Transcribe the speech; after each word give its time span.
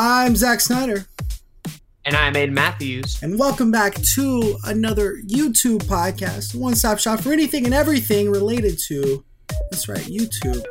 I'm 0.00 0.36
Zack 0.36 0.60
Snyder, 0.60 1.06
And 2.04 2.14
I'm 2.14 2.34
Aiden 2.34 2.52
Matthews. 2.52 3.20
and 3.20 3.36
welcome 3.36 3.72
back 3.72 3.94
to 4.14 4.56
another 4.66 5.16
YouTube 5.26 5.82
podcast, 5.86 6.54
one 6.54 6.76
stop 6.76 7.00
shop 7.00 7.18
for 7.18 7.32
anything 7.32 7.64
and 7.64 7.74
everything 7.74 8.30
related 8.30 8.78
to. 8.86 9.24
That's 9.72 9.88
right, 9.88 9.98
YouTube. 10.02 10.64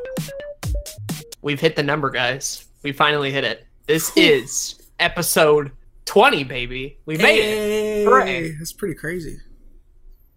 We've 1.42 1.60
hit 1.60 1.76
the 1.76 1.84
number, 1.84 2.10
guys. 2.10 2.66
We 2.84 2.94
finally 2.94 3.30
hit 3.30 3.44
it. 3.44 3.68
This 3.86 4.16
is 4.16 4.80
episode 4.98 5.74
20, 6.06 6.46
baby. 6.46 6.98
We 7.06 7.18
made 7.18 7.40
it. 7.42 8.06
Hooray. 8.06 8.52
That's 8.54 8.72
pretty 8.72 8.96
crazy. 8.96 9.40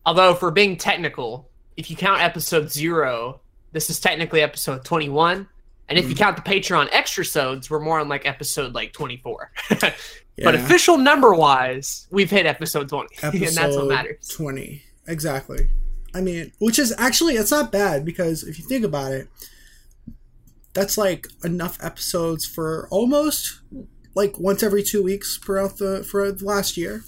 Although, 0.04 0.34
for 0.34 0.50
being 0.50 0.76
technical, 0.76 1.48
if 1.76 1.92
you 1.92 1.96
count 1.96 2.22
episode 2.22 2.72
zero, 2.72 3.40
this 3.70 3.88
is 3.88 4.00
technically 4.00 4.40
episode 4.40 4.84
21. 4.84 5.46
And 5.90 5.98
if 5.98 6.08
you 6.08 6.14
mm. 6.14 6.18
count 6.18 6.36
the 6.36 6.42
Patreon 6.42 6.88
extra 6.92 7.24
sodes, 7.24 7.68
we're 7.68 7.80
more 7.80 8.00
on 8.00 8.08
like 8.08 8.24
episode 8.24 8.74
like 8.74 8.92
24. 8.92 9.52
But 10.42 10.54
official 10.54 10.96
number 10.96 11.34
wise, 11.34 12.06
we've 12.10 12.30
hit 12.30 12.46
episode 12.46 12.88
20. 12.88 13.08
and 13.22 13.32
that's 13.54 13.76
what 13.76 13.88
matters. 13.88 14.28
20. 14.28 14.82
Exactly. 15.06 15.68
I 16.14 16.22
mean, 16.22 16.52
which 16.58 16.78
is 16.78 16.94
actually, 16.96 17.34
it's 17.34 17.50
not 17.50 17.70
bad 17.70 18.06
because 18.06 18.42
if 18.42 18.58
you 18.58 18.64
think 18.64 18.84
about 18.84 19.12
it, 19.12 19.28
that's 20.72 20.96
like 20.96 21.26
enough 21.44 21.78
episodes 21.82 22.46
for 22.46 22.88
almost 22.90 23.60
like 24.14 24.38
once 24.38 24.62
every 24.62 24.82
two 24.82 25.02
weeks 25.02 25.36
throughout 25.36 25.78
the 25.78 26.04
for 26.04 26.30
the 26.32 26.44
last 26.44 26.76
year. 26.76 27.02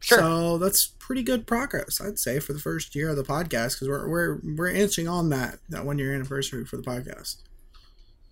Sure. 0.00 0.18
So 0.18 0.58
that's 0.58 0.86
pretty 0.98 1.22
good 1.22 1.46
progress, 1.46 2.00
I'd 2.00 2.18
say, 2.18 2.40
for 2.40 2.52
the 2.52 2.58
first 2.58 2.94
year 2.94 3.08
of 3.10 3.16
the 3.16 3.22
podcast 3.22 3.74
because 3.74 3.88
we're 3.88 4.08
we're 4.08 4.40
we're 4.56 4.68
inching 4.68 5.08
on 5.08 5.30
that 5.30 5.58
that 5.70 5.84
one 5.86 5.98
year 5.98 6.14
anniversary 6.14 6.64
for 6.64 6.76
the 6.76 6.82
podcast. 6.82 7.36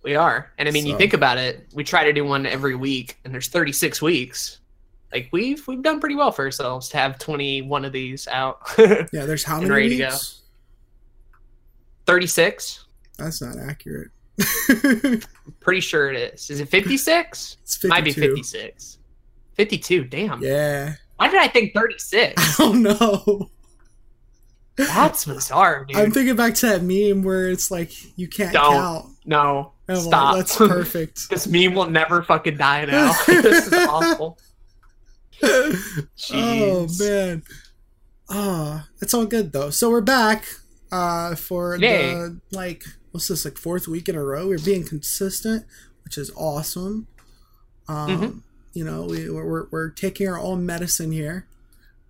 We 0.03 0.15
are. 0.15 0.51
And 0.57 0.67
I 0.67 0.71
mean, 0.71 0.85
you 0.85 0.97
think 0.97 1.13
about 1.13 1.37
it, 1.37 1.67
we 1.73 1.83
try 1.83 2.03
to 2.03 2.11
do 2.13 2.25
one 2.25 2.45
every 2.45 2.75
week, 2.75 3.19
and 3.23 3.33
there's 3.33 3.47
36 3.49 4.01
weeks. 4.01 4.59
Like 5.13 5.29
we've 5.31 5.65
we've 5.67 5.81
done 5.83 5.99
pretty 5.99 6.15
well 6.15 6.31
for 6.31 6.45
ourselves 6.45 6.87
to 6.89 6.97
have 6.97 7.19
21 7.19 7.85
of 7.85 7.91
these 7.91 8.27
out. 8.27 8.59
Yeah, 8.77 9.25
there's 9.25 9.43
how 9.43 9.57
many 9.59 9.69
ready 9.69 9.89
to 9.89 9.97
go. 9.97 10.05
weeks? 10.09 10.41
36? 12.07 12.85
That's 13.17 13.41
not 13.41 13.57
accurate. 13.59 14.09
Pretty 15.59 15.81
sure 15.81 16.11
it 16.11 16.33
is. 16.33 16.49
Is 16.49 16.59
it 16.61 16.69
56? 16.69 17.57
it's 17.61 17.75
52. 17.75 17.87
Might 17.89 18.03
be 18.03 18.11
56. 18.13 18.97
52. 19.55 20.05
Damn. 20.05 20.41
Yeah, 20.41 20.95
Why 21.17 21.27
did 21.29 21.39
I 21.39 21.47
think 21.47 21.73
36? 21.73 22.41
I 22.59 22.63
don't 22.63 22.81
know. 22.81 23.49
That's 24.77 25.25
bizarre, 25.25 25.85
dude. 25.85 25.97
I'm 25.97 26.11
thinking 26.11 26.35
back 26.35 26.55
to 26.55 26.65
that 26.67 26.81
meme 26.81 27.23
where 27.23 27.49
it's 27.49 27.69
like 27.69 27.91
you 28.17 28.27
can't 28.27 28.53
Don't. 28.53 28.73
count. 28.73 29.05
no. 29.25 29.73
I'm 29.91 29.97
like, 29.97 30.05
Stop. 30.05 30.35
that's 30.35 30.57
perfect. 30.57 31.29
this 31.29 31.47
meme 31.47 31.73
will 31.73 31.89
never 31.89 32.23
fucking 32.23 32.57
die 32.57 32.85
now. 32.85 33.13
this 33.27 33.67
is 33.67 33.73
awful. 33.73 34.37
oh 35.43 36.87
man. 36.99 37.43
Ah, 38.29 38.87
it's 39.01 39.13
all 39.13 39.25
good 39.25 39.51
though. 39.51 39.69
So 39.69 39.89
we're 39.89 40.01
back 40.01 40.45
uh 40.91 41.35
for 41.35 41.75
Yay. 41.77 42.13
the 42.13 42.39
like 42.51 42.83
what's 43.11 43.27
this 43.27 43.45
like 43.45 43.57
fourth 43.57 43.87
week 43.87 44.07
in 44.09 44.15
a 44.15 44.23
row. 44.23 44.47
We're 44.47 44.59
being 44.59 44.85
consistent, 44.85 45.65
which 46.03 46.17
is 46.17 46.31
awesome. 46.35 47.07
Um 47.87 48.09
Mhm. 48.09 48.41
you 48.73 48.83
know, 48.85 49.03
we 49.03 49.29
we're, 49.29 49.45
we're 49.45 49.67
we're 49.71 49.89
taking 49.89 50.27
our 50.27 50.39
own 50.39 50.65
medicine 50.65 51.11
here. 51.11 51.47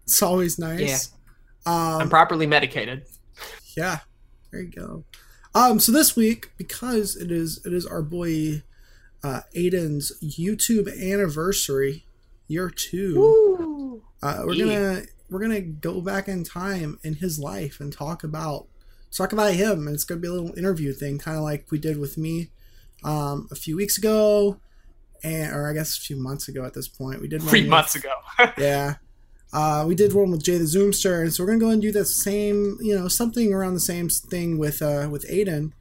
It's 0.04 0.22
always 0.22 0.60
nice. 0.60 1.10
Um 1.66 2.02
I'm 2.02 2.10
properly 2.10 2.48
medicated. 2.48 3.06
Yeah, 3.78 4.00
there 4.52 4.62
you 4.62 4.72
go. 4.72 5.04
Um, 5.54 5.80
so 5.80 5.92
this 5.92 6.16
week, 6.16 6.52
because 6.58 7.16
it 7.16 7.32
is 7.32 7.64
it 7.66 7.74
is 7.74 7.86
our 7.86 8.02
boy 8.02 8.64
uh, 9.24 9.42
Aiden's 9.56 10.12
YouTube 10.24 10.88
anniversary, 10.90 12.06
year 12.48 12.70
two. 12.70 14.02
Uh, 14.24 14.44
we're 14.46 14.54
Yeah. 14.54 14.66
gonna 14.66 15.02
we're 15.30 15.40
gonna 15.42 15.62
go 15.62 16.02
back 16.02 16.28
in 16.28 16.44
time 16.44 17.00
in 17.04 17.16
his 17.16 17.38
life 17.40 17.80
and 17.80 17.92
talk 17.92 18.24
about 18.24 18.68
talk 19.12 19.34
about 19.34 19.54
him. 19.54 19.88
And 19.88 19.94
it's 19.96 20.04
gonna 20.06 20.22
be 20.22 20.28
a 20.28 20.32
little 20.34 20.58
interview 20.58 20.94
thing, 20.94 21.18
kind 21.18 21.38
of 21.38 21.44
like 21.44 21.66
we 21.72 21.80
did 21.80 21.98
with 21.98 22.18
me 22.18 22.50
um, 23.04 23.48
a 23.52 23.56
few 23.56 23.76
weeks 23.76 23.98
ago, 23.98 24.60
and 25.24 25.54
or 25.54 25.70
I 25.70 25.74
guess 25.74 25.98
a 25.98 26.02
few 26.02 26.16
months 26.16 26.48
ago 26.48 26.64
at 26.64 26.74
this 26.74 26.88
point. 26.88 27.20
We 27.22 27.28
did 27.28 27.42
Three 27.44 27.62
with- 27.62 27.70
months 27.70 27.96
ago. 27.96 28.14
yeah. 28.58 28.96
Uh, 29.54 29.84
we 29.86 29.96
did 29.96 30.14
one 30.14 30.32
with 30.32 30.44
Jay 30.44 30.58
the 30.58 30.64
Zoomster, 30.64 31.22
and 31.24 31.34
so 31.34 31.44
we're 31.44 31.48
gonna 31.48 31.60
go 31.60 31.70
and 31.70 31.82
do 31.82 31.92
that 31.92 32.06
same, 32.06 32.78
you 32.82 32.98
know, 32.98 33.08
something 33.10 33.54
around 33.54 33.74
the 33.74 33.80
same 33.82 34.08
thing 34.10 34.58
with 34.58 34.82
uh 34.82 35.08
with 35.12 35.28
Aiden, 35.30 35.74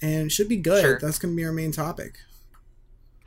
and 0.00 0.26
it 0.26 0.32
should 0.32 0.48
be 0.48 0.56
good. 0.56 0.80
Sure. 0.82 0.98
That's 1.00 1.18
gonna 1.18 1.34
be 1.34 1.44
our 1.44 1.52
main 1.52 1.72
topic. 1.72 2.18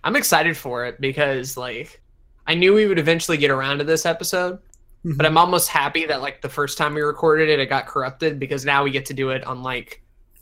I'm 0.04 0.16
excited 0.16 0.56
for 0.56 0.86
it 0.86 1.02
because 1.02 1.58
like 1.58 2.02
I 2.48 2.56
knew 2.56 2.74
we 2.74 2.88
would 2.88 2.98
eventually 3.00 3.38
get 3.38 3.52
around 3.52 3.80
to 3.80 3.84
this 3.84 4.06
episode, 4.06 4.60
Mhm. 5.06 5.18
but 5.18 5.26
I'm 5.26 5.38
almost 5.38 5.68
happy 5.68 6.06
that 6.06 6.22
like 6.22 6.42
the 6.42 6.48
first 6.50 6.78
time 6.78 6.94
we 6.94 7.02
recorded 7.02 7.50
it, 7.50 7.60
it 7.60 7.66
got 7.68 7.86
corrupted 7.86 8.40
because 8.40 8.64
now 8.64 8.84
we 8.86 8.92
get 8.92 9.06
to 9.08 9.14
do 9.14 9.32
it 9.32 9.44
on 9.46 9.62
like 9.64 10.02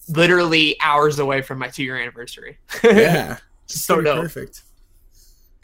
literally 0.09 0.75
hours 0.81 1.18
away 1.18 1.41
from 1.41 1.57
my 1.57 1.68
two 1.69 1.84
year 1.84 1.97
anniversary. 2.00 2.59
yeah, 2.84 3.38
so 3.66 4.01
dope. 4.01 4.22
perfect. 4.22 4.62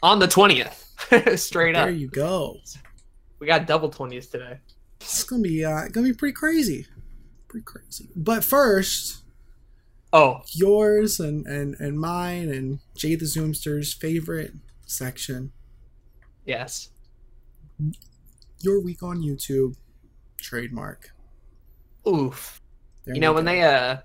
On 0.02 0.18
the 0.18 0.26
twentieth, 0.26 0.92
straight 1.36 1.74
There 1.74 1.82
up. 1.82 1.86
There 1.86 1.94
you 1.94 2.08
go. 2.08 2.58
We 3.44 3.48
got 3.48 3.66
double 3.66 3.90
twenties 3.90 4.26
today. 4.28 4.56
It's 5.02 5.22
gonna 5.24 5.42
be 5.42 5.62
uh 5.66 5.88
gonna 5.88 6.06
be 6.08 6.14
pretty 6.14 6.32
crazy, 6.32 6.86
pretty 7.46 7.64
crazy. 7.66 8.08
But 8.16 8.42
first, 8.42 9.22
Oh, 10.14 10.40
yours 10.52 11.20
and 11.20 11.44
and 11.46 11.74
and 11.78 12.00
mine 12.00 12.48
and 12.48 12.78
Jay 12.96 13.16
the 13.16 13.26
Zoomster's 13.26 13.92
favorite 13.92 14.54
section, 14.86 15.52
yes. 16.46 16.88
your 18.60 18.80
week 18.80 19.02
on 19.02 19.20
YouTube, 19.20 19.76
trademark. 20.38 21.10
Oof. 22.08 22.62
There 23.04 23.14
you 23.14 23.20
know 23.20 23.34
when 23.34 23.44
go. 23.44 23.50
they 23.50 23.62
uh 23.62 23.96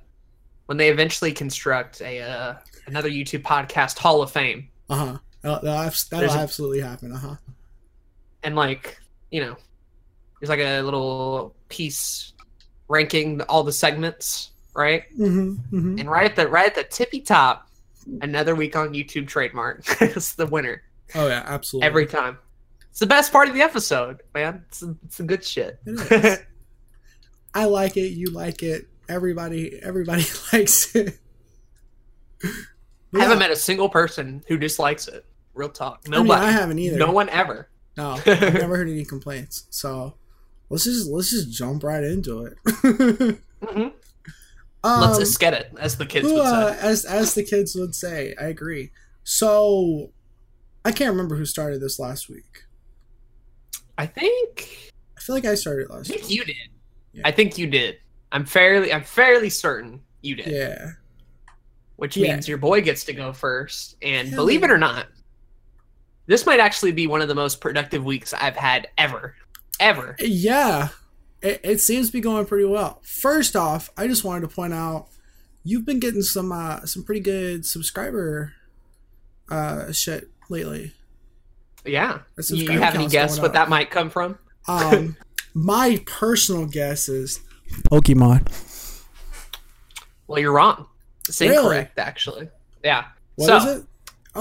when 0.66 0.78
they 0.78 0.90
eventually 0.90 1.32
construct 1.32 2.02
a 2.02 2.20
uh 2.20 2.56
another 2.88 3.10
YouTube 3.10 3.44
podcast 3.44 3.98
Hall 4.00 4.22
of 4.22 4.32
Fame 4.32 4.68
uh 4.90 4.96
huh 4.96 5.18
that'll, 5.42 5.62
that'll 5.62 5.92
that'll 6.10 6.20
There's 6.20 6.36
a- 6.36 6.40
absolutely 6.40 6.82
happen. 6.82 7.14
Uh 7.14 7.20
huh. 7.20 7.36
and 8.44 8.58
like 8.58 8.99
you 9.32 9.42
know 9.42 9.56
there's 10.40 10.50
like 10.50 10.60
a 10.60 10.82
little 10.82 11.56
piece 11.70 12.34
ranking 12.88 13.42
all 13.44 13.64
the 13.64 13.72
segments 13.72 14.52
right 14.76 15.04
Mm-hmm, 15.18 15.76
mm-hmm. 15.76 16.00
and 16.00 16.10
right 16.10 16.26
at 16.30 16.36
the 16.36 16.48
right 16.48 16.66
at 16.68 16.76
the 16.76 16.84
tippy 16.84 17.22
top 17.22 17.68
another 18.22 18.56
week 18.56 18.76
on 18.76 18.94
youtube 18.94 19.28
trademark 19.28 19.84
it's 20.02 20.34
the 20.36 20.46
winner 20.48 20.82
Oh 21.16 21.28
yeah, 21.28 21.44
absolutely. 21.46 21.88
every 21.88 22.06
time 22.06 22.38
it's 22.90 23.00
the 23.00 23.06
best 23.08 23.32
part 23.32 23.48
of 23.48 23.54
the 23.56 23.62
episode 23.62 24.22
man 24.34 24.64
it's, 24.68 24.84
it's 25.06 25.18
the 25.18 25.24
good 25.24 25.44
shit 25.44 25.80
It 25.86 26.12
is. 26.24 26.40
I 27.54 27.66
like 27.66 27.98
it. 27.98 28.10
You 28.10 28.28
like 28.30 28.62
it. 28.62 28.88
Everybody, 29.10 29.80
everybody 29.82 30.24
likes 30.54 30.96
it. 30.96 31.18
i 32.44 32.50
haven't 33.20 33.40
met 33.40 33.50
a 33.52 33.56
single 33.56 33.90
person 33.90 34.44
who 34.48 34.58
dislikes 34.58 35.08
it 35.08 35.26
real 35.56 35.70
talk 35.70 36.02
I 36.06 36.10
mean, 36.10 36.28
nobody 36.28 36.46
I 36.46 36.52
haven't 36.52 36.78
either. 36.80 36.98
no 36.98 37.12
one 37.12 37.28
ever 37.30 37.69
No, 37.98 38.12
I've 38.26 38.54
never 38.54 38.78
heard 38.78 38.90
any 38.90 39.06
complaints. 39.06 39.66
So 39.70 40.16
let's 40.70 40.84
just 40.86 41.10
let's 41.10 41.30
just 41.32 41.52
jump 41.52 41.84
right 41.84 42.04
into 42.04 42.46
it. 42.46 42.58
Mhm. 43.60 43.92
um, 44.86 45.02
let's 45.02 45.18
just 45.20 45.38
get 45.38 45.54
it 45.54 45.74
as 45.78 45.98
the 45.98 46.06
kids 46.06 46.28
who, 46.30 46.36
would 46.36 46.42
uh, 46.46 46.74
say 46.74 46.80
as 46.88 47.04
as 47.04 47.34
the 47.34 47.44
kids 47.44 47.76
would 47.76 47.94
say, 47.94 48.34
I 48.40 48.46
agree. 48.46 48.92
So 49.26 50.12
I 50.86 50.94
can't 50.94 51.12
remember 51.12 51.36
who 51.36 51.46
started 51.46 51.82
this 51.82 52.00
last 52.00 52.30
week. 52.30 52.64
i 53.98 54.06
think 54.06 54.94
I 55.18 55.20
feel 55.22 55.36
like 55.36 55.44
I 55.46 55.56
started 55.56 55.88
i 55.92 55.96
last 55.98 56.08
think 56.08 56.22
week. 56.22 56.32
you 56.32 56.46
did 56.46 56.56
Yeah. 57.12 57.24
i 57.26 57.32
think 57.32 57.58
you 57.58 57.68
did 57.68 57.98
i'm 58.32 58.46
fairly 58.46 58.94
i'm 58.94 59.04
fairly 59.04 59.50
certain 59.50 60.00
you 60.22 60.36
did 60.36 60.48
Yeah. 60.48 60.92
which 61.98 62.16
Yeah. 62.16 62.32
means 62.32 62.48
your 62.48 62.58
boy 62.60 62.80
gets 62.82 63.04
to 63.06 63.14
go 63.14 63.34
first. 63.34 63.98
And 64.02 64.30
Hell 64.30 64.38
believe 64.38 64.64
it 64.64 64.72
or 64.72 64.78
not, 64.78 65.08
this 66.30 66.46
might 66.46 66.60
actually 66.60 66.92
be 66.92 67.08
one 67.08 67.24
of 67.24 67.28
the 67.28 67.34
most 67.34 67.60
productive 67.60 68.06
weeks 68.06 68.36
I've 68.36 68.56
had 68.56 68.88
ever. 69.00 69.34
Ever. 69.80 70.16
Yeah, 70.20 70.90
it, 71.42 71.60
it 71.64 71.82
seems 71.82 72.08
to 72.08 72.14
be 72.14 72.22
going 72.22 72.46
pretty 72.46 72.66
well. 72.66 73.00
First 73.02 73.56
off, 73.56 73.90
I 73.98 74.06
just 74.08 74.24
wanted 74.24 74.42
to 74.42 74.56
point 74.56 74.74
out 74.74 75.08
you've 75.64 75.88
been 75.88 76.00
getting 76.00 76.22
some 76.22 76.52
uh, 76.52 76.86
some 76.86 77.04
pretty 77.04 77.22
good 77.22 77.66
subscriber 77.66 78.54
uh, 79.50 79.92
shit 79.92 80.30
lately. 80.50 80.94
Yeah. 81.84 82.20
The 82.36 82.56
You, 82.56 82.74
you 82.74 82.80
have 82.80 82.94
any 82.94 83.06
count's 83.06 83.14
guess 83.14 83.40
what 83.40 83.48
up. 83.48 83.54
that 83.54 83.70
might 83.70 83.90
come 83.90 84.12
from? 84.12 84.38
Um, 84.68 85.18
my 85.56 86.00
personal 86.06 86.68
guess 86.68 87.10
is 87.10 87.40
Pokemon. 87.90 88.48
Well, 90.28 90.38
you're 90.38 90.54
wrong. 90.54 90.86
It's 91.28 91.42
Really? 91.42 91.56
incorrect, 91.56 91.98
actually. 91.98 92.50
Yeah. 92.84 93.06
What 93.36 93.48
so, 93.48 93.58
is 93.58 93.66
it? 93.80 93.86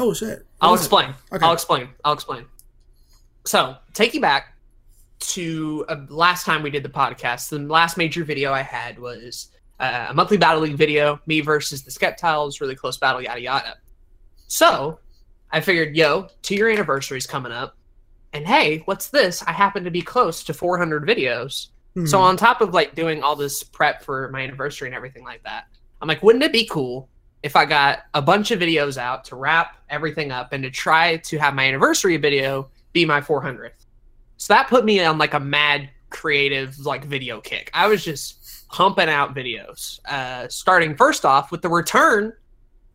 Oh 0.00 0.14
shit! 0.14 0.38
What 0.58 0.68
I'll 0.68 0.74
explain. 0.74 1.14
Okay. 1.32 1.44
I'll 1.44 1.52
explain. 1.52 1.88
I'll 2.04 2.12
explain. 2.12 2.44
So, 3.44 3.76
take 3.94 4.14
you 4.14 4.20
back 4.20 4.54
to 5.20 5.84
uh, 5.88 5.96
last 6.08 6.44
time 6.44 6.62
we 6.62 6.70
did 6.70 6.82
the 6.84 6.88
podcast. 6.88 7.48
The 7.48 7.58
last 7.58 7.96
major 7.96 8.22
video 8.24 8.52
I 8.52 8.62
had 8.62 8.98
was 8.98 9.48
uh, 9.80 10.06
a 10.10 10.14
monthly 10.14 10.36
battle 10.36 10.60
league 10.62 10.76
video, 10.76 11.20
me 11.26 11.40
versus 11.40 11.82
the 11.82 11.90
Skeptiles, 11.90 12.60
really 12.60 12.76
close 12.76 12.96
battle, 12.96 13.20
yada 13.20 13.40
yada. 13.40 13.74
So, 14.46 15.00
I 15.50 15.60
figured, 15.60 15.96
yo, 15.96 16.28
two 16.42 16.54
year 16.54 16.68
anniversary's 16.70 17.26
coming 17.26 17.52
up. 17.52 17.76
And 18.32 18.46
hey, 18.46 18.82
what's 18.84 19.08
this? 19.08 19.42
I 19.44 19.52
happen 19.52 19.82
to 19.84 19.90
be 19.90 20.02
close 20.02 20.44
to 20.44 20.54
400 20.54 21.06
videos. 21.06 21.68
So 22.06 22.18
Mhm. 22.18 22.20
on 22.20 22.36
top 22.36 22.60
of 22.60 22.72
like 22.74 22.94
doing 22.94 23.22
all 23.24 23.34
this 23.34 23.64
prep 23.64 24.04
for 24.04 24.28
my 24.30 24.42
anniversary 24.42 24.86
and 24.86 24.94
everything 24.94 25.24
like 25.24 25.42
that, 25.42 25.64
I'm 26.00 26.06
like, 26.06 26.22
wouldn't 26.22 26.44
it 26.44 26.52
be 26.52 26.64
cool 26.66 27.08
if 27.42 27.56
I 27.56 27.64
got 27.64 28.00
a 28.14 28.22
bunch 28.22 28.50
of 28.50 28.60
videos 28.60 28.96
out 28.96 29.24
to 29.26 29.36
wrap 29.36 29.76
everything 29.88 30.32
up 30.32 30.52
and 30.52 30.62
to 30.64 30.70
try 30.70 31.16
to 31.18 31.38
have 31.38 31.54
my 31.54 31.64
anniversary 31.64 32.16
video 32.16 32.68
be 32.92 33.04
my 33.04 33.20
400th? 33.20 33.70
So 34.36 34.54
that 34.54 34.68
put 34.68 34.84
me 34.84 35.00
on 35.00 35.18
like 35.18 35.34
a 35.34 35.40
mad 35.40 35.90
creative 36.10 36.78
like 36.84 37.04
video 37.04 37.40
kick. 37.40 37.70
I 37.74 37.86
was 37.88 38.04
just 38.04 38.68
pumping 38.68 39.08
out 39.08 39.34
videos, 39.34 40.04
uh, 40.06 40.48
starting 40.48 40.96
first 40.96 41.24
off 41.24 41.50
with 41.50 41.62
the 41.62 41.68
return 41.68 42.32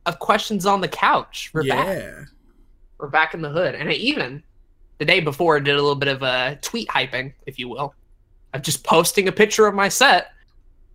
of 0.06 0.20
questions 0.20 0.66
on 0.66 0.82
the 0.82 0.88
couch. 0.88 1.52
We're 1.54 1.68
back 1.68 1.88
yeah. 1.88 2.24
we're 2.98 3.10
back 3.10 3.34
in 3.34 3.42
the 3.42 3.50
hood. 3.50 3.76
And 3.76 3.90
I 3.90 3.94
even 3.94 4.44
the 4.98 5.06
day 5.06 5.20
before 5.20 5.60
did 5.60 5.76
a 5.76 5.82
little 5.82 5.96
bit 5.96 6.10
of 6.10 6.22
a 6.22 6.58
tweet 6.62 6.88
hyping, 6.90 7.34
if 7.46 7.60
you 7.60 7.70
will, 7.70 7.94
of 8.54 8.62
just 8.62 8.84
posting 8.84 9.28
a 9.28 9.32
picture 9.32 9.68
of 9.68 9.76
my 9.76 9.90
set. 9.90 10.28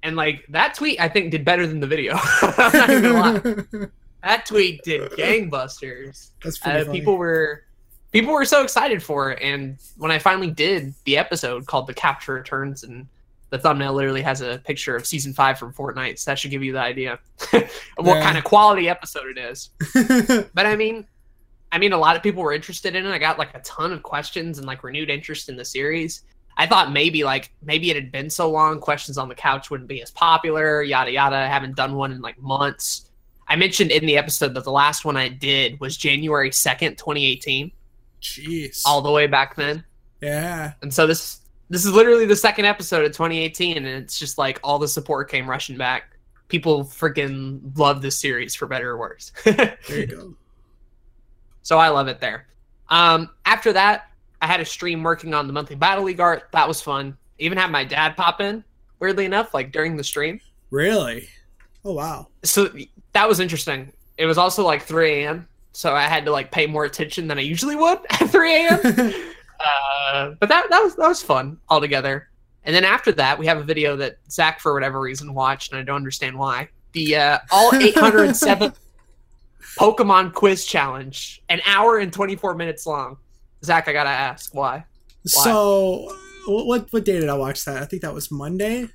And 0.03 0.15
like 0.17 0.45
that 0.51 0.75
tweet, 0.75 1.01
I 1.01 1.09
think 1.09 1.31
did 1.33 1.45
better 1.45 1.67
than 1.67 1.81
the 1.81 1.87
video. 1.87 2.15
I'm 2.43 3.03
not 3.03 3.45
lie. 3.45 3.87
That 4.23 4.47
tweet 4.47 4.83
did 4.83 5.13
gangbusters. 5.13 6.31
That's 6.43 6.65
Uh, 6.67 6.85
people 6.91 7.17
were 7.17 7.65
people 8.13 8.33
were 8.33 8.45
so 8.45 8.63
excited 8.65 9.01
for 9.03 9.31
it. 9.31 9.41
And 9.43 9.79
when 9.97 10.11
I 10.11 10.19
finally 10.19 10.51
did 10.51 10.93
the 11.05 11.17
episode 11.17 11.67
called 11.67 11.87
"The 11.87 11.95
Capture 11.95 12.35
Returns," 12.35 12.83
and 12.83 13.07
the 13.51 13.59
thumbnail 13.59 13.93
literally 13.95 14.23
has 14.23 14.41
a 14.41 14.59
picture 14.65 14.97
of 14.97 15.07
season 15.07 15.33
five 15.33 15.57
from 15.59 15.73
Fortnite, 15.73 16.19
so 16.19 16.31
that 16.31 16.39
should 16.39 16.51
give 16.51 16.65
you 16.65 16.73
the 16.73 16.81
idea 16.81 17.13
of 17.53 17.63
what 17.97 18.17
Yeah. 18.17 18.23
kind 18.23 18.37
of 18.37 18.45
quality 18.45 18.89
episode 18.89 19.37
it 19.37 19.39
is. 19.39 19.71
But 20.53 20.67
I 20.67 20.75
mean, 20.77 21.07
I 21.71 21.79
mean, 21.79 21.93
a 21.93 21.99
lot 21.99 22.17
of 22.17 22.23
people 22.23 22.43
were 22.43 22.53
interested 22.53 22.97
in 22.97 23.07
it. 23.07 23.11
I 23.13 23.19
got 23.19 23.39
like 23.39 23.55
a 23.55 23.61
ton 23.61 23.93
of 23.93 24.03
questions 24.03 24.59
and 24.59 24.67
like 24.67 24.83
renewed 24.83 25.11
interest 25.11 25.49
in 25.49 25.57
the 25.57 25.65
series. 25.65 26.23
I 26.59 26.67
thought 26.67 26.93
maybe 26.93 27.23
like 27.25 27.53
maybe 27.63 27.89
it 27.91 27.95
had 27.97 28.11
been 28.13 28.29
so 28.29 28.51
long, 28.51 28.81
questions 28.81 29.17
on 29.17 29.29
the 29.29 29.35
couch 29.35 29.71
wouldn't 29.71 29.89
be 29.89 30.03
as 30.03 30.11
popular. 30.11 30.83
Yada 30.83 31.11
yada. 31.13 31.37
I 31.37 31.47
haven't 31.47 31.77
done 31.77 31.95
one 31.95 32.13
in 32.13 32.21
like 32.21 32.39
months. 32.43 33.09
I 33.47 33.57
mentioned 33.57 33.93
in 33.93 34.05
the 34.05 34.19
episode 34.19 34.53
that 34.55 34.65
the 34.65 34.73
last 34.73 35.05
one 35.05 35.17
I 35.17 35.29
did 35.29 35.79
was 35.81 35.97
January 35.97 36.51
second, 36.53 36.99
twenty 36.99 37.25
eighteen, 37.27 37.71
Jeez. 38.21 38.83
all 38.85 39.01
the 39.01 39.11
way 39.11 39.27
back 39.29 39.55
then. 39.57 39.85
yeah. 40.21 40.73
And 40.83 40.93
so 40.93 41.07
this 41.07 41.41
this 41.71 41.85
is 41.85 41.93
literally 41.93 42.27
the 42.27 42.35
second 42.37 42.65
episode 42.65 43.05
of 43.05 43.13
2018, 43.13 43.77
and 43.77 43.87
it's 43.87 44.19
just 44.19 44.37
like 44.39 44.59
all 44.65 44.79
the 44.79 44.89
support 44.89 45.31
came 45.31 45.49
rushing 45.49 45.77
back. 45.77 46.17
People 46.49 46.83
freaking 46.83 47.61
love 47.79 48.01
this 48.03 48.19
series 48.19 48.55
for 48.55 48.67
better 48.67 48.91
or 48.93 48.97
worse. 48.99 49.33
There 49.45 49.77
you 49.91 50.07
go. 50.07 50.35
So 51.63 51.79
I 51.79 51.89
love 51.91 52.09
it 52.09 52.21
there. 52.21 52.47
Um, 52.89 53.29
after 53.45 53.73
that, 53.75 54.11
I 54.41 54.47
had 54.47 54.61
a 54.61 54.65
stream 54.65 55.03
working 55.03 55.35
on 55.35 55.47
the 55.47 55.53
monthly 55.53 55.77
battle 55.77 56.05
league 56.05 56.21
art. 56.21 56.49
That 56.53 56.69
was 56.69 56.81
fun. 56.81 57.17
Even 57.39 57.59
had 57.59 57.71
my 57.71 57.85
dad 57.85 58.17
pop 58.17 58.41
in. 58.41 58.65
Weirdly 59.01 59.25
enough, 59.25 59.55
like 59.55 59.73
during 59.73 59.97
the 59.97 60.05
stream. 60.05 60.41
Really? 60.71 61.29
Oh 61.85 61.93
wow. 61.93 62.29
So 62.43 62.71
that 63.13 63.29
was 63.29 63.41
interesting. 63.41 63.93
It 64.17 64.27
was 64.27 64.39
also 64.39 64.65
like 64.65 64.83
3 64.83 65.23
a.m. 65.23 65.49
So 65.73 65.95
I 65.95 66.03
had 66.03 66.25
to 66.25 66.33
like 66.33 66.51
pay 66.51 66.67
more 66.67 66.85
attention 66.85 67.29
than 67.29 67.39
I 67.39 67.43
usually 67.43 67.77
would 67.77 67.99
at 68.11 68.29
3 68.29 68.67
a.m. 68.67 68.81
uh, 69.61 70.35
but 70.41 70.49
that 70.49 70.69
that 70.71 70.83
was 70.83 70.97
that 70.97 71.09
was 71.09 71.23
fun 71.23 71.59
altogether. 71.69 72.29
And 72.65 72.75
then 72.75 72.85
after 72.85 73.13
that, 73.13 73.39
we 73.39 73.47
have 73.47 73.59
a 73.59 73.63
video 73.63 73.97
that 73.97 74.19
Zach, 74.31 74.61
for 74.61 74.75
whatever 74.75 75.01
reason, 75.01 75.33
watched, 75.33 75.73
and 75.73 75.81
I 75.81 75.85
don't 75.85 75.97
understand 75.97 76.37
why. 76.37 76.69
The 76.93 77.17
uh, 77.17 77.39
all 77.51 77.75
807 77.81 78.73
Pokemon 79.79 80.35
quiz 80.35 80.67
challenge, 80.67 81.43
an 81.49 81.61
hour 81.65 81.99
and 81.99 82.13
24 82.13 82.55
minutes 82.57 82.87
long. 82.87 83.17
Zach, 83.65 83.89
I 83.89 83.93
gotta 83.93 84.11
ask 84.11 84.55
why. 84.55 84.85
so 85.27 86.15
what 86.47 86.91
what 86.93 87.05
day 87.05 87.21
did 87.21 87.29
I 87.29 87.35
watch 87.35 87.65
that? 87.65 87.83
I 87.83 87.85
think 87.85 88.03
that 88.03 88.15
was 88.15 88.31
Monday. 88.31 88.89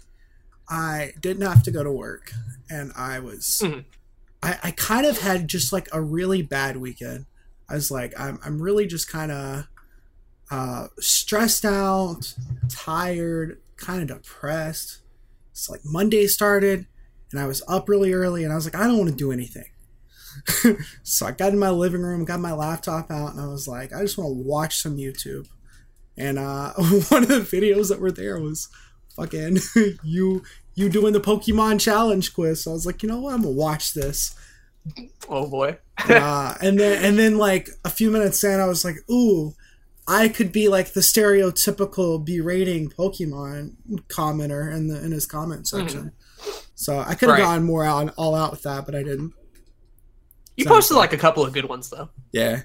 I 0.70 1.12
didn't 1.20 1.46
have 1.46 1.64
to 1.64 1.72
go 1.72 1.84
to 1.84 1.92
work, 1.92 2.32
and 2.70 2.92
I 2.96 3.20
was 3.20 3.60
Mhm. 3.64 3.86
I, 4.42 4.58
I 4.64 4.72
kind 4.72 5.06
of 5.06 5.20
had 5.20 5.48
just 5.48 5.72
like 5.74 5.88
a 5.92 6.02
really 6.02 6.42
bad 6.42 6.78
weekend. 6.78 7.26
I 7.70 7.76
was 7.76 7.92
like, 7.92 8.14
I'm 8.20 8.40
I'm 8.44 8.62
really 8.62 8.88
just 8.88 9.10
kind 9.10 9.32
of 9.32 9.68
uh, 10.52 10.88
stressed 11.00 11.66
out, 11.66 12.34
tired, 12.70 13.60
kind 13.78 14.02
of 14.10 14.18
depressed. 14.24 15.00
It's 15.52 15.70
like 15.70 15.82
Monday 15.84 16.28
started, 16.28 16.86
and 17.32 17.40
I 17.40 17.46
was 17.48 17.62
up 17.68 17.88
really 17.90 18.14
early, 18.14 18.44
and 18.44 18.52
I 18.52 18.56
was 18.56 18.66
like, 18.66 18.76
I 18.76 18.86
don't 18.88 18.98
want 18.98 19.10
to 19.10 19.16
do 19.16 19.32
anything. 19.32 19.66
so 21.04 21.26
I 21.26 21.32
got 21.32 21.54
in 21.54 21.60
my 21.60 21.70
living 21.70 22.02
room, 22.02 22.26
got 22.26 22.40
my 22.40 22.54
laptop 22.54 23.10
out, 23.12 23.32
and 23.34 23.42
I 23.42 23.48
was 23.48 23.68
like, 23.68 23.94
I 23.94 24.02
just 24.02 24.18
want 24.18 24.30
to 24.30 24.44
watch 24.44 24.78
some 24.82 24.98
YouTube. 24.98 25.48
And 26.18 26.38
uh, 26.40 26.74
one 27.10 27.24
of 27.24 27.30
the 27.30 27.40
videos 27.40 27.90
that 27.90 28.00
were 28.00 28.12
there 28.12 28.40
was 28.40 28.70
fucking 29.16 29.58
you 30.04 30.44
you 30.76 30.90
doing 30.90 31.14
the 31.14 31.22
Pokemon 31.22 31.80
challenge 31.80 32.34
quiz. 32.34 32.64
So 32.64 32.72
I 32.72 32.74
was 32.74 32.86
like, 32.86 33.04
you 33.04 33.10
know 33.10 33.20
what, 33.22 33.34
I'm 33.34 33.42
gonna 33.42 33.54
watch 33.54 33.94
this. 33.94 34.36
Oh 35.30 35.48
boy. 35.48 35.78
uh, 36.10 36.56
and 36.62 36.80
then 36.80 37.04
and 37.04 37.18
then 37.18 37.38
like 37.38 37.70
a 37.86 37.90
few 37.90 38.12
minutes 38.12 38.44
in, 38.44 38.60
I 38.60 38.66
was 38.66 38.84
like, 38.84 38.96
ooh, 39.10 39.54
I 40.08 40.28
could 40.28 40.52
be 40.52 40.68
like 40.68 40.94
the 40.94 41.00
stereotypical 41.02 42.24
berating 42.26 42.90
Pokemon 42.90 43.76
commenter 44.08 44.72
in 44.76 44.88
the 44.88 45.04
in 45.04 45.12
his 45.12 45.26
comment 45.26 45.68
section. 45.68 46.12
So 46.76 47.00
I 47.00 47.16
could 47.16 47.30
have 47.30 47.38
Right. 47.38 47.44
gone 47.46 47.64
more 47.64 47.86
out 47.86 48.14
all 48.18 48.36
out 48.36 48.52
with 48.52 48.64
that, 48.64 48.86
but 48.86 48.96
I 48.96 49.04
didn't. 49.04 49.34
You 50.56 50.66
Sounds 50.66 50.76
posted 50.76 50.98
like 50.98 51.14
a 51.14 51.18
couple 51.18 51.44
of 51.44 51.54
good 51.54 51.66
ones 51.66 51.90
though. 51.90 52.10
Yeah. 52.32 52.62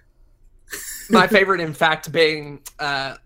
My 1.11 1.27
favorite, 1.29 1.61
in 1.61 1.73
fact, 1.73 2.13
being, 2.13 2.61
uh, 2.79 3.17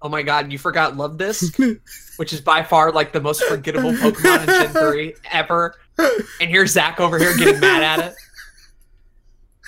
oh 0.00 0.08
my 0.08 0.22
god, 0.22 0.52
you 0.52 0.58
forgot 0.58 0.94
Luvdisc, 0.94 1.80
which 2.16 2.32
is 2.32 2.40
by 2.40 2.62
far 2.62 2.92
like 2.92 3.12
the 3.12 3.20
most 3.20 3.42
forgettable 3.44 3.92
Pokemon 3.92 4.40
in 4.42 4.46
Gen 4.46 4.68
3 4.70 5.14
ever. 5.32 5.74
And 5.98 6.50
here's 6.50 6.70
Zach 6.72 7.00
over 7.00 7.18
here 7.18 7.36
getting 7.36 7.58
mad 7.60 7.82
at 7.82 8.06
it. 8.12 8.14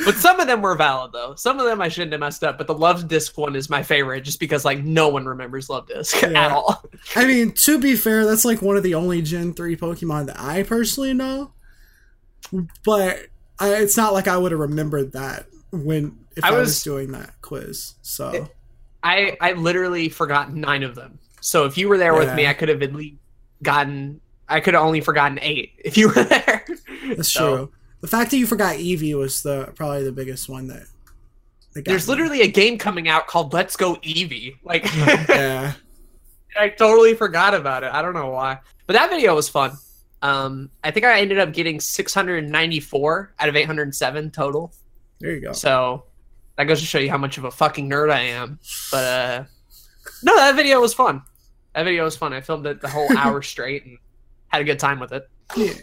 But 0.05 0.15
some 0.15 0.39
of 0.39 0.47
them 0.47 0.63
were 0.63 0.77
valid 0.77 1.11
though. 1.13 1.35
Some 1.35 1.59
of 1.59 1.67
them 1.67 1.81
I 1.81 1.89
shouldn't 1.89 2.13
have 2.13 2.21
messed 2.21 2.45
up. 2.45 2.57
But 2.57 2.69
the 2.69 2.75
Luvdisc 2.75 3.37
one 3.37 3.57
is 3.57 3.69
my 3.69 3.83
favorite, 3.83 4.21
just 4.21 4.39
because 4.39 4.65
like 4.65 4.85
no 4.85 5.09
one 5.09 5.27
remembers 5.27 5.67
Luvdisc 5.67 6.23
Yeah. 6.31 6.47
at 6.47 6.53
all. 6.53 6.85
I 7.17 7.27
mean, 7.27 7.51
to 7.53 7.81
be 7.81 7.97
fair, 7.97 8.25
that's 8.25 8.45
like 8.45 8.63
one 8.63 8.77
of 8.77 8.85
the 8.85 8.95
only 8.95 9.23
Gen 9.23 9.55
3 9.55 9.75
Pokemon 9.77 10.27
that 10.27 10.39
I 10.39 10.63
personally 10.63 11.15
know. 11.15 11.53
But 12.85 13.27
I, 13.61 13.75
it's 13.77 13.97
not 13.97 14.13
like 14.13 14.29
I 14.29 14.37
would 14.37 14.53
have 14.53 14.61
remembered 14.61 15.13
that 15.13 15.47
when 15.73 16.19
if 16.37 16.45
I, 16.45 16.49
I 16.49 16.51
was, 16.53 16.69
was- 16.69 16.83
doing 16.83 17.13
that 17.13 17.35
quiz. 17.43 17.95
So 18.03 18.31
It- 18.31 18.55
I 19.03 19.37
I 19.41 19.53
literally 19.53 20.09
forgot 20.09 20.53
nine 20.55 20.83
of 20.83 20.95
them. 20.95 21.19
So 21.41 21.67
if 21.67 21.79
you 21.79 21.89
were 21.89 21.99
there 21.99 22.15
with 22.15 22.35
me, 22.35 22.47
I 22.49 22.53
could 22.53 22.69
have 22.69 22.83
at 22.83 22.93
least 22.95 23.17
gotten. 23.63 24.21
I 24.49 24.59
could 24.61 24.75
have 24.75 24.83
only 24.83 25.01
forgotten 25.01 25.39
eight 25.41 25.73
if 25.85 25.97
you 25.97 26.09
were 26.09 26.25
there. 26.25 26.65
that's 27.15 27.33
So, 27.33 27.57
true. 27.57 27.73
The 28.01 28.09
fact 28.09 28.31
that 28.33 28.39
you 28.39 28.47
forgot 28.47 28.77
Eevee 28.77 29.15
was 29.17 29.43
the 29.43 29.73
probably 29.77 30.03
the 30.05 30.11
biggest 30.13 30.49
one 30.49 30.67
that. 30.69 30.85
that 31.75 31.83
got 31.83 31.91
There's 31.93 32.09
me. 32.09 32.13
literally 32.15 32.41
a 32.43 32.49
game 32.49 32.77
coming 32.79 33.09
out 33.09 33.27
called 33.29 33.53
Let's 33.53 33.77
Go 33.77 33.97
Eevee. 33.97 34.57
Like 34.65 34.85
yeah. 35.29 35.75
I 36.59 36.71
totally 36.71 37.15
forgot 37.15 37.55
about 37.55 37.85
it. 37.85 37.93
I 37.93 38.03
don't 38.03 38.15
know 38.15 38.31
why. 38.31 38.59
But 38.87 38.95
that 38.95 39.11
video 39.11 39.35
was 39.35 39.49
fun. 39.49 39.73
Um, 40.23 40.71
I 40.83 40.91
think 40.91 41.07
I 41.07 41.21
ended 41.21 41.39
up 41.39 41.53
getting 41.53 41.81
694 41.81 43.35
out 43.39 43.49
of 43.49 43.57
807 43.57 44.31
total. 44.31 44.73
There 45.21 45.33
you 45.33 45.41
go. 45.41 45.53
So 45.53 46.05
that 46.57 46.65
goes 46.65 46.81
to 46.81 46.87
show 46.87 46.99
you 46.99 47.09
how 47.09 47.19
much 47.19 47.39
of 47.39 47.45
a 47.45 47.51
fucking 47.51 47.89
nerd 47.89 48.11
I 48.11 48.21
am. 48.21 48.59
But 48.91 49.05
uh, 49.05 49.45
no, 50.25 50.35
that 50.37 50.57
video 50.57 50.81
was 50.81 50.93
fun. 50.93 51.23
That 51.75 51.85
video 51.85 52.05
was 52.05 52.17
fun. 52.17 52.33
I 52.33 52.41
filmed 52.41 52.67
it 52.67 52.81
the 52.81 52.89
whole 52.89 53.17
hour 53.17 53.43
straight 53.43 53.85
and 53.85 53.97
had 54.49 54.61
a 54.61 54.65
good 54.65 54.81
time 54.81 54.99
with 54.99 55.13
it. 55.13 55.29
Yeah. 55.57 55.75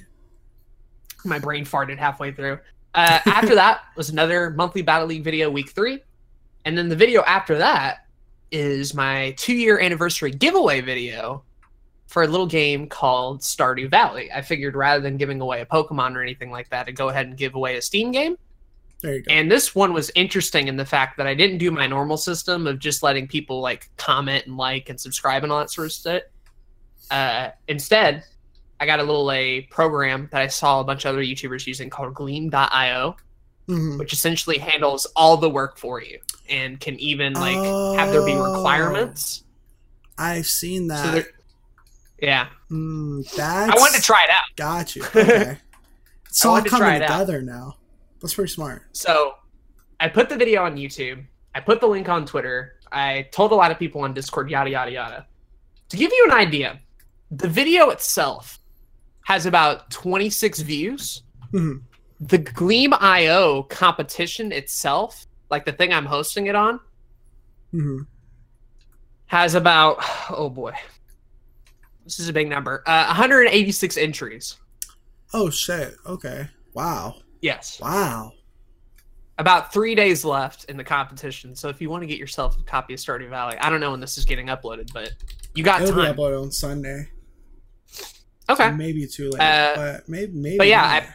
My 1.24 1.40
brain 1.40 1.66
farted 1.66 1.98
halfway 1.98 2.34
through. 2.34 2.60
Uh, 2.94 3.20
after 3.26 3.56
that 3.56 3.84
was 3.96 4.10
another 4.10 4.50
monthly 4.50 4.82
Battle 4.82 5.08
League 5.08 5.24
video, 5.24 5.50
week 5.50 5.72
three. 5.72 6.02
And 6.66 6.78
then 6.78 6.90
the 6.90 6.96
video 6.96 7.22
after 7.24 7.58
that 7.60 8.00
is 8.52 8.94
my 8.94 9.34
two 9.38 9.54
year 9.54 9.80
anniversary 9.80 10.32
giveaway 10.32 10.82
video 10.82 11.45
for 12.16 12.24
a 12.24 12.28
little 12.28 12.48
game 12.48 12.88
called 12.88 13.42
Stardew 13.42 13.92
Valley. 13.92 14.32
I 14.32 14.42
figured 14.42 14.74
rather 14.74 15.02
than 15.02 15.18
giving 15.18 15.42
away 15.42 15.60
a 15.60 15.66
Pokemon 15.66 16.16
or 16.16 16.22
anything 16.22 16.50
like 16.50 16.70
that, 16.70 16.86
to 16.86 16.94
go 16.94 17.10
ahead 17.10 17.28
and 17.28 17.36
give 17.36 17.56
away 17.56 17.76
a 17.76 17.82
Steam 17.82 18.14
game. 18.14 18.38
There 19.02 19.16
you 19.16 19.22
go. 19.22 19.34
And 19.34 19.52
this 19.52 19.76
one 19.76 19.92
was 19.92 20.10
interesting 20.16 20.70
in 20.70 20.78
the 20.78 20.86
fact 20.86 21.18
that 21.18 21.28
I 21.28 21.34
didn't 21.34 21.58
do 21.58 21.72
my 21.72 21.88
normal 21.88 22.16
system 22.16 22.68
of 22.68 22.80
just 22.80 23.04
letting 23.04 23.28
people 23.28 23.60
like 23.60 23.90
comment 23.98 24.46
and 24.46 24.56
like 24.56 24.88
and 24.88 24.98
subscribe 24.98 25.44
and 25.44 25.52
all 25.52 25.60
that 25.60 25.70
sort 25.72 25.88
of 25.88 25.92
stuff. 25.92 26.22
Uh, 27.12 27.50
instead, 27.68 28.24
I 28.80 28.86
got 28.86 29.02
a 29.02 29.04
little 29.04 29.30
a 29.30 29.64
program 29.64 30.30
that 30.32 30.42
I 30.42 30.48
saw 30.48 30.80
a 30.80 30.86
bunch 30.86 31.04
of 31.04 31.10
other 31.10 31.22
YouTubers 31.22 31.68
using 31.68 31.90
called 31.90 32.14
Gleam.io, 32.14 33.18
Mhm. 33.68 34.00
which 34.00 34.14
essentially 34.14 34.58
handles 34.58 35.06
all 35.18 35.36
the 35.36 35.50
work 35.50 35.78
for 35.78 36.02
you 36.02 36.20
and 36.48 36.80
can 36.80 36.98
even 36.98 37.34
like 37.34 37.58
have 38.00 38.14
there 38.14 38.26
be 38.26 38.32
Oh. 38.32 38.54
requirements. 38.56 39.44
I've 40.18 40.46
seen 40.46 40.88
So 40.88 40.96
that. 40.96 41.12
there, 41.14 41.28
yeah, 42.22 42.48
mm, 42.72 43.24
that's, 43.36 43.72
I 43.72 43.76
wanted 43.80 43.98
to 43.98 44.02
try 44.04 44.24
it 44.24 44.30
out. 44.30 44.44
Got 44.56 44.96
you. 44.96 45.04
Okay. 45.16 45.58
It's 46.28 46.46
all 46.46 46.54
wanted 46.54 46.66
to 46.66 46.70
try 46.72 46.80
coming 46.80 46.96
it 46.96 47.02
out. 47.04 47.08
together 47.20 47.42
now. 47.42 47.78
That's 48.22 48.34
pretty 48.34 48.52
smart. 48.52 48.84
So 48.92 49.36
I 50.02 50.10
put 50.10 50.28
the 50.28 50.36
video 50.36 50.64
on 50.66 50.76
YouTube. 50.76 51.24
I 51.54 51.62
put 51.62 51.80
the 51.80 51.88
link 51.88 52.10
on 52.10 52.26
Twitter. 52.26 52.74
I 52.92 53.30
told 53.32 53.54
a 53.54 53.56
lot 53.56 53.72
of 53.72 53.80
people 53.80 54.02
on 54.02 54.14
Discord, 54.14 54.50
yada 54.50 54.70
yada 54.70 54.92
yada. 54.92 55.28
To 55.90 55.98
give 55.98 56.12
you 56.12 56.28
an 56.30 56.34
idea, 56.36 56.82
the 57.32 57.48
video 57.48 57.90
itself 57.90 58.60
has 59.24 59.46
about 59.46 59.90
26 59.92 60.60
views. 60.60 61.24
Mhm. 61.54 61.82
The 62.20 62.38
Gleam 62.40 62.94
IO 63.00 63.64
competition 63.64 64.52
itself, 64.52 65.26
like 65.50 65.64
the 65.64 65.72
thing 65.72 65.94
I'm 65.94 66.06
hosting 66.06 66.48
it 66.48 66.56
on, 66.56 66.80
hmm 67.72 68.02
has 69.28 69.56
about 69.56 69.98
oh 70.30 70.50
boy, 70.50 70.74
this 72.06 72.20
is 72.20 72.30
a 72.30 72.34
big 72.34 72.48
number. 72.48 72.82
Uh, 72.86 73.06
186 73.08 73.98
entries. 73.98 74.56
Oh 75.34 75.50
shit. 75.50 75.96
Okay. 76.06 76.48
Wow. 76.74 77.16
Yes, 77.42 77.80
Wow. 77.82 78.32
about 79.38 79.74
three 79.74 79.94
days 79.96 80.24
left 80.26 80.64
in 80.66 80.78
the 80.78 80.84
competition. 80.84 81.56
So 81.56 81.68
if 81.70 81.82
you 81.82 81.90
want 81.90 82.04
to 82.04 82.08
get 82.08 82.18
yourself 82.18 82.58
a 82.60 82.64
copy 82.64 82.94
of 82.94 83.00
Stardew 83.00 83.30
Valley, 83.30 83.58
I 83.60 83.70
don't 83.70 83.80
know 83.82 83.92
when 83.92 84.00
this 84.00 84.18
is 84.18 84.26
getting 84.26 84.48
uploaded, 84.48 84.92
but 84.94 85.12
you 85.54 85.64
got 85.64 85.82
It'll 85.82 85.96
be 85.96 86.02
time. 86.04 86.16
uploaded 86.16 86.42
on 86.42 86.52
Sunday. 86.52 87.10
Okay. 88.50 88.72
Maybe 88.72 89.06
too 89.08 89.32
late, 89.32 89.42
Uh, 89.42 89.74
but 89.76 90.10
maybe 90.10 90.32
maybe. 90.34 90.58
but 90.58 90.68
yeah. 90.68 90.84
I- 90.84 91.14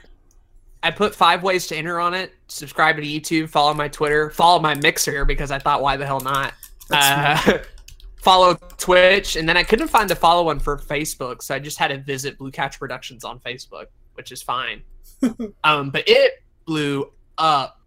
I 0.83 0.91
put 0.91 1.15
five 1.15 1.43
ways 1.43 1.67
to 1.67 1.77
enter 1.77 2.01
on 2.01 2.15
it. 2.15 2.33
Subscribe 2.49 2.97
to 2.97 3.03
YouTube, 3.03 3.51
follow 3.51 3.75
my 3.75 3.89
Twitter, 3.89 4.31
follow 4.31 4.59
my 4.61 4.75
Mixer 4.77 5.27
because 5.27 5.51
I 5.51 5.59
thought, 5.59 5.83
why 5.83 5.99
the 5.99 6.07
hell 6.07 6.21
not? 6.21 6.55
Uh, 6.91 7.59
follow 8.23 8.55
Twitch, 8.77 9.37
and 9.37 9.49
then 9.49 9.57
I 9.57 9.63
couldn't 9.63 9.89
find 9.89 10.09
the 10.09 10.15
follow 10.17 10.45
one 10.45 10.59
for 10.61 10.77
Facebook, 10.77 11.43
so 11.43 11.55
I 11.55 11.59
just 11.59 11.79
had 11.79 11.89
to 11.89 11.99
visit 11.99 12.39
Blue 12.39 12.51
Couch 12.51 12.79
Productions 12.79 13.25
on 13.25 13.39
Facebook, 13.41 13.87
which 14.15 14.33
is 14.33 14.43
fine. 14.43 14.83
um, 15.65 15.91
but 15.91 16.05
it 16.09 16.43
blew 16.67 17.11
up 17.39 17.81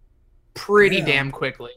pretty 0.54 0.98
Yeah. 0.98 1.06
damn 1.06 1.32
quickly. 1.32 1.72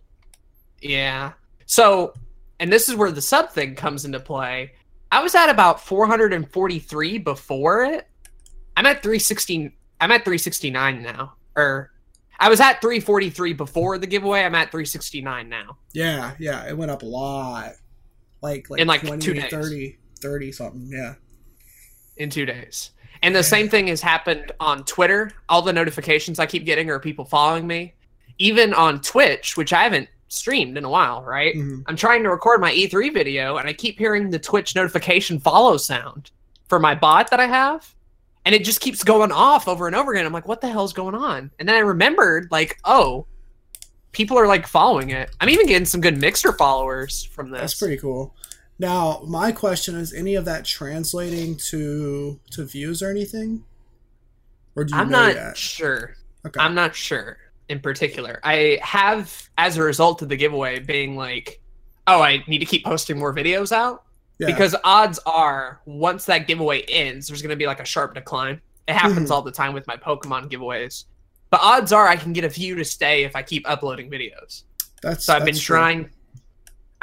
Yeah. 0.81 1.33
So, 1.67 2.13
and 2.61 2.73
this 2.73 2.89
is 2.89 2.95
where 2.95 3.11
the 3.11 3.23
sub 3.23 3.51
thing 3.51 3.75
comes 3.75 4.05
into 4.05 4.21
play. 4.21 4.73
I 5.13 5.23
was 5.23 5.35
at 5.35 5.49
about 5.49 5.81
443 5.81 7.19
before 7.19 7.85
it. 7.85 8.07
I'm 8.77 8.87
at 8.87 9.03
316. 9.03 9.73
I'm 10.01 10.11
at 10.13 10.25
369 10.25 11.03
now. 11.03 11.35
Or 11.57 11.91
I 12.39 12.49
was 12.51 12.61
at 12.61 12.81
343 12.83 13.55
before 13.55 13.97
the 13.99 14.07
giveaway. 14.07 14.41
I'm 14.43 14.55
at 14.55 14.71
369 14.71 15.49
now. 15.49 15.79
Yeah, 15.93 16.35
yeah, 16.39 16.69
it 16.69 16.77
went 16.77 16.91
up 16.91 17.03
a 17.03 17.07
lot. 17.07 17.73
Like 18.43 18.69
like, 18.71 18.81
In, 18.81 18.87
like, 18.87 19.00
20, 19.02 19.21
two 19.25 19.35
days. 19.35 19.50
30, 19.50 19.99
30 20.21 20.52
something. 20.52 20.88
Yeah. 20.93 21.14
in 22.19 22.31
two 22.31 22.47
days. 22.47 22.90
And 23.23 23.35
the 23.35 23.43
same 23.43 23.69
thing 23.69 23.88
has 23.88 24.00
happened 24.00 24.52
on 24.61 24.85
Twitter. 24.85 25.31
All 25.49 25.62
the 25.62 25.73
notifications 25.73 26.38
I 26.38 26.47
keep 26.47 26.64
getting 26.64 26.90
are 26.90 26.99
people 27.00 27.25
following 27.25 27.66
me. 27.66 27.95
Even 28.38 28.73
on 28.75 29.00
Twitch, 29.00 29.57
which 29.57 29.73
I 29.73 29.83
haven't 29.83 30.09
streamed 30.28 30.76
in 30.78 30.85
a 30.85 30.90
while, 30.90 31.23
right? 31.23 31.55
Mhm. 31.55 31.83
I'm 31.87 31.97
trying 31.97 32.23
to 32.25 32.31
record 32.31 32.61
my 32.61 32.73
E3 32.73 33.11
video 33.11 33.57
and 33.59 33.69
I 33.69 33.73
keep 33.73 33.99
hearing 33.99 34.31
the 34.31 34.38
Twitch 34.38 34.75
notification 34.75 35.38
follow 35.40 35.76
sound 35.76 36.31
for 36.69 36.78
my 36.78 36.95
bot 36.95 37.31
that 37.31 37.40
I 37.40 37.47
have. 37.47 37.95
And 38.45 38.55
it 38.55 38.64
just 38.64 38.81
keeps 38.81 39.02
going 39.05 39.33
off 39.33 39.66
over 39.69 39.87
and 39.87 39.97
over 39.97 40.12
again. 40.12 40.25
I'm 40.26 40.33
like, 40.33 40.49
what 40.49 40.61
the 40.61 40.69
hell's 40.69 40.93
going 40.93 41.14
on? 41.14 41.50
And 41.59 41.69
then 41.69 41.75
I 41.76 41.81
remembered, 41.81 42.49
like, 42.50 42.78
oh, 42.85 43.26
people 44.16 44.38
are 44.38 44.46
like 44.46 44.66
following 44.66 45.11
it. 45.11 45.30
I'm 45.40 45.50
even 45.50 45.66
getting 45.66 45.85
some 45.85 46.00
good 46.00 46.18
Mixer 46.18 46.52
followers 46.54 47.25
from 47.25 47.50
this. 47.50 47.61
That's 47.61 47.75
pretty 47.78 47.99
cool. 47.99 48.35
Now, 48.78 49.23
my 49.26 49.52
question 49.52 49.94
is: 49.94 50.12
any 50.14 50.35
of 50.35 50.46
that 50.46 50.64
translating 50.64 51.56
to 51.68 52.40
to 52.50 52.64
views 52.64 53.02
or 53.02 53.11
anything? 53.11 53.64
Or 54.75 54.85
do 54.85 54.94
you 54.94 55.00
I'm 55.00 55.08
know 55.11 55.23
not 55.26 55.35
yet? 55.35 55.56
sure. 55.56 56.16
Okay. 56.46 56.61
I'm 56.61 56.75
not 56.75 56.94
sure 56.94 57.38
in 57.68 57.80
particular. 57.80 58.38
I 58.44 58.78
have, 58.82 59.49
as 59.58 59.76
a 59.76 59.82
result 59.82 60.23
of 60.23 60.28
the 60.28 60.37
giveaway, 60.37 60.78
being 60.78 61.16
like, 61.16 61.61
oh, 62.06 62.23
I 62.23 62.44
need 62.46 62.58
to 62.58 62.66
keep 62.66 62.85
posting 62.85 63.18
more 63.18 63.35
videos 63.35 63.73
out 63.73 64.04
yeah. 64.38 64.46
because 64.46 64.76
odds 64.85 65.18
are 65.26 65.80
once 65.87 66.26
that 66.26 66.46
giveaway 66.46 66.82
ends, 66.82 67.26
there's 67.26 67.42
going 67.42 67.50
to 67.50 67.56
be 67.56 67.66
like 67.66 67.80
a 67.80 67.85
sharp 67.85 68.14
decline. 68.14 68.61
It 68.87 68.94
happens 68.94 69.30
Mhm. 69.30 69.32
all 69.35 69.42
the 69.42 69.50
time 69.50 69.73
with 69.75 69.85
my 69.88 69.96
Pokemon 69.96 70.49
giveaways. 70.50 71.04
But 71.50 71.61
odds 71.62 71.93
are 71.93 72.09
I 72.09 72.17
can 72.17 72.33
get 72.33 72.45
a 72.45 72.50
few 72.50 72.75
to 72.76 72.85
stay 72.85 73.25
if 73.25 73.37
I 73.37 73.43
keep 73.43 73.69
uploading 73.69 74.11
videos. 74.11 74.65
that's 75.03 75.25
So 75.25 75.35
I've 75.35 75.45
been 75.45 75.55
that's 75.55 75.61
true. 75.65 75.76
trying. 75.76 76.11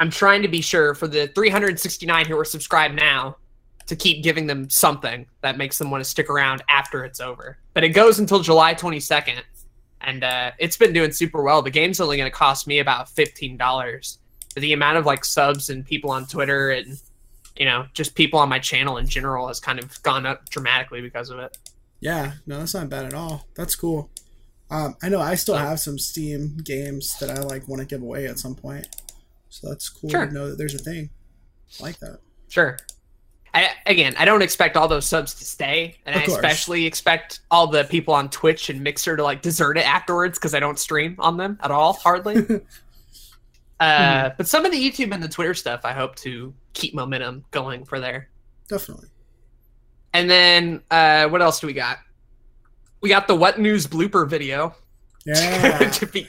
I'm 0.00 0.10
trying 0.10 0.42
to 0.42 0.48
be 0.48 0.60
sure 0.60 0.94
for 0.94 1.06
the 1.06 1.28
369 1.28 2.26
who 2.26 2.38
are 2.38 2.44
subscribed 2.44 2.94
now 2.94 3.36
to 3.86 3.94
keep 3.96 4.22
giving 4.22 4.46
them 4.46 4.68
something 4.68 5.26
that 5.42 5.56
makes 5.56 5.78
them 5.78 5.90
want 5.90 6.02
to 6.02 6.08
stick 6.08 6.28
around 6.28 6.62
after 6.68 7.04
it's 7.04 7.20
over. 7.20 7.58
But 7.74 7.84
it 7.84 7.90
goes 7.90 8.18
until 8.18 8.40
July 8.40 8.74
22nd, 8.74 9.40
and 10.00 10.24
uh, 10.24 10.50
it's 10.58 10.76
been 10.76 10.92
doing 10.92 11.12
super 11.12 11.42
well. 11.42 11.62
The 11.62 11.70
game's 11.70 12.00
only 12.00 12.16
going 12.16 12.30
to 12.30 12.36
cost 12.36 12.66
me 12.66 12.78
about 12.80 13.08
fifteen 13.08 13.56
dollars. 13.56 14.18
The 14.56 14.72
amount 14.72 14.98
of 14.98 15.06
like 15.06 15.24
subs 15.24 15.70
and 15.70 15.84
people 15.84 16.10
on 16.10 16.26
Twitter 16.26 16.70
and 16.70 17.00
you 17.56 17.64
know 17.64 17.86
just 17.94 18.14
people 18.14 18.38
on 18.40 18.48
my 18.48 18.58
channel 18.58 18.98
in 18.98 19.06
general 19.06 19.48
has 19.48 19.60
kind 19.60 19.78
of 19.78 20.02
gone 20.02 20.26
up 20.26 20.48
dramatically 20.50 21.00
because 21.00 21.30
of 21.30 21.38
it. 21.38 21.56
Yeah, 22.00 22.32
no, 22.46 22.58
that's 22.58 22.74
not 22.74 22.88
bad 22.90 23.06
at 23.06 23.14
all. 23.14 23.46
That's 23.54 23.74
cool. 23.74 24.10
Um, 24.70 24.96
I 25.02 25.08
know 25.08 25.20
I 25.20 25.34
still 25.34 25.56
have 25.56 25.78
some 25.78 25.98
Steam 25.98 26.56
games 26.64 27.18
that 27.18 27.30
I 27.30 27.40
like 27.42 27.68
want 27.68 27.80
to 27.80 27.86
give 27.86 28.02
away 28.02 28.26
at 28.26 28.38
some 28.38 28.54
point, 28.54 28.86
so 29.50 29.68
that's 29.68 29.88
cool 29.88 30.10
Sure. 30.10 30.26
to 30.26 30.32
know 30.32 30.50
that 30.50 30.58
there's 30.58 30.74
a 30.74 30.78
thing 30.78 31.10
like 31.80 31.98
that. 32.00 32.18
Sure. 32.48 32.78
I, 33.52 33.68
again, 33.86 34.14
I 34.18 34.24
don't 34.24 34.42
expect 34.42 34.76
all 34.76 34.88
those 34.88 35.06
subs 35.06 35.32
to 35.34 35.44
stay, 35.44 35.96
and 36.06 36.16
Of 36.16 36.22
I 36.22 36.26
course. 36.26 36.36
especially 36.38 36.86
expect 36.86 37.40
all 37.52 37.68
the 37.68 37.84
people 37.84 38.12
on 38.14 38.28
Twitch 38.30 38.68
and 38.68 38.80
Mixer 38.82 39.16
to 39.16 39.22
like 39.22 39.42
desert 39.42 39.76
it 39.78 39.86
afterwards 39.86 40.38
because 40.38 40.54
I 40.54 40.60
don't 40.60 40.78
stream 40.78 41.14
on 41.20 41.36
them 41.36 41.58
at 41.62 41.70
all, 41.70 41.92
hardly. 41.92 42.36
uh, 43.80 44.30
but 44.36 44.48
some 44.48 44.64
of 44.64 44.72
the 44.72 44.78
YouTube 44.90 45.12
and 45.12 45.22
the 45.22 45.28
Twitter 45.28 45.54
stuff, 45.54 45.82
I 45.84 45.92
hope 45.92 46.16
to 46.16 46.52
keep 46.72 46.94
momentum 46.94 47.44
going 47.52 47.84
for 47.84 48.00
there. 48.00 48.28
Definitely. 48.68 49.08
And 50.12 50.28
then, 50.30 50.82
uh, 50.90 51.28
what 51.28 51.42
else 51.42 51.60
do 51.60 51.66
we 51.68 51.72
got? 51.74 51.98
We 53.04 53.10
got 53.10 53.28
the 53.28 53.34
What 53.34 53.60
News 53.60 53.86
blooper 53.86 54.26
video. 54.26 54.74
Yeah. 55.26 55.92
Be- 56.12 56.26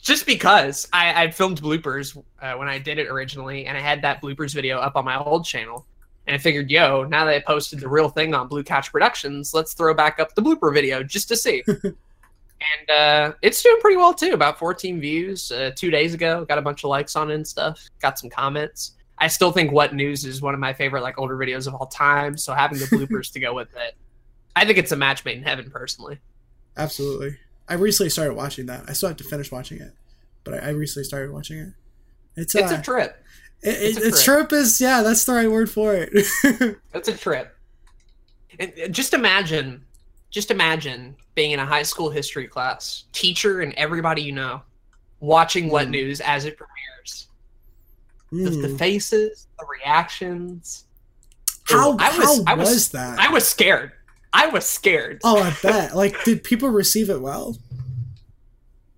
just 0.00 0.24
because 0.24 0.88
I, 0.90 1.24
I 1.24 1.30
filmed 1.30 1.60
bloopers 1.60 2.16
uh, 2.40 2.54
when 2.54 2.68
I 2.68 2.78
did 2.78 2.98
it 2.98 3.08
originally, 3.08 3.66
and 3.66 3.76
I 3.76 3.82
had 3.82 4.00
that 4.00 4.22
bloopers 4.22 4.54
video 4.54 4.78
up 4.78 4.96
on 4.96 5.04
my 5.04 5.22
old 5.22 5.44
channel. 5.44 5.86
And 6.26 6.34
I 6.34 6.38
figured, 6.38 6.70
yo, 6.70 7.04
now 7.04 7.26
that 7.26 7.34
I 7.34 7.40
posted 7.40 7.80
the 7.80 7.88
real 7.90 8.08
thing 8.08 8.32
on 8.32 8.48
Blue 8.48 8.64
Couch 8.64 8.90
Productions, 8.90 9.52
let's 9.52 9.74
throw 9.74 9.92
back 9.92 10.18
up 10.18 10.34
the 10.34 10.40
blooper 10.40 10.72
video 10.72 11.02
just 11.02 11.28
to 11.28 11.36
see. 11.36 11.62
and 11.84 12.90
uh, 12.90 13.32
it's 13.42 13.62
doing 13.62 13.76
pretty 13.82 13.98
well 13.98 14.14
too. 14.14 14.32
About 14.32 14.58
14 14.58 14.98
views 14.98 15.52
uh, 15.52 15.72
two 15.76 15.90
days 15.90 16.14
ago. 16.14 16.46
Got 16.46 16.56
a 16.56 16.62
bunch 16.62 16.82
of 16.82 16.88
likes 16.88 17.14
on 17.14 17.30
it 17.30 17.34
and 17.34 17.46
stuff. 17.46 17.78
Got 18.00 18.18
some 18.18 18.30
comments. 18.30 18.92
I 19.18 19.28
still 19.28 19.52
think 19.52 19.70
What 19.70 19.94
News 19.94 20.24
is 20.24 20.40
one 20.40 20.54
of 20.54 20.60
my 20.60 20.72
favorite 20.72 21.02
like 21.02 21.18
older 21.18 21.36
videos 21.36 21.66
of 21.66 21.74
all 21.74 21.88
time. 21.88 22.38
So 22.38 22.54
having 22.54 22.78
the 22.78 22.86
bloopers 22.86 23.30
to 23.32 23.38
go 23.38 23.52
with 23.52 23.68
it, 23.76 23.96
I 24.56 24.64
think 24.64 24.78
it's 24.78 24.90
a 24.90 24.96
match 24.96 25.24
made 25.24 25.36
in 25.36 25.44
heaven 25.44 25.70
personally. 25.70 26.18
Absolutely. 26.76 27.36
I 27.68 27.74
recently 27.74 28.10
started 28.10 28.34
watching 28.34 28.66
that. 28.66 28.84
I 28.88 28.92
still 28.94 29.08
have 29.10 29.18
to 29.18 29.24
finish 29.24 29.52
watching 29.52 29.80
it, 29.80 29.92
but 30.44 30.54
I, 30.54 30.58
I 30.58 30.68
recently 30.70 31.04
started 31.04 31.30
watching 31.32 31.58
it. 31.58 31.72
It's, 32.36 32.54
It's 32.54 32.72
uh, 32.72 32.76
a 32.80 32.82
trip. 32.82 33.22
it, 33.62 33.68
it's 33.70 33.98
a 33.98 34.08
it's 34.08 34.24
trip 34.24 34.52
is 34.52 34.80
yeah, 34.80 35.02
that's 35.02 35.24
the 35.24 35.32
right 35.34 35.50
word 35.50 35.70
for 35.70 35.94
it. 35.94 36.10
It's 36.94 37.08
a 37.08 37.16
trip. 37.16 37.54
And 38.58 38.72
and 38.78 38.94
just 38.94 39.12
imagine, 39.14 39.84
just 40.30 40.50
imagine 40.50 41.16
being 41.34 41.50
in 41.50 41.60
a 41.60 41.66
high 41.66 41.82
school 41.82 42.08
history 42.10 42.46
class, 42.48 43.04
teacher 43.12 43.60
and 43.60 43.74
everybody 43.74 44.22
you 44.22 44.32
know, 44.32 44.62
watching 45.20 45.68
What 45.68 45.88
Mm. 45.88 45.90
News 45.90 46.20
as 46.22 46.46
it 46.46 46.56
premieres. 46.56 47.28
The, 48.32 48.50
the 48.50 48.68
Mm. 48.74 48.78
faces, 48.78 49.46
the 49.58 49.66
reactions. 49.66 50.84
How 51.64 51.96
I 51.98 52.16
was, 52.16 52.38
how 52.38 52.44
I 52.46 52.54
was, 52.54 52.70
was, 52.70 52.88
that? 52.90 53.18
I 53.18 53.28
was 53.30 53.46
scared. 53.48 53.92
I 54.36 54.46
was 54.48 54.66
scared. 54.66 55.20
oh, 55.24 55.42
I 55.42 55.56
bet. 55.62 55.96
Like, 55.96 56.22
did 56.24 56.44
people 56.44 56.68
receive 56.68 57.08
it 57.10 57.20
well? 57.20 57.56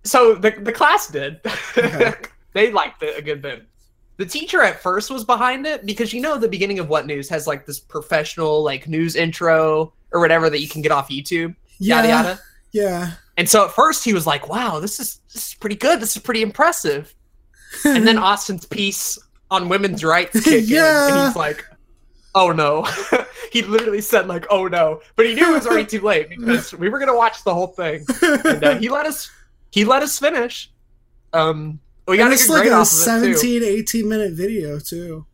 So 0.05 0.35
the 0.35 0.51
the 0.51 0.73
class 0.73 1.09
did. 1.09 1.41
Okay. 1.77 2.15
they 2.55 2.73
liked 2.73 3.03
it 3.03 3.19
a 3.19 3.23
good 3.23 3.43
bit. 3.43 3.67
The 4.17 4.27
teacher 4.27 4.63
at 4.63 4.81
first 4.83 5.11
was 5.11 5.25
behind 5.25 5.67
it 5.67 5.87
because 5.87 6.13
you 6.13 6.21
know 6.21 6.39
the 6.39 6.49
beginning 6.49 6.79
of 6.79 6.89
What 6.89 7.07
News 7.07 7.29
has 7.29 7.47
like 7.47 7.67
this 7.67 7.79
professional 7.79 8.63
like 8.65 8.89
news 8.89 9.15
intro 9.17 9.93
or 10.11 10.21
whatever 10.21 10.51
that 10.51 10.61
you 10.61 10.69
can 10.69 10.83
get 10.83 10.91
off 10.93 11.09
YouTube. 11.09 11.55
Yeah, 11.79 11.97
Yada 11.97 12.09
yada. 12.09 12.41
yeah. 12.73 13.13
And 13.37 13.49
so 13.49 13.67
at 13.67 13.71
first 13.73 14.05
he 14.05 14.13
was 14.13 14.27
like, 14.27 14.49
"Wow, 14.49 14.81
this 14.81 14.99
is 14.99 15.21
this 15.33 15.49
is 15.49 15.55
pretty 15.55 15.77
good. 15.77 16.01
This 16.01 16.17
is 16.17 16.23
pretty 16.23 16.43
impressive." 16.43 17.15
And 17.85 18.07
then 18.07 18.19
Austin's 18.31 18.65
piece 18.65 19.19
on 19.51 19.69
women's 19.69 20.03
rights 20.03 20.41
kick 20.45 20.65
in, 20.65 20.69
Yeah. 20.69 21.09
and 21.09 21.27
he's 21.29 21.37
like, 21.37 21.65
"Oh 22.35 22.53
no!" 22.53 22.87
he 23.53 23.63
literally 23.63 24.01
said 24.01 24.27
like, 24.29 24.47
"Oh 24.51 24.67
no," 24.67 25.01
but 25.17 25.27
he 25.27 25.35
knew 25.35 25.51
it 25.51 25.55
was 25.55 25.67
already 25.67 25.87
too 25.87 26.01
late 26.01 26.29
because 26.31 26.73
we 26.75 26.89
were 26.89 26.99
gonna 26.99 27.17
watch 27.17 27.45
the 27.45 27.55
whole 27.55 27.69
thing, 27.69 28.05
and 28.23 28.65
uh, 28.65 28.79
he 28.79 28.89
let 28.89 29.07
us 29.07 29.31
he 29.71 29.85
let 29.85 30.03
us 30.03 30.19
finish. 30.19 30.71
Um, 31.33 31.81
we 32.07 32.17
got 32.17 32.25
and 32.25 32.33
a 32.33 32.35
it's 32.35 32.47
good 32.47 32.53
like 32.55 32.63
grade 32.63 32.73
a 32.73 32.77
off 32.77 32.93
of 32.93 33.23
it 33.23 33.27
too. 33.27 33.37
17, 33.37 33.63
18 33.65 34.09
minute 34.09 34.33
video 34.33 34.79
too. 34.79 35.27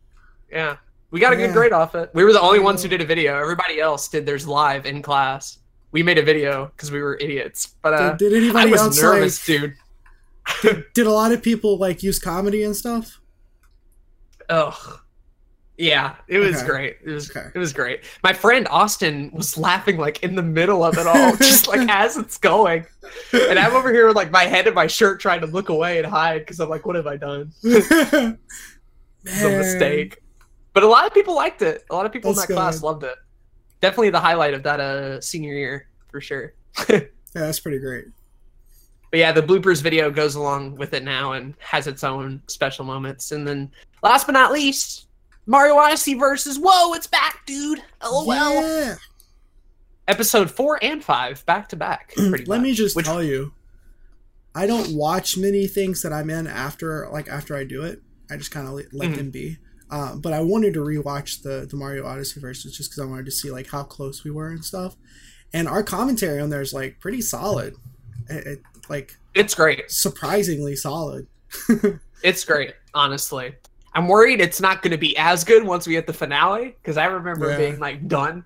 Yeah, 0.51 0.77
we 1.11 1.19
got 1.19 1.33
a 1.33 1.35
good 1.35 1.53
grade 1.53 1.71
off 1.73 1.95
it. 1.95 2.09
We 2.13 2.23
were 2.23 2.33
the 2.33 2.41
only 2.41 2.59
ones 2.59 2.83
who 2.83 2.89
did 2.89 3.01
a 3.01 3.05
video. 3.05 3.39
Everybody 3.39 3.79
else 3.79 4.07
did 4.07 4.25
theirs 4.25 4.47
live 4.47 4.85
in 4.85 5.01
class. 5.01 5.59
We 5.91 6.03
made 6.03 6.17
a 6.17 6.23
video 6.23 6.65
because 6.67 6.91
we 6.91 7.01
were 7.01 7.17
idiots, 7.21 7.75
but 7.81 7.93
uh, 7.93 8.09
did, 8.13 8.29
did 8.29 8.33
I 8.33 8.37
anybody 8.37 8.71
was 8.71 8.81
else 8.81 9.01
nervous, 9.01 9.49
like? 9.49 9.61
dude. 9.61 10.83
Did 10.93 11.07
a 11.07 11.11
lot 11.11 11.31
of 11.31 11.41
people 11.41 11.77
like 11.77 12.03
use 12.03 12.19
comedy 12.19 12.63
and 12.63 12.75
stuff? 12.75 13.19
Ugh. 14.49 14.99
Yeah, 15.77 16.15
it 16.29 16.39
was 16.39 16.57
Okay. 16.57 16.65
great. 16.65 16.97
It 17.03 17.09
was 17.11 17.29
Okay. 17.29 17.49
it 17.53 17.57
was 17.59 17.73
great. 17.73 18.05
My 18.23 18.31
friend 18.31 18.65
Austin 18.69 19.29
was 19.33 19.57
laughing 19.57 19.97
like 19.97 20.23
in 20.23 20.35
the 20.35 20.41
middle 20.43 20.83
of 20.85 20.97
it 20.97 21.05
all, 21.05 21.35
just 21.35 21.67
like 21.67 21.81
as 21.89 22.15
it's 22.15 22.37
going. 22.37 22.85
And 23.33 23.59
I'm 23.59 23.73
over 23.73 23.91
here 23.91 24.07
with 24.07 24.15
like 24.15 24.31
my 24.31 24.43
head 24.45 24.67
in 24.67 24.73
my 24.73 24.87
shirt 24.87 25.19
trying 25.19 25.41
to 25.41 25.47
look 25.47 25.67
away 25.69 25.97
and 25.97 26.07
hide 26.07 26.39
because 26.39 26.59
I'm 26.61 26.69
like, 26.69 26.85
what 26.85 26.95
have 26.95 27.07
I 27.07 27.17
done? 27.17 27.51
It's 29.27 29.43
a 29.43 29.49
mistake. 29.49 30.19
But 30.73 30.83
a 30.83 30.87
lot 30.87 31.07
of 31.07 31.13
people 31.13 31.35
liked 31.35 31.61
it. 31.61 31.83
A 31.89 31.95
lot 31.95 32.05
of 32.05 32.11
people 32.11 32.31
That's 32.33 32.47
in 32.49 32.55
that 32.55 32.61
class 32.61 32.83
loved 32.83 33.03
it. 33.03 33.15
Definitely 33.81 34.11
the 34.11 34.19
highlight 34.19 34.53
of 34.53 34.63
that 34.63 34.79
uh 34.79 35.19
senior 35.19 35.53
year 35.53 35.87
for 36.11 36.21
sure. 36.21 36.53
Yeah, 36.89 37.01
that's 37.33 37.59
pretty 37.59 37.79
great. 37.79 38.05
But 39.11 39.19
yeah, 39.19 39.31
the 39.31 39.41
bloopers 39.41 39.81
video 39.81 40.11
goes 40.11 40.35
along 40.35 40.75
with 40.75 40.93
it 40.93 41.03
now 41.03 41.33
and 41.33 41.53
has 41.59 41.87
its 41.87 42.03
own 42.03 42.41
special 42.47 42.85
moments. 42.85 43.31
And 43.31 43.47
then 43.47 43.71
last 44.03 44.25
but 44.27 44.33
not 44.33 44.51
least, 44.51 45.07
Mario 45.45 45.75
Odyssey 45.75 46.13
versus 46.15 46.57
Whoa, 46.59 46.93
it's 46.93 47.07
back, 47.07 47.45
dude. 47.45 47.81
LOL. 48.03 48.25
Yeah. 48.25 48.95
Episode 50.07 50.51
four 50.51 50.77
and 50.83 51.03
five 51.03 51.45
back 51.45 51.69
to 51.69 51.75
back. 51.75 52.13
Pretty 52.15 52.45
Let 52.45 52.61
me 52.61 52.73
just 52.73 52.95
Which- 52.95 53.05
tell 53.05 53.23
you, 53.23 53.53
I 54.53 54.67
don't 54.67 54.95
watch 54.95 55.37
many 55.37 55.67
things 55.67 56.01
that 56.03 56.13
I'm 56.13 56.29
in 56.29 56.47
after 56.47 57.07
like 57.11 57.27
after 57.27 57.55
I 57.55 57.63
do 57.63 57.83
it. 57.83 58.01
I 58.31 58.37
just 58.37 58.51
kind 58.51 58.67
of 58.67 58.73
let, 58.73 58.93
let 58.93 59.09
Mhm. 59.09 59.15
them 59.17 59.29
be. 59.31 59.57
Um, 59.91 60.19
but 60.19 60.33
I 60.33 60.41
wanted 60.41 60.73
to 60.75 60.79
rewatch 60.79 61.43
the 61.43 61.67
the 61.69 61.75
Mario 61.75 62.05
Odyssey 62.05 62.39
versus 62.39 62.75
just 62.75 62.89
because 62.91 63.03
I 63.03 63.05
wanted 63.09 63.25
to 63.25 63.31
see 63.31 63.51
like 63.51 63.69
how 63.69 63.83
close 63.83 64.23
we 64.23 64.31
were 64.31 64.49
and 64.49 64.63
stuff. 64.65 64.95
And 65.53 65.67
our 65.67 65.83
commentary 65.83 66.39
on 66.41 66.49
there 66.49 66.61
is 66.61 66.73
like 66.73 66.99
pretty 66.99 67.21
solid. 67.21 67.75
It, 68.29 68.47
it 68.47 68.61
like 68.89 69.17
It's 69.33 69.53
great. 69.55 69.91
surprisingly 69.91 70.75
solid. 70.75 71.27
It's 72.23 72.43
great, 72.43 72.73
honestly. 72.95 73.53
I'm 73.95 74.07
worried 74.07 74.41
it's 74.41 74.59
not 74.61 74.81
going 74.81 74.91
to 74.91 74.97
be 74.97 75.17
as 75.17 75.43
good 75.43 75.63
once 75.63 75.87
we 75.87 75.95
hit 75.95 76.05
the 76.05 76.13
finale 76.13 76.75
because 76.81 76.97
I 76.97 77.05
remember 77.05 77.49
Yeah. 77.51 77.57
being 77.57 77.79
like 77.79 78.07
done 78.07 78.45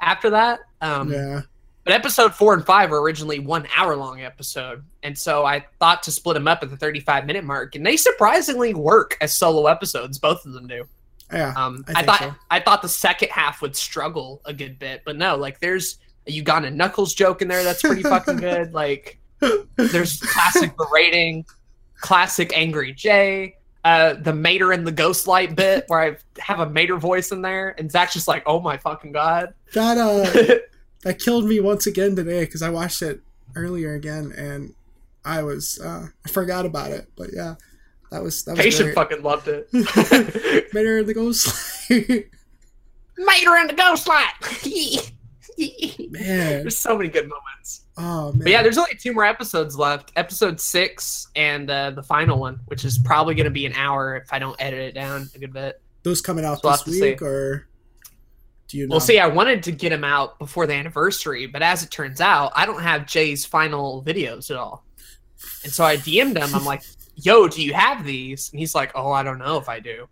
after 0.00 0.30
that. 0.30 0.60
Um, 0.80 1.10
yeah. 1.12 1.40
But 1.84 1.94
episode 1.94 2.34
four 2.34 2.52
and 2.52 2.64
five 2.64 2.90
were 2.90 3.00
originally 3.00 3.38
one 3.38 3.66
hour 3.74 3.96
long 3.96 4.20
episode, 4.20 4.84
and 5.02 5.16
so 5.16 5.46
I 5.46 5.64
thought 5.78 6.02
to 6.04 6.12
split 6.12 6.34
them 6.34 6.46
up 6.46 6.62
at 6.62 6.68
the 6.70 6.76
35 6.76 7.24
minute 7.26 7.42
mark, 7.42 7.74
and 7.74 7.84
they 7.84 7.96
surprisingly 7.96 8.74
work 8.74 9.16
as 9.22 9.32
solo 9.34 9.66
episodes. 9.66 10.18
Both 10.18 10.44
of 10.44 10.52
them 10.52 10.66
do. 10.68 10.84
Yeah. 11.32 11.54
Um, 11.56 11.82
I 11.88 12.00
I, 12.00 12.02
thought 12.04 12.18
so. 12.20 12.34
I 12.50 12.60
thought 12.60 12.82
the 12.82 12.88
second 12.88 13.30
half 13.30 13.62
would 13.62 13.74
struggle 13.74 14.42
a 14.44 14.52
good 14.52 14.78
bit, 14.78 15.02
but 15.06 15.16
no, 15.16 15.36
like 15.36 15.58
there's 15.60 15.96
a 16.26 16.32
Uganda 16.32 16.70
Knuckles 16.70 17.14
joke 17.14 17.40
in 17.40 17.48
there 17.48 17.64
that's 17.64 17.80
pretty 17.80 18.02
fucking 18.02 18.36
good. 18.40 18.74
Like 18.74 19.18
there's 19.76 20.20
classic 20.20 20.76
berating, 20.76 21.46
classic 22.00 22.52
angry 22.54 22.92
Jay, 22.92 23.56
uh, 23.84 24.14
the 24.14 24.32
Mater 24.32 24.72
and 24.72 24.86
the 24.86 24.92
Ghostlight 24.92 25.56
bit 25.56 25.84
where 25.88 26.00
I 26.00 26.16
have 26.40 26.60
a 26.60 26.68
Mater 26.68 26.96
voice 26.96 27.32
in 27.32 27.42
there, 27.42 27.74
and 27.78 27.90
Zach's 27.90 28.12
just 28.14 28.28
like, 28.28 28.42
"Oh 28.46 28.60
my 28.60 28.76
fucking 28.76 29.12
god!" 29.12 29.54
That 29.74 29.98
uh 29.98 30.56
that 31.02 31.18
killed 31.18 31.46
me 31.46 31.60
once 31.60 31.86
again 31.86 32.16
today 32.16 32.44
because 32.44 32.62
I 32.62 32.70
watched 32.70 33.02
it 33.02 33.20
earlier 33.56 33.94
again 33.94 34.32
and 34.36 34.74
I 35.24 35.42
was 35.42 35.80
uh 35.80 36.06
I 36.24 36.28
forgot 36.28 36.66
about 36.66 36.90
it. 36.90 37.08
But 37.16 37.30
yeah, 37.32 37.56
that 38.10 38.22
was 38.22 38.44
that 38.44 38.56
was 38.56 38.60
Patient 38.60 38.94
fucking 38.94 39.22
loved 39.22 39.48
it. 39.48 39.68
Mater 39.72 40.98
and 40.98 41.06
the 41.06 41.14
Ghostlight. 41.14 42.26
Mater 43.20 43.56
and 43.56 43.68
the 43.68 43.74
Ghost 43.74 44.08
Light. 44.08 45.12
man. 46.10 46.62
there's 46.62 46.78
so 46.78 46.96
many 46.96 47.08
good 47.08 47.28
moments. 47.28 47.86
Oh 47.96 48.32
man. 48.32 48.40
But 48.42 48.50
yeah, 48.50 48.62
there's 48.62 48.78
only 48.78 48.94
two 48.98 49.12
more 49.12 49.24
episodes 49.24 49.76
left. 49.76 50.12
Episode 50.16 50.60
six 50.60 51.28
and 51.36 51.70
uh, 51.70 51.90
the 51.90 52.02
final 52.02 52.38
one, 52.38 52.60
which 52.66 52.84
is 52.84 52.98
probably 52.98 53.34
going 53.34 53.44
to 53.44 53.50
be 53.50 53.66
an 53.66 53.74
hour 53.74 54.16
if 54.16 54.32
I 54.32 54.38
don't 54.38 54.56
edit 54.60 54.80
it 54.80 54.92
down 54.92 55.28
a 55.34 55.38
good 55.38 55.52
bit. 55.52 55.80
those 56.02 56.20
coming 56.20 56.44
out 56.44 56.60
We'll 56.62 56.72
this 56.72 56.86
week 56.86 57.22
or 57.22 57.68
do 58.68 58.78
you 58.78 58.86
know? 58.86 58.92
Well, 58.94 59.00
see, 59.00 59.18
I 59.18 59.26
wanted 59.26 59.62
to 59.64 59.72
get 59.72 59.92
him 59.92 60.04
out 60.04 60.38
before 60.38 60.66
the 60.66 60.74
anniversary, 60.74 61.46
but 61.46 61.60
as 61.62 61.82
it 61.82 61.90
turns 61.90 62.20
out, 62.20 62.52
I 62.54 62.66
don't 62.66 62.82
have 62.82 63.06
Jay's 63.06 63.44
final 63.44 64.02
videos 64.04 64.50
at 64.50 64.56
all. 64.56 64.84
And 65.64 65.72
so 65.72 65.84
I 65.84 65.96
DM'd 65.96 66.36
him. 66.36 66.54
I'm 66.54 66.64
like, 66.64 66.82
"Yo, 67.16 67.48
do 67.48 67.62
you 67.62 67.72
have 67.74 68.04
these?" 68.04 68.50
And 68.52 68.60
he's 68.60 68.74
like, 68.74 68.92
"Oh, 68.94 69.10
I 69.10 69.22
don't 69.22 69.38
know 69.38 69.58
if 69.58 69.68
I 69.68 69.80
do." 69.80 70.08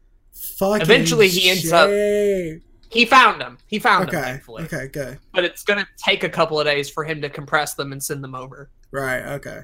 Fucking 0.58 0.82
eventually 0.82 1.28
he 1.28 1.50
ends 1.50 1.70
up- 1.72 1.88
Jay. 1.88 2.60
He 2.90 3.04
found 3.04 3.40
them. 3.40 3.58
He 3.66 3.78
found 3.78 4.08
them, 4.08 4.16
Okay. 4.16 4.24
thankfully. 4.24 4.64
Okay. 4.64 4.88
Good. 4.88 5.18
But 5.34 5.44
it's 5.44 5.62
gonna 5.62 5.86
take 5.96 6.24
a 6.24 6.28
couple 6.28 6.58
of 6.58 6.66
days 6.66 6.88
for 6.90 7.04
him 7.04 7.20
to 7.22 7.28
compress 7.28 7.74
them 7.74 7.92
and 7.92 8.02
send 8.02 8.22
them 8.24 8.34
over. 8.34 8.70
Right. 8.90 9.22
Okay. 9.34 9.60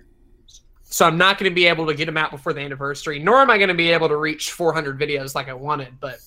So 0.83 1.07
I'm 1.07 1.19
not 1.19 1.39
going 1.39 1.51
to 1.51 1.55
be 1.55 1.67
able 1.67 1.87
to 1.87 1.95
get 1.95 2.05
them 2.07 2.17
out 2.17 2.31
before 2.31 2.53
the 2.53 2.61
anniversary, 2.61 3.19
nor 3.19 3.39
am 3.41 3.51
I 3.51 3.57
going 3.59 3.69
to 3.69 3.75
be 3.75 3.91
able 3.91 4.07
to 4.09 4.17
reach 4.17 4.53
400 4.53 4.97
videos 5.01 5.35
like 5.35 5.49
I 5.49 5.53
wanted. 5.53 5.99
But 5.99 6.19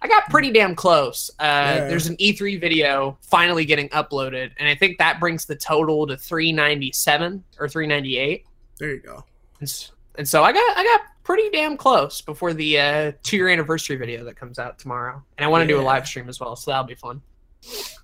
I 0.00 0.08
got 0.08 0.30
pretty 0.30 0.50
damn 0.50 0.74
close. 0.74 1.30
Uh, 1.38 1.42
Yeah. 1.42 1.88
There's 1.88 2.06
an 2.06 2.16
E3 2.16 2.58
video 2.58 3.18
finally 3.20 3.66
getting 3.66 3.90
uploaded, 3.90 4.52
and 4.58 4.66
I 4.66 4.76
think 4.76 4.96
that 4.96 5.20
brings 5.20 5.44
the 5.44 5.56
total 5.56 6.06
to 6.06 6.16
397 6.16 7.44
or 7.58 7.68
398. 7.68 8.46
There 8.78 8.90
you 8.94 9.00
go. 9.00 9.24
And, 9.60 9.90
and 10.14 10.26
so 10.26 10.42
I 10.42 10.52
got 10.52 10.78
I 10.78 10.84
got 10.84 11.00
pretty 11.24 11.50
damn 11.50 11.76
close 11.76 12.20
before 12.20 12.52
the 12.52 12.78
uh, 12.78 13.12
two 13.22 13.36
year 13.36 13.48
anniversary 13.48 13.96
video 13.96 14.24
that 14.24 14.36
comes 14.36 14.58
out 14.58 14.78
tomorrow, 14.78 15.22
and 15.36 15.44
I 15.44 15.48
want 15.48 15.62
to 15.62 15.66
do 15.68 15.80
a 15.80 15.82
live 15.82 16.06
stream 16.06 16.28
as 16.28 16.38
well, 16.38 16.54
so 16.54 16.70
that'll 16.70 16.86
be 16.86 16.94
fun. 16.94 17.22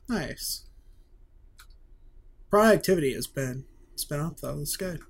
Nice. 0.09 0.64
Productivity 2.50 3.12
has 3.14 3.26
been 3.28 3.64
it's 3.92 4.04
been 4.04 4.18
up 4.20 4.40
though. 4.40 4.59
It's 4.61 4.76
good. 4.76 5.00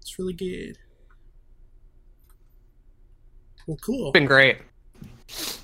It's 0.00 0.18
really 0.18 0.32
good. 0.32 0.78
Well, 3.66 3.76
cool. 3.80 4.08
It's 4.08 4.12
been 4.14 4.26
great. 4.26 4.58
It's 5.28 5.60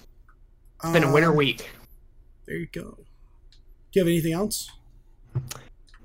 been 0.92 1.04
a 1.04 1.12
winter 1.12 1.30
Um, 1.30 1.36
week. 1.36 1.70
There 2.46 2.56
you 2.56 2.66
go. 2.72 2.82
Do 2.90 3.04
you 3.92 4.00
have 4.02 4.08
anything 4.08 4.32
else? 4.32 4.70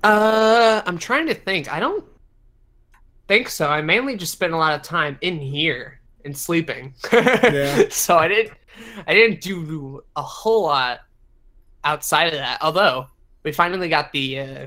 Uh, 0.02 0.80
I'm 0.86 0.98
trying 0.98 1.26
to 1.26 1.34
think. 1.34 1.70
I 1.72 1.80
don't 1.80 2.04
think 3.28 3.48
so. 3.48 3.68
I 3.68 3.80
mainly 3.82 4.16
just 4.16 4.32
spent 4.32 4.52
a 4.52 4.56
lot 4.56 4.74
of 4.74 4.82
time 4.82 5.18
in 5.20 5.38
here 5.38 6.00
and 6.24 6.36
sleeping. 6.36 6.94
Yeah. 7.12 7.84
so 7.90 8.16
I 8.16 8.26
didn't. 8.28 8.52
I 9.06 9.14
didn't 9.14 9.40
do 9.40 10.04
a 10.14 10.22
whole 10.22 10.62
lot 10.62 11.00
outside 11.84 12.26
of 12.28 12.34
that. 12.34 12.58
Although 12.62 13.06
we 13.42 13.52
finally 13.52 13.88
got 13.88 14.12
the 14.12 14.40
uh, 14.40 14.66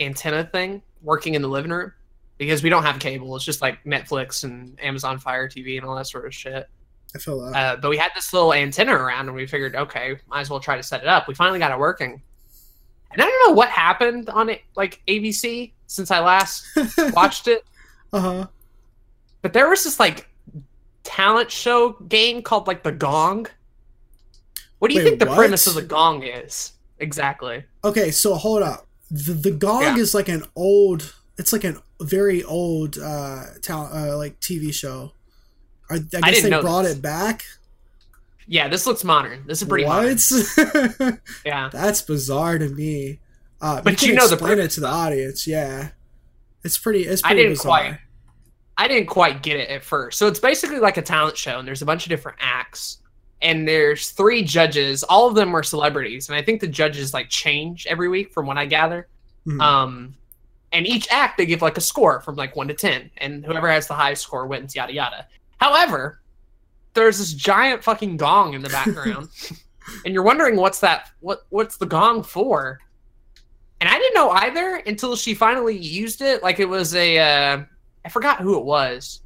antenna 0.00 0.44
thing 0.44 0.82
working 1.02 1.34
in 1.34 1.42
the 1.42 1.48
living 1.48 1.70
room 1.70 1.92
because 2.36 2.62
we 2.62 2.68
don't 2.68 2.84
have 2.84 2.98
cable. 2.98 3.34
It's 3.36 3.44
just 3.44 3.62
like 3.62 3.82
Netflix 3.84 4.44
and 4.44 4.78
Amazon 4.82 5.18
Fire 5.18 5.48
TV 5.48 5.76
and 5.76 5.86
all 5.86 5.96
that 5.96 6.06
sort 6.06 6.26
of 6.26 6.34
shit. 6.34 6.68
I 7.14 7.18
feel 7.18 7.40
that. 7.40 7.56
Uh, 7.56 7.76
but 7.76 7.88
we 7.88 7.96
had 7.96 8.10
this 8.14 8.32
little 8.32 8.52
antenna 8.52 8.92
around, 8.92 9.28
and 9.28 9.34
we 9.34 9.46
figured, 9.46 9.74
okay, 9.74 10.18
might 10.28 10.40
as 10.40 10.50
well 10.50 10.60
try 10.60 10.76
to 10.76 10.82
set 10.82 11.00
it 11.00 11.08
up. 11.08 11.26
We 11.26 11.34
finally 11.34 11.58
got 11.58 11.72
it 11.72 11.78
working, 11.78 12.20
and 13.10 13.22
I 13.22 13.24
don't 13.24 13.48
know 13.48 13.54
what 13.54 13.70
happened 13.70 14.28
on 14.28 14.50
it, 14.50 14.62
like 14.76 15.00
ABC, 15.08 15.72
since 15.86 16.10
I 16.10 16.20
last 16.20 16.66
watched 17.14 17.48
it. 17.48 17.64
Uh 18.12 18.20
huh. 18.20 18.46
But 19.42 19.52
there 19.52 19.68
was 19.68 19.84
this 19.84 19.98
like 20.00 20.28
talent 21.04 21.50
show 21.50 21.92
game 22.08 22.42
called 22.42 22.66
like 22.66 22.82
the 22.82 22.92
Gong. 22.92 23.46
What 24.78 24.88
do 24.88 24.94
you 24.94 25.00
Wait, 25.00 25.08
think 25.08 25.20
the 25.20 25.26
what? 25.26 25.36
premise 25.36 25.66
of 25.66 25.74
the 25.74 25.82
Gong 25.82 26.22
is 26.22 26.72
exactly? 26.98 27.64
Okay, 27.84 28.10
so 28.10 28.34
hold 28.34 28.62
up. 28.62 28.86
The 29.10 29.32
the 29.32 29.50
Gong 29.50 29.82
Yeah. 29.82 29.96
is 29.96 30.14
like 30.14 30.28
an 30.28 30.44
old. 30.56 31.14
It's 31.36 31.52
like 31.52 31.64
a 31.64 31.80
very 32.00 32.42
old 32.44 32.98
uh 32.98 33.44
talent 33.62 33.94
uh, 33.94 34.16
like 34.16 34.38
TV 34.40 34.72
show. 34.72 35.12
I, 35.90 35.94
I 35.94 35.98
guess 35.98 36.42
didn't 36.42 36.50
they 36.50 36.60
brought 36.60 36.82
this. 36.82 36.96
it 36.96 37.02
back. 37.02 37.44
Yeah, 38.46 38.68
this 38.68 38.86
looks 38.86 39.04
modern. 39.04 39.44
This 39.46 39.60
is 39.62 39.68
pretty 39.68 39.84
modern. 39.84 40.16
Yeah, 41.44 41.68
That's 41.70 42.00
bizarre 42.02 42.58
to 42.58 42.68
me. 42.68 43.20
Uh, 43.60 43.82
But 43.82 43.98
can 43.98 44.08
you 44.08 44.14
know 44.14 44.26
the 44.28 44.36
premise 44.36 44.74
to 44.76 44.80
the 44.80 44.86
audience. 44.88 45.46
Yeah, 45.46 45.90
it's 46.64 46.78
pretty. 46.78 47.04
It's 47.04 47.22
I 47.24 47.28
pretty 47.28 47.42
didn't 47.42 47.52
bizarre. 47.58 47.66
quite- 47.80 47.98
I 48.80 48.86
didn't 48.86 49.08
quite 49.08 49.42
get 49.42 49.56
it 49.58 49.68
at 49.70 49.82
first. 49.82 50.18
So 50.20 50.28
it's 50.28 50.38
basically 50.38 50.78
like 50.78 50.96
a 50.98 51.02
talent 51.02 51.36
show, 51.36 51.58
and 51.58 51.66
there's 51.66 51.82
a 51.82 51.86
bunch 51.86 52.04
of 52.06 52.10
different 52.10 52.38
acts, 52.40 52.98
and 53.42 53.66
there's 53.66 54.10
three 54.10 54.44
judges. 54.44 55.02
All 55.02 55.26
of 55.28 55.34
them 55.34 55.54
are 55.56 55.64
celebrities, 55.64 56.28
and 56.28 56.36
I 56.36 56.42
think 56.42 56.60
the 56.60 56.68
judges 56.68 57.12
like 57.12 57.28
change 57.28 57.86
every 57.88 58.08
week, 58.08 58.32
from 58.32 58.46
what 58.46 58.56
I 58.56 58.66
gather. 58.66 59.08
Mhm. 59.48 59.60
Um, 59.60 60.14
and 60.72 60.86
each 60.86 61.08
act 61.10 61.38
they 61.38 61.46
give 61.46 61.60
like 61.60 61.76
a 61.76 61.80
score 61.80 62.20
from 62.20 62.36
like 62.36 62.54
one 62.54 62.68
to 62.68 62.74
ten, 62.74 63.10
and 63.16 63.44
whoever 63.44 63.68
has 63.68 63.88
the 63.88 63.94
highest 63.94 64.22
score 64.22 64.46
wins. 64.46 64.76
Yada 64.76 64.92
yada. 64.92 65.26
However, 65.60 66.20
there's 66.94 67.18
this 67.18 67.32
giant 67.32 67.82
fucking 67.82 68.16
gong 68.16 68.54
in 68.54 68.62
the 68.62 68.68
background, 68.68 69.28
and 70.04 70.14
you're 70.14 70.22
wondering 70.22 70.54
what's 70.54 70.78
that? 70.80 71.10
What 71.18 71.46
what's 71.48 71.78
the 71.78 71.86
gong 71.86 72.22
for? 72.22 72.78
And 73.80 73.88
I 73.88 73.96
didn't 73.98 74.14
know 74.14 74.30
either 74.30 74.76
until 74.86 75.14
she 75.16 75.34
finally 75.34 75.76
used 75.76 76.20
it. 76.22 76.42
Like 76.42 76.58
it 76.58 76.68
was 76.68 76.94
a, 76.94 77.18
uh, 77.18 77.62
I 78.04 78.08
forgot 78.08 78.40
who 78.40 78.58
it 78.58 78.64
was. 78.64 79.22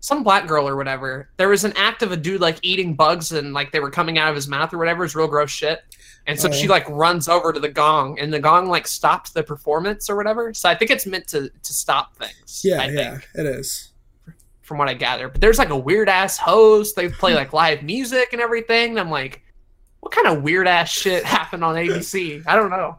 some 0.00 0.22
black 0.22 0.46
girl 0.46 0.68
or 0.68 0.76
whatever. 0.76 1.30
There 1.36 1.48
was 1.48 1.64
an 1.64 1.72
act 1.76 2.02
of 2.02 2.12
a 2.12 2.16
dude 2.16 2.40
like 2.40 2.58
eating 2.62 2.94
bugs 2.94 3.32
and 3.32 3.52
like 3.54 3.72
they 3.72 3.80
were 3.80 3.90
coming 3.90 4.18
out 4.18 4.28
of 4.28 4.34
his 4.34 4.48
mouth 4.48 4.74
or 4.74 4.78
whatever. 4.78 5.04
It's 5.04 5.14
real 5.14 5.28
gross 5.28 5.50
shit. 5.50 5.80
And 6.26 6.38
so 6.40 6.48
Oh. 6.48 6.52
she 6.52 6.68
like 6.68 6.88
runs 6.88 7.28
over 7.28 7.52
to 7.52 7.60
the 7.60 7.68
gong, 7.68 8.18
and 8.18 8.32
the 8.32 8.40
gong 8.40 8.66
like 8.68 8.86
stops 8.86 9.30
the 9.30 9.42
performance 9.42 10.08
or 10.10 10.16
whatever. 10.16 10.52
So 10.54 10.68
I 10.70 10.74
think 10.74 10.90
it's 10.90 11.04
meant 11.06 11.28
to 11.28 11.50
to 11.50 11.72
stop 11.74 12.16
things. 12.16 12.62
Yeah, 12.64 12.80
I 12.82 12.88
yeah, 12.88 13.10
think, 13.10 13.28
it 13.34 13.46
is. 13.46 13.92
from 14.62 14.78
what 14.78 14.88
I 14.88 14.94
gather. 14.94 15.28
But 15.28 15.40
there's 15.42 15.58
like 15.58 15.68
a 15.68 15.76
weird 15.76 16.08
ass 16.08 16.38
host. 16.38 16.96
They 16.96 17.08
play 17.10 17.34
like 17.42 17.52
live 17.52 17.82
music 17.82 18.30
and 18.32 18.40
everything. 18.40 18.90
And 18.92 19.00
I'm 19.00 19.10
like, 19.10 19.42
what 20.00 20.12
kind 20.12 20.26
of 20.26 20.42
weird 20.42 20.66
ass 20.66 20.90
shit 20.90 21.24
happened 21.24 21.62
on 21.62 21.74
ABC? 21.76 22.42
I 22.46 22.56
don't 22.56 22.70
know. 22.70 22.98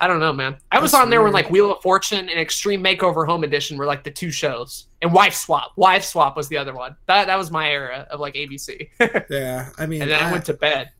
I 0.00 0.06
don't 0.06 0.18
know, 0.18 0.32
man. 0.32 0.56
I 0.72 0.80
was 0.80 0.92
That's 0.92 1.02
on 1.02 1.10
there 1.10 1.20
when 1.20 1.34
weird. 1.34 1.44
like 1.44 1.52
Wheel 1.52 1.72
of 1.72 1.82
Fortune 1.82 2.30
and 2.30 2.40
Extreme 2.40 2.82
Makeover 2.82 3.26
Home 3.26 3.44
Edition 3.44 3.76
were 3.76 3.84
like 3.84 4.02
the 4.02 4.10
two 4.10 4.30
shows, 4.30 4.86
and 5.02 5.12
Wife 5.12 5.34
Swap. 5.34 5.72
Wife 5.76 6.04
Swap 6.04 6.36
was 6.36 6.48
the 6.48 6.56
other 6.56 6.74
one. 6.74 6.96
That 7.06 7.26
that 7.26 7.36
was 7.36 7.50
my 7.50 7.70
era 7.70 8.06
of 8.10 8.18
like 8.18 8.34
ABC. 8.34 8.88
Yeah, 9.30 9.68
I 9.78 9.86
mean, 9.86 10.00
then 10.00 10.12
I, 10.12 10.30
I, 10.30 10.32
went 10.32 10.46
to 10.46 10.54
bed. 10.54 10.90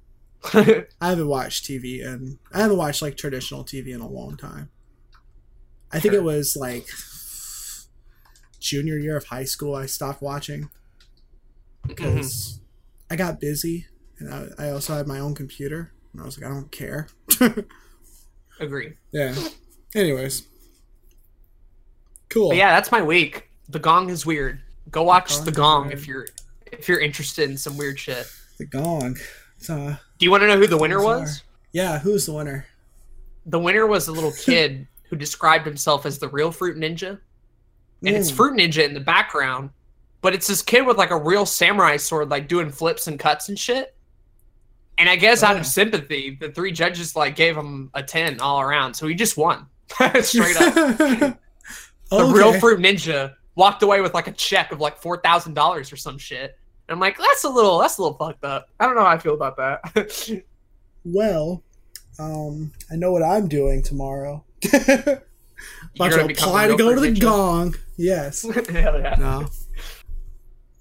I 1.00 1.08
haven't 1.08 1.28
watched 1.28 1.64
TV 1.64 2.06
and 2.06 2.38
I 2.52 2.60
haven't 2.60 2.76
watched 2.76 3.02
like 3.02 3.16
traditional 3.16 3.64
TV 3.64 3.94
in 3.94 4.00
a 4.00 4.08
long 4.08 4.36
time. 4.36 4.70
I 5.92 5.98
think 5.98 6.12
Sure. 6.12 6.20
it 6.20 6.24
was 6.24 6.56
like 6.56 6.86
junior 8.60 8.98
year 8.98 9.16
of 9.16 9.24
high 9.24 9.44
school 9.44 9.74
I 9.74 9.86
stopped 9.86 10.22
watching 10.22 10.64
mm-hmm. 10.64 11.88
because 11.88 12.60
I 13.10 13.16
got 13.16 13.40
busy 13.40 13.86
and 14.18 14.32
I, 14.32 14.66
I 14.66 14.70
also 14.70 14.94
had 14.94 15.06
my 15.06 15.18
own 15.18 15.34
computer 15.34 15.92
and 16.12 16.22
I 16.22 16.24
was 16.24 16.38
like, 16.38 16.48
I 16.48 16.54
don't 16.54 16.70
care. 16.70 17.08
Agree. 18.60 18.94
yeah. 19.10 19.34
Anyways, 19.94 20.46
cool. 22.28 22.48
But 22.50 22.56
yeah, 22.58 22.70
that's 22.72 22.92
my 22.92 23.02
week. 23.02 23.48
The 23.68 23.78
Gong 23.78 24.10
is 24.10 24.24
weird. 24.24 24.60
Go 24.90 25.02
watch 25.02 25.30
Gong 25.36 25.44
The 25.44 25.52
Gong 25.52 25.92
if 25.92 26.06
you're 26.06 26.26
if 26.72 26.88
you're 26.88 27.00
interested 27.00 27.50
in 27.50 27.56
some 27.56 27.76
weird 27.76 27.98
shit. 27.98 28.30
the 28.58 28.64
gong. 28.66 29.16
Uh, 29.68 29.96
Do 30.18 30.24
you 30.24 30.30
want 30.30 30.42
to 30.42 30.46
know 30.46 30.56
who 30.58 30.66
the 30.66 30.76
winner 30.78 30.98
Bizarre. 30.98 31.18
was? 31.20 31.42
yeah, 31.72 31.98
who's 31.98 32.26
the 32.26 32.32
winner? 32.32 32.66
The 33.46 33.58
winner 33.58 33.86
was 33.86 34.06
a 34.08 34.12
little 34.12 34.32
kid 34.32 34.86
who 35.10 35.16
described 35.16 35.66
himself 35.66 36.06
as 36.06 36.18
the 36.18 36.28
real 36.28 36.52
Fruit 36.52 36.76
Ninja. 36.76 37.18
And 38.04 38.16
it's 38.16 38.30
Mm. 38.30 38.36
Fruit 38.36 38.54
Ninja 38.56 38.84
in 38.84 38.94
the 38.94 39.00
background, 39.00 39.70
but 40.22 40.32
it's 40.34 40.46
this 40.46 40.62
kid 40.62 40.86
with 40.86 40.96
like 40.96 41.10
a 41.10 41.18
real 41.18 41.44
samurai 41.44 41.96
sword, 41.96 42.30
like 42.30 42.48
doing 42.48 42.70
flips 42.70 43.06
and 43.08 43.18
cuts 43.18 43.48
and 43.48 43.58
shit. 43.58 43.94
And 45.00 45.08
I 45.08 45.16
guess 45.16 45.42
out 45.42 45.56
Oh. 45.56 45.60
of 45.60 45.66
sympathy, 45.66 46.36
the 46.38 46.50
three 46.52 46.70
judges 46.72 47.16
like 47.16 47.34
gave 47.34 47.56
him 47.56 47.90
a 47.94 48.02
10 48.02 48.38
all 48.40 48.60
around. 48.60 48.94
So 48.94 49.06
he 49.08 49.14
just 49.14 49.36
won. 49.36 49.66
Straight 50.22 50.56
up. 50.60 51.38
The 52.10 52.16
okay. 52.16 52.32
real 52.32 52.58
Fruit 52.58 52.80
Ninja 52.80 53.34
walked 53.54 53.84
away 53.84 54.00
with 54.00 54.14
like 54.14 54.26
a 54.26 54.32
check 54.32 54.72
of 54.72 54.80
like 54.80 55.00
$4,000 55.00 55.92
or 55.92 55.96
some 55.96 56.18
shit. 56.18 56.56
And 56.88 56.94
I'm 56.94 56.98
like, 56.98 57.16
that's 57.16 57.44
a 57.44 57.48
little, 57.48 57.78
that's 57.78 57.98
a 57.98 58.02
little 58.02 58.18
fucked 58.18 58.44
up. 58.44 58.68
I 58.80 58.86
don't 58.86 58.96
know 58.96 59.02
how 59.04 59.10
I 59.12 59.18
feel 59.18 59.34
about 59.34 59.56
that. 59.56 60.42
Well, 61.04 61.62
um, 62.18 62.72
I 62.92 62.96
know 62.96 63.10
what 63.12 63.22
I'm 63.22 63.48
doing 63.48 63.82
tomorrow. 63.82 64.44
About 64.64 65.22
gonna 65.98 66.24
apply 66.24 66.66
to 66.66 66.76
go 66.76 66.94
to 66.94 67.00
the 67.00 67.12
gong. 67.18 67.74
Yes. 67.96 68.42
Hell 68.42 69.00
yeah. 69.00 69.14
No. 69.18 69.46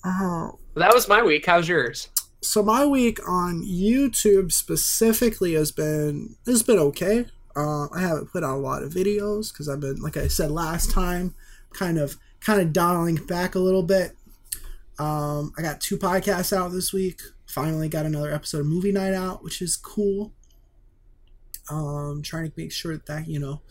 Uh, 0.04 0.50
That 0.76 0.94
was 0.94 1.08
my 1.08 1.22
week. 1.24 1.46
How's 1.46 1.70
yours? 1.70 2.10
So 2.42 2.64
my 2.64 2.86
week 2.86 3.20
on 3.28 3.64
YouTube 3.64 4.52
specifically 4.52 5.54
has 5.54 5.72
been 5.72 6.36
has 6.46 6.64
been 6.64 6.80
okay. 6.80 7.26
Uh, 7.56 7.88
I 7.94 8.00
haven't 8.00 8.32
put 8.32 8.44
out 8.44 8.56
a 8.56 8.62
lot 8.62 8.84
of 8.84 8.94
videos 8.94 9.52
because 9.52 9.68
I've 9.68 9.82
been, 9.82 10.02
like 10.02 10.16
I 10.16 10.28
said 10.28 10.52
last 10.52 10.92
time, 10.92 11.36
kind 11.74 11.98
of 11.98 12.18
kind 12.40 12.62
of 12.62 12.72
dialing 12.72 13.16
back 13.16 13.56
a 13.56 13.60
little 13.60 13.84
bit. 13.84 14.16
Um, 14.98 15.52
I 15.58 15.62
got 15.62 15.82
two 15.82 15.98
podcasts 15.98 16.56
out 16.56 16.72
this 16.72 16.94
week. 16.94 17.20
Finally 17.46 17.90
got 17.90 18.06
another 18.06 18.32
episode 18.32 18.62
of 18.62 18.68
Movie 18.68 18.92
Night 18.92 19.14
out, 19.14 19.44
which 19.44 19.62
is 19.62 19.76
cool. 19.76 20.34
Um, 21.70 22.22
trying 22.24 22.46
to 22.46 22.54
make 22.56 22.72
sure 22.72 22.94
that, 22.94 23.06
that 23.08 23.28
you 23.28 23.40
know 23.40 23.62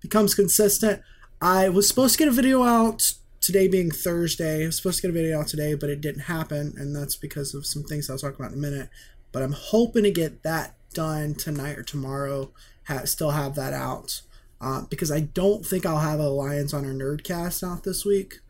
becomes 0.00 0.34
consistent. 0.34 1.02
I 1.40 1.68
was 1.68 1.86
supposed 1.86 2.14
to 2.14 2.18
get 2.18 2.28
a 2.28 2.32
video 2.32 2.64
out 2.64 3.12
today 3.48 3.66
being 3.66 3.90
Thursday. 3.90 4.62
I 4.62 4.66
was 4.66 4.76
supposed 4.76 4.98
to 4.98 5.02
get 5.02 5.10
a 5.10 5.18
video 5.18 5.40
out 5.40 5.48
today, 5.48 5.74
but 5.74 5.88
it 5.88 6.02
didn't 6.02 6.22
happen, 6.22 6.74
and 6.76 6.94
that's 6.94 7.16
because 7.16 7.54
of 7.54 7.64
some 7.64 7.82
things 7.82 8.10
I'll 8.10 8.18
talk 8.18 8.38
about 8.38 8.52
in 8.52 8.58
a 8.58 8.60
minute. 8.60 8.90
But 9.32 9.42
I'm 9.42 9.52
hoping 9.52 10.04
to 10.04 10.10
get 10.10 10.42
that 10.42 10.74
done 10.92 11.34
tonight 11.34 11.78
or 11.78 11.82
tomorrow. 11.82 12.52
Ha- 12.88 13.06
still 13.06 13.30
have 13.30 13.54
that 13.54 13.72
out 13.72 14.20
uh, 14.60 14.82
because 14.90 15.10
I 15.10 15.20
don't 15.20 15.64
think 15.64 15.86
I'll 15.86 15.98
have 15.98 16.20
a 16.20 16.28
Lions 16.28 16.74
on 16.74 16.84
our 16.84 16.92
Nerdcast 16.92 17.66
out 17.66 17.84
this 17.84 18.04
week. 18.04 18.40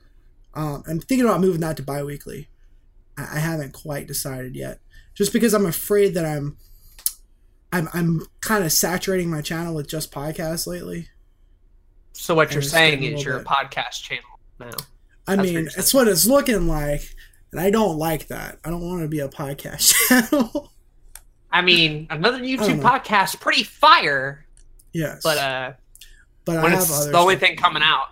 Um, 0.54 0.82
I'm 0.88 0.98
thinking 0.98 1.26
about 1.26 1.40
moving 1.40 1.60
that 1.60 1.76
to 1.76 1.82
bi-weekly. 1.84 2.48
I, 3.16 3.36
I 3.36 3.38
haven't 3.38 3.72
quite 3.74 4.08
decided 4.08 4.56
yet, 4.56 4.80
just 5.14 5.32
because 5.32 5.54
I'm 5.54 5.66
afraid 5.66 6.14
that 6.14 6.24
I'm 6.26 6.56
I'm 7.72 7.88
I'm 7.92 8.26
kind 8.40 8.64
of 8.64 8.72
saturating 8.72 9.30
my 9.30 9.42
channel 9.42 9.76
with 9.76 9.88
just 9.88 10.10
podcasts 10.10 10.66
lately. 10.66 11.08
So 12.14 12.34
what 12.34 12.48
And 12.48 12.54
you're 12.54 12.62
saying 12.62 13.04
is 13.04 13.24
you're 13.24 13.36
a 13.36 13.38
bit- 13.38 13.46
podcast 13.46 14.02
channel 14.02 14.24
now. 14.60 14.70
I 15.26 15.36
That's 15.36 15.48
mean, 15.48 15.68
it's 15.76 15.92
what 15.94 16.08
it's 16.08 16.26
looking 16.26 16.66
like, 16.68 17.14
and 17.52 17.60
I 17.60 17.70
don't 17.70 17.98
like 17.98 18.28
that. 18.28 18.58
I 18.64 18.70
don't 18.70 18.80
want 18.82 19.02
to 19.02 19.08
be 19.08 19.20
a 19.20 19.28
podcast 19.28 19.94
channel. 20.08 20.72
I 21.50 21.60
mean, 21.62 22.06
another 22.10 22.38
YouTube 22.40 22.80
podcast, 22.80 23.40
pretty 23.40 23.62
fire, 23.62 24.44
yes, 24.92 25.20
but 25.22 25.38
uh, 25.38 25.72
but 26.44 26.62
when 26.62 26.66
I 26.72 26.76
have 26.76 26.80
it's 26.82 27.06
the 27.06 27.16
only 27.16 27.36
thing 27.36 27.56
coming 27.56 27.82
out 27.82 28.06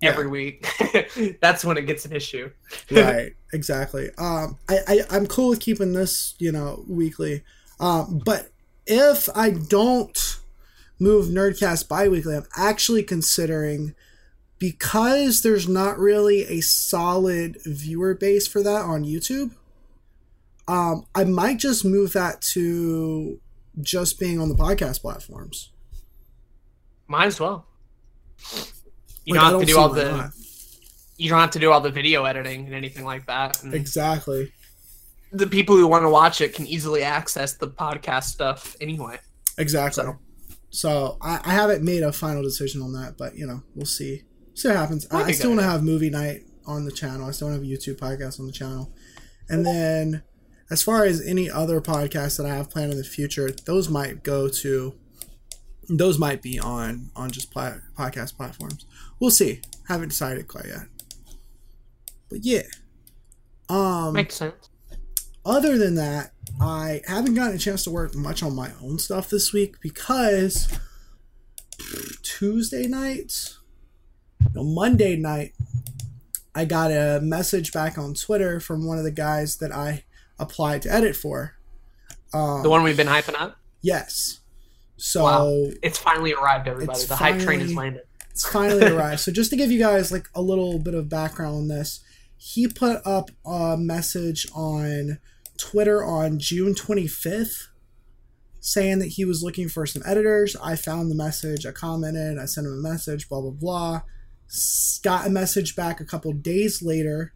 Yeah. 0.00 0.10
every 0.10 0.28
week, 0.28 0.66
that's 1.40 1.64
when 1.64 1.76
it 1.78 1.82
gets 1.86 2.04
an 2.04 2.12
issue. 2.12 2.50
right 2.90 3.32
exactly 3.54 4.08
um 4.16 4.56
I, 4.68 4.78
I 4.88 5.00
i'm 5.10 5.26
cool 5.26 5.50
with 5.50 5.60
keeping 5.60 5.92
this 5.92 6.34
you 6.38 6.50
know 6.52 6.84
weekly 6.88 7.42
um 7.80 8.22
but 8.24 8.48
if 8.86 9.28
i 9.36 9.50
don't 9.50 10.38
move 10.98 11.26
nerdcast 11.26 11.86
bi-weekly 11.86 12.34
i'm 12.34 12.46
actually 12.56 13.02
considering 13.02 13.94
because 14.62 15.42
there's 15.42 15.66
not 15.68 15.98
really 15.98 16.42
a 16.44 16.60
solid 16.60 17.56
viewer 17.66 18.14
base 18.14 18.46
for 18.46 18.62
that 18.62 18.82
on 18.82 19.02
youtube 19.04 19.50
um 20.68 21.04
i 21.16 21.24
might 21.24 21.58
just 21.58 21.84
move 21.84 22.12
that 22.12 22.40
to 22.40 23.40
just 23.80 24.20
being 24.20 24.40
on 24.40 24.48
the 24.48 24.54
podcast 24.54 25.00
platforms 25.00 25.70
Might 27.08 27.26
as 27.26 27.40
well. 27.40 27.66
You 29.24 29.34
Like, 29.34 29.50
don't 29.50 29.52
have 29.52 29.60
to 29.60 29.66
do 29.66 29.78
all 29.78 29.88
the 29.88 30.10
not. 30.16 30.30
you 31.16 31.28
don't 31.28 31.40
have 31.40 31.50
to 31.50 31.58
do 31.58 31.70
all 31.72 31.80
the 31.80 31.90
video 31.90 32.24
editing 32.24 32.64
and 32.66 32.74
anything 32.74 33.04
like 33.04 33.26
that. 33.26 33.62
And 33.64 33.74
exactly 33.74 34.52
the 35.32 35.46
people 35.46 35.76
who 35.76 35.86
want 35.88 36.04
to 36.04 36.08
watch 36.10 36.40
it 36.40 36.54
can 36.54 36.66
easily 36.66 37.02
access 37.02 37.54
the 37.54 37.68
podcast 37.68 38.24
stuff 38.24 38.76
anyway. 38.80 39.18
Exactly. 39.58 40.04
So- 40.04 40.18
So, 40.70 41.18
I, 41.20 41.40
I 41.44 41.52
haven't 41.52 41.82
made 41.82 42.02
a 42.02 42.12
final 42.12 42.42
decision 42.42 42.80
on 42.80 42.92
that, 42.94 43.16
but 43.18 43.36
you 43.36 43.46
know, 43.46 43.62
we'll 43.74 43.84
see. 44.00 44.22
See 44.54 44.68
what 44.68 44.76
happens. 44.76 45.06
I, 45.10 45.20
Might 45.20 45.26
I 45.28 45.32
still 45.32 45.50
want 45.50 45.60
to 45.60 45.66
have 45.66 45.82
movie 45.82 46.10
night 46.10 46.42
on 46.66 46.84
the 46.84 46.92
channel. 46.92 47.26
I 47.26 47.32
still 47.32 47.48
want 47.48 47.62
to 47.62 47.68
have 47.68 47.78
a 47.78 47.80
YouTube 47.82 47.98
podcast 47.98 48.38
on 48.38 48.46
the 48.46 48.52
channel. 48.52 48.92
And 49.48 49.64
then 49.66 50.22
as 50.70 50.82
far 50.82 51.04
as 51.04 51.20
any 51.26 51.50
other 51.50 51.80
podcasts 51.80 52.36
that 52.36 52.46
I 52.46 52.54
have 52.54 52.70
planned 52.70 52.92
in 52.92 52.98
the 52.98 53.04
future, 53.04 53.50
those 53.66 53.88
might 53.88 54.22
go 54.22 54.48
to 54.48 54.94
those 55.88 56.18
might 56.18 56.40
be 56.40 56.58
on 56.58 57.10
on 57.16 57.30
just 57.30 57.50
pla- 57.50 57.78
podcast 57.98 58.36
platforms. 58.36 58.86
We'll 59.20 59.30
see. 59.30 59.60
Haven't 59.88 60.10
decided 60.10 60.48
quite 60.48 60.66
yet. 60.66 60.86
But 62.30 62.44
yeah. 62.44 62.62
Um 63.68 64.14
Makes 64.14 64.36
sense. 64.36 64.70
other 65.44 65.76
than 65.76 65.96
that, 65.96 66.32
I 66.60 67.02
haven't 67.06 67.34
gotten 67.34 67.56
a 67.56 67.58
chance 67.58 67.84
to 67.84 67.90
work 67.90 68.14
much 68.14 68.42
on 68.42 68.54
my 68.54 68.70
own 68.82 68.98
stuff 68.98 69.28
this 69.28 69.52
week 69.52 69.76
because 69.80 70.72
Tuesday 72.22 72.86
night, 72.86 73.54
no, 74.54 74.64
Monday 74.64 75.16
night, 75.16 75.52
I 76.54 76.64
got 76.64 76.90
a 76.90 77.20
message 77.22 77.72
back 77.72 77.96
on 77.98 78.14
Twitter 78.14 78.60
from 78.60 78.86
one 78.86 78.98
of 78.98 79.04
the 79.04 79.10
guys 79.10 79.56
that 79.56 79.72
I 79.72 80.04
applied 80.38 80.82
to 80.82 80.92
edit 80.92 81.16
for. 81.16 81.54
Um, 82.34 82.62
The 82.62 82.70
one 82.70 82.82
we've 82.82 82.96
been 82.96 83.06
hyping 83.06 83.40
up. 83.40 83.56
yes. 83.80 84.40
So 84.96 85.24
Wow. 85.24 85.70
It's 85.82 85.98
finally 85.98 86.32
arrived, 86.32 86.68
everybody. 86.68 87.04
The 87.04 87.16
hype 87.16 87.40
train 87.40 87.60
has 87.60 87.74
landed. 87.74 88.02
it's 88.30 88.46
finally 88.48 88.86
arrived. 88.86 89.20
So 89.20 89.32
just 89.32 89.50
to 89.50 89.56
give 89.56 89.70
you 89.70 89.78
guys 89.80 90.12
like 90.12 90.28
a 90.34 90.40
little 90.42 90.78
bit 90.78 90.94
of 90.94 91.08
background 91.08 91.56
on 91.56 91.68
this, 91.68 92.00
he 92.36 92.68
put 92.68 93.04
up 93.04 93.30
a 93.44 93.76
message 93.76 94.46
on 94.54 95.18
Twitter 95.58 96.04
on 96.04 96.38
June 96.38 96.74
25th 96.74 97.68
saying 98.60 99.00
that 99.00 99.08
he 99.08 99.24
was 99.24 99.42
looking 99.42 99.68
for 99.68 99.86
some 99.86 100.02
editors. 100.06 100.54
I 100.62 100.76
found 100.76 101.10
the 101.10 101.16
message, 101.16 101.66
I 101.66 101.72
commented, 101.72 102.38
I 102.38 102.44
sent 102.44 102.66
him 102.68 102.72
a 102.74 102.88
message, 102.88 103.28
blah 103.28 103.40
blah 103.40 103.50
blah. 103.50 104.02
Got 105.02 105.26
a 105.26 105.30
message 105.30 105.74
back 105.74 106.00
a 106.00 106.04
couple 106.04 106.32
days 106.32 106.82
later 106.82 107.32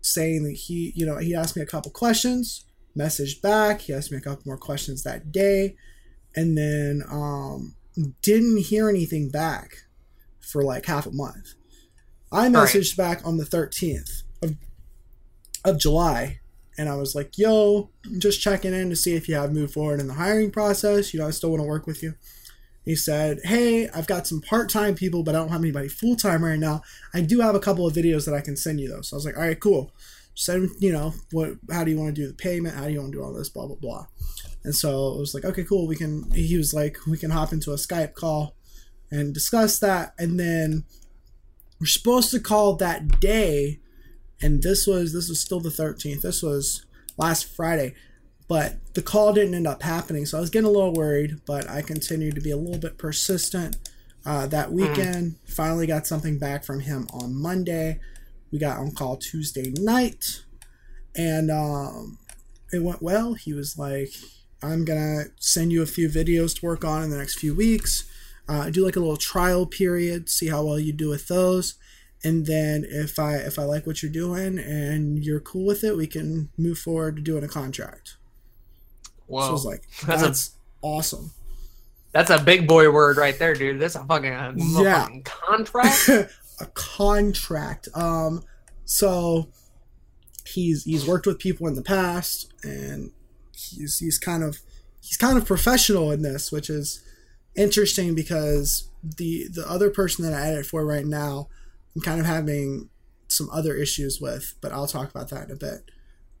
saying 0.00 0.44
that 0.44 0.52
he, 0.52 0.92
you 0.96 1.06
know, 1.06 1.18
he 1.18 1.34
asked 1.34 1.56
me 1.56 1.62
a 1.62 1.66
couple 1.66 1.90
questions, 1.92 2.64
messaged 2.96 3.40
back, 3.40 3.82
he 3.82 3.92
asked 3.92 4.10
me 4.10 4.18
a 4.18 4.20
couple 4.20 4.42
more 4.46 4.56
questions 4.56 5.02
that 5.04 5.30
day, 5.30 5.76
and 6.34 6.56
then 6.56 7.02
um 7.10 7.74
didn't 8.22 8.58
hear 8.58 8.88
anything 8.88 9.28
back 9.28 9.84
for 10.40 10.64
like 10.64 10.86
half 10.86 11.06
a 11.06 11.12
month. 11.12 11.54
I 12.32 12.48
messaged 12.48 12.98
right. 12.98 13.18
back 13.18 13.26
on 13.26 13.36
the 13.36 13.44
13th 13.44 14.22
of, 14.42 14.56
of 15.64 15.78
July 15.78 16.40
and 16.78 16.88
I 16.88 16.96
was 16.96 17.14
like, 17.14 17.36
yo, 17.36 17.90
just 18.18 18.40
checking 18.40 18.72
in 18.72 18.88
to 18.90 18.96
see 18.96 19.14
if 19.14 19.28
you 19.28 19.34
have 19.34 19.52
moved 19.52 19.74
forward 19.74 20.00
in 20.00 20.06
the 20.06 20.14
hiring 20.14 20.50
process. 20.50 21.12
You 21.12 21.20
know, 21.20 21.26
I 21.26 21.30
still 21.30 21.50
want 21.50 21.62
to 21.62 21.68
work 21.68 21.86
with 21.86 22.02
you. 22.02 22.14
He 22.84 22.96
said, 22.96 23.38
hey, 23.44 23.88
I've 23.90 24.06
got 24.06 24.26
some 24.26 24.40
part 24.40 24.68
time 24.68 24.94
people, 24.94 25.22
but 25.22 25.34
I 25.34 25.38
don't 25.38 25.50
have 25.50 25.60
anybody 25.60 25.88
full 25.88 26.16
time 26.16 26.44
right 26.44 26.58
now. 26.58 26.82
I 27.14 27.20
do 27.20 27.40
have 27.40 27.54
a 27.54 27.60
couple 27.60 27.86
of 27.86 27.94
videos 27.94 28.24
that 28.26 28.34
I 28.34 28.40
can 28.40 28.56
send 28.56 28.80
you, 28.80 28.88
though. 28.88 29.02
So 29.02 29.14
I 29.14 29.18
was 29.18 29.24
like, 29.24 29.36
all 29.36 29.42
right, 29.42 29.58
cool. 29.58 29.92
Send, 30.34 30.70
you 30.80 30.92
know, 30.92 31.14
what, 31.30 31.54
how 31.70 31.84
do 31.84 31.90
you 31.90 31.98
want 31.98 32.14
to 32.14 32.20
do 32.20 32.26
the 32.26 32.34
payment? 32.34 32.74
How 32.74 32.86
do 32.86 32.92
you 32.92 33.00
want 33.00 33.12
to 33.12 33.18
do 33.18 33.24
all 33.24 33.32
this? 33.32 33.48
Blah, 33.48 33.66
blah, 33.66 33.76
blah. 33.76 34.06
And 34.64 34.74
so 34.74 35.14
it 35.14 35.18
was 35.18 35.34
like, 35.34 35.44
okay, 35.44 35.64
cool. 35.64 35.86
We 35.86 35.96
can, 35.96 36.30
he 36.32 36.56
was 36.56 36.74
like, 36.74 36.98
we 37.06 37.18
can 37.18 37.30
hop 37.30 37.52
into 37.52 37.70
a 37.72 37.76
Skype 37.76 38.14
call 38.14 38.56
and 39.10 39.32
discuss 39.34 39.78
that. 39.78 40.14
And 40.18 40.40
then 40.40 40.84
we're 41.80 41.86
supposed 41.86 42.30
to 42.30 42.40
call 42.40 42.76
that 42.76 43.20
day 43.20 43.80
and 44.42 44.62
this 44.62 44.86
was 44.86 45.12
this 45.12 45.28
was 45.28 45.40
still 45.40 45.60
the 45.60 45.68
13th 45.68 46.22
this 46.22 46.42
was 46.42 46.84
last 47.16 47.44
friday 47.44 47.94
but 48.52 48.74
the 48.92 49.00
call 49.00 49.32
didn't 49.32 49.54
end 49.54 49.66
up 49.66 49.82
happening 49.82 50.26
so 50.26 50.36
i 50.36 50.40
was 50.40 50.50
getting 50.50 50.68
a 50.68 50.70
little 50.70 50.92
worried 50.92 51.40
but 51.46 51.66
i 51.70 51.80
continued 51.80 52.34
to 52.34 52.40
be 52.42 52.50
a 52.50 52.56
little 52.56 52.78
bit 52.78 52.98
persistent 52.98 53.76
uh, 54.26 54.46
that 54.46 54.68
hmm. 54.68 54.74
weekend 54.74 55.32
mm. 55.32 55.36
finally 55.50 55.86
got 55.86 56.06
something 56.06 56.38
back 56.38 56.62
from 56.62 56.80
him 56.80 57.06
on 57.14 57.34
monday 57.34 57.98
we 58.50 58.58
got 58.58 58.76
on 58.76 58.90
call 58.90 59.16
tuesday 59.16 59.72
night 59.78 60.44
and 61.16 61.50
um, 61.50 62.18
it 62.74 62.82
went 62.82 63.00
well 63.00 63.32
he 63.32 63.54
was 63.54 63.78
like 63.78 64.10
i'm 64.62 64.84
gonna 64.84 65.22
send 65.38 65.72
you 65.72 65.80
a 65.80 65.86
few 65.86 66.06
videos 66.06 66.54
to 66.54 66.66
work 66.66 66.84
on 66.84 67.02
in 67.02 67.08
the 67.08 67.16
next 67.16 67.38
few 67.38 67.54
weeks 67.54 68.04
uh, 68.50 68.68
do 68.68 68.84
like 68.84 68.96
a 68.96 69.00
little 69.00 69.16
trial 69.16 69.64
period 69.64 70.28
see 70.28 70.48
how 70.48 70.62
well 70.62 70.78
you 70.78 70.92
do 70.92 71.08
with 71.08 71.26
those 71.28 71.78
and 72.24 72.46
then 72.46 72.84
if 72.88 73.18
I 73.18 73.34
if 73.34 73.58
I 73.58 73.64
like 73.64 73.84
what 73.84 74.00
you're 74.00 74.12
doing 74.12 74.56
and 74.56 75.24
you're 75.24 75.40
cool 75.40 75.66
with 75.66 75.82
it, 75.82 75.96
we 75.96 76.06
can 76.06 76.50
move 76.56 76.78
forward 76.78 77.16
to 77.16 77.22
doing 77.22 77.42
a 77.42 77.48
contract. 77.48 78.16
Whoa, 79.32 79.42
so 79.42 79.48
I 79.48 79.52
was 79.52 79.64
like, 79.64 79.82
that's, 80.06 80.22
that's 80.22 80.48
a, 80.48 80.86
awesome. 80.86 81.32
That's 82.12 82.30
a 82.30 82.42
big 82.42 82.68
boy 82.68 82.90
word 82.90 83.16
right 83.16 83.38
there, 83.38 83.54
dude. 83.54 83.80
That's 83.80 83.94
a 83.94 84.04
fucking, 84.04 84.32
a 84.32 84.54
yeah. 84.56 85.04
Fucking 85.04 85.22
contract. 85.22 86.08
a 86.60 86.66
contract. 86.74 87.88
Um, 87.94 88.44
so 88.84 89.48
he's 90.46 90.84
he's 90.84 91.06
worked 91.06 91.26
with 91.26 91.38
people 91.38 91.66
in 91.66 91.74
the 91.74 91.82
past, 91.82 92.52
and 92.62 93.12
he's 93.56 93.98
he's 93.98 94.18
kind 94.18 94.44
of 94.44 94.58
he's 95.00 95.16
kind 95.16 95.38
of 95.38 95.46
professional 95.46 96.10
in 96.10 96.20
this, 96.20 96.52
which 96.52 96.68
is 96.68 97.02
interesting 97.56 98.14
because 98.14 98.90
the 99.02 99.48
the 99.48 99.68
other 99.68 99.88
person 99.88 100.24
that 100.24 100.34
I 100.34 100.48
edit 100.48 100.66
for 100.66 100.84
right 100.84 101.06
now 101.06 101.48
I'm 101.94 102.02
kind 102.02 102.20
of 102.20 102.26
having 102.26 102.88
some 103.28 103.48
other 103.50 103.74
issues 103.74 104.20
with, 104.20 104.54
but 104.60 104.72
I'll 104.72 104.86
talk 104.86 105.10
about 105.10 105.30
that 105.30 105.48
in 105.48 105.52
a 105.52 105.56
bit. 105.56 105.90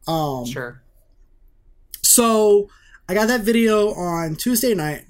Um, 0.06 0.46
sure. 0.46 0.82
So 2.02 2.68
I 3.08 3.14
got 3.14 3.28
that 3.28 3.42
video 3.42 3.92
on 3.94 4.36
Tuesday 4.36 4.74
night. 4.74 5.04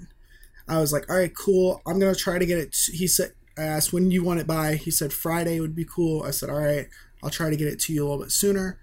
I 0.68 0.80
was 0.80 0.92
like, 0.92 1.08
all 1.10 1.16
right, 1.16 1.34
cool. 1.34 1.82
I'm 1.86 1.98
gonna 1.98 2.14
try 2.14 2.38
to 2.38 2.46
get 2.46 2.58
it. 2.58 2.76
He 2.92 3.06
said, 3.06 3.32
I 3.58 3.62
asked 3.62 3.92
when 3.92 4.10
you 4.10 4.24
want 4.24 4.40
it 4.40 4.46
by. 4.46 4.76
He 4.76 4.90
said 4.90 5.12
Friday 5.12 5.60
would 5.60 5.74
be 5.74 5.84
cool. 5.84 6.22
I 6.22 6.30
said, 6.30 6.48
all 6.48 6.60
right, 6.60 6.88
I'll 7.22 7.30
try 7.30 7.50
to 7.50 7.56
get 7.56 7.68
it 7.68 7.78
to 7.80 7.92
you 7.92 8.02
a 8.02 8.06
little 8.08 8.24
bit 8.24 8.32
sooner. 8.32 8.78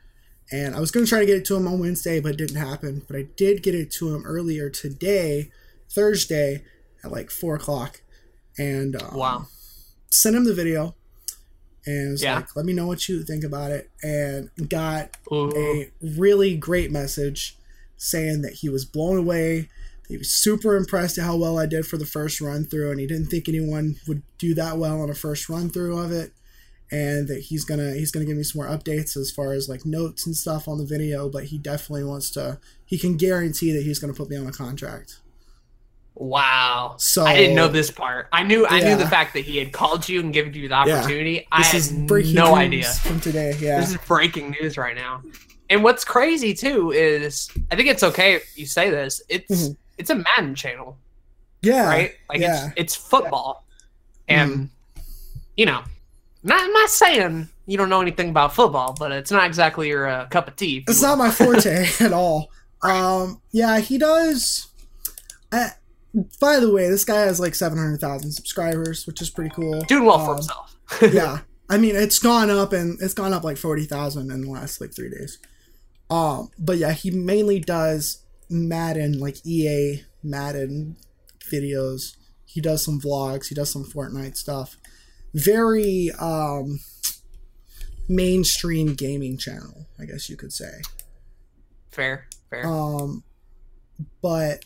And 0.52 0.76
I 0.76 0.80
was 0.80 0.92
gonna 0.92 1.06
try 1.06 1.20
to 1.20 1.26
get 1.26 1.38
it 1.38 1.46
to 1.46 1.56
him 1.56 1.68
on 1.68 1.80
Wednesday, 1.80 2.20
but 2.20 2.34
it 2.34 2.38
didn't 2.38 2.58
happen. 2.58 3.04
But 3.08 3.18
I 3.18 3.28
did 3.36 3.64
get 3.64 3.76
it 3.76 3.92
to 3.94 4.14
him 4.14 4.26
earlier 4.26 4.70
today, 4.70 5.52
Thursday, 5.90 6.64
at 7.04 7.12
like 7.12 7.30
four 7.30 7.56
o'clock, 7.56 8.02
and 8.58 9.02
um, 9.02 9.16
wow, 9.16 9.48
sent 10.10 10.36
him 10.36 10.46
the 10.46 10.54
video 10.54 10.96
and 11.86 12.12
was 12.12 12.24
yeah. 12.24 12.38
like, 12.38 12.56
"Let 12.56 12.66
me 12.66 12.74
know 12.74 12.88
what 12.88 13.08
you 13.08 13.24
think 13.24 13.44
about 13.44 13.72
it." 13.72 13.92
And 14.02 14.50
got 14.70 15.18
Ooh. 15.32 15.52
a 15.56 15.92
really 16.02 16.58
great 16.58 16.92
message 16.92 17.59
saying 18.00 18.42
that 18.42 18.54
he 18.54 18.70
was 18.70 18.86
blown 18.86 19.18
away. 19.18 19.70
He 20.08 20.18
was 20.18 20.32
super 20.32 20.76
impressed 20.76 21.20
at 21.20 21.26
how 21.26 21.36
well 21.36 21.60
I 21.60 21.68
did 21.68 21.86
for 21.86 21.98
the 21.98 22.06
first 22.06 22.42
run 22.42 22.66
through, 22.66 22.90
and 22.90 23.00
he 23.00 23.06
didn't 23.06 23.28
think 23.28 23.48
anyone 23.48 23.98
would 24.08 24.24
do 24.40 24.56
that 24.56 24.80
well 24.80 25.02
on 25.02 25.10
a 25.12 25.14
first 25.14 25.48
run 25.50 25.70
through 25.70 26.00
of 26.00 26.12
it. 26.12 26.32
And 26.92 27.28
that 27.28 27.42
he's 27.42 27.66
gonna 27.66 27.94
he's 27.94 28.10
gonna 28.10 28.26
give 28.26 28.36
me 28.36 28.42
some 28.42 28.64
more 28.64 28.76
updates 28.76 29.16
as 29.16 29.30
far 29.30 29.54
as 29.54 29.70
like 29.70 29.86
notes 29.86 30.26
and 30.26 30.36
stuff 30.36 30.68
on 30.68 30.80
the 30.80 30.86
video, 30.86 31.30
but 31.30 31.44
he 31.44 31.60
definitely 31.60 32.04
wants 32.04 32.32
to. 32.32 32.60
He 32.84 32.98
can 32.98 33.16
guarantee 33.16 33.72
that 33.74 33.84
he's 33.84 34.00
gonna 34.00 34.14
put 34.14 34.28
me 34.28 34.38
on 34.38 34.48
a 34.48 34.52
contract. 34.52 35.20
Wow. 36.16 36.96
So 36.98 37.24
I 37.24 37.36
didn't 37.36 37.56
know 37.56 37.68
this 37.68 37.92
part. 37.92 38.28
I 38.34 38.42
knew 38.42 38.66
I 38.66 38.80
knew 38.80 38.96
the 38.96 39.08
fact 39.08 39.36
that 39.36 39.46
he 39.46 39.58
had 39.58 39.72
called 39.72 40.10
you 40.10 40.20
and 40.20 40.34
given 40.34 40.54
you 40.56 40.68
the 40.68 40.74
opportunity. 40.74 41.34
Yeah. 41.34 41.44
I 41.52 41.62
had 41.62 41.92
no 42.34 42.56
idea 42.56 42.86
from 42.86 43.20
today. 43.20 43.56
Yeah. 43.60 43.80
This 43.80 43.92
is 43.92 43.98
breaking 44.08 44.56
news 44.60 44.76
right 44.76 44.96
now. 44.96 45.22
And 45.70 45.84
what's 45.84 46.04
crazy 46.04 46.54
too 46.54 46.92
is 46.92 47.50
I 47.72 47.76
think 47.76 47.90
it's 47.90 48.04
okay 48.04 48.36
if 48.36 48.58
you 48.58 48.66
say 48.66 48.90
this. 48.90 49.22
It's 49.30 49.52
mm-hmm. 49.52 49.74
it's 49.98 50.10
a 50.10 50.16
Madden 50.16 50.56
channel. 50.56 50.98
Yeah. 51.62 51.88
Right? 51.88 52.14
Like 52.30 52.40
yeah. 52.40 52.68
it's 52.68 52.74
it's 52.76 52.96
football. 52.96 53.66
And 54.28 54.52
mm 54.52 54.70
you 55.58 55.66
know, 55.66 55.84
not 56.42 56.62
I'm 56.62 56.72
not 56.72 56.90
saying 56.90 57.50
you 57.66 57.76
don't 57.76 57.90
know 57.90 58.00
anything 58.00 58.30
about 58.30 58.56
football, 58.56 58.96
but 58.98 59.12
it's 59.12 59.30
not 59.30 59.46
exactly 59.46 59.90
your 59.90 60.08
uh, 60.08 60.26
cup 60.28 60.48
of 60.48 60.56
tea. 60.56 60.86
It's 60.88 61.02
not 61.02 61.18
my 61.18 61.32
forte 61.32 61.86
at 62.00 62.14
all. 62.14 62.50
Um 62.82 63.42
yeah, 63.52 63.80
he 63.80 63.98
does 63.98 64.70
I, 65.52 65.72
by 66.40 66.60
the 66.60 66.72
way, 66.72 66.88
this 66.90 67.06
guy 67.06 67.22
has 67.22 67.40
like 67.40 67.56
700,000 67.56 68.32
subscribers, 68.32 69.06
which 69.06 69.22
is 69.22 69.30
pretty 69.30 69.50
cool. 69.54 69.82
Doing 69.82 70.06
well 70.06 70.20
um, 70.20 70.26
for 70.26 70.36
himself. 70.36 70.76
yeah. 71.14 71.40
I 71.70 71.78
mean, 71.78 71.96
it's 71.96 72.20
gone 72.20 72.50
up 72.50 72.74
and 72.74 73.00
it's 73.02 73.14
gone 73.14 73.34
up 73.34 73.44
like 73.44 73.58
40,000 73.58 74.32
in 74.32 74.42
the 74.42 74.50
last 74.50 74.82
like 74.82 74.94
three 74.94 75.10
days. 75.10 75.38
Um, 76.10 76.50
but 76.58 76.78
yeah, 76.78 76.92
he 76.92 77.12
mainly 77.12 77.60
does 77.60 78.24
Madden, 78.50 79.20
like 79.20 79.46
EA 79.46 80.04
Madden 80.24 80.98
videos. 81.52 82.16
He 82.46 82.62
does 82.62 82.84
some 82.84 83.00
vlogs, 83.00 83.48
he 83.48 83.56
does 83.56 83.72
some 83.72 83.86
Fortnite 83.86 84.36
stuff. 84.36 84.78
Very 85.34 86.12
um, 86.20 86.80
mainstream 88.08 88.96
gaming 88.96 89.38
channel, 89.38 89.86
I 90.00 90.06
guess 90.06 90.30
you 90.30 90.36
could 90.36 90.52
say. 90.52 90.82
Fair, 91.92 92.28
fair. 92.50 92.66
Um, 92.66 93.24
but 94.22 94.66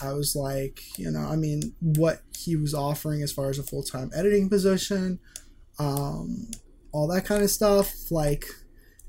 I 0.00 0.12
was 0.12 0.34
like, 0.36 0.80
you 0.98 1.10
know, 1.10 1.20
I 1.20 1.36
mean, 1.36 1.74
what 1.80 2.22
he 2.36 2.56
was 2.56 2.74
offering 2.74 3.22
as 3.22 3.32
far 3.32 3.50
as 3.50 3.58
a 3.58 3.62
full 3.62 3.82
time 3.82 4.10
editing 4.14 4.48
position, 4.48 5.18
um, 5.78 6.48
all 6.92 7.08
that 7.08 7.24
kind 7.24 7.42
of 7.42 7.50
stuff. 7.50 8.10
Like, 8.10 8.44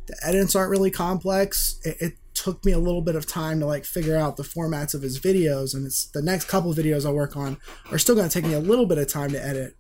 the 0.05 0.15
edits 0.23 0.55
aren't 0.55 0.71
really 0.71 0.91
complex. 0.91 1.79
It, 1.83 1.97
it, 1.99 2.13
took 2.33 2.65
me 2.65 2.71
a 2.71 2.79
little 2.79 3.03
bit 3.03 3.15
of 3.15 3.27
time 3.27 3.59
to 3.59 3.65
like 3.65 3.85
figure 3.85 4.17
out 4.17 4.37
the 4.37 4.43
formats 4.43 4.95
of 4.95 5.03
his 5.03 5.19
videos, 5.19 5.75
and 5.75 5.85
it's 5.85 6.05
the 6.05 6.21
next 6.21 6.45
couple 6.45 6.73
videos 6.73 7.05
I 7.05 7.11
work 7.11 7.37
on 7.37 7.57
are 7.91 7.99
still 7.99 8.15
going 8.15 8.27
to 8.27 8.33
take 8.33 8.43
me 8.43 8.55
a 8.55 8.59
little 8.59 8.87
bit 8.87 8.97
of 8.97 9.07
time 9.07 9.29
to 9.29 9.41
edit. 9.41 9.75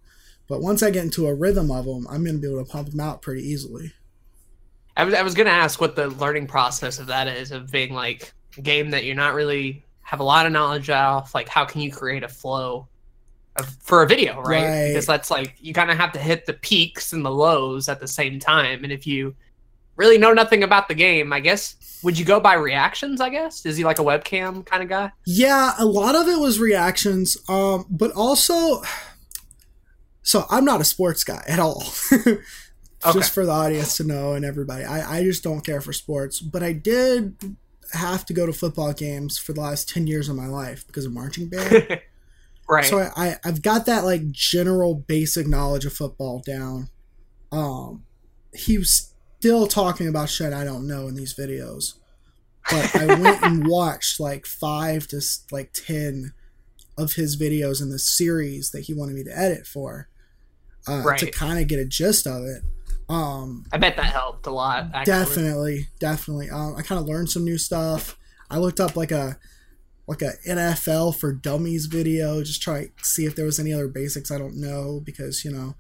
But 0.47 0.61
once 0.61 0.83
I 0.83 0.91
get 0.91 1.03
into 1.03 1.25
a 1.25 1.33
rhythm 1.33 1.71
of 1.71 1.85
them, 1.85 2.05
I'm 2.07 2.23
going 2.23 2.35
to 2.35 2.41
be 2.41 2.47
able 2.47 2.63
to 2.63 2.71
pump 2.71 2.91
them 2.91 2.99
out 2.99 3.23
pretty 3.23 3.41
easily. 3.41 3.91
I 4.95 5.03
was 5.03 5.13
I 5.13 5.23
was 5.23 5.33
going 5.33 5.47
to 5.47 5.51
ask 5.51 5.81
what 5.81 5.95
the 5.95 6.09
learning 6.09 6.47
process 6.47 6.99
of 6.99 7.07
that 7.07 7.27
is 7.27 7.51
of 7.51 7.71
being 7.71 7.93
like 7.93 8.33
a 8.57 8.61
game 8.61 8.91
that 8.91 9.03
you're 9.03 9.15
not 9.15 9.33
really 9.33 9.83
have 10.03 10.19
a 10.19 10.23
lot 10.23 10.45
of 10.45 10.51
knowledge 10.51 10.89
of 10.89 11.33
like 11.33 11.49
how 11.49 11.65
can 11.65 11.81
you 11.81 11.91
create 11.91 12.23
a 12.23 12.27
flow 12.27 12.87
of, 13.55 13.65
for 13.81 14.03
a 14.03 14.07
video 14.07 14.41
right? 14.41 14.63
right 14.63 14.87
because 14.89 15.05
that's 15.05 15.31
like 15.31 15.55
you 15.59 15.73
kind 15.73 15.89
of 15.89 15.97
have 15.97 16.11
to 16.11 16.19
hit 16.19 16.45
the 16.45 16.53
peaks 16.53 17.13
and 17.13 17.25
the 17.25 17.31
lows 17.31 17.89
at 17.89 17.99
the 17.99 18.07
same 18.07 18.39
time 18.39 18.83
and 18.83 18.93
if 18.93 19.07
you 19.07 19.35
really 19.95 20.17
know 20.17 20.33
nothing 20.33 20.63
about 20.63 20.87
the 20.87 20.95
game 20.95 21.31
i 21.33 21.39
guess 21.39 21.75
would 22.03 22.17
you 22.17 22.25
go 22.25 22.39
by 22.39 22.53
reactions 22.53 23.21
i 23.21 23.29
guess 23.29 23.65
is 23.65 23.77
he 23.77 23.83
like 23.83 23.99
a 23.99 24.03
webcam 24.03 24.65
kind 24.65 24.83
of 24.83 24.89
guy 24.89 25.11
yeah 25.25 25.73
a 25.77 25.85
lot 25.85 26.15
of 26.15 26.27
it 26.27 26.39
was 26.39 26.59
reactions 26.59 27.37
um 27.49 27.85
but 27.89 28.11
also 28.11 28.81
so 30.21 30.45
i'm 30.49 30.65
not 30.65 30.81
a 30.81 30.85
sports 30.85 31.23
guy 31.23 31.43
at 31.47 31.59
all 31.59 31.83
okay. 32.13 32.39
just 33.13 33.33
for 33.33 33.45
the 33.45 33.51
audience 33.51 33.97
to 33.97 34.03
know 34.03 34.33
and 34.33 34.45
everybody 34.45 34.83
I, 34.83 35.19
I 35.19 35.23
just 35.23 35.43
don't 35.43 35.61
care 35.61 35.81
for 35.81 35.93
sports 35.93 36.39
but 36.39 36.63
i 36.63 36.73
did 36.73 37.35
have 37.93 38.25
to 38.25 38.33
go 38.33 38.45
to 38.45 38.53
football 38.53 38.93
games 38.93 39.37
for 39.37 39.53
the 39.53 39.61
last 39.61 39.89
10 39.89 40.07
years 40.07 40.29
of 40.29 40.35
my 40.35 40.47
life 40.47 40.85
because 40.87 41.05
of 41.05 41.13
marching 41.13 41.49
band. 41.49 42.01
right. 42.69 42.85
So 42.85 42.99
I, 42.99 43.11
I, 43.15 43.35
I've 43.43 43.61
got 43.61 43.85
that 43.85 44.03
like 44.03 44.31
general 44.31 44.95
basic 44.95 45.47
knowledge 45.47 45.85
of 45.85 45.93
football 45.93 46.41
down. 46.45 46.89
Um, 47.51 48.03
he 48.53 48.77
was 48.77 49.12
still 49.43 49.67
talking 49.67 50.07
about 50.07 50.29
shit 50.29 50.53
I 50.53 50.63
don't 50.63 50.87
know 50.87 51.09
in 51.09 51.15
these 51.15 51.35
videos. 51.35 51.95
But 52.71 52.95
I 52.95 53.07
went 53.07 53.43
and 53.43 53.67
watched 53.67 54.17
like 54.17 54.45
five 54.45 55.05
to 55.07 55.21
like 55.51 55.73
10 55.73 56.31
of 56.97 57.13
his 57.13 57.35
videos 57.35 57.81
in 57.81 57.89
the 57.89 57.99
series 57.99 58.71
that 58.71 58.83
he 58.83 58.93
wanted 58.93 59.15
me 59.15 59.23
to 59.25 59.37
edit 59.37 59.67
for 59.67 60.07
uh, 60.87 61.01
right. 61.03 61.19
to 61.19 61.29
kind 61.29 61.59
of 61.59 61.67
get 61.67 61.77
a 61.77 61.83
gist 61.83 62.25
of 62.25 62.45
it. 62.45 62.61
Um, 63.09 63.65
I 63.73 63.77
bet 63.79 63.97
that 63.97 64.05
helped 64.05 64.47
a 64.47 64.51
lot. 64.51 64.91
Actually. 64.93 65.11
Definitely, 65.11 65.87
definitely. 65.99 66.49
Um, 66.49 66.77
I 66.77 66.81
kind 66.81 67.01
of 67.01 67.05
learned 67.05 67.29
some 67.29 67.43
new 67.43 67.57
stuff. 67.57 68.17
I 68.49 68.59
looked 68.59 68.79
up 68.79 68.95
like 68.95 69.11
a 69.11 69.37
like 70.07 70.21
a 70.21 70.31
NFL 70.47 71.17
for 71.17 71.33
Dummies 71.33 71.87
video, 71.87 72.41
just 72.43 72.61
try 72.61 72.91
see 73.01 73.25
if 73.25 73.35
there 73.35 73.45
was 73.45 73.59
any 73.59 73.73
other 73.73 73.89
basics 73.89 74.31
I 74.31 74.37
don't 74.37 74.55
know 74.55 75.01
because 75.03 75.43
you 75.43 75.51
know 75.51 75.75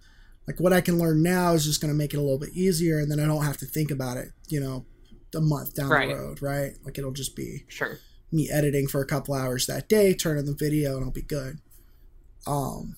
like 0.47 0.59
what 0.59 0.73
I 0.73 0.81
can 0.81 0.97
learn 0.99 1.21
now 1.23 1.53
is 1.53 1.65
just 1.65 1.81
going 1.81 1.91
to 1.93 1.97
make 1.97 2.13
it 2.13 2.17
a 2.17 2.21
little 2.21 2.39
bit 2.39 2.53
easier, 2.53 2.99
and 2.99 3.09
then 3.11 3.19
I 3.19 3.25
don't 3.25 3.43
have 3.45 3.57
to 3.57 3.65
think 3.65 3.91
about 3.91 4.17
it, 4.17 4.29
you 4.47 4.59
know, 4.59 4.85
a 5.35 5.41
month 5.41 5.73
down 5.75 5.89
Right. 5.89 6.09
the 6.09 6.15
road, 6.15 6.41
right? 6.41 6.73
Like 6.83 6.97
it'll 6.97 7.11
just 7.11 7.35
be 7.35 7.65
Sure. 7.67 7.97
me 8.31 8.49
editing 8.51 8.87
for 8.87 9.01
a 9.01 9.05
couple 9.05 9.33
hours 9.33 9.65
that 9.67 9.87
day, 9.89 10.13
turning 10.13 10.45
the 10.45 10.53
video, 10.55 10.95
and 10.97 11.05
I'll 11.05 11.11
be 11.11 11.21
good. 11.21 11.59
Um, 12.45 12.97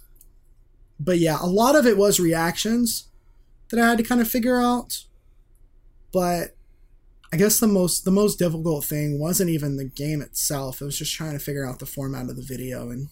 but 1.00 1.20
yeah, 1.20 1.38
a 1.42 1.46
lot 1.48 1.76
of 1.76 1.86
it 1.86 1.98
was 1.98 2.20
reactions 2.20 3.10
that 3.70 3.80
I 3.80 3.88
had 3.90 3.98
to 4.00 4.04
kind 4.04 4.22
of 4.22 4.28
figure 4.30 4.60
out. 4.60 5.04
But 6.12 6.56
I 7.34 7.38
guess 7.38 7.60
the 7.60 7.68
most 7.68 8.06
the 8.06 8.12
most 8.12 8.40
difficult 8.40 8.86
thing 8.86 9.20
wasn't 9.20 9.50
even 9.50 9.76
the 9.76 9.86
game 9.86 10.22
itself. 10.22 10.82
It 10.82 10.86
was 10.86 10.98
just 10.98 11.14
trying 11.14 11.34
to 11.34 11.40
figure 11.44 11.68
out 11.68 11.80
the 11.80 11.86
format 11.86 12.30
of 12.30 12.36
the 12.38 12.42
video 12.42 12.90
and 12.90 13.10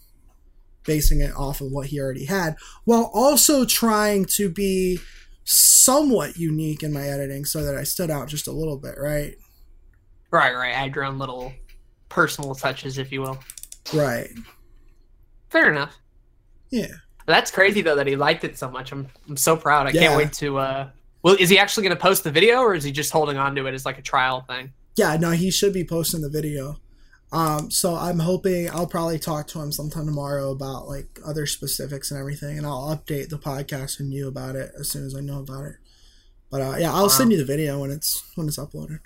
basing 0.86 1.22
it 1.22 1.34
off 1.36 1.62
of 1.62 1.72
what 1.72 1.88
he 1.88 2.00
already 2.00 2.26
had, 2.26 2.56
while 2.86 3.10
also 3.14 3.66
trying 3.66 4.26
to 4.26 4.50
be 4.50 5.00
somewhat 5.46 6.38
unique 6.38 6.84
in 6.84 6.94
my 6.94 7.04
editing 7.08 7.46
so 7.46 7.64
that 7.64 7.76
I 7.76 7.84
stood 7.84 8.10
out 8.10 8.28
just 8.28 8.48
a 8.48 8.52
little 8.52 8.78
bit, 8.78 8.96
right? 8.98 9.36
Right, 10.32 10.54
right. 10.56 10.72
Add 10.72 10.96
your 10.96 11.04
own 11.06 11.18
little 11.20 11.54
personal 12.10 12.56
touches, 12.56 12.98
if 12.98 13.12
you 13.12 13.22
will. 13.22 13.38
Right. 13.94 14.30
Fair 15.50 15.70
enough. 15.72 15.96
Yeah. 16.72 16.88
That's 17.26 17.52
crazy 17.52 17.82
though 17.82 17.96
that 17.96 18.08
he 18.08 18.16
liked 18.16 18.44
it 18.44 18.58
so 18.58 18.70
much. 18.70 18.92
I'm 18.92 19.08
I'm 19.30 19.38
so 19.38 19.56
proud. 19.56 19.88
I 19.88 19.92
Yeah. 19.92 20.02
can't 20.02 20.18
wait 20.18 20.34
to 20.34 20.58
uh 20.58 20.90
well 21.22 21.36
is 21.40 21.50
he 21.50 21.58
actually 21.60 21.84
gonna 21.84 21.96
post 21.96 22.24
the 22.24 22.32
video 22.32 22.60
or 22.60 22.74
is 22.74 22.84
he 22.84 22.92
just 22.92 23.12
holding 23.12 23.38
on 23.38 23.56
to 23.56 23.66
it 23.68 23.74
as 23.74 23.86
like 23.86 23.98
a 23.98 24.02
trial 24.02 24.42
thing? 24.42 24.74
Yeah, 24.96 25.16
no, 25.18 25.32
he 25.32 25.52
should 25.52 25.74
be 25.74 25.84
posting 25.84 26.22
the 26.22 26.30
video. 26.30 26.80
Um, 27.34 27.72
so 27.72 27.96
I'm 27.96 28.20
hoping 28.20 28.70
I'll 28.70 28.86
probably 28.88 29.18
talk 29.18 29.48
to 29.48 29.60
him 29.60 29.72
sometime 29.72 30.06
tomorrow 30.06 30.52
about 30.52 30.88
like 30.88 31.20
other 31.26 31.46
specifics 31.48 32.12
and 32.12 32.20
everything, 32.20 32.58
and 32.60 32.66
I'll 32.68 32.96
update 32.96 33.30
the 33.30 33.40
podcast 33.40 34.00
and 34.00 34.14
you 34.14 34.28
about 34.28 34.56
it 34.56 34.72
as 34.80 34.90
soon 34.90 35.04
as 35.06 35.16
I 35.16 35.20
know 35.22 35.40
about 35.40 35.66
it. 35.66 35.76
But 36.52 36.62
uh, 36.62 36.76
yeah, 36.78 36.94
I'll 36.94 37.04
Wow. 37.04 37.08
send 37.08 37.32
you 37.32 37.40
the 37.40 37.46
video 37.46 37.80
when 37.80 37.90
it's 37.90 38.24
when 38.36 38.48
it's 38.48 38.60
uploaded. 38.60 39.00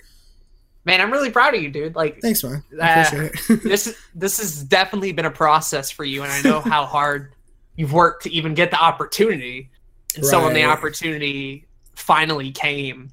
Man, 0.84 1.00
I'm 1.00 1.10
really 1.10 1.30
proud 1.30 1.54
of 1.54 1.62
you, 1.62 1.70
dude. 1.70 1.96
Like 1.96 2.20
Thanks, 2.20 2.44
man. 2.44 2.62
Uh, 2.72 2.84
appreciate 3.06 3.32
it. 3.50 3.62
this 3.62 3.96
this 4.14 4.38
has 4.38 4.62
definitely 4.62 5.12
been 5.12 5.24
a 5.24 5.30
process 5.30 5.90
for 5.90 6.04
you 6.04 6.22
and 6.22 6.30
I 6.30 6.42
know 6.42 6.60
how 6.60 6.84
hard 6.84 7.32
you've 7.76 7.92
worked 7.94 8.24
to 8.24 8.30
even 8.30 8.52
get 8.52 8.70
the 8.70 8.78
opportunity. 8.78 9.70
And 10.16 10.24
so 10.24 10.44
when 10.44 10.52
the 10.54 10.64
opportunity 10.64 11.66
finally 11.94 12.50
came 12.52 13.10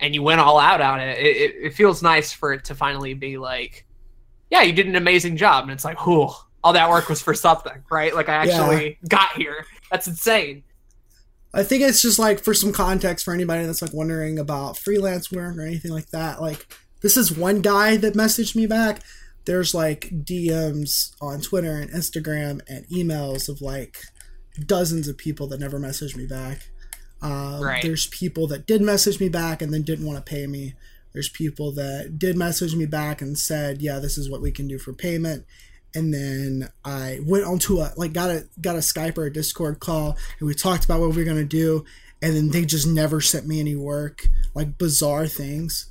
and 0.00 0.14
you 0.14 0.22
went 0.22 0.40
all 0.40 0.58
out 0.58 0.80
on 0.80 1.00
it, 1.00 1.18
it, 1.18 1.36
it, 1.36 1.54
it 1.66 1.74
feels 1.74 2.02
nice 2.02 2.32
for 2.32 2.52
it 2.52 2.64
to 2.66 2.74
finally 2.74 3.14
be 3.14 3.36
like, 3.38 3.86
yeah, 4.52 4.62
you 4.62 4.72
did 4.74 4.86
an 4.86 4.94
amazing 4.96 5.36
job. 5.38 5.64
And 5.64 5.72
it's 5.72 5.84
like, 5.84 6.06
whew, 6.06 6.28
all 6.62 6.72
that 6.74 6.90
work 6.90 7.08
was 7.08 7.20
for 7.22 7.32
something, 7.34 7.82
right? 7.90 8.14
Like 8.14 8.28
I 8.28 8.44
Yeah. 8.44 8.60
actually 8.60 8.98
got 9.08 9.32
here. 9.32 9.64
That's 9.90 10.06
insane. 10.06 10.62
I 11.54 11.62
think 11.64 11.82
it's 11.82 12.00
just 12.02 12.18
like 12.18 12.44
for 12.44 12.54
some 12.54 12.70
context 12.72 13.24
for 13.24 13.32
anybody 13.34 13.64
that's 13.66 13.82
like 13.82 13.92
wondering 13.94 14.38
about 14.38 14.78
freelance 14.78 15.32
work 15.32 15.56
or 15.56 15.62
anything 15.62 15.90
like 15.90 16.10
that. 16.10 16.40
Like 16.40 16.66
this 17.00 17.16
is 17.16 17.36
one 17.36 17.62
guy 17.62 17.96
that 17.96 18.14
messaged 18.14 18.54
me 18.54 18.66
back. 18.66 19.00
There's 19.46 19.74
like 19.74 20.08
DMs 20.24 21.12
on 21.20 21.40
Twitter 21.40 21.72
and 21.76 21.90
Instagram 21.90 22.60
and 22.68 22.86
emails 22.88 23.48
of 23.48 23.60
like 23.60 23.98
dozens 24.66 25.08
of 25.08 25.16
people 25.16 25.46
that 25.48 25.60
never 25.60 25.80
messaged 25.80 26.14
me 26.16 26.26
back. 26.26 26.68
Um, 27.22 27.60
Right. 27.60 27.82
There's 27.82 28.06
people 28.08 28.46
that 28.48 28.66
did 28.66 28.82
message 28.82 29.18
me 29.18 29.28
back 29.28 29.62
and 29.62 29.72
then 29.74 29.82
didn't 29.82 30.06
want 30.06 30.24
to 30.24 30.30
pay 30.30 30.46
me. 30.46 30.74
There's 31.12 31.28
people 31.28 31.72
that 31.72 32.18
did 32.18 32.36
message 32.36 32.74
me 32.74 32.86
back 32.86 33.20
and 33.22 33.38
said, 33.38 33.82
"Yeah, 33.82 33.98
this 33.98 34.16
is 34.18 34.30
what 34.30 34.40
we 34.42 34.50
can 34.50 34.66
do 34.68 34.78
for 34.78 34.92
payment." 34.92 35.44
And 35.94 36.12
then 36.14 36.70
I 36.84 37.20
went 37.26 37.44
onto 37.44 37.80
a 37.80 37.92
like 37.96 38.12
got 38.14 38.30
a 38.30 38.46
got 38.60 38.76
a 38.76 38.80
Skype 38.80 39.18
or 39.18 39.24
a 39.26 39.32
Discord 39.32 39.78
call 39.78 40.16
and 40.40 40.46
we 40.46 40.54
talked 40.54 40.84
about 40.86 41.00
what 41.00 41.10
we 41.10 41.16
were 41.18 41.24
gonna 41.24 41.44
do. 41.44 41.84
And 42.22 42.34
then 42.34 42.48
they 42.50 42.64
just 42.64 42.86
never 42.86 43.20
sent 43.20 43.46
me 43.46 43.60
any 43.60 43.76
work, 43.76 44.26
like 44.54 44.78
bizarre 44.78 45.26
things. 45.26 45.90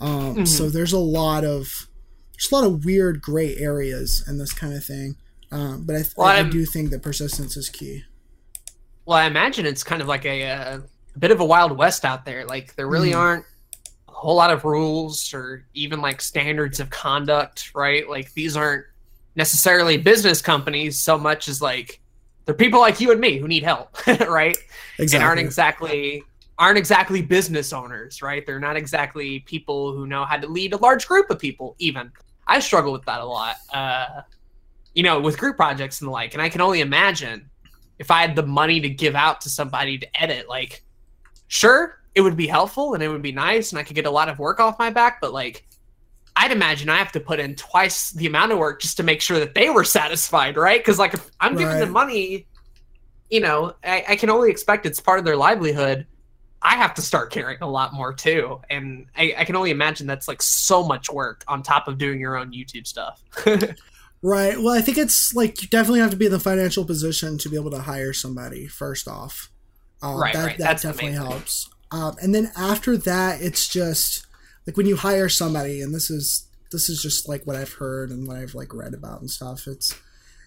Um, 0.00 0.36
Mhm. 0.38 0.48
So 0.48 0.68
there's 0.68 0.92
a 0.92 0.98
lot 0.98 1.44
of 1.44 1.88
there's 2.34 2.52
a 2.52 2.54
lot 2.54 2.64
of 2.64 2.84
weird 2.84 3.22
gray 3.22 3.56
areas 3.56 4.22
in 4.28 4.38
this 4.38 4.52
kind 4.52 4.74
of 4.74 4.84
thing. 4.84 5.16
Um, 5.50 5.84
but 5.86 5.96
I, 5.96 6.02
th- 6.02 6.12
Well, 6.16 6.26
I 6.28 6.42
do 6.42 6.66
think 6.66 6.90
that 6.90 7.02
persistence 7.02 7.56
is 7.56 7.68
key. 7.70 8.02
Well, 9.06 9.16
I 9.16 9.24
imagine 9.24 9.64
it's 9.66 9.82
kind 9.82 10.02
of 10.02 10.08
like 10.08 10.24
a, 10.26 10.42
a 10.42 11.18
bit 11.18 11.30
of 11.30 11.40
a 11.40 11.44
wild 11.44 11.76
west 11.78 12.04
out 12.04 12.26
there. 12.26 12.44
Like 12.44 12.76
there 12.76 12.86
really 12.86 13.12
Mhm. 13.12 13.16
aren't 13.18 13.44
whole 14.18 14.34
lot 14.34 14.50
of 14.50 14.64
rules 14.64 15.32
or 15.32 15.64
even 15.74 16.00
like 16.00 16.20
standards 16.20 16.80
of 16.80 16.90
conduct, 16.90 17.70
right? 17.74 18.08
Like 18.08 18.32
these 18.34 18.56
aren't 18.56 18.84
necessarily 19.36 19.96
business 19.96 20.42
companies 20.42 20.98
so 20.98 21.16
much 21.16 21.48
as 21.48 21.62
like 21.62 22.00
they're 22.44 22.54
people 22.54 22.80
like 22.80 23.00
you 23.00 23.12
and 23.12 23.20
me 23.20 23.38
who 23.38 23.46
need 23.46 23.62
help, 23.62 23.96
right? 24.06 24.56
Exactly. 24.98 25.16
And 25.16 25.22
aren't 25.22 25.40
exactly 25.40 26.24
aren't 26.58 26.78
exactly 26.78 27.22
business 27.22 27.72
owners, 27.72 28.20
right? 28.20 28.44
They're 28.44 28.58
not 28.58 28.76
exactly 28.76 29.38
people 29.40 29.92
who 29.92 30.08
know 30.08 30.24
how 30.24 30.36
to 30.36 30.48
lead 30.48 30.72
a 30.72 30.78
large 30.78 31.06
group 31.06 31.30
of 31.30 31.38
people. 31.38 31.76
Even 31.78 32.10
I 32.48 32.58
struggle 32.58 32.90
with 32.90 33.04
that 33.04 33.20
a 33.20 33.24
lot. 33.24 33.56
Uh, 33.72 34.22
you 34.94 35.04
know, 35.04 35.20
with 35.20 35.38
group 35.38 35.56
projects 35.56 36.00
and 36.00 36.08
the 36.08 36.12
like. 36.12 36.32
And 36.32 36.42
I 36.42 36.48
can 36.48 36.60
only 36.60 36.80
imagine 36.80 37.48
if 38.00 38.10
I 38.10 38.22
had 38.22 38.34
the 38.34 38.44
money 38.44 38.80
to 38.80 38.88
give 38.88 39.14
out 39.14 39.40
to 39.42 39.48
somebody 39.48 39.98
to 39.98 40.20
edit, 40.20 40.48
like, 40.48 40.82
sure, 41.46 41.97
it 42.18 42.22
would 42.22 42.36
be 42.36 42.48
helpful 42.48 42.94
and 42.94 43.02
it 43.02 43.06
would 43.06 43.22
be 43.22 43.30
nice 43.30 43.70
and 43.70 43.78
I 43.78 43.84
could 43.84 43.94
get 43.94 44.04
a 44.04 44.10
lot 44.10 44.28
of 44.28 44.40
work 44.40 44.58
off 44.58 44.76
my 44.76 44.90
back, 44.90 45.20
but 45.20 45.32
like, 45.32 45.64
I'd 46.34 46.50
imagine 46.50 46.88
I 46.88 46.96
have 46.96 47.12
to 47.12 47.20
put 47.20 47.38
in 47.38 47.54
twice 47.54 48.10
the 48.10 48.26
amount 48.26 48.50
of 48.50 48.58
work 48.58 48.82
just 48.82 48.96
to 48.96 49.04
make 49.04 49.20
sure 49.20 49.38
that 49.38 49.54
they 49.54 49.70
were 49.70 49.84
satisfied, 49.84 50.56
right? 50.56 50.80
Because 50.80 50.98
like, 50.98 51.14
if 51.14 51.30
I'm 51.38 51.54
giving 51.54 51.78
them 51.78 51.92
money, 51.92 52.48
you 53.30 53.38
know, 53.38 53.72
I, 53.84 54.04
I 54.08 54.16
can 54.16 54.30
only 54.30 54.50
expect 54.50 54.84
it's 54.84 54.98
part 54.98 55.20
of 55.20 55.24
their 55.24 55.36
livelihood. 55.36 56.08
I 56.60 56.74
have 56.74 56.92
to 56.94 57.02
start 57.02 57.30
caring 57.30 57.58
a 57.60 57.70
lot 57.70 57.94
more 57.94 58.12
too, 58.12 58.60
and 58.68 59.06
I, 59.16 59.36
I 59.38 59.44
can 59.44 59.54
only 59.54 59.70
imagine 59.70 60.08
that's 60.08 60.26
like 60.26 60.42
so 60.42 60.84
much 60.84 61.08
work 61.08 61.44
on 61.46 61.62
top 61.62 61.86
of 61.86 61.98
doing 61.98 62.18
your 62.18 62.36
own 62.36 62.50
YouTube 62.50 62.88
stuff. 62.88 63.22
Right. 64.20 64.58
Well, 64.58 64.74
I 64.74 64.80
think 64.80 64.98
it's 64.98 65.32
like 65.32 65.62
you 65.62 65.68
definitely 65.68 66.00
have 66.00 66.10
to 66.10 66.16
be 66.16 66.26
in 66.26 66.32
the 66.32 66.40
financial 66.40 66.84
position 66.84 67.38
to 67.38 67.48
be 67.48 67.54
able 67.54 67.70
to 67.70 67.78
hire 67.78 68.12
somebody 68.12 68.66
first 68.66 69.06
off. 69.06 69.48
Um, 70.02 70.16
Right, 70.16 70.34
That, 70.34 70.44
right. 70.44 70.58
that 70.58 70.64
That's 70.64 70.82
definitely 70.82 71.12
helps. 71.12 71.70
Um, 71.90 72.16
and 72.20 72.34
then 72.34 72.50
after 72.56 72.96
that, 72.98 73.40
it's 73.40 73.68
just 73.68 74.26
like 74.66 74.76
when 74.76 74.86
you 74.86 74.96
hire 74.96 75.28
somebody, 75.28 75.80
and 75.80 75.94
this 75.94 76.10
is 76.10 76.46
this 76.70 76.88
is 76.88 77.02
just 77.02 77.28
like 77.28 77.46
what 77.46 77.56
I've 77.56 77.74
heard 77.74 78.10
and 78.10 78.26
what 78.26 78.36
I've 78.36 78.54
like 78.54 78.74
read 78.74 78.94
about 78.94 79.20
and 79.20 79.30
stuff. 79.30 79.66
It's 79.66 79.98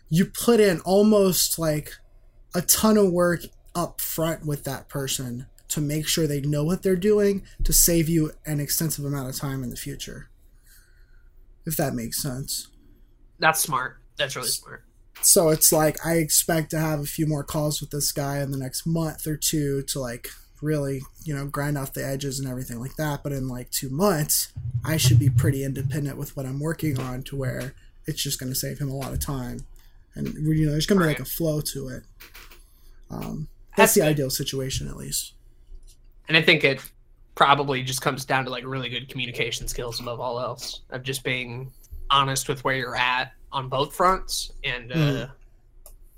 you 0.09 0.25
put 0.25 0.59
in 0.59 0.79
almost 0.81 1.57
like 1.57 1.93
a 2.53 2.61
ton 2.61 2.97
of 2.97 3.11
work 3.11 3.41
up 3.73 4.01
front 4.01 4.45
with 4.45 4.63
that 4.65 4.89
person 4.89 5.47
to 5.69 5.81
make 5.81 6.05
sure 6.05 6.27
they 6.27 6.41
know 6.41 6.65
what 6.65 6.83
they're 6.83 6.97
doing 6.97 7.43
to 7.63 7.71
save 7.71 8.09
you 8.09 8.31
an 8.45 8.59
extensive 8.59 9.05
amount 9.05 9.29
of 9.29 9.37
time 9.37 9.63
in 9.63 9.69
the 9.69 9.77
future. 9.77 10.29
If 11.65 11.77
that 11.77 11.93
makes 11.93 12.21
sense. 12.21 12.67
that's 13.39 13.61
smart. 13.61 13.97
That's 14.17 14.35
really 14.35 14.49
smart. 14.49 14.83
so 15.21 15.49
it's 15.49 15.71
like 15.71 16.05
I 16.05 16.15
expect 16.15 16.71
to 16.71 16.79
have 16.79 16.99
a 16.99 17.05
few 17.05 17.25
more 17.25 17.43
calls 17.43 17.79
with 17.79 17.91
this 17.91 18.11
guy 18.11 18.39
in 18.39 18.51
the 18.51 18.57
next 18.57 18.85
month 18.85 19.25
or 19.25 19.37
two 19.37 19.81
to 19.83 19.99
like 19.99 20.29
really, 20.61 21.01
you 21.23 21.33
know, 21.35 21.45
grind 21.47 21.77
off 21.77 21.93
the 21.93 22.05
edges 22.05 22.39
and 22.39 22.47
everything 22.47 22.79
like 22.79 22.95
that. 22.97 23.23
But 23.23 23.31
in 23.31 23.47
like 23.47 23.71
two 23.71 23.89
months, 23.89 24.51
I 24.85 24.97
should 24.97 25.19
be 25.19 25.29
pretty 25.29 25.63
independent 25.63 26.17
with 26.17 26.35
what 26.37 26.45
I'm 26.45 26.59
working 26.59 26.99
on 26.99 27.23
to 27.23 27.35
where 27.35 27.73
it's 28.05 28.21
just 28.21 28.39
going 28.39 28.51
to 28.51 28.55
save 28.57 28.79
him 28.79 28.89
a 28.89 28.95
lot 28.95 29.11
of 29.13 29.19
time. 29.19 29.59
And, 30.15 30.27
you 30.35 30.65
know, 30.65 30.71
there's 30.71 30.85
going 30.85 30.99
to 30.99 31.05
be 31.05 31.07
like 31.09 31.19
a 31.19 31.25
flow 31.25 31.61
to 31.61 31.87
it. 31.89 32.03
Um, 33.09 33.47
that's, 33.75 33.77
That's 33.77 33.93
the 33.95 33.99
good. 34.01 34.07
ideal 34.09 34.29
situation, 34.29 34.87
at 34.87 34.97
least. 34.97 35.33
And 36.27 36.37
I 36.37 36.41
think 36.41 36.63
it 36.63 36.79
probably 37.35 37.81
just 37.83 38.01
comes 38.01 38.25
down 38.25 38.45
to 38.45 38.51
like 38.51 38.65
really 38.65 38.89
good 38.89 39.09
communication 39.09 39.67
skills 39.67 39.99
above 39.99 40.19
all 40.19 40.39
else 40.39 40.81
of 40.91 41.03
just 41.03 41.23
being 41.23 41.71
honest 42.09 42.49
with 42.49 42.63
where 42.63 42.75
you're 42.75 42.95
at 42.95 43.31
on 43.51 43.69
both 43.69 43.95
fronts 43.95 44.51
and 44.63 44.91
uh, 44.91 44.95
Mhm. 44.95 45.31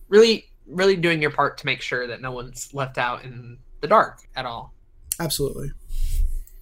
really, 0.10 0.45
really 0.67 0.95
doing 0.95 1.21
your 1.21 1.32
part 1.32 1.58
to 1.60 1.65
make 1.65 1.82
sure 1.82 2.08
that 2.08 2.21
no 2.21 2.32
one's 2.32 2.73
left 2.73 2.97
out 2.97 3.23
in 3.23 3.58
the 3.84 3.88
dark 3.88 4.22
at 4.36 4.48
all. 4.48 4.74
Absolutely. 5.19 5.69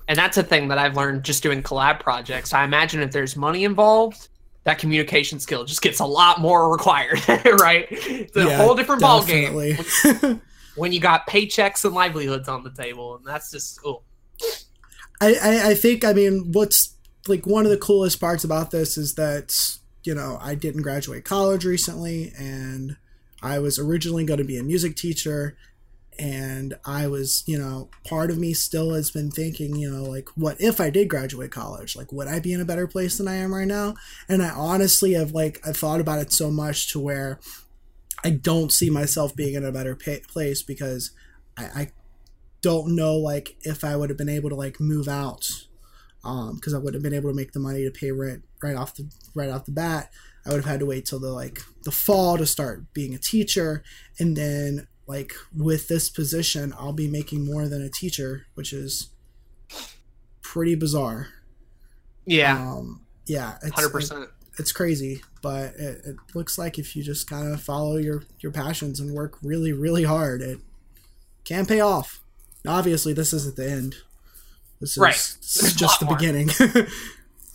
And 0.09 0.17
that's 0.17 0.35
a 0.37 0.43
thing 0.43 0.67
that 0.67 0.77
I've 0.77 0.97
learned 0.97 1.23
just 1.23 1.41
doing 1.41 1.63
collab 1.63 2.01
projects. 2.01 2.51
I 2.53 2.65
imagine 2.65 3.01
if 3.01 3.11
there's 3.11 3.37
money 3.37 3.63
involved, 3.63 4.27
that 4.65 4.77
communication 4.77 5.39
skill 5.39 5.63
just 5.63 5.81
gets 5.81 5.99
a 6.01 6.05
lot 6.05 6.41
more 6.41 6.69
required, 6.73 7.21
right? 7.61 7.87
It's 7.89 8.35
a 8.35 8.45
Yeah, 8.47 8.57
whole 8.57 8.75
different 8.75 9.01
ball 9.01 9.23
game 9.23 9.53
when 10.75 10.91
you 10.91 10.99
got 10.99 11.27
paychecks 11.27 11.85
and 11.85 11.93
livelihoods 11.93 12.49
on 12.49 12.63
the 12.63 12.71
table, 12.71 13.15
and 13.15 13.25
that's 13.25 13.51
just 13.51 13.79
oh, 13.85 14.01
I, 15.21 15.35
I, 15.41 15.69
I 15.69 15.73
think 15.75 16.03
I 16.03 16.13
mean 16.13 16.51
what's 16.51 16.95
like 17.27 17.45
one 17.45 17.65
of 17.65 17.71
the 17.71 17.77
coolest 17.77 18.19
parts 18.19 18.43
about 18.43 18.71
this 18.71 18.97
is 18.97 19.15
that 19.15 19.55
you 20.03 20.13
know 20.15 20.37
I 20.41 20.55
didn't 20.55 20.81
graduate 20.81 21.23
college 21.23 21.63
recently 21.63 22.33
and 22.37 22.97
I 23.43 23.59
was 23.59 23.79
originally 23.79 24.25
going 24.25 24.39
to 24.39 24.43
be 24.43 24.57
a 24.57 24.63
music 24.63 24.95
teacher 24.95 25.57
and 26.21 26.75
I 26.85 27.07
was 27.07 27.43
you 27.47 27.57
know 27.57 27.89
part 28.07 28.29
of 28.29 28.37
me 28.37 28.53
still 28.53 28.93
has 28.93 29.09
been 29.09 29.31
thinking 29.31 29.75
you 29.75 29.89
know 29.89 30.03
like 30.03 30.29
what 30.35 30.61
if 30.61 30.79
I 30.79 30.91
did 30.91 31.09
graduate 31.09 31.51
college? 31.51 31.95
Like 31.95 32.11
would 32.11 32.27
I 32.27 32.39
be 32.39 32.53
in 32.53 32.61
a 32.61 32.65
better 32.65 32.87
place 32.87 33.17
than 33.17 33.27
I 33.27 33.35
am 33.35 33.53
right 33.53 33.67
now? 33.67 33.95
And 34.29 34.43
I 34.43 34.49
honestly 34.49 35.13
have 35.13 35.31
like 35.31 35.59
I 35.67 35.71
thought 35.71 35.99
about 35.99 36.19
it 36.19 36.31
so 36.31 36.51
much 36.51 36.91
to 36.91 36.99
where 36.99 37.39
I 38.23 38.29
don't 38.29 38.71
see 38.71 38.91
myself 38.91 39.35
being 39.35 39.55
in 39.55 39.65
a 39.65 39.71
better 39.71 39.95
pa 39.95 40.17
place 40.27 40.61
because 40.61 41.11
I, 41.57 41.63
I 41.63 41.91
don't 42.61 42.95
know 42.95 43.15
like 43.15 43.57
if 43.61 43.83
I 43.83 43.95
would 43.95 44.11
have 44.11 44.17
been 44.17 44.29
able 44.29 44.49
to 44.49 44.55
like 44.55 44.79
move 44.79 45.07
out 45.07 45.49
um, 46.23 46.55
because 46.55 46.75
I 46.75 46.77
wouldn't 46.77 47.03
have 47.03 47.11
been 47.11 47.17
able 47.17 47.31
to 47.31 47.35
make 47.35 47.53
the 47.53 47.59
money 47.59 47.83
to 47.83 47.89
pay 47.89 48.11
rent 48.11 48.43
right 48.61 48.75
off 48.75 48.95
the 48.95 49.09
right 49.33 49.49
off 49.49 49.65
the 49.65 49.71
bat. 49.71 50.11
I 50.45 50.49
would 50.49 50.57
have 50.57 50.65
had 50.65 50.79
to 50.81 50.85
wait 50.85 51.05
till 51.05 51.19
the 51.19 51.31
like 51.31 51.63
the 51.83 51.91
fall 51.91 52.37
to 52.37 52.45
start 52.45 52.93
being 52.93 53.15
a 53.15 53.19
teacher, 53.19 53.83
and 54.19 54.37
then 54.37 54.87
like 55.07 55.33
with 55.55 55.87
this 55.87 56.09
position, 56.09 56.73
I'll 56.77 56.93
be 56.93 57.07
making 57.07 57.45
more 57.45 57.67
than 57.67 57.81
a 57.81 57.89
teacher, 57.89 58.45
which 58.53 58.71
is 58.73 59.09
pretty 60.41 60.75
bizarre. 60.75 61.27
Yeah, 62.25 62.57
Um, 62.61 63.01
yeah, 63.25 63.57
it's, 63.63 63.75
hundred 63.75 63.89
percent. 63.91 64.29
it's 64.59 64.71
crazy, 64.71 65.21
but 65.41 65.73
it, 65.75 66.01
it 66.05 66.15
looks 66.35 66.57
like 66.57 66.77
if 66.77 66.95
you 66.95 67.03
just 67.03 67.29
kind 67.29 67.51
of 67.51 67.61
follow 67.61 67.97
your 67.97 68.23
your 68.39 68.51
passions 68.51 68.99
and 68.99 69.11
work 69.13 69.37
really 69.41 69.73
really 69.73 70.03
hard, 70.03 70.41
it 70.41 70.59
can 71.43 71.65
pay 71.65 71.79
off. 71.79 72.21
Obviously, 72.67 73.11
this 73.13 73.33
isn't 73.33 73.55
the 73.55 73.69
end. 73.69 73.95
This 74.79 74.91
is, 74.91 74.97
Right. 74.97 75.13
this 75.13 75.63
is 75.63 75.73
just 75.75 75.99
the 75.99 76.05
more. 76.05 76.15
beginning. 76.15 76.49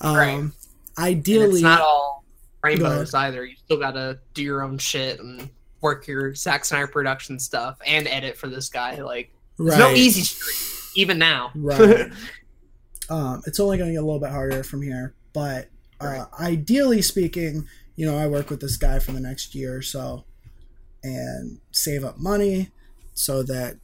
um, 0.00 0.16
Right. 0.16 0.28
And 0.38 0.52
Ideally, 0.98 1.54
it's 1.54 1.62
not 1.62 1.80
all 1.80 2.24
rainbows 2.62 3.14
either. 3.14 3.44
You 3.44 3.54
still 3.56 3.78
gotta 3.78 4.18
do 4.34 4.42
your 4.42 4.62
own 4.62 4.78
shit 4.78 5.20
and 5.20 5.48
work 5.80 6.06
your 6.06 6.34
Zack 6.34 6.64
Snyder 6.64 6.86
production 6.86 7.38
stuff 7.38 7.78
and 7.86 8.06
edit 8.08 8.36
for 8.36 8.48
this 8.48 8.68
guy. 8.68 8.96
Like, 9.02 9.32
there's 9.58 9.78
no 9.78 9.90
easy 9.90 10.22
street, 10.22 11.00
even 11.00 11.18
now. 11.18 11.50
Right. 11.56 12.10
um, 13.10 13.42
it's 13.46 13.60
only 13.60 13.78
going 13.78 13.88
to 13.90 13.94
get 13.94 14.02
a 14.02 14.06
little 14.06 14.20
bit 14.20 14.30
harder 14.30 14.62
from 14.62 14.82
here. 14.82 15.14
But 15.32 15.68
uh, 16.00 16.06
Right. 16.06 16.26
ideally 16.40 17.02
speaking, 17.02 17.66
you 17.94 18.06
know, 18.06 18.16
I 18.18 18.26
work 18.26 18.50
with 18.50 18.60
this 18.60 18.76
guy 18.76 18.98
for 18.98 19.12
the 19.12 19.20
next 19.20 19.54
year 19.54 19.76
or 19.76 19.82
so, 19.82 20.24
and 21.02 21.60
save 21.72 22.04
up 22.04 22.18
money 22.18 22.70
so 23.14 23.42
that 23.44 23.76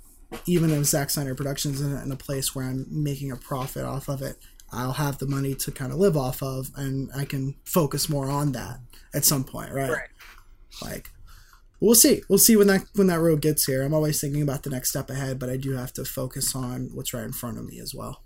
even 0.47 0.71
if 0.71 0.85
Zack 0.87 1.11
Snyder 1.11 1.35
Productions 1.35 1.81
isn't 1.81 2.03
in 2.05 2.11
a 2.13 2.17
place 2.17 2.55
where 2.55 2.65
I'm 2.67 2.87
making 2.91 3.31
a 3.31 3.37
profit 3.37 3.85
off 3.85 4.09
of 4.09 4.23
it, 4.23 4.37
I'll 4.73 4.93
have 4.95 5.19
the 5.19 5.27
money 5.27 5.55
to 5.57 5.71
kind 5.71 5.93
of 5.93 5.99
live 5.99 6.17
off 6.17 6.43
of, 6.43 6.71
and 6.77 7.11
I 7.15 7.25
can 7.27 7.55
focus 7.65 8.09
more 8.09 8.31
on 8.31 8.53
that 8.53 8.81
at 9.15 9.25
some 9.25 9.45
point, 9.45 9.71
right? 9.73 9.91
Right. 9.91 10.09
Like, 10.81 11.11
we'll 11.83 11.95
see. 11.95 12.23
We'll 12.29 12.39
see 12.39 12.57
when 12.57 12.69
that 12.69 12.85
when 12.95 13.09
that 13.09 13.21
road 13.21 13.41
gets 13.43 13.65
here. 13.67 13.83
I'm 13.83 13.93
always 13.95 14.21
thinking 14.21 14.41
about 14.43 14.63
the 14.63 14.71
next 14.71 14.91
step 14.91 15.11
ahead, 15.11 15.39
but 15.39 15.51
I 15.51 15.57
do 15.57 15.73
have 15.77 15.93
to 15.95 16.05
focus 16.05 16.55
on 16.55 16.91
what's 16.95 17.13
right 17.13 17.25
in 17.25 17.33
front 17.33 17.59
of 17.59 17.67
me 17.67 17.81
as 17.81 17.95
well. 17.95 18.23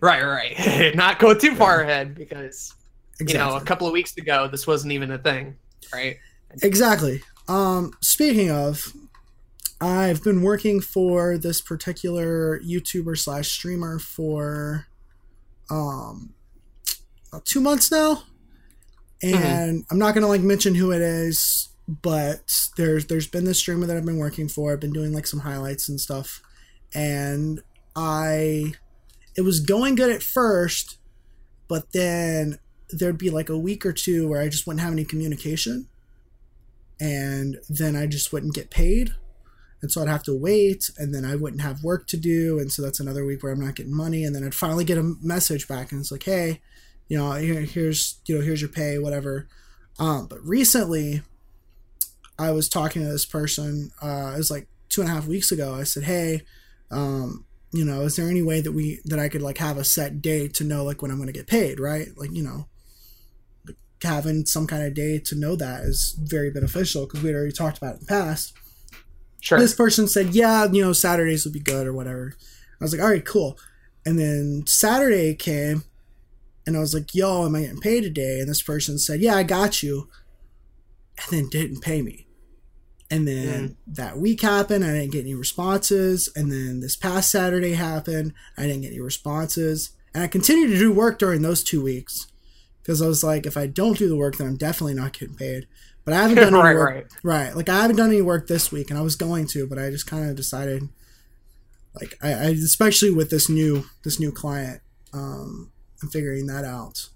right, 0.00 0.22
right. 0.22 0.94
Not 0.94 1.18
go 1.18 1.34
too 1.34 1.54
far 1.56 1.80
ahead 1.80 2.14
because 2.14 2.74
Exactly. 3.18 3.32
you 3.32 3.38
know 3.38 3.56
a 3.56 3.64
couple 3.64 3.86
of 3.86 3.92
weeks 3.92 4.16
ago 4.16 4.48
this 4.48 4.66
wasn't 4.66 4.92
even 4.92 5.10
a 5.10 5.18
thing, 5.18 5.56
right? 5.92 6.18
Exactly. 6.62 7.22
Um, 7.48 7.92
speaking 8.00 8.50
of, 8.50 8.92
I've 9.80 10.22
been 10.22 10.42
working 10.42 10.80
for 10.80 11.38
this 11.38 11.60
particular 11.60 12.60
YouTuber 12.60 13.16
slash 13.18 13.48
streamer 13.48 13.98
for 13.98 14.86
um 15.70 16.34
about 17.28 17.44
two 17.46 17.60
months 17.60 17.90
now, 17.90 18.24
and 19.22 19.84
I'm 19.90 19.98
not 19.98 20.14
gonna 20.14 20.28
like 20.28 20.42
mention 20.42 20.74
who 20.74 20.92
it 20.92 21.00
is, 21.00 21.68
but 22.02 22.68
there's 22.76 23.06
there's 23.06 23.26
been 23.26 23.44
this 23.44 23.58
streamer 23.58 23.86
that 23.86 23.96
I've 23.96 24.06
been 24.06 24.18
working 24.18 24.48
for. 24.48 24.72
I've 24.72 24.80
been 24.80 24.92
doing 24.92 25.12
like 25.12 25.26
some 25.26 25.40
highlights 25.40 25.88
and 25.88 26.00
stuff, 26.00 26.40
and 26.94 27.60
I 27.96 28.74
it 29.36 29.42
was 29.42 29.60
going 29.60 29.94
good 29.94 30.10
at 30.10 30.22
first, 30.22 30.98
but 31.68 31.92
then 31.92 32.58
there'd 32.90 33.18
be 33.18 33.30
like 33.30 33.48
a 33.48 33.58
week 33.58 33.84
or 33.86 33.92
two 33.92 34.28
where 34.28 34.40
I 34.40 34.48
just 34.48 34.66
wouldn't 34.66 34.82
have 34.82 34.92
any 34.92 35.04
communication 35.04 35.88
and 37.00 37.58
then 37.68 37.96
I 37.96 38.06
just 38.06 38.32
wouldn't 38.32 38.54
get 38.54 38.70
paid. 38.70 39.14
And 39.82 39.90
so 39.90 40.02
I'd 40.02 40.08
have 40.08 40.22
to 40.24 40.38
wait, 40.38 40.90
and 40.98 41.14
then 41.14 41.24
I 41.24 41.36
wouldn't 41.36 41.62
have 41.62 41.82
work 41.82 42.06
to 42.08 42.18
do, 42.18 42.58
and 42.58 42.70
so 42.70 42.82
that's 42.82 43.00
another 43.00 43.24
week 43.24 43.42
where 43.42 43.50
I'm 43.50 43.64
not 43.64 43.76
getting 43.76 43.96
money. 43.96 44.24
And 44.24 44.36
then 44.36 44.44
I'd 44.44 44.54
finally 44.54 44.84
get 44.84 44.98
a 44.98 45.14
message 45.22 45.66
back, 45.66 45.90
and 45.90 46.02
it's 46.02 46.12
like, 46.12 46.24
hey, 46.24 46.60
you 47.08 47.16
know, 47.16 47.32
here, 47.32 47.62
here's 47.62 48.20
you 48.26 48.36
know, 48.36 48.44
here's 48.44 48.60
your 48.60 48.68
pay, 48.68 48.98
whatever. 48.98 49.48
Um, 49.98 50.26
but 50.26 50.44
recently, 50.46 51.22
I 52.40 52.52
was 52.52 52.68
talking 52.68 53.02
to 53.02 53.08
this 53.08 53.26
person. 53.26 53.90
Uh, 54.02 54.32
it 54.34 54.38
was 54.38 54.50
like 54.50 54.66
two 54.88 55.02
and 55.02 55.10
a 55.10 55.12
half 55.12 55.26
weeks 55.26 55.52
ago. 55.52 55.74
I 55.74 55.84
said, 55.84 56.04
hey, 56.04 56.42
um, 56.90 57.44
you 57.72 57.84
know, 57.84 58.00
is 58.02 58.16
there 58.16 58.28
any 58.28 58.42
way 58.42 58.60
that 58.60 58.72
we 58.72 59.00
that 59.04 59.18
I 59.18 59.28
could 59.28 59.42
like 59.42 59.58
have 59.58 59.76
a 59.76 59.84
set 59.84 60.22
date 60.22 60.54
to 60.54 60.64
know 60.64 60.82
like 60.82 61.02
when 61.02 61.10
I'm 61.10 61.18
going 61.18 61.28
to 61.28 61.32
get 61.32 61.46
paid, 61.46 61.78
right? 61.78 62.08
Like, 62.16 62.32
you 62.32 62.42
know, 62.42 62.66
having 64.02 64.46
some 64.46 64.66
kind 64.66 64.82
of 64.82 64.94
day 64.94 65.18
to 65.18 65.34
know 65.34 65.54
that 65.56 65.84
is 65.84 66.16
very 66.18 66.50
beneficial 66.50 67.06
because 67.06 67.22
we 67.22 67.28
had 67.28 67.36
already 67.36 67.52
talked 67.52 67.76
about 67.76 67.96
it 67.96 68.00
in 68.00 68.00
the 68.00 68.06
past. 68.06 68.54
Sure. 69.40 69.58
This 69.58 69.74
person 69.74 70.08
said, 70.08 70.34
yeah, 70.34 70.66
you 70.70 70.82
know, 70.82 70.92
Saturdays 70.92 71.44
would 71.44 71.54
be 71.54 71.60
good 71.60 71.86
or 71.86 71.92
whatever. 71.92 72.34
I 72.80 72.84
was 72.84 72.92
like, 72.92 73.02
all 73.02 73.10
right, 73.10 73.24
cool. 73.24 73.58
And 74.06 74.18
then 74.18 74.64
Saturday 74.66 75.34
came 75.34 75.84
and 76.66 76.76
I 76.76 76.80
was 76.80 76.94
like, 76.94 77.14
yo, 77.14 77.44
am 77.44 77.54
I 77.54 77.62
getting 77.62 77.80
paid 77.80 78.02
today? 78.02 78.40
And 78.40 78.48
this 78.48 78.62
person 78.62 78.98
said, 78.98 79.20
yeah, 79.20 79.34
I 79.34 79.42
got 79.42 79.82
you. 79.82 80.08
And 81.22 81.38
then 81.38 81.48
didn't 81.50 81.82
pay 81.82 82.00
me. 82.00 82.26
And 83.10 83.26
then 83.26 83.76
that 83.88 84.18
week 84.18 84.42
happened. 84.42 84.84
I 84.84 84.92
didn't 84.92 85.10
get 85.10 85.22
any 85.22 85.34
responses. 85.34 86.28
And 86.36 86.52
then 86.52 86.80
this 86.80 86.94
past 86.94 87.30
Saturday 87.30 87.72
happened. 87.72 88.34
I 88.56 88.62
didn't 88.62 88.82
get 88.82 88.92
any 88.92 89.00
responses. 89.00 89.90
And 90.14 90.22
I 90.22 90.28
continued 90.28 90.68
to 90.68 90.78
do 90.78 90.92
work 90.92 91.18
during 91.18 91.42
those 91.42 91.64
two 91.64 91.82
weeks 91.82 92.28
because 92.82 93.02
I 93.02 93.08
was 93.08 93.24
like, 93.24 93.46
if 93.46 93.56
I 93.56 93.66
don't 93.66 93.98
do 93.98 94.08
the 94.08 94.16
work, 94.16 94.36
then 94.36 94.46
I'm 94.46 94.56
definitely 94.56 94.94
not 94.94 95.12
getting 95.12 95.34
paid. 95.34 95.66
But 96.04 96.14
I 96.14 96.22
haven't 96.22 96.36
done 96.36 96.54
any 96.54 96.74
work. 96.74 96.94
right. 96.94 97.06
Right. 97.22 97.56
Like 97.56 97.68
I 97.68 97.82
haven't 97.82 97.96
done 97.96 98.10
any 98.10 98.22
work 98.22 98.46
this 98.46 98.70
week 98.70 98.90
and 98.90 98.98
I 98.98 99.02
was 99.02 99.16
going 99.16 99.46
to, 99.48 99.66
but 99.66 99.78
I 99.78 99.90
just 99.90 100.06
kind 100.06 100.30
of 100.30 100.36
decided 100.36 100.88
like 102.00 102.16
I, 102.22 102.32
I 102.32 102.46
especially 102.50 103.10
with 103.10 103.30
this 103.30 103.48
new 103.48 103.86
this 104.04 104.20
new 104.20 104.30
client, 104.30 104.80
um, 105.12 105.72
and 106.00 106.12
figuring 106.12 106.46
that 106.46 106.64
out. 106.64 107.08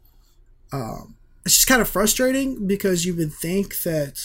Um 0.72 1.16
it's 1.46 1.56
just 1.56 1.68
kind 1.68 1.80
of 1.82 1.88
frustrating 1.88 2.66
because 2.66 3.04
you 3.04 3.14
would 3.14 3.32
think 3.32 3.82
that 3.82 4.18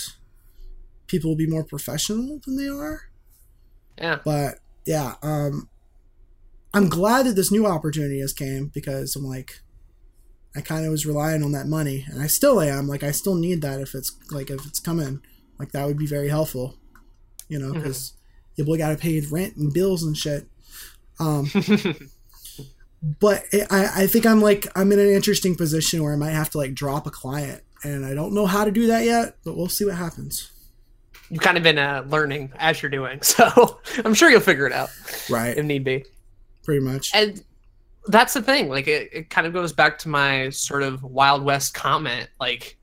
people 1.10 1.32
will 1.32 1.38
be 1.38 1.48
more 1.48 1.66
professional 1.66 2.40
than 2.46 2.56
they 2.56 2.68
are. 2.68 3.02
Yeah. 3.98 4.20
But 4.24 4.60
yeah, 4.86 5.16
um 5.22 5.70
I'm 6.74 6.88
glad 6.88 7.26
that 7.26 7.36
this 7.36 7.52
new 7.52 7.66
opportunity 7.66 8.22
has 8.22 8.34
came 8.34 8.72
because 8.74 9.16
I'm 9.16 9.26
like 9.26 9.62
I 10.56 10.62
kind 10.62 10.86
of 10.86 10.92
was 10.92 11.06
relying 11.06 11.44
on 11.44 11.52
that 11.52 11.68
money 11.68 12.06
and 12.10 12.22
I 12.22 12.28
still 12.28 12.62
am. 12.62 12.88
Like 12.88 13.04
I 13.04 13.12
still 13.12 13.36
need 13.36 13.62
that 13.62 13.82
if 13.82 13.94
it's 13.94 14.16
like 14.32 14.50
if 14.50 14.66
it's 14.66 14.80
coming. 14.80 15.22
Like 15.60 15.74
that 15.74 15.86
would 15.86 15.98
be 15.98 16.08
very 16.08 16.30
helpful 16.30 16.78
you 17.50 17.60
know 17.60 17.74
because 17.74 18.14
you 18.56 18.78
got 18.78 18.90
to 18.90 18.96
pay 18.96 19.20
rent 19.20 19.58
and 19.58 19.74
bills 19.74 20.04
and 20.04 20.16
shit. 20.16 20.48
Um 21.20 21.50
but 23.02 23.44
it, 23.52 23.68
I, 23.70 24.04
I 24.04 24.08
think 24.08 24.26
i'm 24.26 24.42
like 24.42 24.68
i'm 24.76 24.92
in 24.92 25.00
an 25.00 25.10
interesting 25.10 25.56
position 25.56 26.04
where 26.04 26.14
i 26.14 26.18
might 26.18 26.32
have 26.32 26.50
to 26.52 26.58
like 26.58 26.74
drop 26.74 27.08
a 27.08 27.12
client 27.12 27.64
and 27.84 28.06
i 28.06 28.14
don't 28.14 28.34
know 28.34 28.46
how 28.46 28.66
to 28.66 28.72
do 28.72 28.88
that 28.88 29.06
yet 29.06 29.38
but 29.46 29.56
we'll 29.56 29.70
see 29.70 29.86
what 29.86 29.96
happens 29.96 30.52
You've 31.30 31.42
kind 31.42 31.58
of 31.58 31.64
been 31.64 31.78
uh, 31.78 32.04
learning 32.08 32.52
as 32.58 32.82
you're 32.82 32.90
doing, 32.90 33.22
so 33.24 33.80
I'm 34.04 34.14
sure 34.14 34.30
you'll 34.30 34.42
figure 34.42 34.68
it 34.68 34.74
out 34.74 34.90
right 35.30 35.58
if 35.58 35.66
need 35.66 35.84
be. 35.84 36.06
pretty 36.64 36.84
much 36.84 37.12
And 37.14 37.44
that's 38.08 38.34
the 38.34 38.42
thing. 38.42 38.70
Like, 38.70 38.88
it, 38.88 39.10
it 39.14 39.30
kind 39.30 39.46
of 39.46 39.54
goes 39.54 39.74
back 39.74 39.98
to 40.00 40.10
my 40.10 40.50
sort 40.50 40.84
of 40.84 41.04
Wild 41.04 41.44
West 41.44 41.74
comment. 41.74 42.30
Like, 42.40 42.78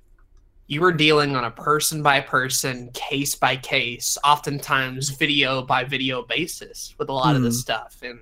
you 0.69 0.81
were 0.81 0.93
dealing 0.93 1.37
on 1.37 1.45
a 1.45 1.51
person 1.51 2.03
by 2.03 2.21
person, 2.21 2.91
case 2.93 3.35
by 3.35 3.57
case, 3.57 4.19
oftentimes 4.25 5.11
video 5.11 5.63
by 5.63 5.85
video 5.85 6.23
basis 6.23 6.95
with 6.99 7.09
a 7.09 7.13
lot 7.13 7.37
of 7.37 7.43
this 7.43 7.61
stuff. 7.61 7.97
And 8.03 8.19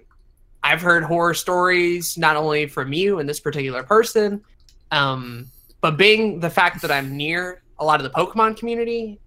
I've 0.63 0.83
heard 0.83 1.05
horror 1.05 1.35
stories 1.35 2.19
not 2.19 2.37
only 2.37 2.67
from 2.67 2.93
you 2.93 3.19
and 3.19 3.29
this 3.29 3.41
particular 3.41 3.83
person, 3.83 4.43
um, 4.91 5.51
but 5.81 5.97
being 5.97 6.41
the 6.41 6.51
fact 6.51 6.83
that 6.83 6.91
I'm 6.91 7.17
near 7.17 7.63
a 7.79 7.85
lot 7.85 8.01
of 8.01 8.05
the 8.05 8.11
Pokemon 8.11 8.57
community, 8.59 9.19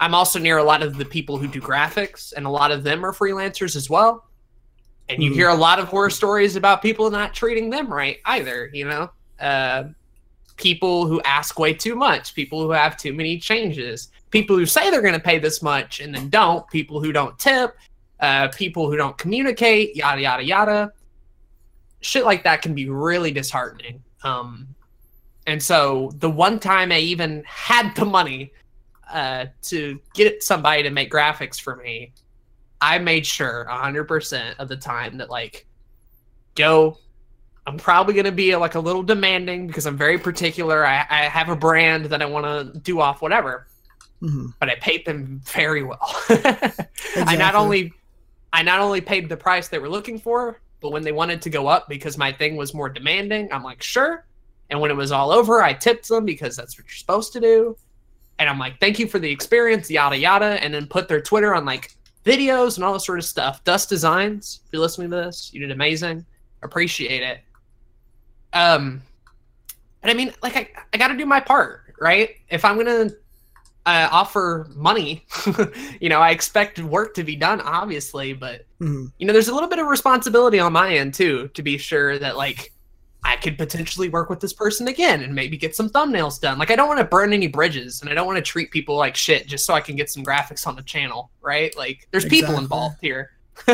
I'm 0.00 0.14
also 0.14 0.38
near 0.38 0.58
a 0.58 0.64
lot 0.64 0.82
of 0.82 0.96
the 0.96 1.04
people 1.04 1.38
who 1.38 1.48
do 1.48 1.60
graphics, 1.60 2.32
and 2.36 2.46
a 2.46 2.50
lot 2.50 2.70
of 2.70 2.82
them 2.82 3.04
are 3.04 3.12
freelancers 3.12 3.76
as 3.76 3.88
well. 3.88 4.24
And 5.08 5.22
you 5.22 5.30
Mhm. 5.30 5.34
hear 5.34 5.48
a 5.48 5.54
lot 5.54 5.78
of 5.78 5.88
horror 5.88 6.10
stories 6.10 6.56
about 6.56 6.82
people 6.82 7.10
not 7.10 7.32
treating 7.32 7.70
them 7.70 7.92
right 7.92 8.18
either, 8.24 8.70
you 8.72 8.86
know? 8.86 9.10
Uh, 9.40 9.84
people 10.56 11.06
who 11.06 11.20
ask 11.22 11.58
way 11.58 11.72
too 11.72 11.94
much, 11.94 12.34
people 12.34 12.60
who 12.62 12.70
have 12.70 12.96
too 12.96 13.12
many 13.12 13.38
changes, 13.38 14.10
people 14.30 14.56
who 14.56 14.66
say 14.66 14.90
they're 14.90 15.02
going 15.02 15.14
to 15.14 15.20
pay 15.20 15.38
this 15.38 15.62
much 15.62 16.00
and 16.00 16.14
then 16.14 16.28
don't, 16.28 16.68
people 16.68 17.00
who 17.00 17.12
don't 17.12 17.38
tip, 17.38 17.76
uh, 18.20 18.48
people 18.48 18.90
who 18.90 18.96
don't 18.96 19.16
communicate, 19.18 19.94
yada, 19.94 20.20
yada, 20.20 20.42
yada. 20.42 20.92
Shit 22.00 22.24
like 22.24 22.42
that 22.44 22.62
can 22.62 22.74
be 22.74 22.88
really 22.88 23.30
disheartening. 23.30 24.02
Um, 24.22 24.68
and 25.46 25.62
so 25.62 26.12
the 26.16 26.30
one 26.30 26.58
time 26.58 26.90
I 26.90 26.98
even 26.98 27.44
had 27.46 27.94
the 27.94 28.04
money 28.04 28.52
uh, 29.12 29.46
to 29.62 30.00
get 30.14 30.42
somebody 30.42 30.82
to 30.82 30.90
make 30.90 31.10
graphics 31.10 31.60
for 31.60 31.76
me, 31.76 32.12
I 32.80 32.98
made 32.98 33.26
sure 33.26 33.66
100% 33.70 34.56
of 34.58 34.68
the 34.68 34.76
time 34.76 35.18
that, 35.18 35.30
like, 35.30 35.66
go. 36.54 36.98
I'm 37.68 37.78
probably 37.78 38.14
going 38.14 38.26
to 38.26 38.32
be 38.32 38.54
like 38.54 38.76
a 38.76 38.80
little 38.80 39.02
demanding 39.02 39.66
because 39.66 39.86
I'm 39.86 39.96
very 39.96 40.18
particular. 40.18 40.86
I, 40.86 41.04
I 41.10 41.22
have 41.24 41.48
a 41.48 41.56
brand 41.56 42.06
that 42.06 42.22
I 42.22 42.26
want 42.26 42.46
to 42.46 42.78
do 42.80 43.00
off, 43.00 43.20
whatever 43.22 43.66
Mhm. 44.22 44.54
but 44.58 44.70
I 44.70 44.76
paid 44.76 45.04
them 45.04 45.42
very 45.44 45.82
well. 45.82 45.98
I 46.30 47.36
not 47.36 47.54
only 47.54 47.92
I 48.52 48.62
not 48.62 48.80
only 48.80 49.02
paid 49.02 49.28
the 49.28 49.36
price 49.36 49.68
they 49.68 49.78
were 49.78 49.90
looking 49.90 50.18
for, 50.18 50.58
but 50.80 50.90
when 50.90 51.02
they 51.02 51.12
wanted 51.12 51.42
to 51.42 51.50
go 51.50 51.66
up 51.66 51.86
because 51.88 52.16
my 52.16 52.32
thing 52.32 52.56
was 52.56 52.72
more 52.72 52.88
demanding, 52.88 53.52
I'm 53.52 53.62
like, 53.62 53.82
sure. 53.82 54.24
And 54.70 54.80
when 54.80 54.90
it 54.90 54.96
was 54.96 55.12
all 55.12 55.30
over, 55.32 55.62
I 55.62 55.74
tipped 55.74 56.08
them 56.08 56.24
because 56.24 56.56
that's 56.56 56.78
what 56.78 56.86
you're 56.86 56.96
supposed 56.96 57.32
to 57.34 57.40
do. 57.40 57.76
And 58.38 58.48
I'm 58.48 58.58
like, 58.58 58.78
thank 58.80 58.98
you 58.98 59.06
for 59.06 59.18
the 59.18 59.30
experience, 59.30 59.90
yada 59.90 60.16
yada. 60.16 60.62
And 60.62 60.72
then 60.74 60.86
put 60.86 61.08
their 61.08 61.20
Twitter 61.22 61.54
on 61.54 61.64
like 61.64 61.94
videos 62.24 62.76
and 62.76 62.84
all 62.84 62.92
this 62.92 63.06
sort 63.06 63.18
of 63.18 63.24
stuff. 63.24 63.64
Dust 63.64 63.88
Designs, 63.88 64.60
if 64.66 64.72
you're 64.72 64.82
listening 64.82 65.10
to 65.10 65.16
this, 65.16 65.50
you 65.52 65.60
did 65.60 65.70
amazing. 65.70 66.24
Appreciate 66.62 67.22
it. 67.22 67.40
Um, 68.52 69.02
and 70.02 70.10
I 70.10 70.14
mean, 70.14 70.32
like, 70.42 70.56
I, 70.56 70.68
I 70.92 70.98
got 70.98 71.08
to 71.08 71.16
do 71.16 71.26
my 71.26 71.40
part, 71.40 71.94
right? 72.00 72.30
If 72.48 72.64
I'm 72.64 72.76
gonna 72.76 73.10
uh, 73.86 74.08
offer 74.10 74.66
money, 74.74 75.24
you 76.00 76.08
know, 76.08 76.20
I 76.20 76.30
expect 76.30 76.78
work 76.80 77.14
to 77.14 77.24
be 77.24 77.36
done, 77.36 77.60
obviously, 77.60 78.32
but 78.32 78.66
Mhm. 78.80 79.10
you 79.18 79.26
know, 79.26 79.32
there's 79.32 79.48
a 79.48 79.54
little 79.54 79.68
bit 79.70 79.78
of 79.78 79.86
responsibility 79.86 80.58
on 80.58 80.72
my 80.72 80.94
end 80.96 81.14
too 81.14 81.48
to 81.54 81.62
be 81.62 81.78
sure 81.78 82.18
that 82.18 82.36
like 82.36 82.72
I 83.26 83.34
could 83.34 83.58
potentially 83.58 84.08
work 84.08 84.30
with 84.30 84.38
this 84.38 84.52
person 84.52 84.86
again 84.86 85.22
and 85.22 85.34
maybe 85.34 85.56
get 85.56 85.74
some 85.74 85.90
thumbnails 85.90 86.40
done. 86.40 86.58
Like 86.58 86.70
I 86.70 86.76
don't 86.76 86.86
want 86.86 87.00
to 87.00 87.04
burn 87.04 87.32
any 87.32 87.48
bridges 87.48 88.00
and 88.00 88.08
I 88.08 88.14
don't 88.14 88.24
want 88.24 88.36
to 88.36 88.42
treat 88.42 88.70
people 88.70 88.96
like 88.96 89.16
shit 89.16 89.48
just 89.48 89.66
so 89.66 89.74
I 89.74 89.80
can 89.80 89.96
get 89.96 90.08
some 90.08 90.22
graphics 90.22 90.64
on 90.64 90.76
the 90.76 90.82
channel, 90.82 91.32
right? 91.42 91.76
Like 91.76 92.06
there's 92.12 92.24
people 92.24 92.56
involved 92.56 92.98
here. 93.00 93.32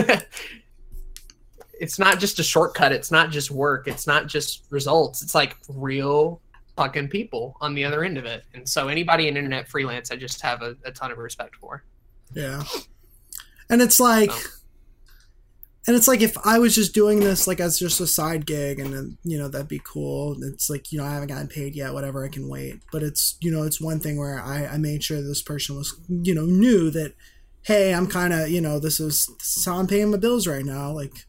it's 1.74 1.98
not 1.98 2.18
just 2.18 2.38
a 2.38 2.42
shortcut, 2.42 2.92
it's 2.92 3.10
not 3.10 3.30
just 3.30 3.50
work, 3.50 3.86
it's 3.86 4.06
not 4.06 4.26
just 4.26 4.64
results. 4.70 5.20
It's 5.20 5.34
like 5.34 5.56
real 5.68 6.40
fucking 6.76 7.08
people 7.08 7.58
on 7.60 7.74
the 7.74 7.84
other 7.84 8.04
end 8.04 8.16
of 8.16 8.24
it. 8.24 8.44
And 8.54 8.66
so 8.66 8.88
anybody 8.88 9.28
in 9.28 9.36
internet 9.36 9.68
freelance 9.68 10.10
I 10.10 10.16
just 10.16 10.40
have 10.40 10.62
a, 10.62 10.76
a 10.86 10.92
ton 10.92 11.12
of 11.12 11.18
respect 11.18 11.56
for. 11.56 11.84
Yeah. 12.32 12.62
And 13.68 13.82
it's 13.82 14.00
like 14.00 14.30
Oh. 14.32 14.46
And 15.86 15.96
it's 15.96 16.06
like 16.06 16.20
if 16.20 16.36
I 16.44 16.58
was 16.60 16.74
just 16.74 16.94
doing 16.94 17.20
this 17.20 17.48
like 17.48 17.58
as 17.58 17.78
just 17.78 18.00
a 18.00 18.06
side 18.06 18.46
gig 18.46 18.78
and 18.78 18.94
then 18.94 19.18
you 19.24 19.36
know 19.36 19.48
that'd 19.48 19.66
be 19.66 19.82
cool. 19.84 20.36
It's 20.42 20.70
like, 20.70 20.92
you 20.92 20.98
know, 20.98 21.04
I 21.04 21.12
haven't 21.12 21.28
gotten 21.28 21.48
paid 21.48 21.74
yet, 21.74 21.92
whatever, 21.92 22.24
I 22.24 22.28
can 22.28 22.48
wait. 22.48 22.80
But 22.92 23.02
it's 23.02 23.36
you 23.40 23.50
know, 23.50 23.64
it's 23.64 23.80
one 23.80 23.98
thing 23.98 24.16
where 24.16 24.40
I, 24.40 24.66
I 24.66 24.78
made 24.78 25.02
sure 25.02 25.20
this 25.20 25.42
person 25.42 25.76
was 25.76 25.98
you 26.08 26.34
know, 26.34 26.44
knew 26.44 26.90
that 26.90 27.14
hey, 27.62 27.92
I'm 27.92 28.06
kinda 28.08 28.48
you 28.48 28.60
know, 28.60 28.78
this 28.78 29.00
is 29.00 29.26
this 29.38 29.56
is 29.56 29.64
how 29.64 29.76
I'm 29.76 29.88
paying 29.88 30.10
my 30.12 30.18
bills 30.18 30.46
right 30.46 30.64
now. 30.64 30.92
Like 30.92 31.26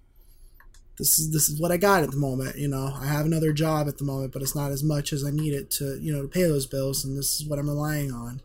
this 1.00 1.18
is 1.18 1.32
this 1.32 1.50
is 1.50 1.60
what 1.60 1.72
I 1.72 1.78
got 1.78 2.04
at 2.04 2.12
the 2.12 2.18
moment, 2.18 2.56
you 2.56 2.68
know. 2.68 2.94
I 2.96 3.08
have 3.08 3.26
another 3.26 3.54
job 3.54 3.88
at 3.88 3.98
the 3.98 4.06
moment, 4.06 4.34
but 4.34 4.44
it's 4.44 4.56
not 4.56 4.72
as 4.72 4.84
much 4.84 5.14
as 5.14 5.26
I 5.26 5.32
need 5.32 5.56
it 5.56 5.72
to, 5.72 5.98
you 6.00 6.14
know, 6.14 6.22
to 6.22 6.28
pay 6.28 6.44
those 6.44 6.68
bills 6.68 7.04
and 7.04 7.18
this 7.18 7.42
is 7.42 7.48
what 7.48 7.58
I'm 7.58 7.70
relying 7.70 8.12
on. 8.12 8.40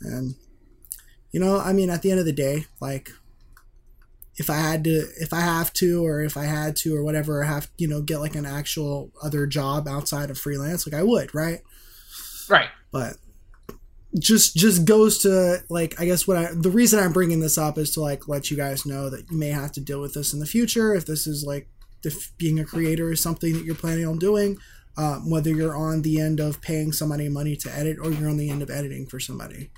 And 0.00 0.34
you 1.30 1.38
know, 1.38 1.60
I 1.60 1.72
mean 1.72 1.88
at 1.88 2.02
the 2.02 2.10
end 2.10 2.18
of 2.18 2.26
the 2.26 2.32
day, 2.32 2.64
like 2.80 3.12
if 4.36 4.50
I 4.50 4.56
had 4.56 4.84
to, 4.84 5.08
if 5.18 5.32
I 5.32 5.40
have 5.40 5.72
to, 5.74 6.04
or 6.04 6.22
if 6.22 6.36
I 6.36 6.44
had 6.44 6.76
to, 6.76 6.94
or 6.94 7.02
whatever, 7.02 7.42
I 7.42 7.46
have, 7.46 7.70
you 7.78 7.88
know, 7.88 8.02
get 8.02 8.20
like 8.20 8.34
an 8.34 8.46
actual 8.46 9.10
other 9.22 9.46
job 9.46 9.88
outside 9.88 10.30
of 10.30 10.38
freelance, 10.38 10.86
like 10.86 10.98
I 10.98 11.02
would, 11.02 11.34
right? 11.34 11.60
Right. 12.48 12.68
But 12.92 13.14
just, 14.18 14.56
just 14.56 14.84
goes 14.84 15.18
to 15.22 15.62
like, 15.68 16.00
I 16.00 16.04
guess 16.04 16.26
what 16.26 16.36
I, 16.36 16.48
the 16.52 16.70
reason 16.70 16.98
I'm 16.98 17.12
bringing 17.12 17.40
this 17.40 17.58
up 17.58 17.78
is 17.78 17.90
to 17.92 18.00
like 18.00 18.28
let 18.28 18.50
you 18.50 18.56
guys 18.56 18.86
know 18.86 19.10
that 19.10 19.30
you 19.30 19.38
may 19.38 19.48
have 19.48 19.72
to 19.72 19.80
deal 19.80 20.00
with 20.00 20.14
this 20.14 20.32
in 20.32 20.40
the 20.40 20.46
future 20.46 20.94
if 20.94 21.06
this 21.06 21.26
is 21.26 21.44
like, 21.44 21.68
if 22.04 22.36
being 22.36 22.60
a 22.60 22.64
creator 22.64 23.10
is 23.10 23.22
something 23.22 23.52
that 23.54 23.64
you're 23.64 23.74
planning 23.74 24.06
on 24.06 24.18
doing, 24.18 24.58
um, 24.96 25.28
whether 25.28 25.50
you're 25.50 25.76
on 25.76 26.02
the 26.02 26.20
end 26.20 26.40
of 26.40 26.60
paying 26.60 26.92
somebody 26.92 27.28
money 27.28 27.56
to 27.56 27.74
edit 27.74 27.98
or 28.00 28.10
you're 28.10 28.28
on 28.28 28.36
the 28.36 28.50
end 28.50 28.62
of 28.62 28.70
editing 28.70 29.06
for 29.06 29.18
somebody. 29.18 29.70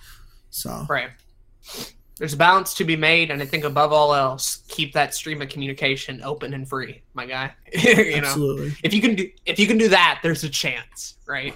So, 0.50 0.86
Right. 0.88 1.10
There's 2.18 2.32
a 2.32 2.36
balance 2.36 2.74
to 2.74 2.84
be 2.84 2.96
made, 2.96 3.30
and 3.30 3.40
I 3.40 3.46
think 3.46 3.62
above 3.64 3.92
all 3.92 4.12
else, 4.12 4.64
keep 4.68 4.92
that 4.94 5.14
stream 5.14 5.40
of 5.40 5.48
communication 5.48 6.20
open 6.24 6.52
and 6.52 6.68
free, 6.68 7.02
my 7.14 7.26
guy. 7.26 7.54
you 7.72 8.20
know, 8.20 8.26
absolutely. 8.26 8.74
if 8.82 8.92
you 8.92 9.00
can 9.00 9.14
do 9.14 9.30
if 9.46 9.58
you 9.58 9.66
can 9.68 9.78
do 9.78 9.88
that, 9.88 10.20
there's 10.22 10.42
a 10.42 10.48
chance, 10.48 11.14
right? 11.26 11.54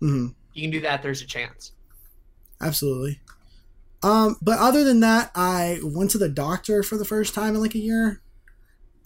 hmm 0.00 0.28
You 0.52 0.62
can 0.62 0.70
do 0.70 0.80
that, 0.82 1.02
there's 1.02 1.22
a 1.22 1.26
chance. 1.26 1.72
absolutely. 2.60 3.20
Um, 4.02 4.36
but 4.42 4.58
other 4.58 4.84
than 4.84 5.00
that, 5.00 5.30
I 5.34 5.80
went 5.82 6.10
to 6.12 6.18
the 6.18 6.28
doctor 6.28 6.82
for 6.82 6.96
the 6.98 7.04
first 7.04 7.34
time 7.34 7.54
in 7.54 7.60
like 7.62 7.74
a 7.74 7.78
year, 7.78 8.20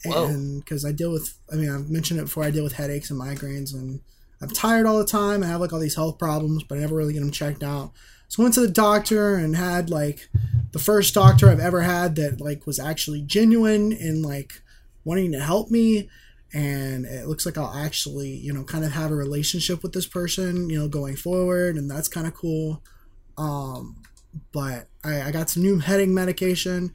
Whoa. 0.04 0.26
and 0.26 0.62
because 0.62 0.84
I 0.84 0.92
deal 0.92 1.12
with, 1.12 1.38
I 1.52 1.56
mean, 1.56 1.70
I've 1.70 1.88
mentioned 1.88 2.18
it 2.20 2.24
before. 2.24 2.44
I 2.44 2.50
deal 2.50 2.64
with 2.64 2.74
headaches 2.74 3.10
and 3.10 3.20
migraines, 3.20 3.72
and 3.72 4.00
I'm 4.42 4.48
tired 4.50 4.86
all 4.86 4.98
the 4.98 5.04
time. 5.06 5.42
I 5.42 5.46
have 5.46 5.60
like 5.60 5.72
all 5.72 5.78
these 5.78 5.94
health 5.94 6.18
problems, 6.18 6.64
but 6.64 6.76
I 6.78 6.80
never 6.80 6.96
really 6.96 7.12
get 7.12 7.20
them 7.20 7.30
checked 7.30 7.62
out. 7.62 7.92
So 8.30 8.40
I 8.40 8.44
went 8.44 8.54
to 8.54 8.60
the 8.60 8.68
doctor 8.68 9.34
and 9.34 9.56
had 9.56 9.90
like 9.90 10.28
the 10.70 10.78
first 10.78 11.14
doctor 11.14 11.50
I've 11.50 11.58
ever 11.58 11.82
had 11.82 12.14
that 12.14 12.40
like 12.40 12.64
was 12.64 12.78
actually 12.78 13.22
genuine 13.22 13.92
and 13.92 14.24
like 14.24 14.62
wanting 15.04 15.32
to 15.32 15.40
help 15.40 15.68
me. 15.68 16.08
And 16.54 17.06
it 17.06 17.26
looks 17.26 17.44
like 17.44 17.58
I'll 17.58 17.74
actually, 17.74 18.30
you 18.30 18.52
know, 18.52 18.62
kind 18.62 18.84
of 18.84 18.92
have 18.92 19.10
a 19.10 19.16
relationship 19.16 19.82
with 19.82 19.92
this 19.92 20.06
person, 20.06 20.70
you 20.70 20.78
know, 20.78 20.86
going 20.86 21.16
forward, 21.16 21.76
and 21.76 21.90
that's 21.90 22.08
kind 22.08 22.26
of 22.26 22.34
cool. 22.34 22.82
Um, 23.36 23.96
but 24.52 24.86
I, 25.02 25.22
I 25.22 25.30
got 25.32 25.50
some 25.50 25.64
new 25.64 25.80
headache 25.80 26.08
medication. 26.08 26.92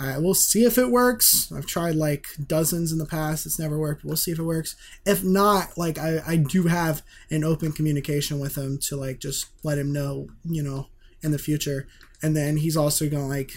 I 0.00 0.16
will 0.18 0.34
see 0.34 0.64
if 0.64 0.78
it 0.78 0.90
works. 0.90 1.52
I've 1.54 1.66
tried 1.66 1.94
like 1.94 2.26
dozens 2.46 2.90
in 2.90 2.98
the 2.98 3.04
past. 3.04 3.44
It's 3.44 3.58
never 3.58 3.78
worked. 3.78 4.02
We'll 4.02 4.16
see 4.16 4.30
if 4.30 4.38
it 4.38 4.44
works. 4.44 4.74
If 5.04 5.22
not, 5.22 5.76
like 5.76 5.98
I, 5.98 6.22
I 6.26 6.36
do 6.36 6.64
have 6.68 7.02
an 7.30 7.44
open 7.44 7.72
communication 7.72 8.40
with 8.40 8.56
him 8.56 8.78
to 8.88 8.96
like 8.96 9.18
just 9.20 9.46
let 9.62 9.76
him 9.78 9.92
know, 9.92 10.28
you 10.44 10.62
know, 10.62 10.86
in 11.22 11.32
the 11.32 11.38
future. 11.38 11.86
And 12.22 12.34
then 12.34 12.56
he's 12.56 12.78
also 12.78 13.10
gonna 13.10 13.28
like 13.28 13.52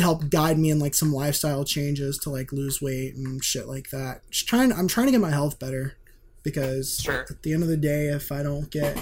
help 0.00 0.30
guide 0.30 0.58
me 0.58 0.70
in 0.70 0.78
like 0.78 0.94
some 0.94 1.12
lifestyle 1.12 1.64
changes 1.64 2.16
to 2.18 2.30
like 2.30 2.50
lose 2.52 2.80
weight 2.80 3.14
and 3.14 3.44
shit 3.44 3.66
like 3.68 3.90
that. 3.90 4.22
Just 4.30 4.48
trying 4.48 4.72
I'm 4.72 4.88
trying 4.88 5.06
to 5.06 5.12
get 5.12 5.20
my 5.20 5.30
health 5.30 5.58
better 5.58 5.96
because 6.42 6.98
Sure. 7.00 7.26
at 7.28 7.42
the 7.42 7.52
end 7.52 7.62
of 7.62 7.68
the 7.68 7.76
day 7.76 8.06
if 8.06 8.32
I 8.32 8.42
don't 8.42 8.70
get 8.70 8.98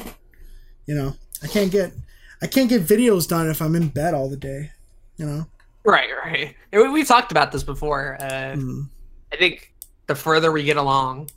you 0.86 0.94
know, 0.94 1.14
I 1.42 1.46
can't 1.46 1.70
get 1.70 1.92
I 2.42 2.48
can't 2.48 2.68
get 2.68 2.82
videos 2.82 3.28
done 3.28 3.48
if 3.48 3.62
I'm 3.62 3.76
in 3.76 3.88
bed 3.88 4.12
all 4.14 4.28
the 4.28 4.36
day, 4.36 4.72
you 5.16 5.24
know. 5.26 5.46
Right, 5.84 6.08
right. 6.24 6.54
We, 6.72 6.88
we've 6.90 7.08
talked 7.08 7.32
about 7.32 7.52
this 7.52 7.62
before. 7.62 8.16
Uh, 8.20 8.54
Mm. 8.56 8.88
I 9.32 9.36
think 9.36 9.72
the 10.06 10.14
further 10.14 10.50
we 10.52 10.64
get 10.64 10.76
along, 10.76 11.30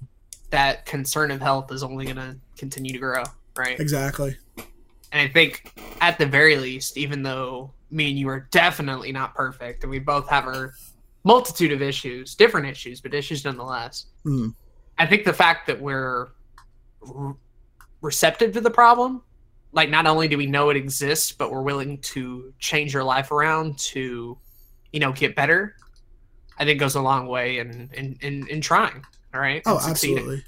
that 0.49 0.85
concern 0.85 1.29
of 1.31 1.39
health 1.41 1.71
is 1.71 1.83
only 1.83 2.05
going 2.05 2.17
to 2.17 2.35
continue 2.57 2.91
to 2.93 2.99
grow, 2.99 3.23
right? 3.55 3.79
Exactly. 3.79 4.35
And 4.57 5.21
I 5.21 5.27
think 5.31 5.71
at 6.01 6.17
the 6.17 6.25
very 6.25 6.57
least, 6.57 6.97
even 6.97 7.21
though 7.21 7.71
me 7.91 8.09
and 8.09 8.17
you 8.19 8.27
are 8.29 8.47
definitely 8.51 9.11
not 9.11 9.35
perfect 9.35 9.83
and 9.83 9.91
we 9.91 9.99
both 9.99 10.27
have 10.27 10.45
our 10.45 10.73
multitude 11.23 11.71
of 11.71 11.81
issues, 11.83 12.33
different 12.35 12.65
issues, 12.67 12.99
but 12.99 13.13
issues 13.13 13.45
nonetheless, 13.45 14.07
Mm. 14.25 14.53
I 14.97 15.05
think 15.05 15.23
the 15.25 15.33
fact 15.33 15.67
that 15.67 15.79
we're 15.81 16.29
re- 17.01 17.33
receptive 18.01 18.53
to 18.53 18.61
the 18.61 18.69
problem, 18.71 19.21
like 19.73 19.89
not 19.89 20.07
only 20.07 20.27
do 20.27 20.37
we 20.37 20.45
know 20.45 20.69
it 20.69 20.77
exists, 20.77 21.31
but 21.31 21.51
we're 21.51 21.61
willing 21.61 21.97
to 21.99 22.53
change 22.59 22.93
your 22.93 23.03
life 23.03 23.31
around 23.31 23.77
to, 23.79 24.37
you 24.91 24.99
know, 24.99 25.11
get 25.11 25.35
better, 25.35 25.75
I 26.57 26.65
think 26.65 26.79
goes 26.79 26.95
a 26.95 27.01
long 27.01 27.27
way 27.27 27.57
in 27.57 27.89
in, 27.93 28.17
in, 28.21 28.47
in 28.47 28.61
trying. 28.61 29.03
All 29.33 29.41
right. 29.41 29.61
Oh, 29.65 29.79
succeeding 29.79 30.17
absolutely. 30.19 30.45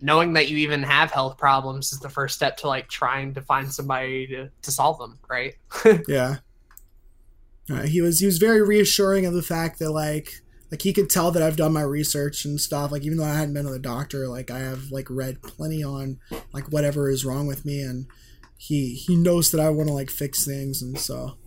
knowing 0.00 0.32
that 0.32 0.48
you 0.48 0.58
even 0.58 0.82
have 0.82 1.10
health 1.12 1.38
problems 1.38 1.92
is 1.92 2.00
the 2.00 2.10
first 2.10 2.34
step 2.34 2.56
to 2.58 2.68
like 2.68 2.88
trying 2.88 3.34
to 3.34 3.42
find 3.42 3.72
somebody 3.72 4.26
to, 4.26 4.50
to 4.62 4.70
solve 4.70 4.98
them 4.98 5.18
right 5.28 5.54
Yeah. 6.08 6.38
Uh, 7.70 7.82
he 7.82 8.00
was 8.00 8.18
he 8.18 8.26
was 8.26 8.38
very 8.38 8.62
reassuring 8.62 9.26
of 9.26 9.34
the 9.34 9.42
fact 9.42 9.78
that 9.78 9.92
like 9.92 10.42
like 10.70 10.82
he 10.82 10.92
could 10.92 11.10
tell 11.10 11.30
that 11.30 11.42
I've 11.42 11.56
done 11.56 11.72
my 11.72 11.82
research 11.82 12.44
and 12.44 12.60
stuff. 12.60 12.90
Like 12.90 13.02
even 13.02 13.18
though 13.18 13.24
I 13.24 13.34
hadn't 13.34 13.54
been 13.54 13.66
to 13.66 13.70
the 13.70 13.78
doctor, 13.78 14.28
like 14.28 14.50
I 14.50 14.58
have 14.58 14.90
like 14.90 15.08
read 15.10 15.42
plenty 15.42 15.82
on 15.82 16.18
like 16.52 16.70
whatever 16.72 17.08
is 17.08 17.24
wrong 17.24 17.46
with 17.46 17.64
me, 17.64 17.82
and 17.82 18.06
he 18.62 18.94
he 18.94 19.16
knows 19.16 19.50
that 19.52 19.60
I 19.60 19.70
want 19.70 19.88
to 19.88 19.94
like 19.94 20.10
fix 20.10 20.44
things, 20.44 20.82
and 20.82 20.98
so 20.98 21.38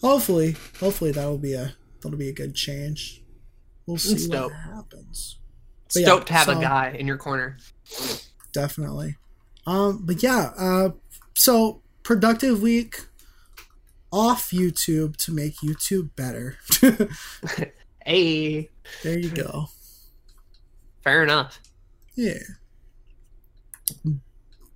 hopefully 0.00 0.54
hopefully 0.78 1.10
that'll 1.10 1.36
be 1.38 1.54
a 1.54 1.74
that'll 2.00 2.16
be 2.18 2.28
a 2.28 2.32
good 2.32 2.54
change. 2.54 3.22
We'll 3.86 3.98
see 3.98 4.14
It's 4.14 4.28
what 4.28 4.36
dope. 4.38 4.52
happens. 4.52 5.38
But 5.92 6.00
yeah, 6.02 6.06
stoked 6.06 6.26
to 6.28 6.32
have 6.34 6.46
so- 6.46 6.58
a 6.58 6.60
guy 6.62 6.90
in 6.98 7.06
your 7.06 7.16
corner 7.18 7.56
definitely. 8.52 9.16
Um, 9.66 10.04
but 10.06 10.22
yeah, 10.22 10.52
uh, 10.56 10.90
so 11.34 11.82
productive 12.02 12.62
week 12.62 13.06
off 14.12 14.50
YouTube 14.50 15.16
to 15.16 15.32
make 15.32 15.56
YouTube 15.56 16.10
better. 16.16 16.56
hey 18.04 18.70
there 19.02 19.18
you 19.18 19.28
go. 19.30 19.66
fair 21.02 21.22
enough 21.22 21.60
Yeah. 22.14 22.38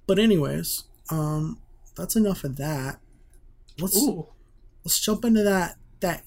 But 0.07 0.19
anyways, 0.19 0.85
um, 1.13 1.59
that's 1.97 2.17
enough 2.17 2.45
of 2.45 2.57
that. 2.57 2.99
Let's 3.79 3.97
Ooh. 4.03 4.27
let's 4.85 4.99
jump 5.01 5.25
into 5.25 5.43
that 5.43 5.77
that 6.01 6.25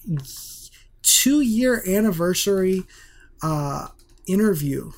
two 1.02 1.40
year 1.40 1.82
anniversary 1.86 2.84
uh 3.42 3.88
interview. 4.26 4.90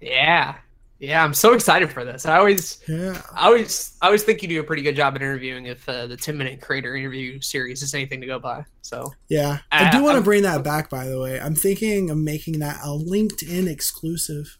yeah 0.00 0.56
Yeah, 0.98 1.24
I'm 1.24 1.34
so 1.34 1.52
excited 1.54 1.90
for 1.90 2.04
this. 2.04 2.26
I 2.26 2.36
always, 2.38 2.82
Yeah. 2.88 3.20
I 3.34 3.46
always, 3.46 3.96
I 4.02 4.06
always 4.06 4.22
think 4.22 4.42
you 4.42 4.48
do 4.48 4.60
a 4.60 4.64
pretty 4.64 4.82
good 4.82 4.96
job 4.96 5.14
at 5.16 5.22
interviewing. 5.22 5.64
If 5.66 5.88
uh, 5.88 6.06
the 6.06 6.16
10 6.16 6.36
minute 6.36 6.60
creator 6.60 6.94
interview 6.94 7.40
series 7.40 7.82
is 7.82 7.94
anything 7.94 8.20
to 8.20 8.26
go 8.26 8.38
by, 8.38 8.64
so 8.82 9.10
Yeah. 9.28 9.58
I 9.72 9.88
Uh, 9.88 9.92
do 9.92 10.02
want 10.04 10.16
to 10.16 10.22
bring 10.22 10.42
that 10.42 10.62
back, 10.62 10.90
by 10.90 11.06
the 11.06 11.18
way. 11.18 11.40
I'm 11.40 11.54
thinking 11.54 12.10
of 12.10 12.18
making 12.18 12.58
that 12.60 12.80
a 12.84 12.88
LinkedIn 12.88 13.66
exclusive. 13.66 14.58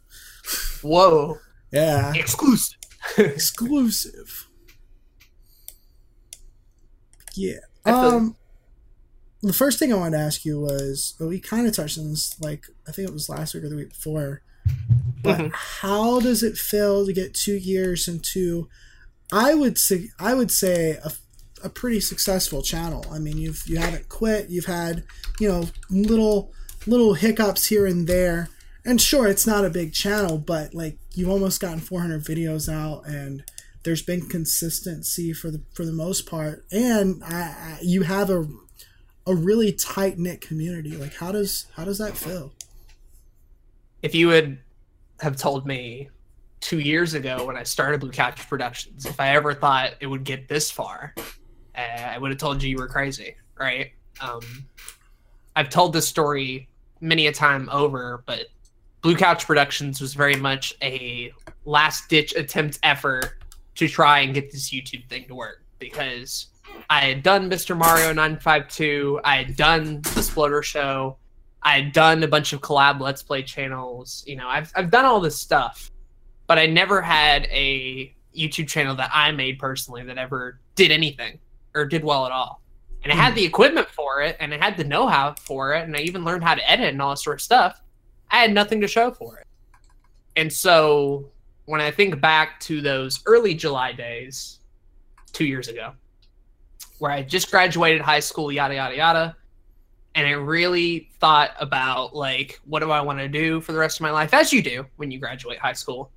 whoa, 0.83 1.39
Yeah. 1.73 2.13
exclusive. 2.15 2.79
Exclusive. 3.19 4.47
Yeah. 7.35 7.59
Um, 7.85 8.37
the 9.43 9.53
first 9.53 9.79
thing 9.79 9.93
I 9.93 9.97
wanted 9.97 10.17
to 10.19 10.23
ask 10.23 10.45
you 10.45 10.61
was, 10.61 11.15
well, 11.19 11.29
we 11.29 11.41
kind 11.41 11.67
of 11.67 11.75
touched 11.75 11.99
on 11.99 12.11
this, 12.11 12.39
like 12.41 12.65
I 12.87 12.93
think 12.93 13.09
it 13.09 13.13
was 13.15 13.29
last 13.29 13.55
week 13.55 13.65
or 13.65 13.69
the 13.69 13.77
week 13.77 13.91
before. 13.91 14.43
But 15.23 15.39
Mhm. 15.39 15.53
how 15.55 16.21
does 16.21 16.43
it 16.43 16.57
feel 16.57 17.07
to 17.07 17.13
get 17.13 17.35
two 17.35 17.55
years 17.57 18.07
into? 18.09 18.69
I 19.33 19.55
would 19.55 19.79
say 19.79 20.11
I 20.19 20.35
would 20.35 20.51
say 20.51 20.93
a, 21.05 21.13
a 21.63 21.69
pretty 21.69 22.01
successful 22.01 22.63
channel. 22.63 23.05
I 23.11 23.19
mean, 23.19 23.39
you've 23.39 23.63
you 23.67 23.79
haven't 23.79 24.09
quit. 24.09 24.51
You've 24.51 24.67
had 24.67 25.05
you 25.39 25.49
know 25.49 25.69
little 25.89 26.53
little 26.87 27.15
hiccups 27.15 27.67
here 27.67 27.87
and 27.87 28.07
there. 28.07 28.49
And 28.85 29.01
sure, 29.01 29.27
it's 29.27 29.47
not 29.47 29.65
a 29.65 29.71
big 29.71 29.93
channel, 29.93 30.39
but 30.39 30.75
like 30.75 30.99
you've 31.15 31.29
almost 31.29 31.61
gotten 31.61 31.81
400 31.81 32.25
videos 32.25 32.73
out, 32.73 33.07
and 33.07 33.45
there's 33.83 34.03
been 34.03 34.29
consistency 34.29 35.33
for 35.33 35.51
the 35.51 35.63
for 35.75 35.85
the 35.85 35.93
most 35.93 36.29
part. 36.29 36.65
And 36.73 37.23
I, 37.25 37.35
I, 37.35 37.79
you 37.83 38.03
have 38.03 38.31
a 38.31 38.47
a 39.27 39.35
really 39.35 39.73
tight 39.73 40.19
knit 40.19 40.41
community. 40.41 40.97
Like, 40.97 41.15
how 41.17 41.33
does 41.33 41.67
how 41.77 41.85
does 41.85 41.99
that 41.99 42.17
feel? 42.17 42.53
if 44.03 44.15
you 44.15 44.29
would 44.29 44.59
have 45.21 45.37
told 45.37 45.67
me 45.67 46.09
two 46.61 46.79
years 46.79 47.15
ago 47.15 47.45
when 47.47 47.57
I 47.57 47.63
started 47.63 48.01
Blue 48.01 48.11
Couch 48.11 48.49
Productions, 48.49 49.07
if 49.07 49.21
I 49.21 49.31
ever 49.31 49.55
thought 49.55 49.93
it 50.01 50.07
would 50.07 50.25
get 50.25 50.49
this 50.49 50.71
far, 50.71 51.15
uh, 51.77 51.81
I 51.81 52.19
would 52.19 52.31
have 52.31 52.39
told 52.39 52.63
you 52.63 52.71
you 52.71 52.77
were 52.77 52.89
crazy, 52.89 53.37
right? 53.59 53.93
Um, 54.21 54.41
I've 55.57 55.69
told 55.69 55.93
this 55.93 56.09
story 56.09 56.69
many 57.01 57.27
a 57.27 57.33
time 57.33 57.69
over, 57.71 58.23
but 58.27 58.47
Blue 59.03 59.17
Couch 59.17 59.47
Productions 59.47 60.01
was 60.01 60.15
very 60.15 60.37
much 60.37 60.75
a 60.83 61.33
last 61.65 62.09
ditch 62.09 62.35
attempt 62.35 62.79
effort 62.83 63.39
to 63.77 63.89
try 63.89 64.21
and 64.21 64.35
get 64.35 64.53
this 64.53 64.71
YouTube 64.71 65.09
thing 65.09 65.27
to 65.29 65.35
work 65.35 65.65
because 65.79 66.49
I 66.91 67.01
had 67.01 67.23
done 67.23 67.49
Mr. 67.51 67.77
Mario 67.77 68.09
952, 68.09 69.21
I 69.25 69.37
had 69.37 69.57
done 69.57 70.03
the 70.03 70.21
Sploder 70.21 70.63
Show, 70.63 71.17
I 71.63 71.79
had 71.81 71.93
done 71.93 72.23
a 72.23 72.29
bunch 72.29 72.53
of 72.53 72.61
collab 72.61 73.01
Let's 73.01 73.23
Play 73.23 73.43
channels. 73.43 74.25
You 74.27 74.37
know, 74.37 74.49
I've 74.49 74.73
I've 74.75 74.91
done 74.91 75.05
all 75.05 75.21
this 75.21 75.39
stuff, 75.39 75.91
but 76.47 76.59
I 76.59 76.67
never 76.67 77.03
had 77.03 77.47
a 77.51 78.15
YouTube 78.37 78.69
channel 78.69 78.95
that 78.97 79.11
I 79.13 79.33
made 79.33 79.59
personally 79.59 80.03
that 80.05 80.19
ever 80.19 80.61
did 80.75 80.91
anything 80.91 81.39
or 81.75 81.85
did 81.85 82.05
well 82.05 82.27
at 82.27 82.33
all. 82.33 82.63
And 83.03 83.13
I 83.13 83.17
had 83.17 83.33
hmm. 83.33 83.37
the 83.37 83.45
equipment 83.45 83.89
for 83.89 84.23
it, 84.23 84.37
and 84.41 84.53
I 84.53 84.59
had 84.59 84.77
the 84.77 84.85
know-how 84.85 85.35
for 85.41 85.75
it, 85.75 85.85
and 85.85 85.97
I 85.97 86.01
even 86.01 86.25
learned 86.25 86.45
how 86.45 86.55
to 86.55 86.71
edit 86.71 86.89
and 86.89 87.01
all 87.01 87.11
this 87.11 87.25
sort 87.25 87.37
of 87.37 87.43
stuff. 87.43 87.81
I 88.31 88.39
had 88.39 88.53
nothing 88.53 88.81
to 88.81 88.89
show 88.89 89.11
for 89.11 89.39
it. 89.39 89.47
And 90.37 90.53
so 90.53 91.31
when 91.67 91.81
I 91.81 91.91
think 91.91 92.21
back 92.21 92.61
to 92.61 92.81
those 92.81 93.23
early 93.27 93.55
July 93.55 93.93
days, 93.93 94.61
two 95.33 95.45
years 95.45 95.69
ago, 95.69 95.93
where 96.99 97.11
I 97.11 97.23
just 97.23 97.51
graduated 97.51 98.01
high 98.01 98.21
school, 98.21 98.53
yada 98.53 98.75
yada 98.75 98.97
yada 98.97 99.37
and 100.15 100.27
I 100.27 100.33
really 100.33 101.11
thought 101.21 101.53
about 101.61 102.15
like 102.15 102.61
what 102.65 102.81
do 102.81 102.91
I 102.91 103.01
want 103.01 103.19
to 103.21 103.29
do 103.29 103.61
for 103.61 103.73
the 103.73 103.79
rest 103.79 103.99
of 103.99 104.03
my 104.03 104.11
life, 104.11 104.35
as 104.35 104.53
you 104.53 104.63
do 104.63 104.87
when 104.97 105.11
you 105.11 105.19
graduate 105.19 105.59
high 105.59 105.73
school. 105.73 106.11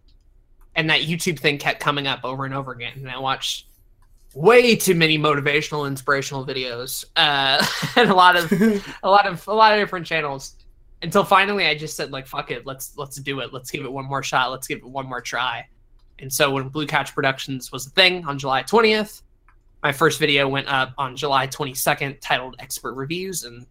And 0.75 0.89
that 0.89 1.01
YouTube 1.01 1.37
thing 1.37 1.59
kept 1.59 1.79
coming 1.79 2.07
up 2.07 2.21
over 2.23 2.45
and 2.45 2.53
over 2.53 2.71
again, 2.71 2.93
and 2.95 3.09
I 3.09 3.19
watched 3.19 3.67
way 4.33 4.75
too 4.75 4.95
many 4.95 5.19
motivational, 5.19 5.87
inspirational 5.87 6.43
videos, 6.45 7.05
uh, 7.15 7.63
and 7.95 8.09
a 8.09 8.15
lot 8.15 8.35
of 8.35 8.51
a 9.03 9.09
lot 9.09 9.27
of 9.27 9.47
a 9.47 9.53
lot 9.53 9.73
of 9.73 9.79
different 9.79 10.07
channels. 10.07 10.55
Until 11.03 11.23
finally, 11.23 11.67
I 11.67 11.75
just 11.75 11.95
said 11.95 12.11
like, 12.11 12.25
"Fuck 12.25 12.49
it, 12.49 12.65
let's 12.65 12.97
let's 12.97 13.17
do 13.17 13.41
it. 13.41 13.53
Let's 13.53 13.69
give 13.69 13.83
it 13.85 13.91
one 13.91 14.05
more 14.05 14.23
shot. 14.23 14.51
Let's 14.51 14.67
give 14.67 14.79
it 14.79 14.85
one 14.85 15.07
more 15.07 15.21
try." 15.21 15.67
And 16.19 16.31
so 16.31 16.51
when 16.51 16.69
Blue 16.69 16.87
Couch 16.87 17.13
Productions 17.13 17.71
was 17.71 17.87
a 17.87 17.89
thing 17.91 18.25
on 18.25 18.39
July 18.39 18.63
twentieth, 18.63 19.21
my 19.83 19.91
first 19.91 20.19
video 20.19 20.47
went 20.47 20.67
up 20.67 20.93
on 20.97 21.15
July 21.15 21.45
twenty 21.47 21.73
second, 21.73 22.19
titled 22.21 22.55
"Expert 22.59 22.93
Reviews," 22.93 23.43
and 23.43 23.67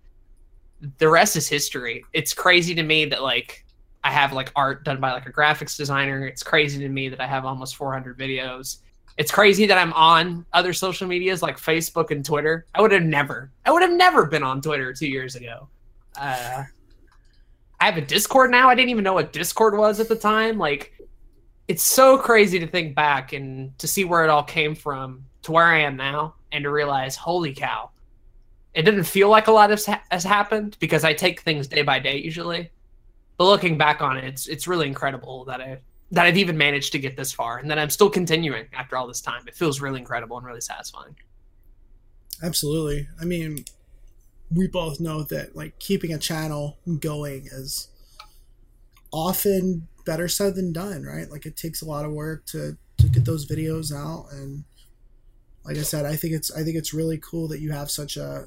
the 0.98 1.08
rest 1.08 1.36
is 1.36 1.48
history. 1.48 2.04
It's 2.12 2.34
crazy 2.34 2.74
to 2.74 2.82
me 2.82 3.06
that 3.06 3.22
like 3.22 3.64
I 4.04 4.10
have 4.10 4.32
like 4.32 4.52
art 4.56 4.84
done 4.84 5.00
by 5.00 5.12
like 5.12 5.26
a 5.26 5.32
graphics 5.32 5.76
designer. 5.76 6.26
It's 6.26 6.42
crazy 6.42 6.80
to 6.80 6.88
me 6.88 7.08
that 7.08 7.20
I 7.20 7.26
have 7.26 7.44
almost 7.44 7.76
400 7.76 8.18
videos. 8.18 8.78
It's 9.16 9.30
crazy 9.30 9.66
that 9.66 9.78
I'm 9.78 9.92
on 9.92 10.44
other 10.52 10.72
social 10.72 11.06
medias 11.06 11.42
like 11.42 11.58
Facebook 11.58 12.10
and 12.10 12.24
Twitter. 12.24 12.66
I 12.74 12.80
would 12.80 12.92
have 12.92 13.02
never, 13.02 13.50
I 13.64 13.70
would 13.70 13.82
have 13.82 13.92
never 13.92 14.26
been 14.26 14.42
on 14.42 14.60
Twitter 14.60 14.92
two 14.92 15.06
years 15.06 15.36
ago. 15.36 15.68
Uh, 16.18 16.64
I 17.82 17.86
have 17.86 17.96
a 17.96 18.00
Discord 18.00 18.52
now. 18.52 18.68
I 18.68 18.76
didn't 18.76 18.90
even 18.90 19.02
know 19.02 19.14
what 19.14 19.32
Discord 19.32 19.76
was 19.76 19.98
at 19.98 20.08
the 20.08 20.14
time. 20.14 20.56
Like, 20.56 20.92
it's 21.66 21.82
so 21.82 22.16
crazy 22.16 22.60
to 22.60 22.66
think 22.68 22.94
back 22.94 23.32
and 23.32 23.76
to 23.80 23.88
see 23.88 24.04
where 24.04 24.22
it 24.22 24.30
all 24.30 24.44
came 24.44 24.76
from 24.76 25.24
to 25.42 25.50
where 25.50 25.66
I 25.66 25.80
am 25.80 25.96
now, 25.96 26.36
and 26.52 26.62
to 26.62 26.70
realize, 26.70 27.16
holy 27.16 27.52
cow, 27.52 27.90
it 28.72 28.82
didn't 28.82 29.02
feel 29.02 29.28
like 29.28 29.48
a 29.48 29.50
lot 29.50 29.70
has, 29.70 29.84
has 30.12 30.22
happened 30.22 30.76
because 30.78 31.02
I 31.02 31.12
take 31.12 31.40
things 31.40 31.66
day 31.66 31.82
by 31.82 31.98
day 31.98 32.18
usually. 32.18 32.70
But 33.36 33.46
looking 33.46 33.76
back 33.76 34.00
on 34.00 34.16
it, 34.16 34.22
it's 34.22 34.46
it's 34.46 34.68
really 34.68 34.86
incredible 34.86 35.44
that 35.46 35.60
I 35.60 35.80
that 36.12 36.24
I've 36.24 36.36
even 36.36 36.56
managed 36.56 36.92
to 36.92 37.00
get 37.00 37.16
this 37.16 37.32
far 37.32 37.58
and 37.58 37.68
that 37.68 37.80
I'm 37.80 37.90
still 37.90 38.10
continuing 38.10 38.66
after 38.74 38.96
all 38.96 39.08
this 39.08 39.20
time. 39.20 39.42
It 39.48 39.56
feels 39.56 39.80
really 39.80 39.98
incredible 39.98 40.36
and 40.36 40.46
really 40.46 40.60
satisfying. 40.60 41.16
Absolutely. 42.44 43.08
I 43.20 43.24
mean, 43.24 43.64
we 44.54 44.66
both 44.66 45.00
know 45.00 45.22
that 45.24 45.56
like 45.56 45.78
keeping 45.78 46.12
a 46.12 46.18
channel 46.18 46.78
going 47.00 47.46
is 47.50 47.88
often 49.12 49.88
better 50.04 50.28
said 50.28 50.54
than 50.54 50.72
done, 50.72 51.04
right? 51.04 51.30
Like 51.30 51.46
it 51.46 51.56
takes 51.56 51.82
a 51.82 51.86
lot 51.86 52.04
of 52.04 52.12
work 52.12 52.46
to 52.46 52.76
to 52.98 53.08
get 53.08 53.24
those 53.24 53.46
videos 53.46 53.92
out 53.94 54.26
and 54.32 54.64
like 55.64 55.76
I 55.76 55.82
said, 55.82 56.06
I 56.06 56.16
think 56.16 56.34
it's 56.34 56.50
I 56.50 56.62
think 56.64 56.76
it's 56.76 56.92
really 56.92 57.18
cool 57.18 57.48
that 57.48 57.60
you 57.60 57.72
have 57.72 57.90
such 57.90 58.16
a 58.16 58.46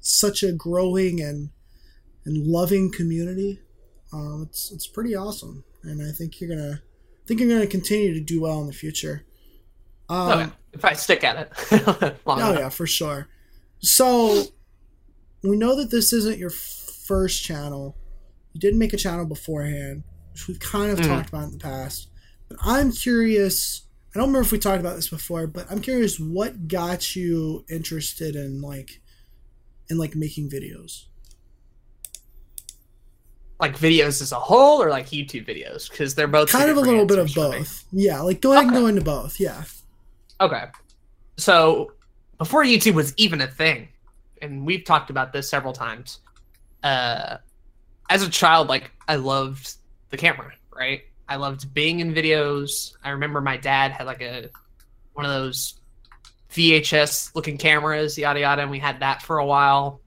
such 0.00 0.42
a 0.42 0.52
growing 0.52 1.20
and 1.20 1.50
and 2.24 2.46
loving 2.46 2.90
community. 2.90 3.60
Um, 4.12 4.46
it's 4.48 4.72
it's 4.72 4.86
pretty 4.86 5.14
awesome, 5.14 5.64
and 5.82 6.00
I 6.02 6.12
think 6.12 6.40
you're 6.40 6.48
gonna 6.48 6.80
I 6.82 7.26
think 7.26 7.40
you're 7.40 7.48
gonna 7.50 7.66
continue 7.66 8.14
to 8.14 8.20
do 8.20 8.40
well 8.40 8.60
in 8.60 8.66
the 8.66 8.72
future. 8.72 9.24
Um, 10.08 10.18
oh, 10.18 10.38
yeah. 10.38 10.50
If 10.72 10.84
I 10.84 10.92
stick 10.94 11.24
at 11.24 11.36
it 11.36 12.16
Oh 12.26 12.34
enough. 12.36 12.58
yeah, 12.58 12.68
for 12.68 12.86
sure. 12.86 13.28
So 13.80 14.44
we 15.50 15.56
know 15.56 15.74
that 15.76 15.90
this 15.90 16.12
isn't 16.12 16.38
your 16.38 16.50
first 16.50 17.42
channel. 17.42 17.96
You 18.52 18.60
did 18.60 18.74
make 18.76 18.92
a 18.92 18.96
channel 18.96 19.26
beforehand, 19.26 20.02
which 20.32 20.48
we've 20.48 20.58
kind 20.60 20.90
of 20.90 20.98
Mhm. 20.98 21.06
talked 21.06 21.28
about 21.28 21.44
in 21.44 21.52
the 21.52 21.58
past. 21.58 22.08
But 22.48 22.58
I'm 22.62 22.92
curious. 22.92 23.82
I 24.14 24.18
don't 24.20 24.28
remember 24.28 24.46
if 24.46 24.52
we 24.52 24.58
talked 24.58 24.80
about 24.80 24.96
this 24.96 25.08
before, 25.08 25.46
but 25.48 25.66
I'm 25.70 25.80
curious 25.80 26.20
what 26.20 26.68
got 26.68 27.16
you 27.16 27.64
interested 27.68 28.36
in 28.36 28.60
like 28.60 29.00
in 29.90 29.98
like 29.98 30.14
making 30.16 30.48
videos. 30.50 31.04
Like 33.60 33.78
videos 33.78 34.20
as 34.20 34.32
a 34.32 34.38
whole 34.38 34.82
or 34.82 34.90
like 34.90 35.06
YouTube 35.10 35.46
videos 35.46 35.88
because 35.90 36.14
they're 36.14 36.26
both 36.28 36.48
kind 36.50 36.70
of 36.70 36.76
a 36.76 36.80
little 36.80 37.06
bit 37.06 37.18
of 37.18 37.26
answers 37.26 37.34
for 37.34 37.50
me. 37.52 37.58
both. 37.58 37.84
Yeah, 37.92 38.20
like 38.20 38.40
go 38.40 38.52
ahead 38.52 38.64
and 38.64 38.72
go 38.72 38.86
into 38.86 39.00
both. 39.02 39.38
Yeah. 39.38 39.64
Okay. 40.40 40.64
So 41.36 41.92
before 42.38 42.64
YouTube 42.64 42.94
was 42.94 43.14
even 43.16 43.40
a 43.40 43.46
thing, 43.46 43.88
and 44.44 44.64
we've 44.64 44.84
talked 44.84 45.10
about 45.10 45.32
this 45.32 45.48
several 45.48 45.72
times, 45.72 46.20
uh, 46.82 47.38
as 48.10 48.22
a 48.22 48.28
child, 48.28 48.68
like 48.68 48.90
I 49.08 49.16
loved 49.16 49.74
the 50.10 50.16
camera, 50.16 50.52
right? 50.74 51.02
I 51.28 51.36
loved 51.36 51.72
being 51.72 52.00
in 52.00 52.14
videos. 52.14 52.94
I 53.02 53.10
remember 53.10 53.40
my 53.40 53.56
dad 53.56 53.92
had 53.92 54.06
like 54.06 54.22
a 54.22 54.50
one 55.14 55.24
of 55.24 55.32
those 55.32 55.80
VHS 56.50 57.34
looking 57.34 57.56
cameras, 57.56 58.18
yada 58.18 58.40
yada, 58.40 58.62
and 58.62 58.70
we 58.70 58.78
had 58.78 59.00
that 59.00 59.22
for 59.22 59.38
a 59.38 59.46
while. 59.46 60.00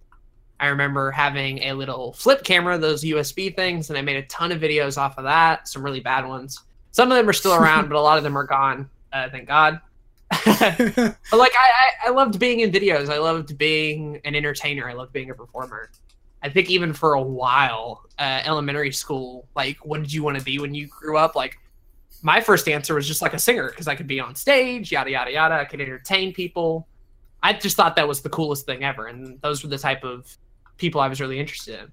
I 0.60 0.68
remember 0.68 1.12
having 1.12 1.60
a 1.64 1.74
little 1.74 2.14
flip 2.14 2.44
camera, 2.44 2.78
those 2.78 3.04
USB 3.04 3.56
things, 3.56 3.90
and 3.90 3.98
I 3.98 4.02
made 4.02 4.18
a 4.18 4.24
ton 4.24 4.52
of 4.52 4.60
videos 4.60 4.98
off 4.98 5.18
of 5.18 5.24
that, 5.26 5.68
some 5.68 5.84
really 5.84 6.00
bad 6.00 6.28
ones. 6.28 6.62
Some 6.92 7.12
of 7.12 7.18
them 7.18 7.30
are 7.30 7.34
still 7.34 7.54
around, 7.54 7.90
but 7.90 7.98
a 7.98 8.02
lot 8.02 8.18
of 8.18 8.24
them 8.24 8.38
are 8.38 8.44
gone. 8.44 8.90
Uh, 9.12 9.30
thank 9.30 9.48
God. 9.48 9.80
like 10.46 10.46
I, 10.52 11.16
I, 11.32 12.08
I 12.08 12.10
loved 12.10 12.40
being 12.40 12.60
in 12.60 12.72
videos. 12.72 13.10
I 13.10 13.18
loved 13.18 13.58
being 13.58 14.20
an 14.26 14.36
entertainer. 14.36 14.90
I 14.90 14.94
loved 14.94 15.14
being 15.14 15.30
a 15.30 15.34
performer. 15.34 15.90
I 16.44 16.50
think 16.50 16.70
even 16.70 16.94
for 16.94 17.14
a 17.14 17.22
while, 17.22 18.04
uh, 18.20 18.42
elementary 18.46 18.92
school, 18.92 19.48
like 19.56 19.78
what 19.86 20.02
did 20.02 20.12
you 20.12 20.24
want 20.24 20.38
to 20.38 20.44
be 20.44 20.60
when 20.60 20.76
you 20.76 20.88
grew 20.88 21.18
up? 21.18 21.36
Like 21.36 21.58
my 22.22 22.42
first 22.42 22.68
answer 22.68 22.96
was 22.96 23.08
just 23.08 23.22
like 23.22 23.34
a 23.34 23.40
singer 23.40 23.70
because 23.70 23.88
I 23.88 23.96
could 23.96 24.08
be 24.08 24.20
on 24.20 24.36
stage, 24.36 24.92
yada 24.92 25.12
yada 25.12 25.32
yada. 25.32 25.56
I 25.56 25.66
could 25.66 25.82
entertain 25.82 26.34
people. 26.34 26.88
I 27.42 27.54
just 27.54 27.78
thought 27.78 27.96
that 27.96 28.08
was 28.08 28.22
the 28.22 28.30
coolest 28.30 28.66
thing 28.66 28.84
ever, 28.84 29.08
and 29.08 29.40
those 29.42 29.64
were 29.64 29.70
the 29.70 29.78
type 29.78 30.04
of 30.04 30.38
people 30.78 31.00
I 31.00 31.08
was 31.08 31.22
really 31.22 31.40
interested 31.40 31.80
in. 31.80 31.92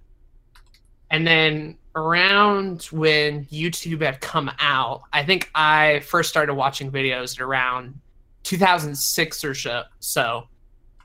And 1.11 1.27
then 1.27 1.79
around 1.95 2.85
when 2.85 3.45
YouTube 3.47 4.03
had 4.03 4.21
come 4.21 4.51
out, 4.59 5.03
I 5.13 5.25
think 5.25 5.51
I 5.55 6.01
first 6.01 6.31
started 6.31 6.55
watching 6.55 6.91
videos 6.91 7.37
at 7.37 7.41
around 7.41 7.99
2006 8.45 9.45
or 9.45 9.55
so. 9.55 9.83
So, 9.99 10.45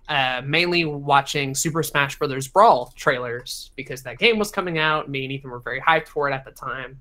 uh, 0.07 0.41
mainly 0.45 0.85
watching 0.85 1.53
Super 1.53 1.83
Smash 1.83 2.17
Brothers 2.17 2.47
Brawl 2.47 2.93
trailers 2.95 3.71
because 3.75 4.03
that 4.03 4.17
game 4.17 4.39
was 4.39 4.51
coming 4.51 4.77
out. 4.77 5.09
Me 5.09 5.23
and 5.23 5.31
Ethan 5.31 5.49
were 5.49 5.59
very 5.59 5.81
hyped 5.81 6.07
for 6.07 6.29
it 6.29 6.33
at 6.33 6.45
the 6.45 6.51
time, 6.51 6.99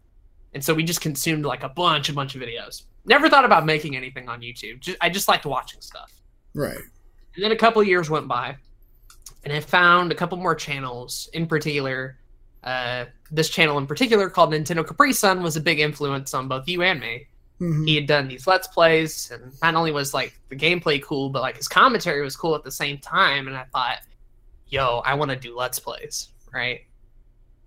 and 0.54 0.64
so 0.64 0.74
we 0.74 0.84
just 0.84 1.00
consumed 1.00 1.44
like 1.44 1.62
a 1.62 1.68
bunch, 1.68 2.08
a 2.08 2.12
bunch 2.12 2.34
of 2.34 2.42
videos. 2.42 2.82
Never 3.06 3.30
thought 3.30 3.44
about 3.44 3.64
making 3.64 3.96
anything 3.96 4.28
on 4.28 4.40
YouTube. 4.40 4.80
Just, 4.80 4.98
I 5.00 5.08
just 5.08 5.28
liked 5.28 5.46
watching 5.46 5.80
stuff. 5.80 6.12
Right. 6.54 6.76
And 7.34 7.44
then 7.44 7.52
a 7.52 7.56
couple 7.56 7.82
years 7.82 8.10
went 8.10 8.28
by, 8.28 8.56
and 9.44 9.52
I 9.52 9.60
found 9.60 10.12
a 10.12 10.14
couple 10.14 10.36
more 10.36 10.54
channels. 10.54 11.30
In 11.32 11.46
particular, 11.46 12.18
uh, 12.64 13.06
this 13.30 13.48
channel 13.48 13.78
in 13.78 13.86
particular 13.86 14.28
called 14.28 14.52
Nintendo 14.52 14.86
Capri 14.86 15.12
Sun 15.12 15.42
was 15.42 15.56
a 15.56 15.60
big 15.60 15.80
influence 15.80 16.34
on 16.34 16.48
both 16.48 16.68
you 16.68 16.82
and 16.82 17.00
me. 17.00 17.26
Mhm. 17.60 17.86
He 17.86 17.96
had 17.96 18.06
done 18.06 18.28
these 18.28 18.46
let's 18.46 18.68
plays, 18.68 19.30
and 19.32 19.52
not 19.62 19.74
only 19.74 19.90
was 19.90 20.14
like 20.14 20.38
the 20.48 20.56
gameplay 20.56 21.02
cool, 21.02 21.28
but 21.28 21.42
like 21.42 21.56
his 21.56 21.68
commentary 21.68 22.22
was 22.22 22.36
cool 22.36 22.54
at 22.54 22.62
the 22.62 22.70
same 22.70 22.98
time. 22.98 23.48
And 23.48 23.56
I 23.56 23.64
thought, 23.64 23.98
yo, 24.68 24.98
I 25.04 25.14
want 25.14 25.30
to 25.30 25.36
do 25.36 25.56
let's 25.56 25.78
plays, 25.78 26.28
right? 26.52 26.82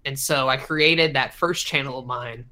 And 0.05 0.17
so 0.17 0.47
I 0.49 0.57
created 0.57 1.13
that 1.15 1.33
first 1.33 1.65
channel 1.65 1.99
of 1.99 2.05
mine, 2.05 2.45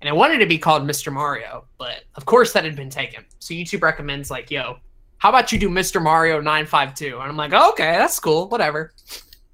and 0.00 0.08
I 0.08 0.12
wanted 0.12 0.38
to 0.38 0.46
be 0.46 0.58
called 0.58 0.82
Mr. 0.84 1.12
Mario, 1.12 1.64
but 1.76 2.04
of 2.14 2.24
course 2.24 2.52
that 2.52 2.64
had 2.64 2.76
been 2.76 2.90
taken. 2.90 3.24
So 3.40 3.52
YouTube 3.52 3.82
recommends 3.82 4.30
like, 4.30 4.50
yo, 4.50 4.78
how 5.18 5.30
about 5.30 5.50
you 5.50 5.58
do 5.58 5.68
Mr. 5.68 6.00
Mario 6.00 6.40
952? 6.40 7.14
And 7.18 7.22
I'm 7.24 7.36
like, 7.36 7.52
oh, 7.52 7.70
okay, 7.70 7.92
that's 7.92 8.18
cool, 8.20 8.48
whatever. 8.48 8.92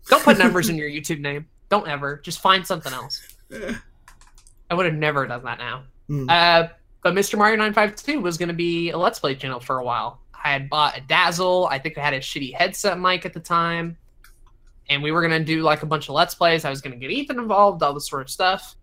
Don't 0.09 0.23
put 0.23 0.39
numbers 0.39 0.69
in 0.69 0.77
your 0.77 0.89
YouTube 0.91 1.21
name. 1.21 1.47
Don't 1.71 1.89
ever. 1.89 2.19
Just 2.19 2.41
find 2.41 2.67
something 2.67 2.93
else. 2.93 3.21
I 4.71 4.75
would 4.75 4.87
have 4.87 4.95
never 4.95 5.27
done 5.27 5.45
that 5.45 5.59
now. 5.59 5.85
Mm. 6.11 6.31
Uh, 6.31 6.69
but 7.03 7.15
Mr. 7.15 7.37
Mario 7.37 7.57
952 7.57 8.21
was 8.21 8.39
going 8.39 8.49
to 8.49 8.55
be 8.55 8.91
a 8.91 8.99
Let's 8.99 9.19
Play 9.19 9.35
channel 9.35 9.61
for 9.61 9.79
a 9.79 9.85
while. 9.85 10.21
I 10.33 10.53
had 10.53 10.69
bought 10.69 10.97
a 10.97 11.01
Dazzle. 11.01 11.69
I 11.71 11.79
think 11.79 11.99
I 11.99 12.01
had 12.01 12.15
a 12.15 12.21
shitty 12.21 12.55
headset 12.55 12.99
mic 12.99 13.27
at 13.27 13.33
the 13.33 13.41
time. 13.41 13.97
And 14.89 15.03
we 15.03 15.13
were 15.13 15.21
going 15.27 15.39
to 15.39 15.45
do 15.45 15.63
like 15.63 15.83
a 15.83 15.87
bunch 15.87 16.09
of 16.09 16.15
Let's 16.15 16.35
Plays. 16.35 16.65
I 16.65 16.71
was 16.71 16.81
going 16.81 16.93
to 16.93 16.99
get 16.99 17.11
Ethan 17.11 17.39
involved, 17.39 17.83
all 17.83 17.95
this 17.95 18.09
sort 18.09 18.23
of 18.23 18.31
stuff. 18.31 18.77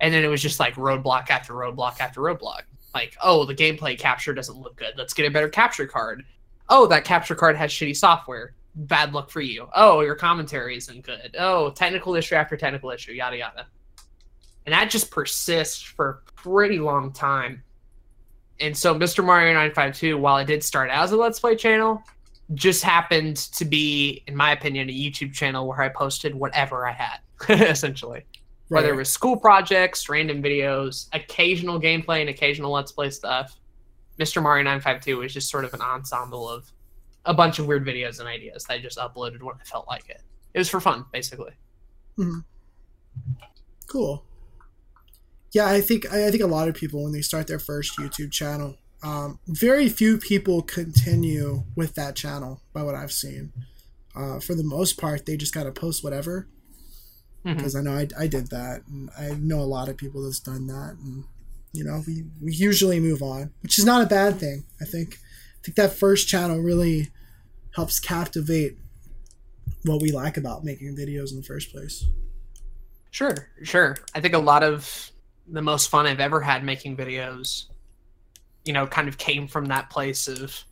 And 0.00 0.12
then 0.12 0.24
it 0.24 0.28
was 0.28 0.42
just 0.42 0.60
like 0.60 0.74
roadblock 0.74 1.30
after 1.30 1.54
roadblock 1.54 2.00
after 2.00 2.20
roadblock. 2.20 2.62
Like, 2.94 3.16
oh, 3.22 3.44
the 3.44 3.54
gameplay 3.54 3.98
capture 3.98 4.34
doesn't 4.34 4.56
look 4.56 4.76
good. 4.76 4.94
Let's 4.96 5.14
get 5.14 5.26
a 5.26 5.30
better 5.30 5.48
capture 5.48 5.86
card. 5.86 6.24
Oh, 6.68 6.86
that 6.86 7.04
capture 7.04 7.34
card 7.34 7.56
has 7.56 7.70
shitty 7.70 7.96
software. 7.96 8.54
Bad 8.74 9.12
luck 9.12 9.30
for 9.30 9.40
you. 9.40 9.68
Oh, 9.74 10.00
your 10.00 10.14
commentary 10.14 10.76
isn't 10.76 11.02
good. 11.02 11.36
Oh, 11.38 11.70
technical 11.70 12.14
issue 12.14 12.34
after 12.34 12.56
technical 12.56 12.90
issue, 12.90 13.12
yada 13.12 13.36
yada. 13.36 13.66
And 14.66 14.72
that 14.72 14.90
just 14.90 15.10
persists 15.10 15.82
for 15.82 16.08
a 16.08 16.30
pretty 16.32 16.78
long 16.78 17.12
time. 17.12 17.62
And 18.60 18.76
so 18.76 18.94
Mr. 18.94 19.24
Mario 19.24 19.48
952, 19.48 20.16
while 20.16 20.38
it 20.38 20.46
did 20.46 20.62
start 20.62 20.90
as 20.90 21.12
a 21.12 21.16
Let's 21.16 21.40
Play 21.40 21.56
channel, 21.56 22.02
just 22.54 22.82
happened 22.82 23.36
to 23.36 23.64
be, 23.64 24.22
in 24.26 24.36
my 24.36 24.52
opinion, 24.52 24.88
a 24.88 24.92
YouTube 24.92 25.32
channel 25.32 25.66
where 25.66 25.80
I 25.80 25.88
posted 25.88 26.34
whatever 26.34 26.86
I 26.86 26.92
had, 26.92 27.18
essentially. 27.48 28.24
Whether 28.68 28.92
it 28.92 28.96
was 28.96 29.10
school 29.10 29.36
projects, 29.36 30.08
random 30.08 30.42
videos, 30.42 31.08
occasional 31.12 31.80
gameplay, 31.80 32.20
and 32.20 32.30
occasional 32.30 32.72
Let's 32.72 32.92
Play 32.92 33.10
stuff. 33.10 33.58
Mr. 34.18 34.42
Mario 34.42 34.64
952 34.64 35.18
was 35.18 35.34
just 35.34 35.50
sort 35.50 35.64
of 35.64 35.74
an 35.74 35.80
ensemble 35.80 36.48
of 36.48 36.70
a 37.24 37.34
bunch 37.34 37.58
of 37.58 37.66
weird 37.66 37.84
videos 37.84 38.20
and 38.20 38.28
ideas 38.28 38.64
that 38.64 38.74
I 38.74 38.78
just 38.78 38.98
uploaded 38.98 39.42
when 39.42 39.56
I 39.60 39.64
felt 39.64 39.86
like 39.88 40.08
it. 40.08 40.22
It 40.54 40.58
was 40.58 40.68
for 40.68 40.80
fun, 40.80 41.04
basically. 41.12 41.52
Hmm. 42.16 42.38
Cool. 43.86 44.24
Yeah, 45.54 45.68
I 45.68 45.80
think 45.80 46.12
I 46.12 46.28
think 46.32 46.42
a 46.42 46.48
lot 46.48 46.66
of 46.66 46.74
people 46.74 47.04
when 47.04 47.12
they 47.12 47.22
start 47.22 47.46
their 47.46 47.60
first 47.60 47.96
YouTube 47.96 48.32
channel, 48.32 48.76
um, 49.04 49.38
very 49.46 49.88
few 49.88 50.18
people 50.18 50.62
continue 50.62 51.62
with 51.76 51.94
that 51.94 52.16
channel. 52.16 52.60
By 52.72 52.82
what 52.82 52.96
I've 52.96 53.12
seen, 53.12 53.52
uh, 54.16 54.40
for 54.40 54.56
the 54.56 54.64
most 54.64 54.98
part, 55.00 55.26
they 55.26 55.36
just 55.36 55.54
gotta 55.54 55.70
post 55.70 56.02
whatever. 56.02 56.48
Because 57.44 57.76
I 57.76 57.82
know 57.82 57.92
I, 57.92 58.08
I 58.18 58.26
did 58.26 58.48
that, 58.50 58.84
and 58.88 59.10
I 59.18 59.34
know 59.38 59.60
a 59.60 59.68
lot 59.68 59.90
of 59.90 59.98
people 59.98 60.24
that's 60.24 60.40
done 60.40 60.66
that, 60.66 60.96
and 61.00 61.24
you 61.72 61.84
know 61.84 62.02
we, 62.04 62.24
we 62.42 62.52
usually 62.52 62.98
move 62.98 63.22
on, 63.22 63.52
which 63.62 63.78
is 63.78 63.84
not 63.84 64.02
a 64.02 64.06
bad 64.06 64.40
thing. 64.40 64.64
I 64.80 64.86
think 64.86 65.18
I 65.60 65.62
think 65.62 65.76
that 65.76 65.92
first 65.92 66.26
channel 66.26 66.58
really 66.58 67.10
helps 67.76 68.00
captivate 68.00 68.76
what 69.84 70.02
we 70.02 70.10
like 70.10 70.36
about 70.36 70.64
making 70.64 70.96
videos 70.96 71.30
in 71.30 71.36
the 71.36 71.44
first 71.44 71.70
place. 71.70 72.04
Sure, 73.10 73.50
sure. 73.62 73.96
I 74.14 74.20
think 74.20 74.34
a 74.34 74.38
lot 74.38 74.64
of 74.64 75.12
the 75.46 75.62
most 75.62 75.88
fun 75.90 76.06
I've 76.06 76.20
ever 76.20 76.40
had 76.40 76.64
making 76.64 76.96
videos, 76.96 77.64
you 78.64 78.72
know, 78.72 78.86
kind 78.86 79.08
of 79.08 79.18
came 79.18 79.46
from 79.46 79.66
that 79.66 79.90
place 79.90 80.26
of, 80.28 80.64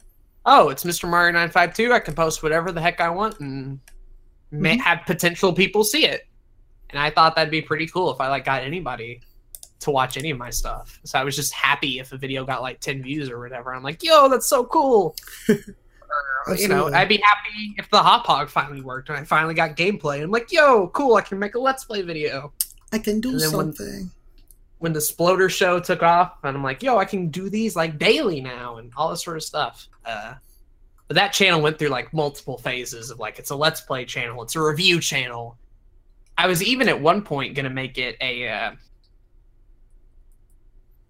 oh, 0.46 0.70
it's 0.70 0.84
Mr. 0.84 1.08
Mario 1.08 1.32
952. 1.32 1.92
I 1.92 1.98
can 2.00 2.14
post 2.14 2.42
whatever 2.42 2.72
the 2.72 2.80
heck 2.80 3.00
I 3.00 3.10
want 3.10 3.38
and 3.40 3.80
may 4.50 4.76
Mhm. 4.76 4.80
have 4.80 5.00
potential 5.06 5.52
people 5.52 5.84
see 5.84 6.06
it. 6.06 6.26
And 6.90 6.98
I 6.98 7.10
thought 7.10 7.36
that'd 7.36 7.50
be 7.50 7.62
pretty 7.62 7.86
cool 7.86 8.10
if 8.10 8.20
I 8.20 8.28
like 8.28 8.44
got 8.44 8.62
anybody 8.62 9.20
to 9.80 9.90
watch 9.90 10.16
any 10.16 10.30
of 10.30 10.38
my 10.38 10.50
stuff. 10.50 11.00
So 11.04 11.18
I 11.18 11.24
was 11.24 11.34
just 11.36 11.52
happy 11.52 11.98
if 11.98 12.12
a 12.12 12.16
video 12.18 12.44
got 12.44 12.62
like 12.62 12.80
10 12.80 13.02
views 13.02 13.28
or 13.30 13.40
whatever. 13.40 13.74
I'm 13.74 13.82
like, 13.82 14.02
yo, 14.02 14.28
that's 14.28 14.46
so 14.48 14.64
cool. 14.64 15.16
Or, 16.46 16.56
you 16.56 16.66
know, 16.66 16.88
I'd 16.92 17.08
be 17.08 17.22
happy 17.24 17.74
if 17.78 17.88
the 17.88 17.98
Hauppauge 17.98 18.48
finally 18.48 18.80
worked 18.82 19.08
and 19.08 19.16
I 19.16 19.22
finally 19.24 19.54
got 19.54 19.76
gameplay. 19.76 20.22
I'm 20.22 20.30
like, 20.32 20.50
yo, 20.50 20.88
cool, 20.88 21.14
I 21.14 21.20
can 21.22 21.38
make 21.38 21.54
a 21.54 21.58
let's 21.60 21.84
play 21.84 22.02
video 22.02 22.52
I 22.92 22.98
can 22.98 23.20
do 23.20 23.38
then 23.38 23.52
when- 23.52 23.72
something. 23.72 24.10
When 24.82 24.92
the 24.92 24.98
Sploder 24.98 25.48
show 25.48 25.78
took 25.78 26.02
off, 26.02 26.38
and 26.42 26.56
I'm 26.56 26.62
like, 26.64 26.82
yo, 26.82 26.98
I 26.98 27.04
can 27.04 27.28
do 27.28 27.48
these 27.48 27.76
like 27.76 27.98
daily 27.98 28.40
now 28.40 28.78
and 28.78 28.92
all 28.96 29.10
this 29.10 29.22
sort 29.22 29.36
of 29.36 29.44
stuff. 29.44 29.86
Uh, 30.04 30.34
but 31.06 31.14
that 31.14 31.32
channel 31.32 31.60
went 31.60 31.78
through 31.78 31.88
like 31.90 32.12
multiple 32.12 32.58
phases 32.58 33.10
of 33.10 33.20
like 33.20 33.38
it's 33.38 33.50
a 33.50 33.56
let's 33.56 33.80
play 33.80 34.04
channel, 34.04 34.42
it's 34.42 34.56
a 34.56 34.60
review 34.60 35.00
channel. 35.00 35.56
I 36.36 36.48
was 36.48 36.62
even 36.64 36.88
at 36.88 37.00
one 37.00 37.22
point 37.22 37.54
gonna 37.54 37.70
make 37.70 37.96
it 37.96 38.16
a 38.20 38.48
uh, 38.48 38.72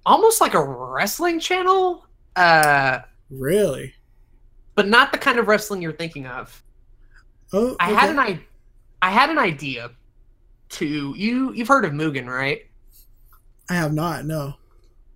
almost 0.05 0.43
like 0.43 0.53
a 0.53 0.62
wrestling 0.62 1.41
channel, 1.41 2.07
uh, 2.37 2.99
Really? 3.31 3.95
but 4.75 4.87
not 4.87 5.12
the 5.12 5.18
kind 5.18 5.39
of 5.39 5.49
wrestling 5.49 5.81
you're 5.81 5.93
thinking 5.93 6.27
of. 6.27 6.62
Oh, 7.55 7.75
I 7.81 7.91
had 7.91 8.11
an 8.11 8.18
I, 8.18 8.41
I 9.01 9.11
had 9.11 9.31
an 9.31 9.39
idea 9.39 9.93
to 10.70 11.14
you. 11.16 11.55
You've 11.55 11.68
heard 11.68 11.87
of 11.87 11.93
Mugen, 11.93 12.27
right? 12.27 12.66
I 13.73 13.77
have 13.77 13.95
not. 13.95 14.27
No. 14.27 14.55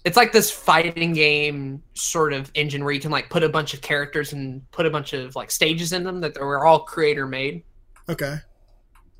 it's 0.06 0.16
like 0.16 0.32
this 0.32 0.50
fighting 0.50 1.12
game 1.12 1.82
sort 1.92 2.32
of 2.32 2.50
engine 2.54 2.84
where 2.84 2.94
you 2.94 3.00
can 3.00 3.10
like 3.10 3.28
put 3.28 3.42
a 3.42 3.50
bunch 3.50 3.74
of 3.74 3.82
characters 3.82 4.32
and 4.32 4.62
put 4.70 4.86
a 4.86 4.90
bunch 4.90 5.12
of 5.12 5.36
like 5.36 5.50
stages 5.50 5.92
in 5.92 6.04
them 6.04 6.20
that 6.22 6.40
were 6.40 6.64
all 6.64 6.80
creator 6.84 7.26
made. 7.26 7.64
Okay. 8.08 8.38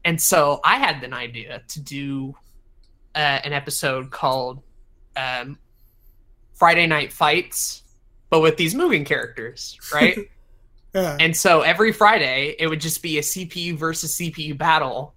And 0.07 0.19
so 0.19 0.61
I 0.65 0.77
had 0.79 1.05
an 1.05 1.13
idea 1.13 1.61
to 1.69 1.81
do 1.83 2.35
uh, 3.15 3.19
an 3.45 3.53
episode 3.53 4.11
called 4.11 4.63
um, 5.17 5.59
Friday 6.55 6.87
Night 6.87 7.13
Fights, 7.13 7.83
but 8.31 8.41
with 8.41 8.57
these 8.57 8.75
Mugen 8.75 9.05
characters, 9.05 9.79
right? 9.93 10.19
Yeah. 10.95 11.19
and 11.21 11.37
so 11.37 11.61
every 11.61 11.93
Friday 11.93 12.57
it 12.59 12.69
would 12.69 12.81
just 12.81 13.03
be 13.03 13.19
a 13.19 13.21
CPU 13.21 13.77
versus 13.77 14.17
CPU 14.17 14.57
battle, 14.57 15.15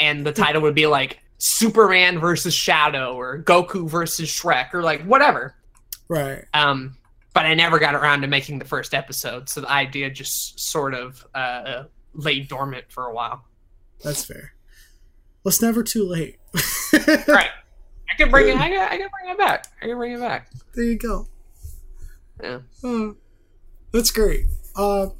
and 0.00 0.26
the 0.26 0.32
title 0.44 0.62
would 0.62 0.74
be 0.74 0.88
like 0.88 1.19
Superman 1.40 2.20
versus 2.20 2.52
Shadow 2.52 3.14
or 3.14 3.42
Goku 3.42 3.88
versus 3.88 4.28
Shrek 4.28 4.74
or 4.74 4.82
like 4.82 5.02
whatever. 5.04 5.54
right. 6.08 6.44
Um, 6.54 6.96
but 7.32 7.46
I 7.46 7.54
never 7.54 7.78
got 7.78 7.94
around 7.94 8.22
to 8.22 8.26
making 8.26 8.58
the 8.58 8.64
first 8.64 8.92
episode, 8.92 9.48
so 9.48 9.60
the 9.60 9.70
idea 9.70 10.10
just 10.10 10.58
sort 10.58 10.94
of 10.94 11.24
uh, 11.34 11.84
lay 12.12 12.40
dormant 12.40 12.86
for 12.90 13.06
a 13.06 13.14
while. 13.14 13.44
That's 14.02 14.24
fair. 14.24 14.52
Well, 15.42 15.50
it's 15.50 15.62
never 15.62 15.82
too 15.82 16.04
late. 16.04 16.38
right. 17.28 17.50
I 18.10 18.14
can 18.16 18.30
bring 18.30 18.48
it. 18.48 18.56
I 18.56 18.68
can, 18.68 18.80
I 18.80 18.96
can 18.98 19.08
bring 19.08 19.32
it 19.32 19.38
back. 19.38 19.66
I 19.80 19.86
can 19.86 19.96
bring 19.96 20.12
it 20.12 20.20
back. 20.20 20.50
There 20.74 20.84
you 20.84 20.98
go. 20.98 21.28
Yeah. 22.42 22.58
Oh, 22.82 23.16
that's 23.92 24.10
great. 24.10 24.46
Uh, 24.74 25.10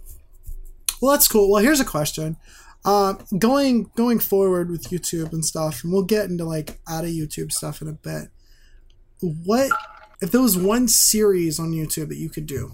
well, 1.01 1.13
that's 1.13 1.29
cool. 1.29 1.51
Well, 1.51 1.63
here's 1.63 1.81
a 1.81 1.85
question. 1.85 2.37
Um, 2.85 3.19
going 3.39 3.91
going 3.95 4.19
forward 4.21 4.71
with 4.71 4.85
YouTube 4.85 5.33
and 5.33 5.45
stuff, 5.45 5.85
and 5.85 5.93
we'll 5.93 6.03
get 6.03 6.31
into 6.31 6.45
like 6.45 6.81
out 6.89 7.05
of 7.05 7.11
YouTube 7.11 7.53
stuff 7.53 7.83
in 7.83 7.89
a 7.89 7.93
bit. 7.93 8.29
What 9.21 9.71
if 10.23 10.31
there 10.31 10.41
was 10.41 10.57
one 10.57 10.89
series 10.89 11.59
on 11.59 11.73
YouTube 11.73 12.09
that 12.09 12.17
you 12.17 12.31
could 12.31 12.47
do? 12.47 12.73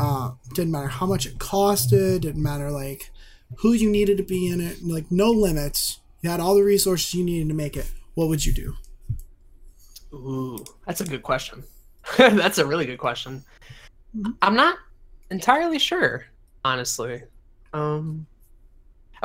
Uh, 0.00 0.32
didn't 0.54 0.72
matter 0.72 0.88
how 0.88 1.06
much 1.06 1.26
it 1.26 1.38
costed. 1.38 2.22
Didn't 2.22 2.42
matter 2.42 2.70
like 2.70 3.10
who 3.58 3.72
you 3.72 3.88
needed 3.90 4.16
to 4.16 4.24
be 4.24 4.48
in 4.48 4.60
it. 4.60 4.82
Like 4.82 5.10
no 5.10 5.30
limits. 5.30 6.00
You 6.22 6.30
had 6.30 6.40
all 6.40 6.54
the 6.54 6.64
resources 6.64 7.14
you 7.14 7.22
needed 7.24 7.48
to 7.48 7.54
make 7.54 7.76
it. 7.76 7.90
What 8.14 8.28
would 8.28 8.44
you 8.44 8.52
do? 8.52 8.74
Ooh, 10.12 10.64
that's 10.86 11.00
a 11.00 11.04
good 11.04 11.22
question. 11.22 11.62
that's 12.18 12.58
a 12.58 12.66
really 12.66 12.86
good 12.86 12.98
question. 12.98 13.44
Mhm. 14.16 14.34
I'm 14.42 14.54
not 14.54 14.78
entirely 15.30 15.78
sure, 15.78 16.24
honestly. 16.64 17.22
Um, 17.72 18.26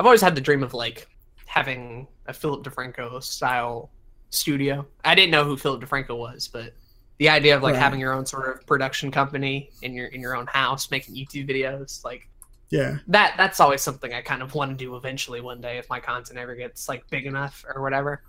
I've 0.00 0.06
always 0.06 0.22
had 0.22 0.34
the 0.34 0.40
dream 0.40 0.62
of 0.62 0.72
like 0.72 1.06
having 1.44 2.06
a 2.24 2.32
Philip 2.32 2.62
DeFranco 2.64 3.22
style 3.22 3.90
studio. 4.30 4.86
I 5.04 5.14
didn't 5.14 5.30
know 5.30 5.44
who 5.44 5.58
Philip 5.58 5.82
DeFranco 5.82 6.16
was, 6.16 6.48
but 6.48 6.72
the 7.18 7.28
idea 7.28 7.54
of 7.54 7.62
like 7.62 7.74
Right. 7.74 7.82
having 7.82 8.00
your 8.00 8.14
own 8.14 8.24
sort 8.24 8.48
of 8.48 8.66
production 8.66 9.10
company 9.10 9.68
in 9.82 9.92
your 9.92 10.06
in 10.06 10.22
your 10.22 10.34
own 10.34 10.46
house 10.46 10.90
making 10.90 11.16
YouTube 11.16 11.50
videos, 11.50 12.02
like 12.02 12.30
Yeah. 12.70 12.96
that 13.08 13.34
that's 13.36 13.60
always 13.60 13.82
something 13.82 14.14
I 14.14 14.22
kind 14.22 14.40
of 14.40 14.54
want 14.54 14.70
to 14.70 14.76
do 14.82 14.96
eventually 14.96 15.42
one 15.42 15.60
day 15.60 15.76
if 15.76 15.86
my 15.90 16.00
content 16.00 16.38
ever 16.38 16.54
gets 16.54 16.88
like 16.88 17.06
big 17.10 17.26
enough 17.26 17.62
or 17.74 17.82
whatever. 17.82 18.22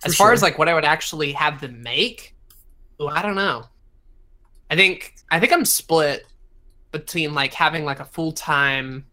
For 0.00 0.06
As 0.08 0.16
far 0.16 0.32
as 0.32 0.40
like 0.40 0.56
what 0.56 0.66
I 0.70 0.72
would 0.72 0.86
actually 0.86 1.32
have 1.32 1.60
them 1.60 1.82
make, 1.82 2.34
ooh, 3.02 3.08
I 3.08 3.20
don't 3.20 3.34
know. 3.34 3.64
I 4.70 4.76
think 4.76 5.14
I 5.30 5.40
think 5.40 5.52
I'm 5.52 5.66
split 5.66 6.24
between 6.90 7.34
like 7.34 7.52
having 7.52 7.84
like 7.84 8.00
a 8.00 8.06
full 8.06 8.32
time 8.32 9.04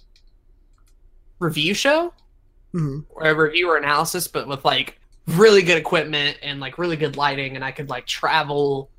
review 1.43 1.73
show 1.73 2.13
hmm 2.71 3.01
or 3.09 3.25
a 3.25 3.35
review 3.35 3.69
or 3.69 3.77
analysis, 3.77 4.27
but 4.27 4.47
with 4.47 4.65
like 4.65 4.99
really 5.27 5.61
good 5.61 5.77
equipment 5.77 6.37
and 6.41 6.59
like 6.59 6.77
really 6.77 6.97
good 6.97 7.17
lighting, 7.17 7.55
and 7.55 7.63
I 7.63 7.71
could 7.71 7.89
like 7.89 8.05
travel 8.07 8.89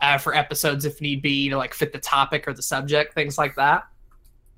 uh, 0.00 0.18
for 0.18 0.34
episodes 0.34 0.84
if 0.84 1.00
need 1.00 1.22
be 1.22 1.48
to 1.48 1.56
like 1.56 1.74
fit 1.74 1.92
the 1.92 1.98
topic 1.98 2.48
or 2.48 2.52
the 2.52 2.62
subject, 2.62 3.14
things 3.14 3.38
like 3.38 3.54
that. 3.56 3.86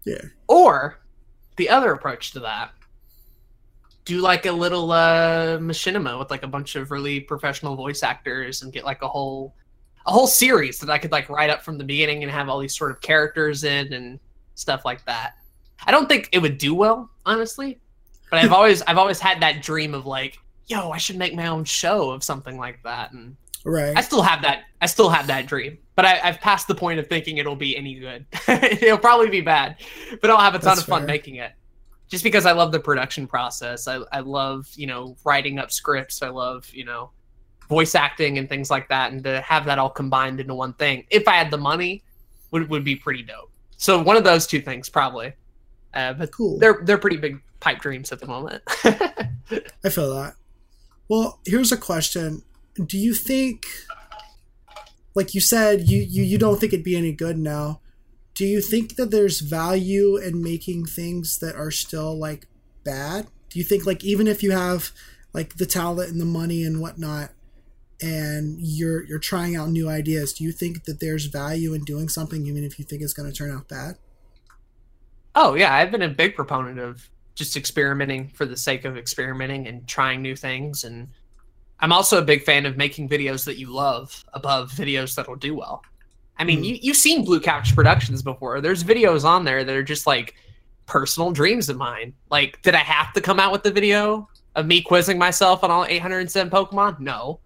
Yeah. 0.05 0.23
Or 0.49 1.01
the 1.57 1.69
other 1.69 1.93
approach 1.93 2.33
to 2.33 2.41
that, 2.41 2.73
do 4.05 4.21
like 4.21 4.47
a 4.47 4.53
little 4.53 4.91
uh 4.91 5.59
machinima 5.59 6.19
with 6.19 6.31
like 6.31 6.43
a 6.43 6.49
bunch 6.49 6.75
of 6.75 6.91
really 6.91 7.21
professional 7.21 7.77
voice 7.77 8.03
actors 8.03 8.63
and 8.63 8.73
get 8.73 8.85
like 8.85 9.03
a 9.03 9.09
whole 9.09 9.55
a 10.07 10.11
whole 10.11 10.27
series 10.27 10.81
that 10.81 10.91
I 10.91 10.99
could 10.99 11.13
like 11.13 11.29
write 11.29 11.51
up 11.51 11.63
from 11.63 11.79
the 11.79 11.85
beginning 11.85 12.23
and 12.23 12.33
have 12.33 12.49
all 12.49 12.59
these 12.59 12.77
sort 12.77 12.91
of 12.91 13.01
characters 13.01 13.63
in 13.63 13.93
and 13.93 14.19
stuff 14.55 14.85
like 14.85 15.05
that. 15.05 15.35
I 15.87 15.91
don't 15.91 16.09
think 16.09 16.29
it 16.33 16.39
would 16.39 16.59
do 16.59 16.75
well, 16.75 17.11
honestly. 17.27 17.79
But 18.31 18.45
I've 18.45 18.53
always 18.53 18.83
I've 18.83 18.99
always 18.99 19.21
had 19.21 19.41
that 19.43 19.63
dream 19.63 19.95
of 19.95 20.07
like, 20.07 20.39
yo, 20.67 20.91
I 20.91 20.99
should 20.99 21.17
make 21.17 21.35
my 21.35 21.49
own 21.49 21.65
show 21.65 22.11
of 22.11 22.25
something 22.25 22.57
like 22.57 22.83
that. 22.83 23.13
And 23.13 23.37
Right. 23.65 23.97
I 23.97 24.01
still 24.01 24.23
have 24.23 24.43
that 24.43 24.63
I 24.81 24.87
still 24.87 25.09
have 25.09 25.27
that 25.29 25.47
dream. 25.47 25.79
But 25.95 26.05
I, 26.07 26.21
I've 26.23 26.41
passed 26.41 26.67
the 26.67 26.75
point 26.75 26.99
of 26.99 27.07
thinking 27.07 27.37
it'll 27.39 27.57
be 27.57 27.77
any 27.77 27.95
good. 27.95 28.27
it'll 28.49 28.99
probably 28.99 29.29
be 29.29 29.41
bad. 29.41 29.77
But 30.21 30.31
I'll 30.31 30.39
have 30.41 30.55
a 30.55 30.59
ton 30.59 30.67
That's 30.67 30.81
of 30.81 30.87
fun 30.87 31.03
fair. 31.03 31.07
making 31.09 31.37
it. 31.37 31.53
Just 32.09 32.25
because 32.25 32.47
I 32.47 32.53
love 32.53 32.73
the 32.73 32.81
production 32.81 33.27
process. 33.27 33.87
I, 33.89 34.01
I 34.13 34.21
love, 34.21 34.69
you 34.75 34.87
know, 34.87 35.17
writing 35.25 35.59
up 35.59 35.71
scripts. 35.71 36.23
I 36.23 36.29
love, 36.29 36.69
you 36.73 36.85
know, 36.85 37.11
voice 37.69 37.95
acting 37.95 38.39
and 38.39 38.49
things 38.49 38.71
like 38.71 38.89
that. 38.89 39.13
And 39.13 39.23
to 39.25 39.41
have 39.43 39.65
that 39.67 39.79
all 39.79 39.91
combined 39.91 40.41
into 40.41 40.55
one 40.55 40.75
thing, 40.75 41.05
if 41.11 41.29
I 41.29 41.35
had 41.35 41.51
the 41.51 41.59
money, 41.59 42.03
would, 42.51 42.69
would 42.69 42.85
be 42.85 42.97
pretty 42.97 43.23
dope. 43.23 43.51
So 43.77 44.03
one 44.03 44.17
of 44.17 44.25
those 44.25 44.47
two 44.47 44.61
things 44.61 44.89
probably. 44.89 45.33
Uh, 45.95 46.13
but 46.15 46.33
cool. 46.33 46.59
they're 46.59 46.81
they're 46.85 46.99
pretty 46.99 47.19
big 47.19 47.41
pipe 47.61 47.81
dreams 47.81 48.13
at 48.13 48.21
the 48.21 48.27
moment. 48.27 48.63
I 48.67 49.89
feel 49.91 50.15
that. 50.15 50.35
Well, 51.09 51.41
here's 51.45 51.73
a 51.73 51.77
question. 51.77 52.43
Do 52.87 52.97
you 52.97 53.13
think 53.13 53.67
like 55.15 55.35
you 55.35 55.41
said 55.41 55.89
you, 55.89 55.99
you 56.01 56.23
you 56.23 56.39
don't 56.39 56.59
think 56.59 56.73
it'd 56.73 56.85
be 56.85 56.97
any 56.97 57.13
good 57.13 57.39
now. 57.39 57.81
Do 58.35 58.47
you 58.47 58.61
think 58.61 58.97
that 58.97 59.11
there's 59.11 59.41
value 59.41 60.17
in 60.17 60.43
making 60.43 60.87
things 60.87 61.39
that 61.39 61.55
are 61.55 61.71
still 61.71 62.19
like 62.19 62.47
bad? 62.85 63.27
Do 63.51 63.59
you 63.59 63.65
think 63.65 63.85
like 63.85 64.03
even 64.05 64.27
if 64.27 64.43
you 64.43 64.53
have 64.53 64.91
like 65.35 65.57
the 65.57 65.67
talent 65.67 66.11
and 66.11 66.21
the 66.21 66.25
money 66.27 66.65
and 66.65 66.81
whatnot 66.81 67.31
and 68.01 68.59
you're 68.59 69.05
you're 69.05 69.19
trying 69.19 69.55
out 69.55 69.69
new 69.69 69.89
ideas, 69.89 70.33
do 70.33 70.45
you 70.45 70.53
think 70.53 70.85
that 70.85 71.01
there's 71.01 71.27
value 71.27 71.75
in 71.75 71.85
doing 71.85 72.09
something 72.09 72.47
even 72.47 72.65
if 72.65 72.79
you 72.79 72.85
think 72.85 73.03
it's 73.03 73.13
gonna 73.13 73.33
turn 73.33 73.51
out 73.51 73.69
bad? 73.69 73.97
Oh 75.35 75.55
yeah, 75.55 75.75
I've 75.75 75.91
been 75.91 76.03
a 76.03 76.09
big 76.09 76.35
proponent 76.35 76.79
of 76.79 77.09
just 77.35 77.57
experimenting 77.57 78.29
for 78.29 78.45
the 78.45 78.57
sake 78.57 78.85
of 78.85 78.97
experimenting 78.97 79.67
and 79.67 79.87
trying 79.89 80.21
new 80.23 80.37
things 80.37 80.85
and 80.85 81.09
I'm 81.81 81.93
also 81.93 82.19
a 82.19 82.25
big 82.25 82.45
fan 82.45 82.65
of 82.65 82.77
making 82.77 83.09
videos 83.09 83.45
that 83.47 83.59
you 83.59 83.69
love 83.73 84.25
above 84.35 84.71
videos 84.71 85.17
that'll 85.17 85.35
do 85.35 85.55
well. 85.57 85.83
I 86.39 86.45
mean, 86.45 86.59
Hmm. 86.59 86.65
you, 86.65 86.79
you've 86.81 86.97
seen 86.97 87.25
Blue 87.25 87.41
Couch 87.41 87.75
Productions 87.75 88.23
before. 88.23 88.61
There's 88.61 88.85
videos 88.85 89.25
on 89.25 89.45
there 89.45 89.65
that 89.65 89.75
are 89.75 89.83
just 89.83 90.07
like 90.07 90.35
personal 90.87 91.33
dreams 91.33 91.69
of 91.69 91.77
mine. 91.77 92.15
Like, 92.31 92.63
did 92.63 92.75
I 92.77 92.79
have 92.79 93.13
to 93.15 93.21
come 93.21 93.41
out 93.41 93.51
with 93.51 93.65
the 93.65 93.73
video 93.73 94.29
of 94.55 94.67
me 94.67 94.81
quizzing 94.81 95.19
myself 95.19 95.65
on 95.65 95.71
all 95.73 95.85
807 95.85 96.51
Pokemon? 96.53 97.01
No. 97.01 97.41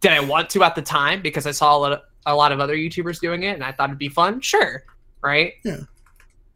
Did 0.00 0.12
I 0.12 0.20
want 0.20 0.48
to 0.50 0.62
at 0.62 0.74
the 0.76 0.82
time 0.82 1.20
because 1.20 1.46
I 1.46 1.50
saw 1.50 1.76
a 1.76 1.78
lot 1.78 1.92
of, 1.92 2.00
a 2.26 2.34
lot 2.36 2.52
of 2.52 2.60
other 2.60 2.76
YouTubers 2.76 3.20
doing 3.20 3.42
it 3.42 3.54
and 3.54 3.64
I 3.64 3.72
thought 3.72 3.88
it'd 3.90 3.98
be 3.98 4.08
fun? 4.08 4.40
Sure. 4.40 4.84
Right? 5.22 5.54
Yeah. 5.64 5.78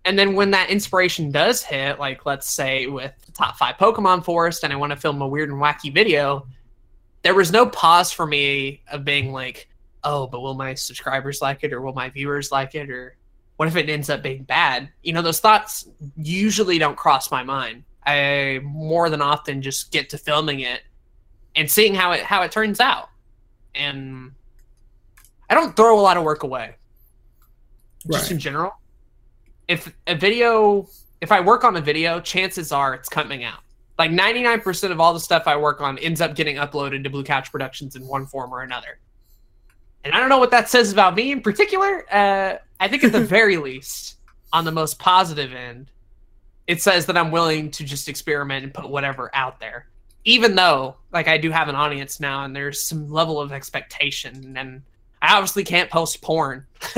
And 0.07 0.17
then 0.17 0.35
when 0.37 0.53
that 0.53 0.71
inspiration 0.71 1.33
does 1.33 1.65
hit, 1.65 1.99
like 1.99 2.25
let's 2.25 2.49
say 2.49 2.87
with 2.87 3.13
the 3.27 3.33
top 3.33 3.57
five 3.57 3.75
Pokemon 3.75 4.25
Forest, 4.25 4.63
and 4.63 4.73
I 4.73 4.77
want 4.77 4.93
to 4.93 4.97
film 4.97 5.21
a 5.21 5.27
weird 5.27 5.51
and 5.51 5.61
wacky 5.61 5.93
video, 5.93 6.47
there 7.23 7.35
was 7.35 7.51
no 7.51 7.67
pause 7.67 8.13
for 8.13 8.25
me 8.25 8.83
of 8.93 9.05
being 9.05 9.33
like, 9.33 9.69
oh, 10.05 10.29
but 10.29 10.41
will 10.41 10.55
my 10.55 10.75
subscribers 10.75 11.43
like 11.43 11.65
it 11.65 11.73
or 11.73 11.81
will 11.81 11.93
my 11.93 12.09
viewers 12.09 12.53
like 12.53 12.77
it 12.77 12.89
or 12.89 13.17
what 13.57 13.67
if 13.67 13.75
it 13.75 13.89
ends 13.89 14.09
up 14.09 14.23
being 14.23 14.45
bad? 14.45 14.89
You 15.03 15.13
know, 15.13 15.23
those 15.23 15.41
thoughts 15.41 15.89
usually 16.17 16.79
don't 16.79 16.97
cross 16.97 17.33
my 17.33 17.43
mind. 17.43 17.83
I 18.07 18.61
more 18.63 19.11
than 19.11 19.21
often 19.21 19.61
just 19.61 19.91
get 19.91 20.09
to 20.11 20.19
filming 20.19 20.61
it 20.61 20.83
and 21.57 21.69
seeing 21.69 21.97
how 21.97 22.13
it 22.13 22.21
how 22.21 22.43
it 22.43 22.53
turns 22.53 22.79
out. 22.79 23.09
And 23.75 24.31
I 25.51 25.55
don't 25.55 25.75
throw 25.75 25.99
a 25.99 26.01
lot 26.01 26.17
of 26.17 26.23
work 26.23 26.45
away. 26.45 26.77
Just 28.09 28.31
in 28.31 28.39
general. 28.39 28.73
If 29.69 29.93
a 30.07 30.15
video 30.15 30.89
if 31.21 31.33
I 31.33 31.41
work 31.41 31.65
on 31.65 31.77
a 31.77 31.81
video, 31.81 32.21
chances 32.21 32.73
are 32.73 32.95
it's 32.95 33.09
coming 33.09 33.45
out. 33.45 33.61
Like 33.99 34.11
99% 34.11 34.91
of 34.91 35.01
all 35.01 35.15
the 35.15 35.21
stuff 35.21 35.45
I 35.47 35.57
work 35.57 35.81
on 35.81 35.99
ends 35.99 36.21
up 36.21 36.35
getting 36.35 36.57
uploaded 36.57 37.05
to 37.05 37.11
Blue 37.11 37.25
Couch 37.25 37.51
Productions 37.51 37.97
in 37.97 38.07
one 38.07 38.27
form 38.27 38.53
or 38.53 38.63
another. 38.63 38.99
And 40.05 40.15
I 40.15 40.21
don't 40.21 40.29
know 40.29 40.39
what 40.39 40.51
that 40.51 40.69
says 40.69 40.93
about 40.93 41.15
me 41.15 41.33
in 41.33 41.41
particular. 41.41 42.05
Uh, 42.13 42.59
I 42.79 42.89
think 42.89 43.03
at 43.05 43.13
the 43.13 43.25
very 43.25 43.57
least, 43.57 44.17
on 44.53 44.65
the 44.65 44.73
most 44.73 44.99
positive 44.99 45.53
end, 45.53 45.91
it 46.67 46.83
says 46.83 47.07
that 47.07 47.17
I'm 47.17 47.31
willing 47.31 47.71
to 47.73 47.85
just 47.85 48.09
experiment 48.09 48.65
and 48.65 48.75
put 48.75 48.89
whatever 48.89 49.31
out 49.35 49.59
there. 49.59 49.87
Even 50.25 50.55
though, 50.55 50.97
like, 51.13 51.29
I 51.29 51.39
do 51.39 51.51
have 51.51 51.69
an 51.69 51.77
audience 51.77 52.21
now 52.21 52.45
and 52.45 52.55
there's 52.55 52.83
some 52.83 53.11
level 53.11 53.41
of 53.41 53.53
expectation. 53.53 54.57
And 54.57 54.83
I 55.23 55.35
obviously 55.35 55.65
can't 55.65 55.91
post 55.91 56.21
porn. 56.23 56.67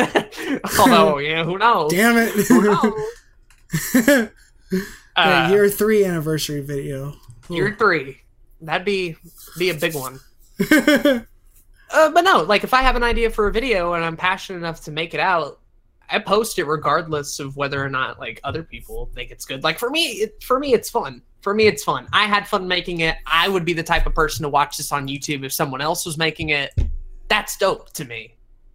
Although, 0.78 1.18
you 1.18 1.34
know, 1.34 1.44
who 1.44 1.58
knows? 1.58 1.92
Damn 1.92 2.16
Who 2.28 2.62
knows? 2.62 2.92
it. 3.94 4.32
Uh, 5.16 5.48
year 5.50 5.68
three 5.68 6.04
anniversary 6.04 6.60
video. 6.60 7.12
year 7.48 7.74
three. 7.76 8.20
That'd 8.60 8.84
be 8.84 9.16
be 9.58 9.70
a 9.70 9.74
big 9.74 9.96
one. 9.96 10.20
Uh, 11.90 12.10
but 12.10 12.22
no, 12.22 12.42
like 12.42 12.64
if 12.64 12.74
I 12.74 12.82
have 12.82 12.96
an 12.96 13.02
idea 13.02 13.30
for 13.30 13.48
a 13.48 13.52
video 13.52 13.94
and 13.94 14.04
I'm 14.04 14.16
passionate 14.16 14.58
enough 14.58 14.82
to 14.84 14.90
make 14.90 15.14
it 15.14 15.20
out, 15.20 15.60
I 16.10 16.18
post 16.18 16.58
it 16.58 16.64
regardless 16.64 17.38
of 17.38 17.56
whether 17.56 17.82
or 17.82 17.88
not 17.88 18.18
like 18.18 18.40
other 18.44 18.62
people 18.62 19.10
think 19.14 19.30
it's 19.30 19.44
good. 19.44 19.62
Like 19.62 19.78
for 19.78 19.90
me, 19.90 20.06
it, 20.12 20.42
for 20.42 20.58
me 20.58 20.72
it's 20.74 20.90
fun. 20.90 21.22
For 21.40 21.54
me 21.54 21.66
it's 21.66 21.84
fun. 21.84 22.06
I 22.12 22.24
had 22.24 22.46
fun 22.46 22.66
making 22.66 23.00
it. 23.00 23.16
I 23.26 23.48
would 23.48 23.64
be 23.64 23.72
the 23.72 23.82
type 23.82 24.06
of 24.06 24.14
person 24.14 24.42
to 24.42 24.48
watch 24.48 24.76
this 24.76 24.92
on 24.92 25.08
YouTube 25.08 25.44
if 25.44 25.52
someone 25.52 25.80
else 25.80 26.04
was 26.04 26.18
making 26.18 26.50
it. 26.50 26.72
That's 27.28 27.56
dope 27.56 27.92
to 27.94 28.04
me. 28.04 28.34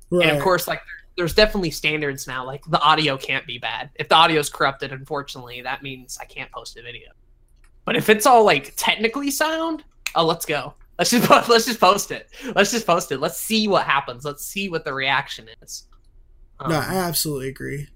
right. 0.10 0.28
And 0.28 0.38
of 0.38 0.44
course, 0.44 0.68
like 0.68 0.82
there's 1.18 1.34
definitely 1.34 1.72
standards 1.72 2.28
now. 2.28 2.46
Like 2.46 2.64
the 2.66 2.80
audio 2.80 3.18
can't 3.18 3.46
be 3.46 3.58
bad. 3.58 3.90
If 3.96 4.10
the 4.10 4.16
audio's 4.16 4.50
corrupted, 4.50 4.92
unfortunately, 4.92 5.62
that 5.62 5.84
means 5.84 6.18
I 6.20 6.26
can't 6.26 6.52
post 6.52 6.78
a 6.78 6.82
video. 6.82 7.10
But 7.86 7.96
if 7.96 8.10
it's 8.10 8.26
all 8.26 8.46
like 8.46 8.74
technically 8.76 9.32
sound, 9.32 9.84
oh, 10.16 10.26
let's 10.26 10.46
go. 10.46 10.74
Let's 10.98 11.12
just 11.12 11.28
po- 11.30 11.44
let's 11.52 11.66
just 11.66 11.80
post 11.80 12.12
it. 12.12 12.30
Let's 12.56 12.72
just 12.72 12.88
post 12.88 13.12
it. 13.12 13.20
Let's 13.20 13.38
see 13.38 13.68
what 13.68 13.86
happens. 13.86 14.26
Let's 14.26 14.46
see 14.46 14.70
what 14.70 14.86
the 14.86 14.94
reaction 14.94 15.48
is. 15.62 15.88
Um, 16.60 16.72
no, 16.72 16.78
I 16.80 16.96
absolutely 16.96 17.50
agree. 17.50 17.88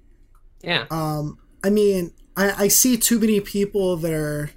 yeah. 0.61 0.85
Um, 0.89 1.37
I 1.63 1.69
mean, 1.69 2.13
I, 2.35 2.63
I 2.63 2.67
see 2.67 2.97
too 2.97 3.19
many 3.19 3.39
people 3.39 3.97
that 3.97 4.13
are 4.13 4.51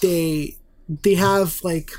they 0.00 0.56
they 0.88 1.14
have 1.14 1.60
like 1.62 1.92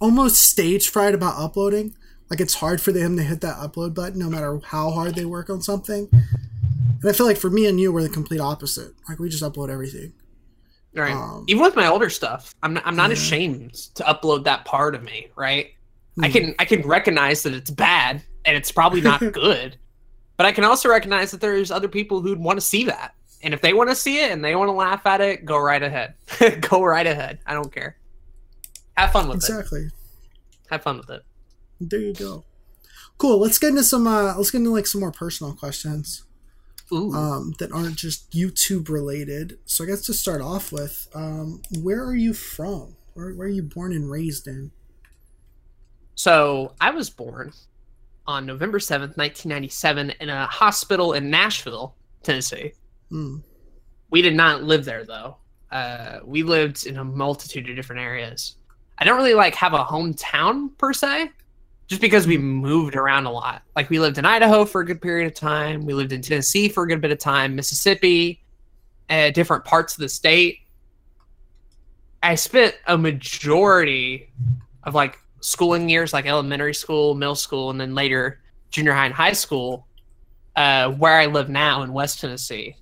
almost 0.00 0.40
stage 0.40 0.88
fright 0.88 1.14
about 1.14 1.40
uploading. 1.40 1.94
Like 2.30 2.40
it's 2.40 2.54
hard 2.54 2.80
for 2.80 2.92
them 2.92 3.16
to 3.16 3.22
hit 3.22 3.40
that 3.40 3.56
upload 3.56 3.94
button 3.94 4.18
no 4.18 4.28
matter 4.28 4.58
how 4.64 4.90
hard 4.90 5.14
they 5.14 5.24
work 5.24 5.48
on 5.50 5.62
something. 5.62 6.08
And 6.12 7.08
I 7.08 7.12
feel 7.12 7.26
like 7.26 7.38
for 7.38 7.48
me 7.50 7.66
and 7.66 7.80
you, 7.80 7.92
we're 7.92 8.02
the 8.02 8.08
complete 8.08 8.40
opposite. 8.40 8.92
Like 9.08 9.18
we 9.18 9.28
just 9.28 9.42
upload 9.42 9.70
everything. 9.70 10.12
Right. 10.94 11.12
Um, 11.14 11.44
Even 11.48 11.62
with 11.62 11.76
my 11.76 11.86
older 11.86 12.10
stuff, 12.10 12.54
I'm 12.62 12.74
not, 12.74 12.86
I'm 12.86 12.96
not 12.96 13.10
Yeah. 13.10 13.14
ashamed 13.14 13.74
to 13.94 14.02
upload 14.04 14.44
that 14.44 14.64
part 14.64 14.94
of 14.94 15.02
me. 15.02 15.28
Right. 15.36 15.68
I 16.20 16.26
Hmm. 16.26 16.32
can 16.32 16.54
I 16.58 16.64
can 16.64 16.82
recognize 16.82 17.44
that 17.44 17.54
it's 17.54 17.70
bad 17.70 18.22
and 18.44 18.56
it's 18.56 18.72
probably 18.72 19.00
not 19.00 19.20
good, 19.32 19.76
but 20.36 20.46
I 20.46 20.52
can 20.52 20.64
also 20.64 20.88
recognize 20.88 21.30
that 21.30 21.40
there's 21.40 21.70
other 21.70 21.88
people 21.88 22.20
who'd 22.20 22.38
want 22.40 22.56
to 22.58 22.66
see 22.66 22.84
that. 22.84 23.14
And 23.42 23.54
if 23.54 23.60
they 23.60 23.72
want 23.72 23.88
to 23.90 23.94
see 23.94 24.18
it 24.20 24.32
and 24.32 24.44
they 24.44 24.56
want 24.56 24.68
to 24.68 24.72
laugh 24.72 25.06
at 25.06 25.20
it, 25.20 25.44
go 25.44 25.58
right 25.58 25.82
ahead. 25.82 26.14
go 26.68 26.82
right 26.82 27.06
ahead. 27.06 27.38
I 27.46 27.54
don't 27.54 27.72
care. 27.72 27.96
Have 28.96 29.12
fun 29.12 29.28
with 29.28 29.36
it. 29.44 29.48
exactly. 29.48 29.88
Have 30.70 30.82
fun 30.82 30.96
with 30.98 31.08
it. 31.10 31.22
There 31.80 32.00
you 32.00 32.14
go. 32.14 32.44
Cool. 33.18 33.38
Let's 33.38 33.58
get 33.58 33.70
into 33.70 33.84
some. 33.84 34.06
Uh, 34.06 34.34
let's 34.36 34.50
get 34.50 34.58
into 34.58 34.70
like 34.70 34.86
some 34.86 35.00
more 35.00 35.12
personal 35.12 35.54
questions. 35.54 36.24
Ooh. 36.92 37.12
um, 37.12 37.54
that 37.58 37.72
aren't 37.72 37.96
just 37.96 38.30
YouTube 38.30 38.88
related. 38.88 39.58
So 39.66 39.84
I 39.84 39.88
guess 39.88 40.02
to 40.06 40.14
start 40.14 40.40
off 40.40 40.72
with, 40.72 41.08
um, 41.14 41.62
where 41.82 42.02
are 42.04 42.16
you 42.16 42.32
from? 42.32 42.96
Where, 43.14 43.32
where 43.34 43.46
are 43.46 43.50
you 43.50 43.62
born 43.62 43.92
and 43.92 44.10
raised 44.10 44.46
in? 44.46 44.70
So 46.14 46.74
I 46.80 46.90
was 46.90 47.10
born 47.10 47.52
on 48.26 48.46
November 48.46 48.78
7th, 48.78 49.16
1997, 49.16 50.14
in 50.20 50.28
a 50.28 50.46
hospital 50.46 51.12
in 51.12 51.30
Nashville, 51.30 51.94
Tennessee. 52.22 52.72
Hmm. 53.10 53.38
We 54.10 54.22
did 54.22 54.34
not 54.34 54.64
live 54.64 54.84
there 54.84 55.04
though. 55.04 55.36
Uh, 55.70 56.20
we 56.24 56.42
lived 56.42 56.86
in 56.86 56.96
a 56.96 57.04
multitude 57.04 57.68
of 57.68 57.76
different 57.76 58.00
areas. 58.00 58.56
I 58.98 59.04
don't 59.04 59.16
really 59.16 59.34
like 59.34 59.54
have 59.54 59.74
a 59.74 59.84
hometown 59.84 60.76
per 60.78 60.92
se, 60.92 61.30
just 61.88 62.02
because 62.02 62.26
we 62.26 62.36
moved 62.36 62.94
around 62.94 63.24
a 63.24 63.32
lot. 63.32 63.62
Like 63.74 63.88
we 63.88 63.98
lived 63.98 64.18
in 64.18 64.26
Idaho 64.26 64.66
for 64.66 64.82
a 64.82 64.86
good 64.86 65.00
period 65.00 65.26
of 65.26 65.34
time. 65.34 65.86
We 65.86 65.94
lived 65.94 66.12
in 66.12 66.20
Tennessee 66.20 66.68
for 66.68 66.84
a 66.84 66.86
good 66.86 67.00
bit 67.00 67.10
of 67.10 67.18
time, 67.18 67.56
Mississippi, 67.56 68.42
uh, 69.08 69.30
different 69.30 69.64
parts 69.64 69.94
of 69.94 70.00
the 70.00 70.08
state. 70.08 70.60
I 72.22 72.34
spent 72.34 72.74
a 72.86 72.98
majority 72.98 74.30
of 74.82 74.94
like 74.94 75.18
schooling 75.40 75.88
years, 75.88 76.12
like 76.12 76.26
elementary 76.26 76.74
school, 76.74 77.14
middle 77.14 77.34
school, 77.34 77.70
and 77.70 77.80
then 77.80 77.94
later 77.94 78.40
junior 78.70 78.92
high 78.92 79.06
and 79.06 79.14
high 79.14 79.32
school, 79.32 79.86
uh, 80.56 80.90
where 80.90 81.18
I 81.18 81.24
live 81.26 81.48
now 81.48 81.82
in 81.82 81.92
West 81.94 82.20
Tennessee. 82.20 82.76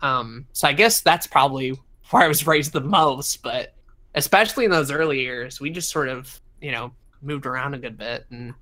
Um, 0.00 0.46
so 0.52 0.66
I 0.66 0.72
guess 0.72 1.02
that's 1.02 1.26
probably 1.26 1.78
where 2.10 2.22
I 2.22 2.28
was 2.28 2.46
raised 2.46 2.72
the 2.72 2.80
most, 2.80 3.42
but 3.42 3.74
especially 4.14 4.64
in 4.64 4.70
those 4.70 4.90
early 4.90 5.20
years, 5.20 5.60
we 5.60 5.68
just 5.68 5.90
sort 5.90 6.08
of, 6.08 6.40
you 6.62 6.72
know, 6.72 6.92
moved 7.22 7.46
around 7.46 7.74
a 7.74 7.78
good 7.78 7.96
bit 7.98 8.26
and 8.30 8.54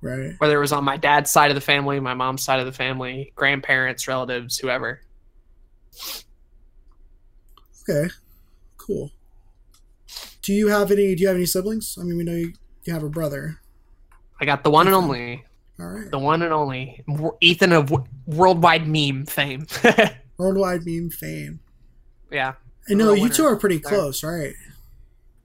Right. 0.00 0.34
whether 0.38 0.56
it 0.56 0.60
was 0.60 0.72
on 0.72 0.84
my 0.84 0.96
dad's 0.96 1.30
side 1.30 1.50
of 1.50 1.56
the 1.56 1.60
family, 1.60 1.98
my 1.98 2.14
mom's 2.14 2.44
side 2.44 2.60
of 2.60 2.66
the 2.66 2.72
family, 2.72 3.32
grandparents, 3.34 4.06
relatives, 4.06 4.56
whoever. 4.58 5.00
Okay. 7.88 8.08
Cool. 8.76 9.10
Do 10.42 10.52
you 10.52 10.68
have 10.68 10.90
any? 10.90 11.14
Do 11.14 11.22
you 11.22 11.28
have 11.28 11.36
any 11.36 11.46
siblings? 11.46 11.96
I 12.00 12.04
mean, 12.04 12.16
we 12.16 12.24
know 12.24 12.32
you, 12.32 12.52
you 12.84 12.92
have 12.92 13.02
a 13.02 13.08
brother. 13.08 13.60
I 14.40 14.44
got 14.44 14.62
the 14.62 14.70
one 14.70 14.86
and 14.86 14.94
only, 14.94 15.44
All 15.80 15.86
right. 15.86 16.10
the 16.10 16.18
one 16.18 16.42
and 16.42 16.52
only 16.52 17.04
Ethan 17.40 17.72
of 17.72 17.92
worldwide 18.26 18.86
meme 18.86 19.26
fame. 19.26 19.66
Worldwide 20.38 20.86
meme 20.86 21.10
fame. 21.10 21.58
yeah. 22.30 22.52
I 22.88 22.94
know 22.94 23.12
you 23.12 23.28
two 23.28 23.44
are 23.44 23.56
pretty 23.56 23.78
There. 23.78 23.90
close, 23.90 24.22
right? 24.22 24.54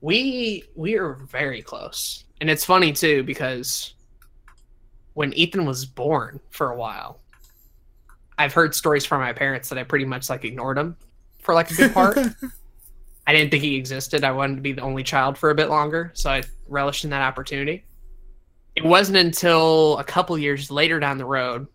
We 0.00 0.62
we 0.76 0.96
are 0.96 1.14
very 1.14 1.60
close. 1.62 2.23
And 2.40 2.50
it's 2.50 2.64
funny 2.64 2.92
too 2.92 3.22
because 3.22 3.94
when 5.14 5.32
Ethan 5.32 5.64
was 5.64 5.84
born 5.84 6.40
for 6.50 6.70
a 6.70 6.76
while, 6.76 7.20
I've 8.36 8.52
heard 8.52 8.74
stories 8.74 9.04
from 9.04 9.20
my 9.20 9.32
parents 9.32 9.68
that 9.68 9.78
I 9.78 9.84
pretty 9.84 10.04
much 10.04 10.28
like 10.28 10.44
ignored 10.44 10.76
him 10.76 10.96
for 11.38 11.54
like 11.54 11.70
a 11.70 11.74
good 11.74 11.94
part. 11.94 12.18
I 13.26 13.32
didn't 13.32 13.50
think 13.50 13.62
he 13.62 13.76
existed. 13.76 14.24
I 14.24 14.32
wanted 14.32 14.56
to 14.56 14.60
be 14.60 14.72
the 14.72 14.82
only 14.82 15.02
child 15.02 15.38
for 15.38 15.50
a 15.50 15.54
bit 15.54 15.70
longer, 15.70 16.10
so 16.14 16.30
I 16.30 16.42
relished 16.68 17.04
in 17.04 17.10
that 17.10 17.22
opportunity. 17.22 17.84
It 18.76 18.84
wasn't 18.84 19.16
until 19.16 19.96
a 19.98 20.04
couple 20.04 20.36
years 20.36 20.70
later 20.70 21.00
down 21.00 21.16
the 21.16 21.24
road 21.24 21.66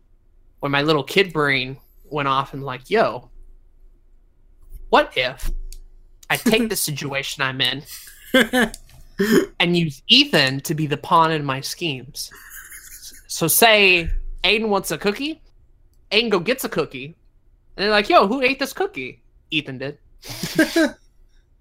when 0.60 0.72
my 0.72 0.82
little 0.82 1.03
kid 1.03 1.34
brain 1.34 1.78
went 2.10 2.28
off 2.28 2.53
and 2.53 2.64
like, 2.64 2.89
"Yo, 2.89 3.32
what 4.89 5.14
if 5.16 5.49
I 6.30 6.36
take 6.38 6.70
the 6.70 6.76
situation 6.89 7.41
I'm 7.41 7.62
in 7.62 7.84
and 9.59 9.76
use 9.78 10.01
Ethan 10.07 10.61
to 10.61 10.74
be 10.76 10.88
the 10.88 10.97
pawn 10.97 11.32
in 11.32 11.43
my 11.45 11.61
schemes?" 11.61 12.32
So 13.28 13.47
say 13.47 14.09
Aiden 14.43 14.70
wants 14.70 14.91
a 14.91 14.97
cookie, 14.97 15.41
Aiden 16.11 16.30
go 16.30 16.39
gets 16.39 16.63
a 16.63 16.70
cookie, 16.70 17.05
and 17.05 17.13
they're 17.78 17.89
like, 17.91 18.09
"Yo, 18.09 18.28
who 18.28 18.41
ate 18.41 18.59
this 18.59 18.74
cookie?" 18.74 19.22
Ethan 19.51 19.78
did. 19.80 19.97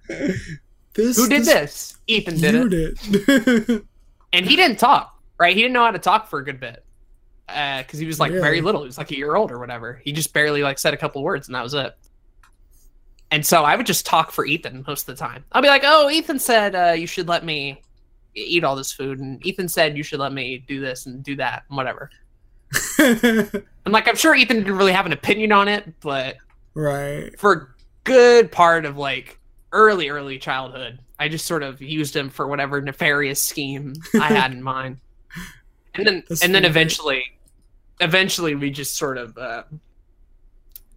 this, 0.09 1.17
Who 1.17 1.29
did 1.29 1.45
this? 1.45 1.97
Ethan 2.07 2.39
did 2.41 2.55
you 2.55 2.67
it. 2.67 3.27
did. 3.27 3.87
And 4.35 4.45
he 4.45 4.57
didn't 4.57 4.79
talk, 4.79 5.19
right? 5.39 5.57
He 5.57 5.63
didn't 5.63 5.73
know 5.73 5.85
how 5.85 5.91
to 5.91 5.99
talk 5.99 6.29
for 6.29 6.39
a 6.39 6.45
good 6.45 6.61
bit. 6.61 6.85
Uh, 7.49 7.79
because 7.79 7.99
he 7.99 8.05
was 8.07 8.21
like 8.21 8.31
Really? 8.31 8.43
very 8.43 8.61
little. 8.61 8.83
He 8.83 8.87
was 8.89 8.99
like 8.99 9.11
a 9.11 9.17
year 9.17 9.37
old 9.37 9.51
or 9.51 9.59
whatever. 9.59 10.03
He 10.05 10.13
just 10.13 10.35
barely 10.35 10.63
like 10.63 10.79
said 10.79 10.93
a 10.93 10.99
couple 10.99 11.23
words 11.23 11.49
and 11.49 11.55
that 11.55 11.63
was 11.63 11.73
it. 11.73 11.97
And 13.31 13.45
so 13.45 13.65
I 13.65 13.77
would 13.77 13.87
just 13.87 14.07
talk 14.07 14.31
for 14.31 14.47
Ethan 14.47 14.85
most 14.87 15.09
of 15.09 15.17
the 15.17 15.21
time. 15.23 15.45
I'll 15.53 15.63
be 15.63 15.69
like, 15.69 15.83
oh, 15.85 16.09
Ethan 16.09 16.39
said 16.39 16.75
uh, 16.75 16.93
you 16.93 17.07
should 17.07 17.29
let 17.29 17.45
me 17.45 17.83
eat 18.35 18.65
all 18.65 18.75
this 18.75 18.93
food. 18.93 19.19
And 19.19 19.45
Ethan 19.45 19.69
said 19.69 19.97
you 19.97 20.03
should 20.03 20.21
let 20.21 20.33
me 20.33 20.65
do 20.67 20.81
this 20.81 21.07
and 21.07 21.23
do 21.23 21.37
that 21.37 21.65
and 21.69 21.77
whatever. 21.77 22.11
And 23.85 23.95
like, 23.95 24.07
I'm 24.07 24.17
sure 24.17 24.35
Ethan 24.35 24.59
didn't 24.59 24.77
really 24.77 24.93
have 24.93 25.07
an 25.07 25.15
opinion 25.15 25.51
on 25.51 25.67
it, 25.67 25.99
but 26.01 26.37
right. 26.75 27.39
for 27.39 27.53
a 27.55 27.67
good 28.05 28.53
part 28.53 28.85
of 28.85 28.99
like 28.99 29.39
early 29.73 30.09
early 30.09 30.39
childhood 30.39 30.99
i 31.19 31.29
just 31.29 31.45
sort 31.45 31.63
of 31.63 31.83
used 31.83 32.17
him 32.17 32.31
for 32.31 32.47
whatever 32.47 32.81
nefarious 32.81 33.43
scheme 33.43 33.93
i 34.15 34.27
had 34.29 34.53
in 34.53 34.63
mind 34.63 34.99
and 35.95 36.07
then 36.07 36.25
That's 36.29 36.43
and 36.43 36.55
then 36.55 36.65
eventually 36.65 37.25
eventually 38.01 38.55
we 38.55 38.71
just 38.71 38.97
sort 38.97 39.19
of 39.19 39.37
uh, 39.37 39.65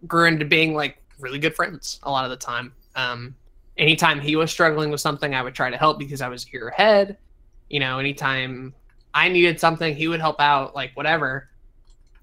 grew 0.06 0.26
into 0.26 0.44
being 0.44 0.74
like 0.74 1.01
really 1.22 1.38
good 1.38 1.54
friends 1.54 2.00
a 2.02 2.10
lot 2.10 2.24
of 2.24 2.30
the 2.30 2.36
time 2.36 2.72
um 2.96 3.34
anytime 3.78 4.20
he 4.20 4.36
was 4.36 4.50
struggling 4.50 4.90
with 4.90 5.00
something 5.00 5.34
i 5.34 5.42
would 5.42 5.54
try 5.54 5.70
to 5.70 5.76
help 5.76 5.98
because 5.98 6.20
i 6.20 6.28
was 6.28 6.46
a 6.46 6.50
year 6.52 6.68
ahead 6.68 7.16
you 7.70 7.80
know 7.80 7.98
anytime 7.98 8.74
i 9.14 9.28
needed 9.28 9.58
something 9.58 9.94
he 9.94 10.08
would 10.08 10.20
help 10.20 10.40
out 10.40 10.74
like 10.74 10.90
whatever 10.94 11.48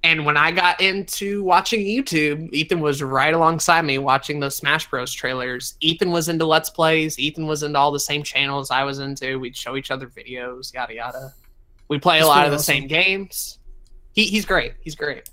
and 0.03 0.25
when 0.25 0.37
I 0.37 0.51
got 0.51 0.79
into 0.79 1.43
watching 1.43 1.81
YouTube, 1.81 2.53
Ethan 2.53 2.79
was 2.79 3.03
right 3.03 3.33
alongside 3.33 3.83
me 3.83 3.97
watching 3.97 4.39
those 4.39 4.55
Smash 4.55 4.89
Bros. 4.89 5.11
trailers. 5.11 5.75
Ethan 5.81 6.11
was 6.11 6.29
into 6.29 6.45
Let's 6.45 6.69
Plays. 6.69 7.19
Ethan 7.19 7.47
was 7.47 7.63
into 7.63 7.77
all 7.77 7.91
the 7.91 7.99
same 7.99 8.23
channels 8.23 8.71
I 8.71 8.83
was 8.83 8.99
into. 8.99 9.39
We'd 9.39 9.57
show 9.57 9.75
each 9.75 9.91
other 9.91 10.07
videos, 10.07 10.73
yada 10.73 10.93
yada. 10.93 11.33
We 11.89 11.99
play 11.99 12.19
a 12.19 12.27
lot 12.27 12.45
of 12.45 12.51
the 12.51 12.57
awesome. 12.57 12.75
same 12.75 12.87
games. 12.87 13.59
He, 14.13 14.25
he's 14.25 14.45
great. 14.45 14.73
He's 14.81 14.95
great. 14.95 15.29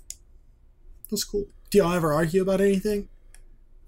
That's 1.09 1.23
cool. 1.23 1.45
Do 1.69 1.77
y'all 1.77 1.93
ever 1.93 2.11
argue 2.11 2.41
about 2.41 2.59
anything? 2.59 3.07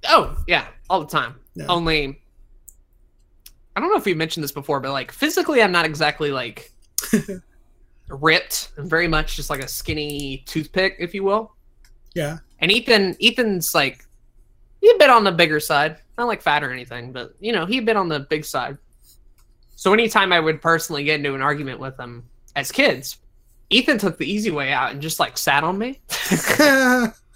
Oh 0.08 0.38
yeah, 0.48 0.68
all 0.90 1.02
the 1.02 1.08
time. 1.08 1.36
No. 1.56 1.66
Only, 1.68 2.22
I 3.76 3.80
don't 3.80 3.90
know 3.90 3.98
if 3.98 4.06
we 4.06 4.14
mentioned 4.14 4.44
this 4.44 4.52
before, 4.52 4.80
but 4.80 4.92
like 4.92 5.12
physically, 5.12 5.62
I'm 5.62 5.72
not 5.72 5.86
exactly 5.86 6.32
like 6.32 6.72
ripped. 8.08 8.72
I'm 8.78 8.88
very 8.88 9.08
much 9.08 9.36
just 9.36 9.50
like 9.50 9.64
a 9.64 9.68
skinny 9.68 10.44
toothpick, 10.46 10.96
if 11.00 11.14
you 11.14 11.24
will. 11.24 11.54
Yeah. 12.16 12.38
And 12.60 12.72
Ethan, 12.72 13.18
Ethan's 13.22 13.74
like 13.74 14.06
he 14.82 14.90
a 14.90 14.98
bit 14.98 15.10
on 15.10 15.24
the 15.24 15.32
bigger 15.32 15.60
side. 15.60 15.98
Not 16.18 16.28
like 16.28 16.42
fat 16.42 16.64
or 16.64 16.72
anything, 16.72 17.12
but 17.12 17.34
you 17.40 17.52
know, 17.52 17.66
he 17.66 17.80
a 17.80 17.82
bit 17.82 17.98
on 17.98 18.10
the 18.10 18.22
big 18.22 18.46
side. 18.46 18.78
So 19.76 19.94
anytime 19.94 20.34
I 20.34 20.40
would 20.40 20.62
personally 20.62 21.04
get 21.04 21.16
into 21.16 21.36
an 21.36 21.42
argument 21.42 21.80
with 21.80 21.98
him 21.98 22.28
as 22.56 22.72
kids, 22.72 23.18
Ethan 23.70 23.98
took 23.98 24.18
the 24.18 24.30
easy 24.30 24.52
way 24.52 24.72
out 24.72 24.92
and 24.92 25.02
just 25.02 25.20
like 25.20 25.38
sat 25.38 25.64
on 25.64 25.78
me. 25.78 26.00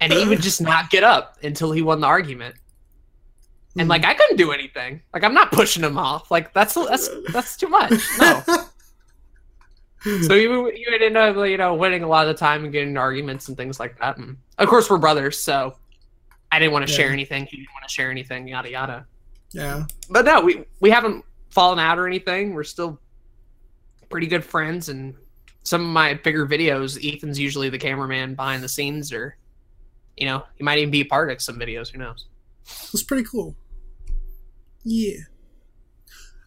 and 0.00 0.12
he 0.12 0.26
would 0.26 0.42
just 0.42 0.60
not 0.60 0.90
get 0.90 1.04
up 1.04 1.36
until 1.42 1.72
he 1.72 1.82
won 1.82 2.00
the 2.00 2.06
argument. 2.06 2.54
And 3.78 3.88
like 3.88 4.04
I 4.04 4.14
couldn't 4.14 4.36
do 4.36 4.52
anything. 4.52 5.02
Like 5.12 5.22
I'm 5.24 5.34
not 5.34 5.52
pushing 5.52 5.84
him 5.84 5.98
off. 5.98 6.30
Like 6.30 6.52
that's 6.54 6.74
that's 6.74 7.10
that's 7.32 7.56
too 7.56 7.68
much. 7.68 7.92
No. 8.18 8.42
So 10.22 10.34
you 10.34 10.70
you 10.72 10.86
would 10.90 11.02
end 11.02 11.16
up 11.16 11.36
you 11.48 11.56
know 11.56 11.74
winning 11.74 12.02
a 12.04 12.06
lot 12.06 12.28
of 12.28 12.34
the 12.34 12.38
time 12.38 12.62
and 12.64 12.72
getting 12.72 12.96
arguments 12.96 13.48
and 13.48 13.56
things 13.56 13.80
like 13.80 13.98
that. 13.98 14.16
And 14.18 14.36
of 14.58 14.68
course 14.68 14.88
we're 14.88 14.98
brothers, 14.98 15.36
so 15.38 15.74
I 16.52 16.58
didn't 16.60 16.72
want 16.72 16.86
to 16.86 16.92
share 16.92 17.10
anything. 17.10 17.44
He 17.46 17.56
didn't 17.56 17.72
want 17.74 17.88
to 17.88 17.92
share 17.92 18.10
anything. 18.10 18.46
Yada 18.46 18.70
yada. 18.70 19.06
yeah. 19.52 19.84
But 20.08 20.24
no, 20.24 20.40
we 20.40 20.64
we 20.80 20.90
haven't 20.90 21.24
fallen 21.50 21.78
out 21.78 21.98
or 21.98 22.06
anything. 22.06 22.54
We're 22.54 22.62
still 22.64 23.00
pretty 24.08 24.28
good 24.28 24.44
friends. 24.44 24.88
And 24.90 25.16
some 25.64 25.80
of 25.80 25.88
my 25.88 26.14
bigger 26.14 26.46
videos, 26.46 26.96
Ethan's 27.04 27.38
usually 27.38 27.68
the 27.68 27.78
cameraman 27.78 28.36
behind 28.36 28.62
the 28.62 28.68
scenes, 28.68 29.12
or 29.12 29.36
you 30.16 30.26
know 30.26 30.44
he 30.56 30.64
might 30.64 30.78
even 30.78 30.90
be 30.90 31.00
a 31.00 31.06
part 31.06 31.30
of 31.30 31.40
some 31.40 31.58
videos. 31.58 31.90
Who 31.92 31.98
knows? 31.98 32.26
That's 32.66 33.02
pretty 33.02 33.24
cool. 33.24 33.56
Yeah. 34.84 35.18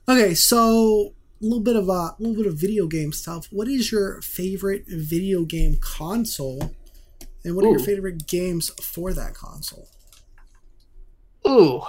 Okay, 0.08 0.34
so 0.34 1.14
a 1.42 1.46
little 1.46 1.60
bit 1.60 1.76
of 1.76 1.90
uh, 1.90 1.94
a 1.94 2.16
little 2.20 2.36
bit 2.36 2.48
of 2.48 2.60
video 2.60 2.88
game 2.88 3.12
stuff. 3.12 3.48
What 3.52 3.68
is 3.68 3.92
your 3.92 4.22
favorite 4.22 4.86
video 4.88 5.44
game 5.46 5.78
console, 5.80 6.76
and 7.44 7.56
what 7.56 7.66
are 7.66 7.70
your 7.70 7.80
favorite 7.80 8.28
games 8.28 8.70
for 8.82 9.14
that 9.14 9.34
console? 9.34 9.88
Ooh, 11.48 11.82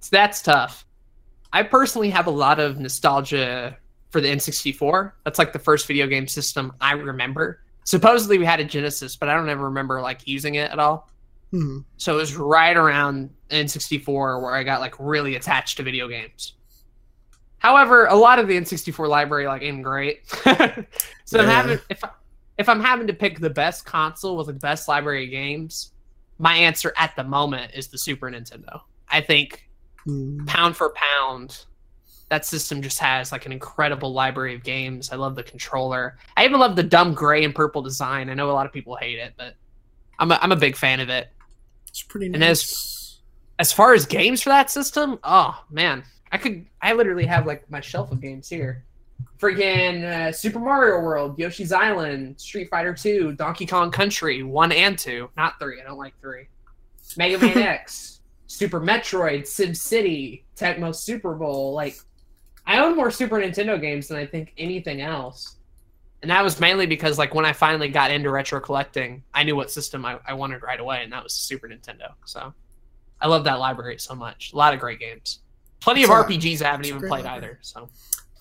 so 0.00 0.08
that's 0.10 0.42
tough. 0.42 0.84
I 1.52 1.62
personally 1.62 2.10
have 2.10 2.26
a 2.26 2.30
lot 2.30 2.58
of 2.58 2.78
nostalgia 2.78 3.78
for 4.10 4.20
the 4.20 4.28
N64. 4.28 5.12
That's 5.24 5.38
like 5.38 5.52
the 5.52 5.58
first 5.58 5.86
video 5.86 6.06
game 6.06 6.28
system 6.28 6.72
I 6.80 6.92
remember. 6.92 7.63
Supposedly 7.84 8.38
we 8.38 8.44
had 8.44 8.60
a 8.60 8.64
Genesis, 8.64 9.14
but 9.16 9.28
I 9.28 9.34
don't 9.34 9.48
ever 9.48 9.64
remember 9.64 10.00
like 10.00 10.26
using 10.26 10.54
it 10.56 10.70
at 10.70 10.78
all. 10.78 11.08
Hmm. 11.50 11.78
So 11.98 12.14
it 12.14 12.16
was 12.16 12.34
right 12.36 12.76
around 12.76 13.30
N64 13.50 14.06
where 14.42 14.54
I 14.54 14.62
got 14.64 14.80
like 14.80 14.94
really 14.98 15.36
attached 15.36 15.76
to 15.76 15.82
video 15.82 16.08
games. 16.08 16.54
However, 17.58 18.06
a 18.06 18.14
lot 18.14 18.38
of 18.38 18.48
the 18.48 18.54
N64 18.58 19.08
library 19.08 19.46
like 19.46 19.62
ain't 19.62 19.82
great. 19.82 20.26
so 20.28 21.38
I'm 21.38 21.46
Yeah. 21.46 21.50
having 21.50 21.78
if 21.88 22.02
I- 22.04 22.10
if 22.56 22.68
I'm 22.68 22.80
having 22.80 23.08
to 23.08 23.12
pick 23.12 23.40
the 23.40 23.50
best 23.50 23.84
console 23.84 24.36
with 24.36 24.46
the 24.46 24.52
best 24.52 24.86
library 24.86 25.24
of 25.24 25.30
games, 25.32 25.90
my 26.38 26.54
answer 26.54 26.92
at 26.96 27.14
the 27.16 27.24
moment 27.24 27.72
is 27.74 27.88
the 27.88 27.98
Super 27.98 28.30
Nintendo. 28.30 28.80
I 29.08 29.20
think 29.20 29.68
Hmm. 30.04 30.44
pound 30.44 30.76
for 30.76 30.94
pound, 30.94 31.64
that 32.30 32.44
system 32.46 32.82
just 32.82 32.98
has 32.98 33.32
like 33.32 33.46
an 33.46 33.52
incredible 33.52 34.12
library 34.12 34.54
of 34.54 34.62
games. 34.62 35.10
I 35.12 35.16
love 35.16 35.34
the 35.36 35.42
controller. 35.42 36.16
I 36.36 36.44
even 36.44 36.58
love 36.58 36.74
the 36.76 36.82
dumb 36.82 37.14
gray 37.14 37.44
and 37.44 37.54
purple 37.54 37.82
design. 37.82 38.30
I 38.30 38.34
know 38.34 38.50
a 38.50 38.52
lot 38.52 38.66
of 38.66 38.72
people 38.72 38.96
hate 38.96 39.18
it, 39.18 39.34
but 39.36 39.54
I'm 40.18 40.30
a, 40.32 40.38
I'm 40.42 40.52
a 40.52 40.56
big 40.56 40.76
fan 40.76 41.00
of 41.00 41.08
it. 41.08 41.28
It's 41.88 42.02
pretty 42.02 42.28
nice. 42.28 42.34
And 42.34 42.44
as- 42.44 43.20
As 43.58 43.72
far 43.72 43.94
as 43.94 44.04
games 44.06 44.42
for 44.42 44.48
that 44.50 44.68
system, 44.70 45.18
oh 45.22 45.62
man, 45.70 46.02
I 46.32 46.38
could 46.38 46.66
I 46.82 46.92
literally 46.94 47.26
have 47.26 47.46
like 47.46 47.70
my 47.70 47.80
shelf 47.80 48.10
of 48.10 48.20
games 48.20 48.48
here. 48.48 48.84
Freaking 49.38 50.02
uh, 50.04 50.32
Super 50.32 50.58
Mario 50.58 51.00
World, 51.00 51.38
Yoshi's 51.38 51.70
Island, 51.70 52.40
Street 52.40 52.68
Fighter 52.70 52.94
2, 52.94 53.32
Donkey 53.32 53.66
Kong 53.66 53.90
Country 53.90 54.42
1 54.42 54.72
and 54.72 54.98
2, 54.98 55.30
not 55.36 55.58
3. 55.60 55.80
I 55.80 55.84
don't 55.84 55.98
like 55.98 56.18
3. 56.20 56.46
Mega 57.16 57.38
Man 57.38 57.58
X, 57.78 58.20
Super 58.46 58.80
Metroid, 58.80 59.46
Sim 59.46 59.74
City, 59.74 60.44
Tecmo 60.56 60.94
Super 60.94 61.34
Bowl, 61.34 61.74
like 61.74 61.96
I 62.66 62.78
own 62.78 62.96
more 62.96 63.10
Super 63.10 63.36
Nintendo 63.36 63.80
games 63.80 64.08
than 64.08 64.16
I 64.16 64.26
think 64.26 64.52
anything 64.58 65.00
else. 65.02 65.56
And 66.22 66.30
that 66.30 66.42
was 66.42 66.58
mainly 66.58 66.86
because 66.86 67.18
like 67.18 67.34
when 67.34 67.44
I 67.44 67.52
finally 67.52 67.88
got 67.88 68.10
into 68.10 68.30
retro 68.30 68.58
collecting, 68.60 69.22
I 69.34 69.42
knew 69.42 69.54
what 69.56 69.70
system 69.70 70.06
I, 70.06 70.18
I 70.26 70.32
wanted 70.32 70.62
right 70.62 70.80
away, 70.80 71.02
and 71.04 71.12
that 71.12 71.22
was 71.22 71.34
Super 71.34 71.68
Nintendo. 71.68 72.12
So 72.24 72.54
I 73.20 73.26
love 73.28 73.44
that 73.44 73.58
library 73.58 73.98
so 73.98 74.14
much. 74.14 74.52
A 74.54 74.56
lot 74.56 74.72
of 74.72 74.80
great 74.80 74.98
games. 74.98 75.40
Plenty 75.80 76.02
of 76.04 76.08
a- 76.10 76.14
RPGs 76.14 76.62
I 76.62 76.70
haven't 76.70 76.86
even 76.86 77.00
played 77.00 77.24
library. 77.24 77.36
either. 77.36 77.58
So 77.60 77.90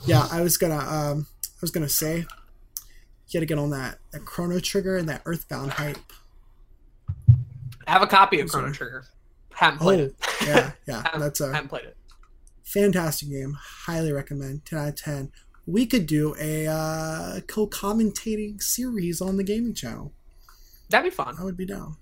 Yeah, 0.06 0.26
I 0.32 0.42
was 0.42 0.58
gonna 0.58 0.78
um 0.78 1.28
I 1.44 1.58
was 1.60 1.72
gonna 1.72 1.90
say 1.90 2.20
you 2.20 3.40
gotta 3.40 3.46
get 3.46 3.58
on 3.60 3.72
that, 3.72 3.98
that 4.12 4.24
Chrono 4.26 4.60
Trigger 4.60 4.96
and 4.96 5.10
that 5.10 5.22
Earthbound 5.26 5.72
hype. 5.72 5.98
I 7.86 7.92
have 7.92 8.02
a 8.02 8.08
copy 8.08 8.40
of 8.40 8.50
Chrono. 8.50 8.72
Trigger. 8.72 9.04
Haven't 9.54 9.80
played 9.80 10.00
Oh 10.00 10.04
it. 10.04 10.16
yeah, 10.46 10.72
yeah. 10.88 11.04
That's 11.18 11.42
a 11.42 11.52
haven't 11.54 11.68
played 11.70 11.86
it. 11.86 11.98
Fantastic 12.64 13.30
game. 13.30 13.58
Highly 13.86 14.12
recommend. 14.12 14.66
Ten 14.66 14.80
out 14.80 14.90
of 14.90 14.96
ten. 14.96 15.32
We 15.66 15.86
could 15.86 16.08
do 16.08 16.36
a 16.40 16.68
uh, 16.68 17.40
co-commentating 17.48 18.62
series 18.62 19.22
on 19.22 19.38
the 19.38 19.44
gaming 19.44 19.74
channel. 19.74 20.12
That'd 20.90 21.10
be 21.10 21.16
fun. 21.16 21.36
I 21.40 21.44
would 21.44 21.56
be 21.58 21.66
down. 21.66 21.96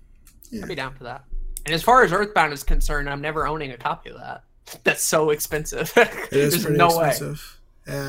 I'd 0.52 0.68
be 0.68 0.74
down 0.74 0.94
for 0.94 1.04
that. 1.04 1.24
And 1.64 1.74
as 1.74 1.82
far 1.82 2.02
as 2.02 2.12
Earthbound 2.12 2.52
is 2.52 2.64
concerned, 2.64 3.08
I'm 3.08 3.20
never 3.20 3.46
owning 3.46 3.70
a 3.70 3.76
copy 3.76 4.10
of 4.10 4.16
that. 4.18 4.42
That's 4.84 5.02
so 5.02 5.30
expensive. 5.30 5.92
It 5.96 6.08
is 6.32 6.52
There's 6.52 6.62
pretty 6.64 6.78
no 6.78 6.98
way. 6.98 7.14
Yeah, 7.20 7.34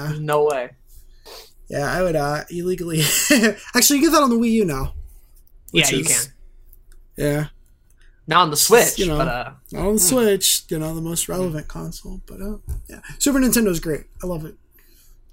There's 0.08 0.20
no 0.20 0.46
way. 0.46 0.72
yeah. 1.70 1.92
I 1.92 2.02
would 2.02 2.16
uh 2.16 2.44
illegally. 2.50 3.02
Actually, 3.76 4.00
you 4.00 4.06
get 4.06 4.12
that 4.14 4.24
on 4.24 4.30
the 4.30 4.36
Wii 4.38 4.52
U 4.54 4.66
now. 4.66 4.94
Yeah, 5.72 5.90
you 5.90 6.00
is- 6.00 6.08
can. 6.08 6.34
Yeah, 7.16 7.48
Not 8.26 8.44
on 8.44 8.52
the 8.52 8.58
Switch, 8.58 8.98
you 8.98 9.08
know, 9.08 9.18
but 9.18 9.28
uh, 9.28 9.52
not 9.74 9.86
on 9.88 9.94
the 9.96 10.00
Switch. 10.00 10.64
You 10.70 10.80
know, 10.80 10.96
the 10.96 11.02
most 11.02 11.28
relevant 11.28 11.68
console. 11.68 12.22
But 12.26 12.42
uh, 12.42 12.58
yeah, 12.88 13.02
Super 13.20 13.40
Nintendo's 13.40 13.80
great. 13.82 14.06
I 14.24 14.28
love 14.28 14.46
it. 14.46 14.56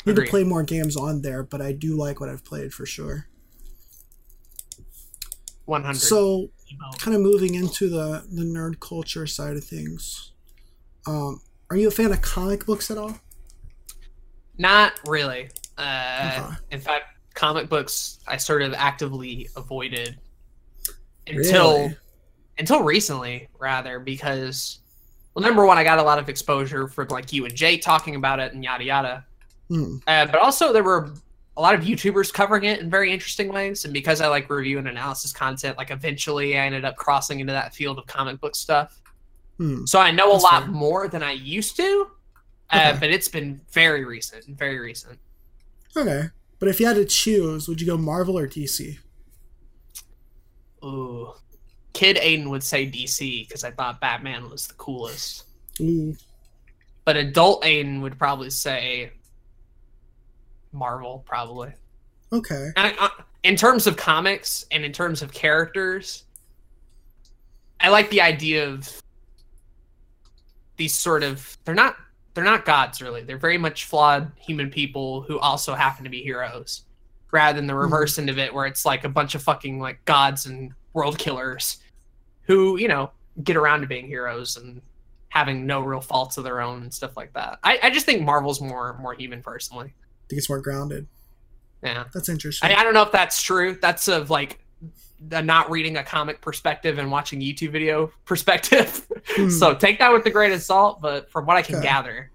Need 0.07 0.13
Agreed. 0.13 0.25
to 0.27 0.31
play 0.31 0.45
more 0.45 0.63
games 0.63 0.97
on 0.97 1.23
there, 1.23 1.43
but 1.43 1.61
I 1.61 1.73
do 1.73 1.95
like 1.97 2.21
what 2.21 2.29
I've 2.29 2.45
played 2.45 2.73
for 2.75 2.87
sure. 2.87 3.27
100. 5.67 5.99
So, 6.01 6.51
kind 6.99 7.15
of 7.15 7.23
moving 7.23 7.55
into 7.55 7.89
the 7.89 8.25
the 8.33 8.43
nerd 8.43 8.81
culture 8.81 9.27
side 9.27 9.57
of 9.57 9.65
things. 9.65 10.33
Um, 11.07 11.41
are 11.71 11.77
you 11.77 11.89
a 11.89 11.91
fan 11.93 12.13
of 12.13 12.21
comic 12.23 12.67
books 12.67 12.91
at 12.91 12.99
all? 12.99 13.19
Not 14.59 14.93
really. 15.07 15.49
Uh, 15.79 16.43
Okay. 16.49 16.57
In 16.73 16.81
fact, 16.81 17.05
comic 17.35 17.69
books 17.69 18.19
I 18.27 18.37
sort 18.37 18.63
of 18.63 18.75
actively 18.75 19.49
avoided 19.57 20.19
until 21.27 21.73
Really? 21.79 21.97
Until 22.61 22.83
recently, 22.85 23.49
rather, 23.59 23.99
because 23.99 24.79
well, 25.35 25.43
number 25.45 25.65
one, 25.67 25.79
I 25.79 25.85
got 25.85 25.99
a 25.99 26.03
lot 26.03 26.19
of 26.19 26.29
exposure 26.29 26.87
from 26.89 27.09
like 27.09 27.33
you 27.33 27.45
and 27.47 27.55
Jay 27.55 27.79
talking 27.79 28.15
about 28.15 28.39
it 28.39 28.53
and 28.53 28.63
yada 28.63 28.85
yada. 28.85 29.25
Hmm. 29.69 29.97
Uh, 30.07 30.27
but 30.27 30.37
also, 30.37 30.73
there 30.73 30.83
were 30.85 31.13
a 31.57 31.61
lot 31.61 31.75
of 31.75 31.81
YouTubers 31.83 32.33
covering 32.33 32.65
it 32.65 32.81
in 32.81 32.91
very 32.91 33.13
interesting 33.13 33.53
ways, 33.53 33.85
and 33.85 33.93
because 33.95 34.21
I 34.21 34.29
like 34.29 34.49
review 34.51 34.79
and 34.79 34.89
analysis 34.89 35.33
content, 35.33 35.77
like 35.79 35.91
eventually 35.91 36.57
I 36.59 36.67
ended 36.67 36.85
up 36.85 36.97
crossing 36.97 37.41
into 37.41 37.53
that 37.53 37.75
field 37.75 37.99
of 37.99 38.07
comic 38.07 38.41
book 38.41 38.55
stuff. 38.55 39.01
Hmm. 39.59 39.85
So 39.85 40.01
I 40.01 40.11
know 40.11 40.33
That's 40.33 40.43
a 40.43 40.47
lot 40.47 40.63
fair. 40.65 40.73
more 40.73 41.09
than 41.09 41.23
I 41.23 41.33
used 41.33 41.77
to, 41.77 42.11
uh, 42.71 42.91
Okay. 42.91 42.99
but 43.01 43.11
it's 43.11 43.29
been 43.29 43.61
very 43.73 44.05
recent, 44.05 44.45
very 44.47 44.79
recent. 44.79 45.19
Okay, 45.97 46.25
but 46.59 46.69
if 46.69 46.81
you 46.81 46.87
had 46.87 46.97
to 46.97 47.05
choose, 47.05 47.69
would 47.69 47.81
you 47.81 47.87
go 47.87 47.97
Marvel 47.97 48.39
or 48.39 48.47
DC? 48.49 48.99
Ooh. 50.85 51.33
Kid 51.93 52.17
Aiden 52.17 52.49
would 52.51 52.63
say 52.63 52.87
DC 52.87 53.47
because 53.47 53.65
I 53.65 53.71
thought 53.71 54.01
Batman 54.01 54.49
was 54.49 54.67
the 54.67 54.75
coolest. 54.75 55.45
Ooh, 55.81 56.17
But 57.05 57.17
adult 57.17 57.63
Aiden 57.65 58.01
would 58.03 58.19
probably 58.19 58.51
say 58.51 59.13
Marvel, 60.73 61.25
probably. 61.27 61.73
okay. 62.33 62.71
And 62.77 62.87
I, 62.87 62.95
I, 62.99 63.11
in 63.43 63.57
terms 63.57 63.87
of 63.87 63.97
comics 63.97 64.67
and 64.71 64.85
in 64.85 64.93
terms 64.93 65.23
of 65.23 65.33
characters, 65.33 66.25
I 67.81 67.89
like 67.89 68.11
the 68.11 68.21
idea 68.21 68.69
of 68.69 69.03
these 70.77 70.95
sort 70.95 71.23
of 71.23 71.59
they're 71.65 71.75
not 71.75 71.97
they're 72.35 72.45
not 72.45 72.65
gods 72.65 73.03
really. 73.03 73.23
They're 73.23 73.39
very 73.39 73.59
much 73.59 73.87
flawed 73.87 74.31
human 74.37 74.71
people 74.71 75.23
who 75.23 75.39
also 75.39 75.75
happen 75.75 76.05
to 76.05 76.11
be 76.11 76.23
heroes. 76.23 76.83
Rather 77.33 77.57
than 77.57 77.67
the 77.67 77.75
hmm. 77.75 77.81
reverse 77.81 78.19
end 78.19 78.29
of 78.29 78.39
it 78.39 78.53
where 78.53 78.67
it's 78.67 78.85
like 78.85 79.05
a 79.05 79.09
bunch 79.09 79.35
of 79.35 79.43
fucking 79.43 79.81
like 79.81 80.05
gods 80.05 80.47
and 80.47 80.73
world 80.93 81.19
killers 81.19 81.79
who, 82.43 82.77
you 82.79 82.89
know, 82.89 83.11
get 83.43 83.57
around 83.57 83.81
to 83.83 83.87
being 83.87 84.07
heroes 84.07 84.57
and 84.57 84.83
having 85.29 85.65
no 85.67 85.81
real 85.81 86.01
faults 86.01 86.37
of 86.37 86.45
their 86.45 86.61
own 86.61 86.83
and 86.83 86.93
stuff 86.93 87.17
like 87.17 87.33
that. 87.35 87.59
I, 87.63 87.79
I 87.85 87.91
just 87.91 88.05
think 88.07 88.23
Marvel's 88.23 88.61
more 88.61 88.99
more 89.01 89.15
human 89.15 89.43
personally. 89.43 89.87
I 89.95 90.25
think 90.29 90.39
it's 90.39 90.49
more 90.49 90.61
grounded. 90.61 91.07
Yeah. 91.83 92.05
That's 92.13 92.29
interesting. 92.29 92.71
I, 92.71 92.75
I 92.75 92.83
don't 92.85 92.95
know 92.95 93.03
if 93.03 93.13
that's 93.13 93.43
true. 93.43 93.79
That's 93.81 94.09
of 94.09 94.29
like 94.31 94.59
the 95.29 95.43
not 95.43 95.71
reading 95.71 95.97
a 95.99 96.03
comic 96.03 96.41
perspective 96.41 96.99
and 96.99 97.11
watching 97.11 97.41
YouTube 97.41 97.73
video 97.73 98.11
perspective. 98.25 99.07
Hmm. 99.29 99.49
so 99.51 99.75
take 99.75 99.99
that 100.01 100.13
with 100.13 100.27
a 100.27 100.31
grain 100.31 100.53
of 100.53 100.63
salt. 100.63 101.01
But 101.01 101.31
from 101.31 101.47
what 101.47 101.57
I 101.57 101.63
can 101.63 101.77
Okay. 101.77 101.85
gather, 101.87 102.31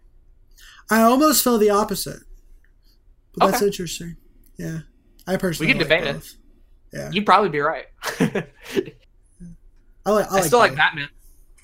I 0.90 1.02
almost 1.02 1.44
feel 1.44 1.58
the 1.58 1.72
opposite, 1.72 2.20
but 3.36 3.52
that's 3.52 3.62
interesting. 3.64 4.16
Yeah, 4.58 4.80
I 5.28 5.36
personally 5.38 5.74
We 5.74 5.80
can 5.80 5.90
like 5.90 6.00
debate 6.04 6.16
it. 6.16 6.36
Both. 6.92 7.00
Yeah, 7.02 7.12
you'd 7.12 7.26
probably 7.26 7.50
be 7.50 7.60
right. 7.60 7.86
I 8.20 10.12
like. 10.12 10.26
I, 10.26 10.30
I, 10.30 10.34
like 10.36 10.44
still 10.46 10.60
like. 10.60 10.76
Batman. 10.76 11.10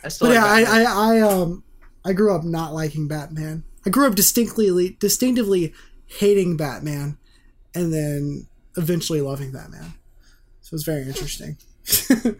I 0.03 0.07
still 0.09 0.27
But 0.29 0.35
like 0.35 0.43
yeah, 0.43 0.63
Batman. 0.65 0.87
I, 0.87 0.91
I, 0.91 1.17
I 1.17 1.21
um 1.21 1.63
I 2.03 2.13
grew 2.13 2.35
up 2.35 2.43
not 2.43 2.73
liking 2.73 3.07
Batman. 3.07 3.63
I 3.85 3.89
grew 3.89 4.07
up 4.07 4.15
distinctly 4.15 4.97
distinctively 4.99 5.73
hating 6.07 6.57
Batman 6.57 7.17
and 7.73 7.93
then 7.93 8.47
eventually 8.77 9.21
loving 9.21 9.51
Batman. 9.51 9.93
So 10.61 10.75
it's 10.75 10.83
very 10.83 11.03
interesting. 11.03 11.57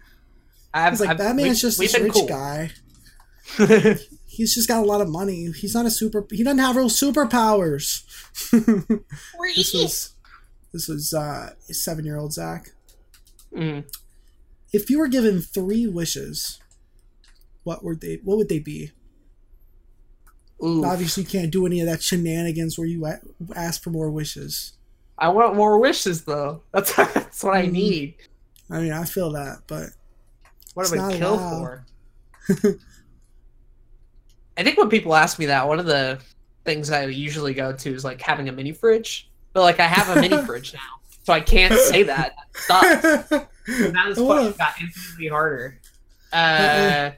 I've, 0.73 0.93
It's 0.93 1.01
like 1.01 1.09
I've- 1.11 1.17
Batman's 1.17 1.37
we've- 1.47 1.55
just 1.59 1.79
we've 1.79 1.91
this 1.91 2.01
rich 2.01 2.13
cool. 2.13 2.27
guy. 2.27 2.71
He's 4.25 4.55
just 4.55 4.67
got 4.69 4.81
a 4.81 4.85
lot 4.85 5.01
of 5.01 5.09
money. 5.09 5.51
He's 5.51 5.73
not 5.75 5.85
a 5.85 5.91
super 5.91 6.25
he 6.31 6.43
doesn't 6.43 6.59
have 6.59 6.77
real 6.77 6.89
superpowers. 6.89 8.03
this 9.55 9.73
was 9.73 10.15
this 10.73 10.87
was 10.87 11.13
uh 11.13 11.53
seven 11.69 12.05
year 12.05 12.17
old 12.17 12.33
Zach. 12.33 12.71
Mhm. 13.53 13.85
If 14.73 14.89
you 14.89 14.99
were 14.99 15.07
given 15.07 15.41
three 15.41 15.87
wishes, 15.87 16.59
what 17.63 17.83
would 17.83 18.01
they 18.01 18.19
what 18.23 18.37
would 18.37 18.49
they 18.49 18.59
be? 18.59 18.91
Ooh, 20.63 20.85
Obviously, 20.85 21.23
you 21.23 21.29
can't 21.29 21.51
do 21.51 21.65
any 21.65 21.79
of 21.81 21.87
that 21.87 22.03
shenanigans 22.03 22.77
where 22.77 22.87
you 22.87 23.05
ask 23.55 23.81
for 23.81 23.89
more 23.89 24.11
wishes. 24.11 24.73
I 25.17 25.29
want 25.29 25.55
more 25.55 25.79
wishes 25.79 26.23
though. 26.23 26.63
That's 26.71 26.95
that's 26.95 27.43
what 27.43 27.55
I 27.57 27.67
Mhm. 27.67 27.71
need. 27.71 28.15
I 28.69 28.79
mean, 28.79 28.93
I 28.93 29.03
feel 29.05 29.31
that, 29.33 29.63
but 29.67 29.89
What 30.73 30.91
am 30.91 30.99
I 30.99 31.17
kill 31.17 31.33
allowed. 31.35 31.49
for? 31.49 31.85
I 34.57 34.63
think 34.63 34.77
when 34.77 34.89
people 34.89 35.15
ask 35.15 35.39
me 35.39 35.47
that, 35.47 35.67
one 35.67 35.79
of 35.79 35.85
the 35.85 36.19
things 36.65 36.91
I 36.91 37.05
usually 37.05 37.53
go 37.53 37.73
to 37.73 37.93
is 37.93 38.03
like 38.03 38.21
having 38.21 38.49
a 38.49 38.51
mini 38.51 38.71
fridge. 38.71 39.30
But 39.53 39.61
like 39.61 39.79
I 39.79 39.87
have 39.87 40.15
a 40.15 40.21
mini 40.21 40.37
fridge 40.45 40.73
now, 40.73 40.79
so 41.23 41.33
I 41.33 41.41
can't 41.41 41.73
say 41.73 42.03
that. 42.03 42.33
Stop. 42.55 42.83
Now 43.67 44.09
this 44.09 44.17
I 44.17 44.25
question 44.25 44.53
got 44.57 44.73
infinitely 44.81 45.27
harder. 45.27 45.79
Uh. 46.33 47.11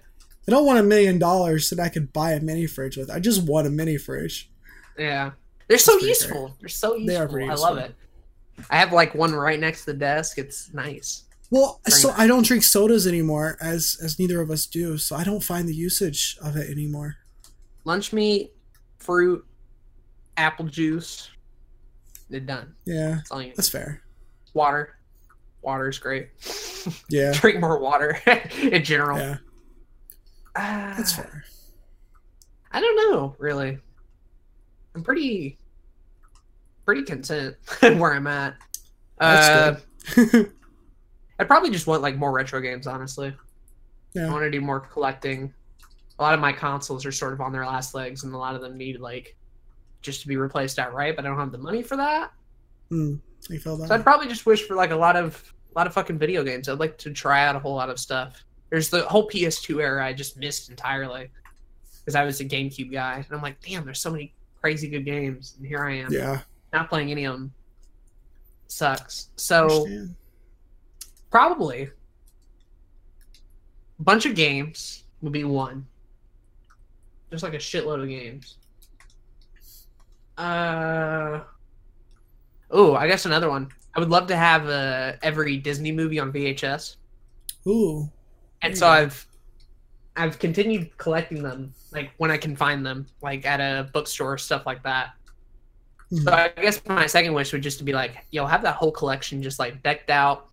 I 0.45 0.51
don't 0.51 0.65
want 0.65 0.79
a 0.79 0.83
million 0.83 1.19
dollars 1.19 1.69
that 1.69 1.79
I 1.79 1.87
could 1.87 2.11
buy 2.11 2.31
a 2.33 2.41
mini 2.41 2.67
fridge 2.67 2.97
with. 2.97 3.09
I 3.09 3.19
just 3.19 3.43
want 3.43 3.65
a 3.65 3.69
mini 3.69 3.97
fridge. 3.97 4.49
yeah, 4.97 5.31
they're 5.69 5.77
so 5.77 5.93
pretty 5.93 6.07
useful. 6.07 6.53
They're 6.59 6.67
so 6.67 6.95
useful. 6.95 7.07
They 7.07 7.15
are 7.15 7.27
pretty 7.29 7.49
I 7.49 7.53
love 7.53 7.77
it. 7.77 7.95
I 8.69 8.77
have 8.77 8.91
like 8.91 9.15
one 9.15 9.33
right 9.33 9.59
next 9.59 9.85
to 9.85 9.93
the 9.93 9.97
desk. 9.97 10.37
It's 10.37 10.73
nice. 10.73 11.23
Well, 11.49 11.79
Very 11.85 11.97
so 11.99 12.09
nice. 12.09 12.19
I 12.19 12.27
don't 12.27 12.45
drink 12.45 12.63
sodas 12.63 13.07
anymore, 13.07 13.57
as 13.61 13.97
as 14.03 14.19
neither 14.19 14.41
of 14.41 14.51
us 14.51 14.65
do. 14.65 14.97
So 14.97 15.15
I 15.15 15.23
don't 15.23 15.41
find 15.43 15.67
the 15.67 15.73
usage 15.75 16.37
of 16.43 16.57
it 16.57 16.69
anymore. 16.69 17.15
Lunch 17.85 18.11
meat, 18.11 18.51
fruit, 18.97 19.45
apple 20.35 20.65
juice. 20.65 21.29
They're 22.29 22.39
done. 22.39 22.75
Yeah, 22.85 23.15
That's 23.15 23.31
all 23.31 23.41
you 23.41 23.53
that's 23.55 23.69
fair. 23.69 24.01
Water. 24.53 24.95
Water 25.61 25.87
is 25.89 25.99
great. 25.99 26.29
Yeah, 27.07 27.31
Drink 27.31 27.61
more 27.61 27.79
water 27.79 28.19
in 28.61 28.83
general. 28.83 29.17
yeah, 29.17 29.37
Ah, 30.53 30.93
that's 30.97 31.13
fair. 31.13 31.45
I 32.73 32.81
don't 32.81 33.11
know, 33.11 33.35
really. 33.39 33.77
I'm 34.93 35.01
pretty 35.01 35.57
pretty 36.85 37.03
content 37.03 37.55
where 37.79 38.13
I'm 38.13 38.27
at. 38.27 38.55
Uh, 39.17 39.75
That's 40.05 40.31
good. 40.31 40.51
I 41.39 41.45
probably 41.45 41.69
just 41.69 41.87
want 41.87 42.01
like 42.01 42.17
more 42.17 42.33
retro 42.33 42.59
games, 42.59 42.85
honestly. 42.85 43.33
Yeah. 44.13 44.27
I 44.27 44.29
want 44.31 44.43
to 44.43 44.51
do 44.51 44.59
more 44.59 44.81
collecting. 44.81 45.53
A 46.19 46.21
lot 46.21 46.33
of 46.33 46.41
my 46.41 46.51
consoles 46.51 47.05
are 47.05 47.13
sort 47.13 47.31
of 47.31 47.39
on 47.39 47.53
their 47.53 47.65
last 47.65 47.95
legs, 47.95 48.25
and 48.25 48.33
a 48.33 48.37
lot 48.37 48.55
of 48.55 48.61
them 48.61 48.77
need 48.77 48.99
like 48.99 49.37
just 50.03 50.21
to 50.21 50.27
be 50.27 50.37
replaced 50.37 50.77
outright. 50.77 51.15
But 51.15 51.25
I 51.25 51.29
don't 51.29 51.39
have 51.39 51.51
the 51.51 51.57
money 51.57 51.81
for 51.81 51.97
that, 51.97 52.31
Hmm. 52.89 53.15
I 53.51 53.57
feel 53.57 53.75
that. 53.77 53.87
so 53.87 53.95
I'd 53.95 54.03
probably 54.03 54.27
just 54.27 54.45
wish 54.45 54.67
for 54.67 54.75
like 54.75 54.91
a 54.91 54.95
lot 54.95 55.15
of 55.15 55.53
a 55.75 55.77
lot 55.79 55.87
of 55.87 55.93
fucking 55.93 56.19
video 56.19 56.43
games. 56.43 56.69
I'd 56.69 56.79
like 56.79 56.97
to 56.99 57.11
try 57.11 57.45
out 57.45 57.55
a 57.55 57.59
whole 57.59 57.73
lot 57.73 57.89
of 57.89 57.99
stuff. 57.99 58.43
There's 58.69 58.89
the 58.89 59.01
whole 59.03 59.27
PS2 59.27 59.81
era 59.81 60.05
I 60.05 60.13
just 60.13 60.37
missed 60.37 60.69
entirely 60.69 61.29
because 61.99 62.15
I 62.15 62.23
was 62.23 62.39
a 62.41 62.45
GameCube 62.45 62.91
guy, 62.91 63.15
and 63.15 63.27
I'm 63.35 63.41
like, 63.41 63.59
damn, 63.61 63.83
there's 63.85 63.99
so 63.99 64.11
many 64.11 64.33
crazy 64.61 64.87
good 64.89 65.05
games, 65.05 65.55
and 65.57 65.65
here 65.67 65.83
I 65.83 65.95
am 65.95 66.11
yeah. 66.11 66.41
not 66.71 66.89
playing 66.89 67.11
any 67.11 67.25
of 67.25 67.33
them. 67.33 67.53
Sucks. 68.67 69.29
So 69.35 69.87
probably 71.31 71.89
a 73.99 74.03
bunch 74.03 74.25
of 74.25 74.35
games 74.35 75.03
would 75.21 75.33
be 75.33 75.43
one. 75.43 75.85
Just 77.31 77.43
like 77.43 77.53
a 77.53 77.57
shitload 77.57 78.01
of 78.01 78.07
games. 78.09 78.57
Uh 80.37 81.41
oh, 82.71 82.95
I 82.95 83.07
guess 83.07 83.25
another 83.25 83.49
one. 83.49 83.69
I 83.95 83.99
would 83.99 84.09
love 84.09 84.27
to 84.27 84.35
have 84.35 84.67
uh, 84.67 85.13
every 85.21 85.57
Disney 85.57 85.91
movie 85.91 86.19
on 86.19 86.31
VHS, 86.33 86.95
Ooh. 87.67 88.09
and 88.61 88.77
so. 88.77 88.87
I've 88.87 89.27
I've 90.15 90.37
continued 90.37 90.95
collecting 90.97 91.41
them, 91.41 91.73
like 91.91 92.11
when 92.17 92.29
I 92.29 92.37
can 92.37 92.55
find 92.55 92.85
them, 92.85 93.07
like 93.21 93.45
at 93.45 93.59
a 93.59 93.89
bookstore, 93.93 94.37
stuff 94.37 94.65
like 94.65 94.83
that. 94.83 95.13
Mhm. 96.11 96.23
So 96.23 96.31
I 96.31 96.49
guess 96.61 96.81
my 96.85 97.07
second 97.07 97.33
wish 97.33 97.51
would 97.51 97.63
just 97.63 97.79
to 97.79 97.83
be 97.83 97.93
like, 97.93 98.25
yo, 98.31 98.45
have 98.45 98.61
that 98.61 98.75
whole 98.75 98.91
collection 98.91 99.41
just 99.41 99.57
like 99.57 99.81
decked 99.81 100.11
out, 100.11 100.49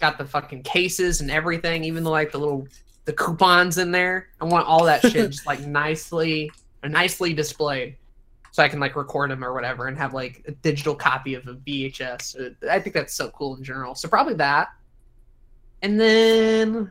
got 0.00 0.18
the 0.18 0.24
fucking 0.24 0.62
cases 0.62 1.20
and 1.20 1.30
everything, 1.30 1.82
even 1.82 2.04
the 2.04 2.10
like 2.10 2.30
the 2.30 2.38
little 2.38 2.68
the 3.06 3.12
coupons 3.12 3.78
in 3.78 3.90
there. 3.90 4.28
I 4.40 4.44
want 4.44 4.66
all 4.68 4.84
that 4.84 5.02
shit 5.02 5.30
just 5.32 5.46
like 5.46 5.60
nicely 5.66 6.50
nicely 6.84 7.34
displayed, 7.34 7.96
so 8.56 8.62
I 8.62 8.70
can 8.70 8.80
like 8.80 8.96
record 8.96 9.30
them 9.30 9.44
or 9.44 9.52
whatever 9.52 9.86
and 9.86 9.98
have 9.98 10.14
like 10.14 10.42
a 10.48 10.50
digital 10.50 10.94
copy 10.94 11.34
of 11.34 11.46
a 11.46 11.56
VHS. 11.56 12.40
Uh, 12.40 12.70
I 12.70 12.80
think 12.80 12.94
that's 12.94 13.12
so 13.12 13.28
cool 13.28 13.54
in 13.54 13.62
general. 13.62 13.94
So 13.94 14.08
probably 14.08 14.32
that, 14.36 14.68
and 15.82 16.00
then 16.00 16.90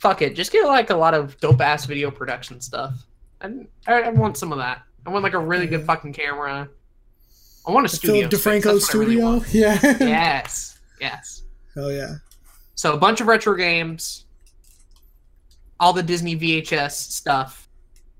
fuck 0.00 0.20
it, 0.20 0.34
just 0.34 0.50
get 0.50 0.66
like 0.66 0.90
a 0.90 0.96
lot 0.96 1.14
of 1.14 1.38
dope 1.38 1.60
ass 1.60 1.84
video 1.84 2.10
production 2.10 2.60
stuff. 2.60 3.06
I, 3.40 3.52
I, 3.86 4.02
I 4.02 4.08
want 4.08 4.36
some 4.36 4.50
of 4.50 4.58
that. 4.58 4.82
I 5.06 5.10
want 5.10 5.22
like 5.22 5.34
a 5.34 5.38
really 5.38 5.68
good 5.68 5.84
fucking 5.84 6.12
camera. 6.12 6.68
I 7.68 7.70
want 7.70 7.86
a 7.86 7.88
studio. 7.88 8.28
Philip. 8.28 8.64
DeFranco 8.64 8.64
really 8.64 8.80
studio. 8.80 9.24
want. 9.24 9.54
yeah. 9.54 9.78
yes, 10.00 10.80
yes. 11.00 11.44
Hell 11.72 11.92
yeah. 11.92 12.16
So 12.74 12.94
a 12.94 12.98
bunch 12.98 13.20
of 13.20 13.28
retro 13.28 13.54
games, 13.54 14.24
all 15.78 15.92
the 15.92 16.02
Disney 16.02 16.34
VHS 16.34 16.90
stuff, 16.90 17.65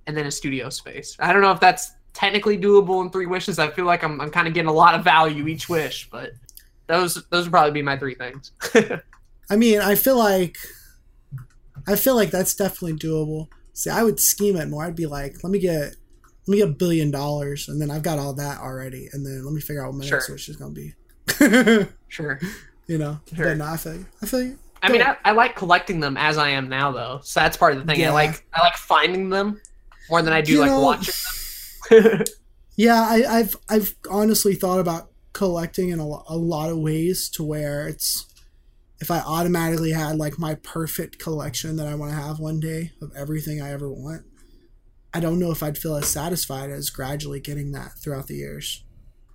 and 0.06 0.16
then 0.16 0.26
a 0.26 0.30
studio 0.30 0.68
space. 0.70 1.16
I 1.18 1.32
don't 1.32 1.42
know 1.42 1.52
if 1.52 1.60
that's 1.60 1.92
technically 2.12 2.56
doable 2.58 3.02
in 3.04 3.10
three 3.10 3.26
wishes. 3.26 3.58
I 3.58 3.70
feel 3.70 3.84
like 3.84 4.02
I'm 4.02 4.20
I'm 4.20 4.30
kind 4.30 4.48
of 4.48 4.54
getting 4.54 4.68
a 4.68 4.72
lot 4.72 4.94
of 4.94 5.04
value 5.04 5.46
each 5.48 5.68
wish, 5.68 6.08
but 6.10 6.32
those 6.86 7.22
those 7.30 7.44
would 7.44 7.52
probably 7.52 7.72
be 7.72 7.82
my 7.82 7.96
three 7.98 8.14
things. 8.14 8.52
I 9.50 9.56
mean, 9.56 9.80
I 9.80 9.94
feel 9.94 10.16
like 10.18 10.56
I 11.86 11.96
feel 11.96 12.14
like 12.16 12.30
that's 12.30 12.54
definitely 12.54 12.94
doable. 12.98 13.48
See, 13.72 13.90
I 13.90 14.02
would 14.02 14.18
scheme 14.18 14.56
it 14.56 14.68
more. 14.68 14.84
I'd 14.84 14.96
be 14.96 15.06
like, 15.06 15.42
let 15.44 15.50
me 15.50 15.58
get 15.58 15.94
let 16.46 16.52
me 16.52 16.58
get 16.58 16.68
a 16.68 16.72
billion 16.72 17.10
dollars, 17.10 17.68
and 17.68 17.80
then 17.80 17.90
I've 17.90 18.02
got 18.02 18.18
all 18.18 18.32
that 18.34 18.60
already, 18.60 19.08
and 19.12 19.26
then 19.26 19.44
let 19.44 19.52
me 19.52 19.60
figure 19.60 19.84
out 19.84 19.92
what 19.92 19.98
my 20.04 20.08
next 20.08 20.28
wish 20.30 20.48
is 20.48 20.56
gonna 20.56 20.72
be. 20.72 20.94
sure. 22.08 22.40
you 22.86 22.98
know, 22.98 23.18
Sure. 23.34 23.46
but 23.46 23.56
no, 23.56 23.64
I 23.66 23.76
feel 23.76 23.94
you. 23.94 24.06
I 24.22 24.26
feel 24.26 24.42
you. 24.42 24.58
I 24.82 24.92
mean, 24.92 25.02
I, 25.02 25.16
I 25.24 25.32
like 25.32 25.56
collecting 25.56 25.98
them 26.00 26.16
as 26.16 26.38
I 26.38 26.50
am 26.50 26.68
now, 26.68 26.92
though. 26.92 27.20
So 27.24 27.40
that's 27.40 27.56
part 27.56 27.72
of 27.74 27.80
the 27.80 27.84
thing. 27.92 28.00
Yeah. 28.00 28.10
I 28.10 28.14
like 28.14 28.46
I 28.54 28.60
like 28.62 28.76
finding 28.76 29.28
them 29.30 29.60
more 30.10 30.22
than 30.22 30.32
I 30.32 30.40
do 30.40 30.52
You 30.52 30.60
like 30.60 30.70
know- 30.70 30.80
watching 30.80 31.14
them. 31.90 32.24
Yeah, 32.78 33.00
I, 33.00 33.24
I've 33.38 33.56
I've 33.70 33.94
honestly 34.10 34.54
thought 34.54 34.80
about 34.80 35.08
collecting 35.32 35.88
in 35.88 35.98
a, 35.98 36.04
a 36.04 36.36
lot 36.36 36.68
of 36.68 36.76
ways 36.78 37.30
to 37.30 37.42
where 37.42 37.88
it's 37.88 38.26
if 39.00 39.10
I 39.10 39.20
automatically 39.20 39.92
had 39.92 40.16
like 40.16 40.38
my 40.38 40.56
perfect 40.56 41.18
collection 41.18 41.76
that 41.76 41.86
I 41.86 41.94
want 41.94 42.12
to 42.12 42.18
have 42.18 42.38
one 42.38 42.60
day 42.60 42.92
of 43.00 43.12
everything 43.16 43.62
I 43.62 43.70
ever 43.72 43.90
want, 43.90 44.24
I 45.14 45.20
don't 45.20 45.38
know 45.38 45.50
if 45.52 45.62
I'd 45.62 45.78
feel 45.78 45.96
as 45.96 46.06
satisfied 46.06 46.70
as 46.70 46.90
gradually 46.90 47.40
getting 47.40 47.72
that 47.72 47.92
throughout 47.98 48.26
the 48.26 48.34
years. 48.36 48.84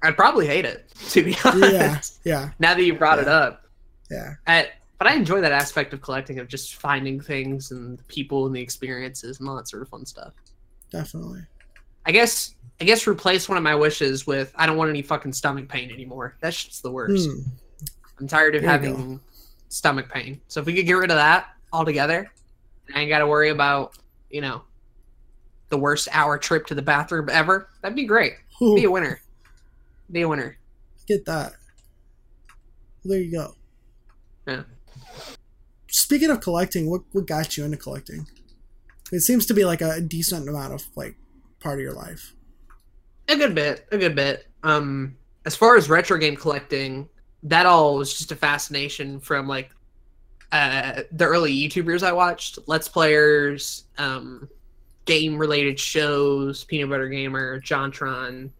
I'd 0.03 0.15
probably 0.15 0.45
hate 0.45 0.65
it, 0.65 0.91
to 1.10 1.23
be 1.23 1.35
honest. 1.43 2.19
Yeah, 2.23 2.41
yeah, 2.41 2.49
Now 2.60 2.76
that 2.76 2.84
you 2.84 2.93
brought 2.95 3.18
it 3.18 3.27
up, 3.27 3.64
yeah. 4.11 4.35
I, 4.45 4.69
but 4.99 5.07
I 5.07 5.14
enjoy 5.15 5.41
that 5.41 5.52
aspect 5.52 5.93
of 5.93 6.02
collecting 6.02 6.38
of 6.38 6.48
just 6.48 6.76
finding 6.76 7.19
things 7.19 7.72
and 7.72 7.98
the 7.98 8.03
people 8.03 8.45
and 8.45 8.56
the 8.56 8.61
experiences 8.61 9.39
and 9.39 9.49
all 9.49 9.56
that 9.56 9.68
sort 9.68 9.81
of 9.81 9.89
fun 9.89 10.06
stuff. 10.06 10.34
Definitely. 10.91 11.41
I 12.05 12.11
guess 12.11 12.55
I 12.80 12.84
guess 12.84 13.07
replace 13.07 13.47
one 13.47 13.57
of 13.57 13.63
my 13.63 13.76
wishes 13.76 14.26
with 14.27 14.51
I 14.55 14.65
don't 14.65 14.77
want 14.77 14.89
any 14.89 15.01
fucking 15.01 15.34
stomach 15.34 15.68
pain 15.69 15.91
anymore. 15.91 16.35
That 16.41 16.53
shit's 16.53 16.81
the 16.81 16.91
worst. 16.91 17.30
Hmm. 17.30 17.39
I'm 18.19 18.27
tired 18.27 18.55
of 18.55 18.61
There 18.61 18.69
having 18.72 19.19
stomach 19.69 20.09
pain. 20.11 20.41
So 20.47 20.59
if 20.59 20.65
we 20.65 20.73
could 20.76 20.85
get 20.85 20.93
rid 20.93 21.09
of 21.11 21.18
that 21.18 21.47
altogether, 21.73 22.31
I 22.93 23.01
ain't 23.01 23.09
got 23.09 23.19
to 23.19 23.27
worry 23.27 23.49
about 23.49 23.97
you 24.30 24.41
know 24.41 24.63
the 25.69 25.77
worst 25.77 26.07
hour 26.11 26.38
trip 26.38 26.65
to 26.68 26.76
the 26.76 26.81
bathroom 26.81 27.30
ever. 27.31 27.69
That'd 27.81 27.95
be 27.95 28.05
great. 28.05 28.34
Ooh, 28.61 28.76
Be 28.76 28.84
a 28.84 28.91
winner. 28.91 29.22
Be 30.11 30.22
a 30.22 30.27
winner. 30.27 30.57
get 31.07 31.26
that. 31.26 31.53
There 33.05 33.19
you 33.19 33.31
go. 33.31 33.55
Yeah. 34.45 34.63
Speaking 35.88 36.30
of 36.30 36.41
collecting, 36.41 36.89
what 36.89 37.01
what 37.11 37.26
got 37.26 37.57
you 37.57 37.63
into 37.63 37.77
collecting? 37.77 38.27
It 39.12 39.22
seems 39.22 39.46
to 39.48 39.54
be 39.54 39.66
like 39.66 39.82
a 39.82 40.02
decent 40.02 40.48
amount 40.48 40.74
of 40.74 40.86
like 40.96 41.16
part 41.60 41.80
of 41.80 41.84
your 41.84 41.94
life. 41.94 42.34
A 43.28 43.36
good 43.36 43.56
bit, 43.56 43.86
a 43.92 43.98
good 43.98 44.16
bit. 44.16 44.48
Um, 44.64 45.16
as 45.46 45.56
far 45.56 45.76
as 45.76 45.90
retro 45.90 46.18
game 46.18 46.36
collecting, 46.36 47.10
that 47.44 47.66
all 47.66 47.96
was 47.96 48.14
just 48.14 48.32
a 48.32 48.36
fascination 48.36 49.20
from 49.20 49.48
like 49.48 49.72
uh 50.52 51.04
the 51.12 51.26
early 51.26 51.54
YouTubers 51.54 52.04
I 52.04 52.12
watched, 52.12 52.60
Let's 52.68 52.88
Players, 52.88 53.86
um, 53.98 54.50
game 55.06 55.38
related 55.38 55.80
shows, 55.80 56.64
Peanut 56.64 56.90
Butter 56.90 57.10
Gamer, 57.10 57.60
Jontron, 57.62 58.52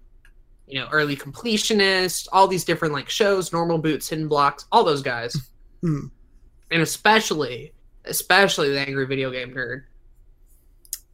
you 0.68 0.80
know, 0.80 0.88
early 0.92 1.16
completionist, 1.16 2.28
all 2.32 2.48
these 2.48 2.64
different 2.64 2.94
like 2.94 3.10
shows, 3.10 3.52
normal 3.54 3.78
boots, 3.78 4.10
hidden 4.10 4.28
blocks, 4.28 4.66
all 4.72 4.84
those 4.84 5.02
guys. 5.02 5.36
Hmm. 5.82 6.08
And 6.72 6.82
especially, 6.82 7.74
especially 8.06 8.70
the 8.72 8.80
angry 8.80 9.06
video 9.06 9.32
game 9.32 9.54
nerd. 9.54 9.84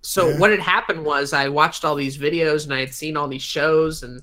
So 0.08 0.30
Yeah. 0.30 0.38
what 0.38 0.52
had 0.52 0.62
happened 0.62 1.04
was 1.04 1.34
I 1.34 1.50
watched 1.50 1.84
all 1.84 1.94
these 1.94 2.18
videos 2.18 2.64
and 2.64 2.74
I 2.74 2.80
had 2.80 2.94
seen 2.94 3.18
all 3.18 3.28
these 3.28 3.42
shows 3.44 4.04
and 4.04 4.22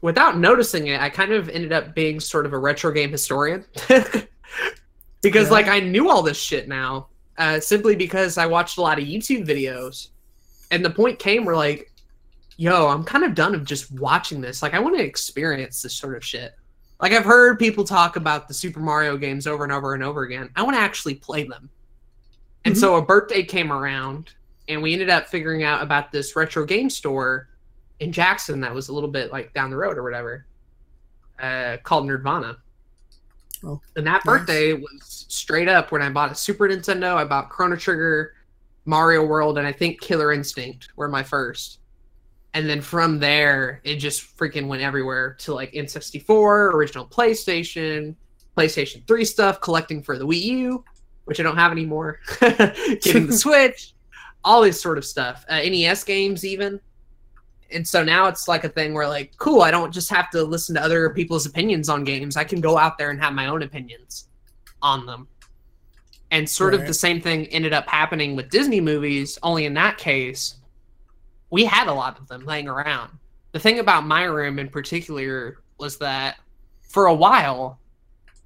without 0.00 0.36
noticing 0.36 0.88
it, 0.88 1.00
I 1.00 1.08
kind 1.10 1.32
of 1.32 1.48
ended 1.48 1.72
up 1.72 1.94
being 1.94 2.18
sort 2.18 2.44
of 2.44 2.52
a 2.52 2.58
retro 2.58 2.90
game 2.90 3.12
historian. 3.12 3.64
because 5.22 5.46
Yeah. 5.46 5.52
like 5.52 5.68
I 5.68 5.78
knew 5.78 6.10
all 6.10 6.22
this 6.22 6.38
shit 6.40 6.66
now. 6.66 7.06
Uh, 7.38 7.60
simply 7.60 7.94
because 7.94 8.36
I 8.36 8.46
watched 8.46 8.78
a 8.78 8.82
lot 8.82 8.98
of 8.98 9.04
YouTube 9.04 9.46
videos. 9.46 10.08
And 10.72 10.84
the 10.84 10.90
point 10.90 11.20
came 11.20 11.44
where 11.44 11.54
like, 11.56 11.92
yo, 12.56 12.88
I'm 12.88 13.04
kind 13.04 13.22
of 13.22 13.36
done 13.36 13.54
of 13.54 13.64
just 13.64 13.92
watching 13.92 14.40
this. 14.40 14.60
Like 14.60 14.74
I 14.74 14.80
want 14.80 14.96
to 14.98 15.04
experience 15.04 15.82
this 15.82 15.94
sort 15.94 16.16
of 16.16 16.24
shit. 16.24 16.52
Like 17.00 17.12
I've 17.12 17.24
heard 17.24 17.60
people 17.60 17.84
talk 17.84 18.16
about 18.16 18.48
the 18.48 18.54
Super 18.54 18.80
Mario 18.80 19.16
games 19.16 19.46
over 19.46 19.62
and 19.62 19.72
over 19.72 19.94
and 19.94 20.02
over 20.02 20.22
again. 20.24 20.50
I 20.56 20.64
want 20.64 20.74
to 20.76 20.80
actually 20.80 21.14
play 21.14 21.44
them. 21.44 21.70
And 22.64 22.74
Mhm. 22.74 22.78
so 22.80 22.96
a 22.96 23.02
birthday 23.02 23.42
came 23.42 23.72
around 23.72 24.32
and 24.68 24.82
we 24.82 24.92
ended 24.92 25.10
up 25.10 25.26
figuring 25.28 25.62
out 25.62 25.82
about 25.82 26.12
this 26.12 26.36
retro 26.36 26.64
game 26.64 26.90
store 26.90 27.48
in 28.00 28.12
Jackson 28.12 28.60
that 28.60 28.74
was 28.74 28.88
a 28.88 28.92
little 28.92 29.08
bit 29.10 29.32
like 29.32 29.52
down 29.54 29.70
the 29.70 29.76
road 29.76 29.96
or 29.98 30.02
whatever. 30.02 30.46
Uh, 31.40 31.78
called 31.82 32.06
Nirvana. 32.06 32.58
Oh, 33.64 33.80
and 33.96 34.06
that 34.06 34.24
nice. 34.24 34.38
birthday 34.38 34.72
was 34.74 35.26
straight 35.28 35.68
up 35.68 35.92
when 35.92 36.00
I 36.02 36.08
bought 36.10 36.32
a 36.32 36.34
Super 36.34 36.68
Nintendo, 36.68 37.14
I 37.16 37.24
bought 37.24 37.50
Chrono 37.50 37.76
Trigger, 37.76 38.34
Mario 38.86 39.24
World, 39.24 39.58
and 39.58 39.66
I 39.66 39.72
think 39.72 40.00
Killer 40.00 40.32
Instinct 40.32 40.88
were 40.96 41.08
my 41.08 41.22
first. 41.22 41.78
And 42.54 42.68
then 42.68 42.80
from 42.80 43.18
there, 43.18 43.80
it 43.84 43.96
just 43.96 44.36
freaking 44.36 44.66
went 44.66 44.82
everywhere 44.82 45.34
to 45.40 45.54
like 45.54 45.72
N64, 45.72 46.72
original 46.74 47.06
PlayStation, 47.06 48.14
PlayStation 48.56 49.06
3 49.06 49.24
stuff, 49.24 49.60
collecting 49.60 50.02
for 50.02 50.18
the 50.18 50.26
Wii 50.26 50.42
U, 50.42 50.84
which 51.24 51.40
I 51.40 51.42
don't 51.42 51.56
have 51.56 51.72
anymore, 51.72 52.20
getting 52.40 53.26
the 53.26 53.32
Switch, 53.36 53.94
all 54.44 54.62
this 54.62 54.80
sort 54.80 54.98
of 54.98 55.04
stuff. 55.04 55.44
Uh, 55.48 55.58
NES 55.58 56.04
games, 56.04 56.44
even. 56.44 56.80
And 57.72 57.86
so 57.86 58.02
now 58.02 58.26
it's 58.26 58.48
like 58.48 58.64
a 58.64 58.68
thing 58.68 58.94
where, 58.94 59.08
like, 59.08 59.36
cool, 59.36 59.62
I 59.62 59.70
don't 59.70 59.92
just 59.92 60.10
have 60.10 60.30
to 60.30 60.42
listen 60.42 60.74
to 60.74 60.82
other 60.82 61.10
people's 61.10 61.46
opinions 61.46 61.88
on 61.88 62.02
games. 62.02 62.36
I 62.36 62.44
can 62.44 62.60
go 62.60 62.76
out 62.76 62.98
there 62.98 63.10
and 63.10 63.20
have 63.20 63.32
my 63.32 63.46
own 63.46 63.62
opinions 63.62 64.28
on 64.82 65.06
them. 65.06 65.28
And 66.32 66.48
sort 66.48 66.74
of 66.74 66.86
the 66.86 66.94
same 66.94 67.20
thing 67.20 67.46
ended 67.46 67.72
up 67.72 67.88
happening 67.88 68.36
with 68.36 68.50
Disney 68.50 68.80
movies, 68.80 69.36
only 69.42 69.64
in 69.66 69.74
that 69.74 69.98
case, 69.98 70.56
we 71.50 71.64
had 71.64 71.88
a 71.88 71.92
lot 71.92 72.20
of 72.20 72.28
them 72.28 72.44
laying 72.44 72.68
around. 72.68 73.10
The 73.50 73.58
thing 73.58 73.80
about 73.80 74.06
my 74.06 74.24
room 74.24 74.60
in 74.60 74.68
particular 74.68 75.58
was 75.78 75.98
that 75.98 76.36
for 76.82 77.06
a 77.06 77.14
while, 77.14 77.79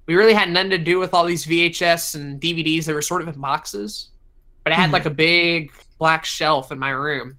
we 0.07 0.15
really 0.15 0.33
had 0.33 0.49
nothing 0.49 0.69
to 0.71 0.77
do 0.77 0.99
with 0.99 1.13
all 1.13 1.25
these 1.25 1.45
VHS 1.45 2.15
and 2.15 2.39
DVDs 2.39 2.85
that 2.85 2.93
were 2.93 3.01
sort 3.01 3.21
of 3.21 3.27
in 3.27 3.39
boxes. 3.39 4.09
But 4.63 4.73
I 4.73 4.75
had 4.75 4.89
Mhm. 4.89 4.93
like 4.93 5.05
a 5.05 5.09
big 5.11 5.71
black 5.97 6.25
shelf 6.25 6.71
in 6.71 6.79
my 6.79 6.89
room. 6.89 7.37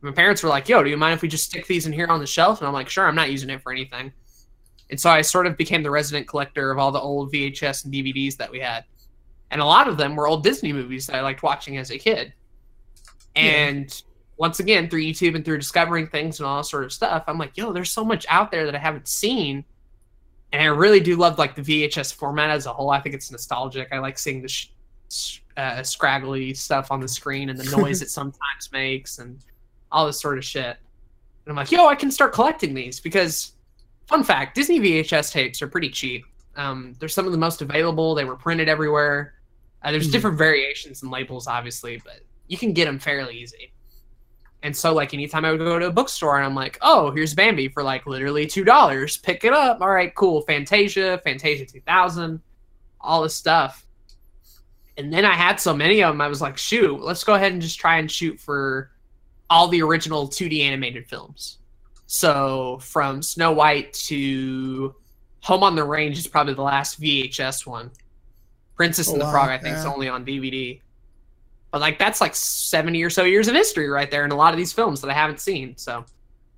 My 0.00 0.12
parents 0.12 0.42
were 0.42 0.48
like, 0.48 0.68
"Yo, 0.68 0.82
do 0.82 0.90
you 0.90 0.96
mind 0.96 1.14
if 1.14 1.22
we 1.22 1.28
just 1.28 1.44
stick 1.44 1.66
these 1.66 1.86
in 1.86 1.92
here 1.92 2.06
on 2.06 2.20
the 2.20 2.26
shelf?" 2.26 2.60
And 2.60 2.68
I'm 2.68 2.74
like, 2.74 2.88
"Sure, 2.88 3.06
I'm 3.06 3.16
not 3.16 3.30
using 3.30 3.50
it 3.50 3.62
for 3.62 3.72
anything." 3.72 4.12
And 4.90 4.98
so 5.00 5.10
I 5.10 5.22
sort 5.22 5.46
of 5.46 5.56
became 5.56 5.82
the 5.82 5.90
resident 5.90 6.26
collector 6.28 6.70
of 6.70 6.78
all 6.78 6.92
the 6.92 7.00
old 7.00 7.30
VHS 7.32 7.84
and 7.84 7.92
DVDs 7.92 8.36
that 8.36 8.50
we 8.50 8.60
had. 8.60 8.84
And 9.50 9.60
a 9.60 9.64
lot 9.64 9.88
of 9.88 9.96
them 9.96 10.14
were 10.16 10.26
old 10.28 10.42
Disney 10.44 10.72
movies 10.72 11.06
that 11.06 11.16
I 11.16 11.20
liked 11.20 11.42
watching 11.42 11.76
as 11.78 11.90
a 11.90 11.98
kid. 11.98 12.32
Yeah. 13.34 13.42
And 13.42 14.02
once 14.36 14.60
again, 14.60 14.88
through 14.88 15.02
YouTube 15.02 15.34
and 15.34 15.44
through 15.44 15.58
discovering 15.58 16.06
things 16.06 16.38
and 16.38 16.46
all 16.46 16.58
that 16.58 16.64
sort 16.64 16.84
of 16.84 16.92
stuff, 16.92 17.24
I'm 17.26 17.38
like, 17.38 17.56
yo, 17.56 17.72
there's 17.72 17.90
so 17.90 18.04
much 18.04 18.24
out 18.28 18.50
there 18.50 18.64
that 18.66 18.74
I 18.74 18.78
haven't 18.78 19.08
seen. 19.08 19.64
And 20.52 20.62
I 20.62 20.66
really 20.66 21.00
do 21.00 21.16
love 21.16 21.38
like 21.38 21.54
the 21.54 21.62
VHS 21.62 22.14
format 22.14 22.50
as 22.50 22.66
a 22.66 22.72
whole. 22.72 22.90
I 22.90 23.00
think 23.00 23.14
it's 23.14 23.30
nostalgic. 23.30 23.88
I 23.92 23.98
like 23.98 24.18
seeing 24.18 24.40
the 24.42 24.48
sh- 24.48 24.68
uh, 25.56 25.82
scraggly 25.82 26.54
stuff 26.54 26.90
on 26.90 27.00
the 27.00 27.08
screen 27.08 27.50
and 27.50 27.58
the 27.58 27.76
noise 27.76 28.00
it 28.02 28.10
sometimes 28.18 28.70
makes 28.72 29.18
and 29.18 29.38
all 29.92 30.06
this 30.06 30.20
sort 30.20 30.38
of 30.38 30.44
shit. 30.44 30.64
And 31.44 31.50
I'm 31.50 31.56
like, 31.56 31.70
yo, 31.72 31.86
I 31.86 31.94
can 31.94 32.10
start 32.10 32.32
collecting 32.32 32.74
these 32.74 33.00
because, 33.00 33.52
fun 34.06 34.22
fact, 34.24 34.54
Disney 34.54 34.80
VHS 34.80 35.32
tapes 35.32 35.60
are 35.62 35.68
pretty 35.68 35.90
cheap. 35.90 36.24
Um, 36.56 36.94
they're 36.98 37.08
some 37.08 37.26
of 37.26 37.32
the 37.32 37.38
most 37.38 37.62
available. 37.62 38.14
They 38.14 38.24
were 38.24 38.36
printed 38.36 38.68
everywhere. 38.68 39.34
Uh, 39.82 39.92
there's 39.92 40.08
Mhm. 40.08 40.12
different 40.12 40.38
variations 40.38 41.02
and 41.02 41.10
labels, 41.10 41.46
obviously, 41.46 42.00
but 42.04 42.20
you 42.48 42.58
can 42.58 42.72
get 42.72 42.86
them 42.86 42.98
fairly 42.98 43.36
easy. 43.38 43.70
And 44.62 44.76
so, 44.76 44.92
like, 44.92 45.14
anytime 45.14 45.44
I 45.44 45.52
would 45.52 45.60
go 45.60 45.78
to 45.78 45.86
a 45.86 45.92
bookstore 45.92 46.36
and 46.36 46.44
I'm 46.44 46.54
like, 46.54 46.78
oh, 46.82 47.12
here's 47.12 47.34
Bambi 47.34 47.68
for 47.68 47.82
like 47.82 48.06
literally 48.06 48.46
$2, 48.46 49.22
pick 49.22 49.44
it 49.44 49.52
up. 49.52 49.80
All 49.80 49.90
right, 49.90 50.14
cool. 50.14 50.42
Fantasia, 50.42 51.20
Fantasia 51.22 51.64
2000, 51.64 52.40
all 53.00 53.22
this 53.22 53.36
stuff. 53.36 53.86
And 54.96 55.12
then 55.12 55.24
I 55.24 55.34
had 55.34 55.60
so 55.60 55.72
many 55.72 56.02
of 56.02 56.12
them, 56.12 56.20
I 56.20 56.26
was 56.26 56.40
like, 56.40 56.58
shoot, 56.58 57.00
let's 57.00 57.22
go 57.22 57.34
ahead 57.34 57.52
and 57.52 57.62
just 57.62 57.78
try 57.78 57.98
and 57.98 58.10
shoot 58.10 58.40
for 58.40 58.90
all 59.48 59.68
the 59.68 59.80
original 59.80 60.28
2D 60.28 60.60
animated 60.62 61.06
films. 61.06 61.58
So, 62.06 62.78
from 62.82 63.22
Snow 63.22 63.52
White 63.52 63.92
to 63.92 64.94
Home 65.42 65.62
on 65.62 65.76
the 65.76 65.84
Range 65.84 66.18
is 66.18 66.26
probably 66.26 66.54
the 66.54 66.62
last 66.62 67.00
VHS 67.00 67.66
one. 67.66 67.92
Princess 68.76 69.08
Oh, 69.08 69.12
and 69.12 69.20
the 69.20 69.24
oh, 69.24 69.28
wow, 69.28 69.32
Frog, 69.32 69.48
I 69.50 69.58
think, 69.58 69.76
is 69.76 69.84
only 69.84 70.08
on 70.08 70.24
DVD. 70.24 70.80
But 71.70 71.80
like 71.80 71.98
that's 71.98 72.20
like 72.20 72.34
seventy 72.34 73.02
or 73.02 73.10
so 73.10 73.24
years 73.24 73.48
of 73.48 73.54
history 73.54 73.88
right 73.88 74.10
there 74.10 74.24
in 74.24 74.30
a 74.30 74.36
lot 74.36 74.54
of 74.54 74.58
these 74.58 74.72
films 74.72 75.00
that 75.02 75.10
I 75.10 75.14
haven't 75.14 75.40
seen. 75.40 75.76
So 75.76 76.04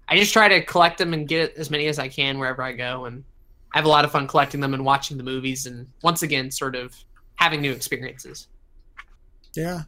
I 0.09 0.17
just 0.17 0.33
try 0.33 0.49
to 0.49 0.65
collect 0.65 0.99
them 0.99 1.15
and 1.15 1.27
get 1.27 1.55
as 1.57 1.71
many 1.71 1.87
as 1.87 1.99
I 1.99 2.09
can 2.09 2.39
wherever 2.39 2.63
I 2.63 2.73
go, 2.73 3.07
and 3.07 3.25
I 3.73 3.79
have 3.79 3.85
a 3.85 3.89
lot 3.89 4.05
of 4.05 4.13
fun 4.13 4.27
collecting 4.27 4.61
them 4.61 4.75
and 4.75 4.85
watching 4.85 5.17
the 5.17 5.23
movies, 5.23 5.67
and 5.67 5.87
once 6.03 6.23
again, 6.23 6.51
sort 6.51 6.77
of 6.77 6.95
having 7.37 7.61
new 7.61 7.73
experiences. 7.73 8.49
Yeah. 9.57 9.83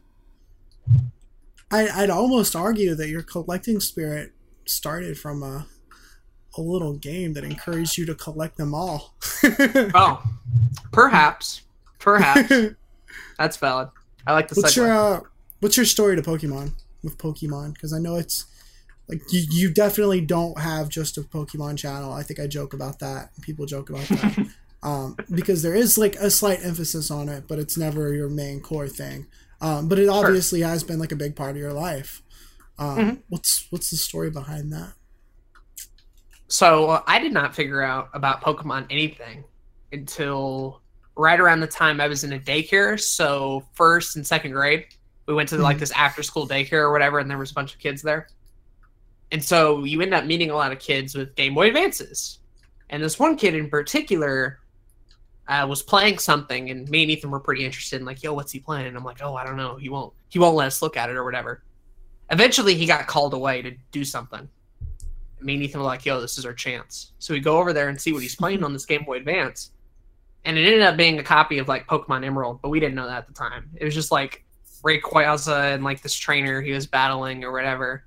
I, 1.71 1.87
I'd 1.87 2.09
almost 2.09 2.55
argue 2.55 2.95
that 2.95 3.09
your 3.09 3.23
collecting 3.23 3.79
spirit 3.79 4.31
started 4.65 5.17
from 5.17 5.43
a, 5.43 5.65
a 6.57 6.61
little 6.61 6.93
game 6.93 7.33
that 7.33 7.43
encouraged 7.43 7.97
you 7.97 8.05
to 8.05 8.15
collect 8.15 8.57
them 8.57 8.73
all. 8.73 9.15
Oh, 9.95 10.23
perhaps, 10.91 11.63
perhaps 11.99 12.53
that's 13.37 13.57
valid. 13.57 13.89
I 14.25 14.33
like 14.33 14.47
the 14.47 14.55
what's 14.55 14.73
segue. 14.73 14.77
your 14.77 14.91
uh, 14.91 15.19
what's 15.59 15.77
your 15.77 15.85
story 15.85 16.15
to 16.15 16.21
Pokemon 16.21 16.71
with 17.03 17.17
Pokemon? 17.17 17.73
Because 17.73 17.93
I 17.93 17.99
know 17.99 18.15
it's 18.15 18.45
like 19.09 19.21
you, 19.31 19.45
you 19.49 19.71
definitely 19.71 20.21
don't 20.21 20.57
have 20.59 20.89
just 20.89 21.17
a 21.17 21.21
Pokemon 21.21 21.77
channel. 21.77 22.13
I 22.13 22.23
think 22.23 22.39
I 22.39 22.47
joke 22.47 22.73
about 22.73 22.99
that. 22.99 23.29
People 23.41 23.65
joke 23.65 23.89
about 23.89 24.07
that. 24.07 24.47
um, 24.83 25.17
because 25.33 25.61
there 25.61 25.75
is 25.75 25.97
like 25.97 26.15
a 26.15 26.29
slight 26.29 26.63
emphasis 26.63 27.11
on 27.11 27.27
it, 27.29 27.45
but 27.47 27.59
it's 27.59 27.77
never 27.77 28.13
your 28.13 28.29
main 28.29 28.61
core 28.61 28.87
thing. 28.87 29.27
Um, 29.61 29.87
but 29.87 29.97
it 29.99 30.09
obviously 30.09 30.61
has 30.61 30.83
been 30.83 30.99
like 30.99 31.11
a 31.11 31.15
big 31.17 31.35
part 31.35 31.51
of 31.51 31.57
your 31.57 31.73
life. 31.73 32.21
Um, 32.77 32.97
Mhm. 32.97 33.21
What's 33.29 33.67
what's 33.69 33.89
the 33.91 33.97
story 33.97 34.29
behind 34.29 34.71
that? 34.73 34.93
So 36.47 36.89
uh, 36.89 37.03
I 37.07 37.19
did 37.19 37.33
not 37.33 37.55
figure 37.55 37.81
out 37.81 38.09
about 38.13 38.41
Pokemon 38.41 38.85
anything 38.89 39.43
until 39.91 40.81
right 41.15 41.39
around 41.39 41.59
the 41.59 41.67
time 41.67 42.01
I 42.01 42.07
was 42.07 42.23
in 42.23 42.33
a 42.33 42.39
daycare. 42.39 42.99
So 42.99 43.65
first 43.73 44.15
and 44.15 44.25
second 44.25 44.51
grade, 44.51 44.85
we 45.27 45.33
went 45.33 45.49
to 45.49 45.57
like 45.57 45.77
Mhm. 45.77 45.81
this 45.81 45.91
after 45.91 46.23
school 46.23 46.47
daycare 46.47 46.81
or 46.81 46.91
whatever, 46.91 47.19
and 47.19 47.29
there 47.29 47.37
was 47.37 47.51
a 47.51 47.53
bunch 47.53 47.73
of 47.73 47.79
kids 47.79 48.01
there. 48.01 48.27
And 49.31 49.43
so 49.43 49.83
you 49.83 50.01
end 50.01 50.13
up 50.13 50.25
meeting 50.25 50.49
a 50.51 50.55
lot 50.55 50.71
of 50.71 50.79
kids 50.79 51.15
with 51.15 51.35
Game 51.35 51.55
Boy 51.55 51.67
Advances. 51.67 52.39
And 52.89 53.01
this 53.01 53.17
one 53.19 53.37
kid 53.37 53.55
in 53.55 53.69
particular 53.69 54.59
uh, 55.47 55.65
was 55.67 55.83
playing 55.83 56.17
something, 56.19 56.69
and 56.69 56.89
me 56.89 57.03
and 57.03 57.11
Ethan 57.11 57.29
were 57.29 57.39
pretty 57.39 57.65
interested 57.65 57.99
in 57.99 58.05
like, 58.05 58.23
yo, 58.23 58.33
what's 58.33 58.51
he 58.51 58.59
playing? 58.59 58.87
And 58.87 58.95
I'm 58.95 59.03
like, 59.03 59.21
oh, 59.21 59.35
I 59.35 59.43
don't 59.45 59.57
know. 59.57 59.75
He 59.75 59.89
won't. 59.89 60.13
He 60.29 60.39
won't 60.39 60.55
let 60.55 60.67
us 60.67 60.81
look 60.81 60.95
at 60.95 61.09
it 61.09 61.17
or 61.17 61.25
whatever. 61.25 61.63
Eventually, 62.31 62.75
he 62.75 62.85
got 62.85 63.07
called 63.07 63.33
away 63.33 63.61
to 63.61 63.71
do 63.91 64.05
something 64.05 64.47
me 65.43 65.55
and 65.55 65.63
Ethan 65.63 65.81
were 65.81 65.85
like, 65.85 66.05
yo, 66.05 66.21
this 66.21 66.37
is 66.37 66.45
our 66.45 66.53
chance. 66.53 67.11
So 67.19 67.33
we 67.33 67.39
go 67.39 67.59
over 67.59 67.73
there 67.73 67.89
and 67.89 67.99
see 67.99 68.13
what 68.13 68.21
he's 68.21 68.35
playing 68.35 68.63
on 68.63 68.73
this 68.73 68.85
Game 68.85 69.03
Boy 69.03 69.17
Advance. 69.17 69.71
And 70.45 70.57
it 70.57 70.65
ended 70.65 70.81
up 70.81 70.97
being 70.97 71.19
a 71.19 71.23
copy 71.23 71.57
of 71.57 71.67
like 71.67 71.87
Pokemon 71.87 72.25
Emerald, 72.25 72.61
but 72.61 72.69
we 72.69 72.79
didn't 72.79 72.95
know 72.95 73.07
that 73.07 73.19
at 73.19 73.27
the 73.27 73.33
time. 73.33 73.69
It 73.75 73.85
was 73.85 73.93
just 73.93 74.11
like 74.11 74.43
Rayquaza 74.83 75.73
and 75.73 75.83
like 75.83 76.01
this 76.01 76.13
trainer 76.13 76.61
he 76.61 76.71
was 76.71 76.85
battling 76.85 77.43
or 77.43 77.51
whatever. 77.51 78.03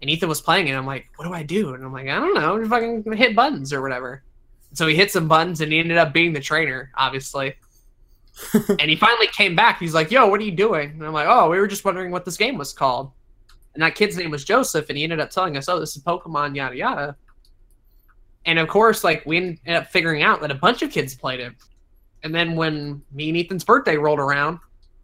And 0.00 0.10
Ethan 0.10 0.28
was 0.28 0.40
playing 0.40 0.68
it. 0.68 0.74
I'm 0.74 0.86
like, 0.86 1.06
what 1.16 1.26
do 1.26 1.32
I 1.32 1.42
do? 1.42 1.74
And 1.74 1.84
I'm 1.84 1.92
like, 1.92 2.08
I 2.08 2.16
don't 2.16 2.34
know. 2.34 2.58
Just 2.58 2.70
fucking 2.70 3.12
hit 3.12 3.36
buttons 3.36 3.72
or 3.72 3.82
whatever. 3.82 4.22
So 4.72 4.86
he 4.86 4.94
hit 4.94 5.10
some 5.10 5.28
buttons 5.28 5.60
and 5.60 5.72
he 5.72 5.78
ended 5.78 5.96
up 5.96 6.12
being 6.12 6.32
the 6.32 6.40
trainer, 6.40 6.90
obviously. 6.96 7.56
and 8.52 8.90
he 8.90 8.96
finally 8.96 9.28
came 9.28 9.54
back. 9.54 9.78
He's 9.78 9.94
like, 9.94 10.10
yo, 10.10 10.26
what 10.26 10.40
are 10.40 10.44
you 10.44 10.52
doing? 10.52 10.90
And 10.90 11.04
I'm 11.04 11.12
like, 11.12 11.28
oh, 11.28 11.48
we 11.50 11.58
were 11.58 11.66
just 11.66 11.84
wondering 11.84 12.10
what 12.10 12.24
this 12.24 12.36
game 12.36 12.58
was 12.58 12.72
called. 12.72 13.12
And 13.76 13.82
that 13.82 13.94
kid's 13.94 14.16
name 14.16 14.30
was 14.30 14.42
Joseph, 14.42 14.88
and 14.88 14.96
he 14.96 15.04
ended 15.04 15.20
up 15.20 15.28
telling 15.28 15.54
us, 15.58 15.68
"Oh, 15.68 15.78
this 15.78 15.94
is 15.94 16.02
Pokemon, 16.02 16.56
yada 16.56 16.74
yada." 16.74 17.16
And 18.46 18.58
of 18.58 18.68
course, 18.68 19.04
like 19.04 19.26
we 19.26 19.36
ended 19.36 19.60
up 19.68 19.88
figuring 19.88 20.22
out 20.22 20.40
that 20.40 20.50
a 20.50 20.54
bunch 20.54 20.82
of 20.82 20.90
kids 20.90 21.14
played 21.14 21.40
it. 21.40 21.52
And 22.22 22.34
then 22.34 22.56
when 22.56 23.02
me 23.12 23.28
and 23.28 23.36
Ethan's 23.36 23.64
birthday 23.64 23.96
rolled 23.96 24.20
around, 24.20 24.60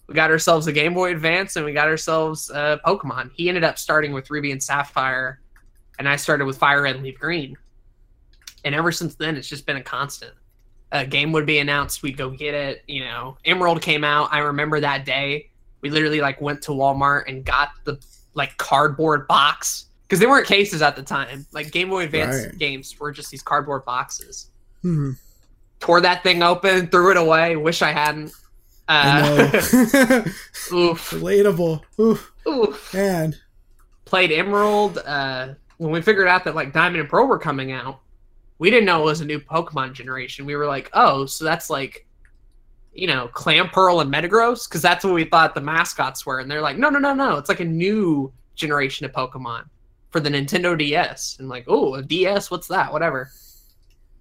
we 0.07 0.15
got 0.15 0.31
ourselves 0.31 0.67
a 0.67 0.73
Game 0.73 0.95
Boy 0.95 1.13
Advance 1.13 1.57
and 1.57 1.65
we 1.65 1.73
got 1.73 1.89
ourselves 1.89 2.51
uh, 2.51 2.79
Pokemon. 2.87 3.31
He 3.35 3.49
ended 3.49 3.65
up 3.65 3.79
starting 3.79 4.13
with 4.13 4.31
Ruby 4.31 4.53
and 4.53 4.63
Sapphire, 4.63 5.41
and 5.99 6.09
I 6.09 6.17
started 6.17 6.45
with 6.45 6.57
Fire 6.59 6.83
Red 6.83 6.97
and 6.97 7.05
Leaf 7.05 7.19
Green. 7.19 7.57
And 8.65 8.75
ever 8.75 8.93
since 8.93 9.15
then, 9.17 9.37
it's 9.37 9.49
just 9.49 9.67
been 9.67 9.77
a 9.77 9.83
constant. 9.83 10.33
A 10.93 11.07
game 11.07 11.33
would 11.33 11.47
be 11.47 11.59
announced, 11.59 12.03
we'd 12.03 12.17
go 12.17 12.31
get 12.31 12.55
it. 12.55 12.83
You 12.87 13.05
know, 13.05 13.39
Emerald 13.45 13.83
came 13.83 14.05
out. 14.05 14.29
I 14.33 14.39
remember 14.39 14.79
that 14.81 15.05
day. 15.05 15.51
We 15.81 15.91
literally 15.91 16.21
like 16.21 16.41
went 16.41 16.63
to 16.63 16.73
Walmart 16.73 17.25
and 17.29 17.45
got 17.45 17.71
the 17.85 17.99
like 18.35 18.57
cardboard 18.57 19.27
box 19.27 19.87
because 20.13 20.21
they 20.21 20.27
weren't 20.27 20.47
cases 20.47 20.83
at 20.83 20.95
the 20.95 21.03
time. 21.03 21.47
Like 21.53 21.71
Game 21.73 21.89
Boy 21.89 22.05
Advance 22.05 22.45
Right. 22.45 22.59
games 22.59 22.95
were 23.01 23.13
just 23.13 23.31
these 23.31 23.43
cardboard 23.43 23.87
boxes. 23.87 24.51
Hmm. 24.83 25.13
Tore 25.81 26.03
that 26.03 26.23
thing 26.23 26.43
open, 26.43 26.89
threw 26.89 27.13
it 27.13 27.17
away. 27.17 27.57
Wish 27.57 27.81
I 27.81 27.93
hadn't. 27.93 28.31
I 28.89 29.23
Uh, 29.23 29.37
know. 29.37 29.45
oof, 30.77 31.11
Relatable. 31.13 31.81
Oof. 31.99 32.93
man. 32.93 33.35
Played 34.05 34.33
Emerald. 34.33 34.99
Uh, 34.99 35.55
when 35.79 35.91
we 35.93 36.03
figured 36.03 36.29
out 36.29 36.45
that 36.45 36.55
like 36.55 36.75
Diamond 36.75 37.01
and 37.01 37.09
Pearl 37.09 37.27
were 37.27 37.39
coming 37.39 37.73
out, 37.73 38.01
we 38.59 38.69
didn't 38.71 38.85
know 38.85 39.01
it 39.01 39.05
was 39.07 39.23
a 39.23 39.25
new 39.25 39.41
Pokemon 39.41 39.95
generation. 39.95 40.45
We 40.45 40.57
were 40.57 40.67
like, 40.67 40.91
oh, 40.93 41.25
so 41.25 41.43
that's 41.47 41.71
like, 41.71 42.07
you 42.93 43.07
know, 43.07 43.31
Clamperl 43.33 44.03
and 44.03 44.13
Metagross, 44.13 44.69
because 44.69 44.83
that's 44.83 45.07
what 45.07 45.15
we 45.15 45.25
thought 45.25 45.55
the 45.55 45.63
mascots 45.63 46.27
were. 46.27 46.39
And 46.41 46.51
they're 46.51 46.61
like, 46.61 46.77
no, 46.77 46.91
no, 46.91 46.99
no, 46.99 47.15
no, 47.15 47.39
it's 47.39 47.49
like 47.49 47.61
a 47.61 47.65
new 47.65 48.31
generation 48.57 49.07
of 49.07 49.13
Pokemon 49.13 49.65
for 50.13 50.21
the 50.21 50.31
Nintendo 50.31 50.79
DS. 50.79 51.37
And 51.41 51.49
like, 51.49 51.65
oh, 51.67 51.95
a 51.95 52.03
DS, 52.03 52.51
what's 52.51 52.69
that? 52.69 52.93
Whatever. 52.93 53.31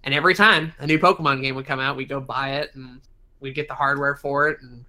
And 0.04 0.14
every 0.14 0.34
time 0.34 0.74
a 0.80 0.88
new 0.88 0.98
Pokemon 0.98 1.42
game 1.44 1.54
would 1.56 1.68
come 1.68 1.80
out, 1.80 1.96
we'd 1.96 2.10
go 2.10 2.20
buy 2.20 2.56
it 2.56 2.72
and 2.74 3.02
we'd 3.40 3.54
get 3.54 3.68
the 3.68 3.76
hardware 3.76 4.16
for 4.16 4.50
it. 4.50 4.60
And 4.62 4.84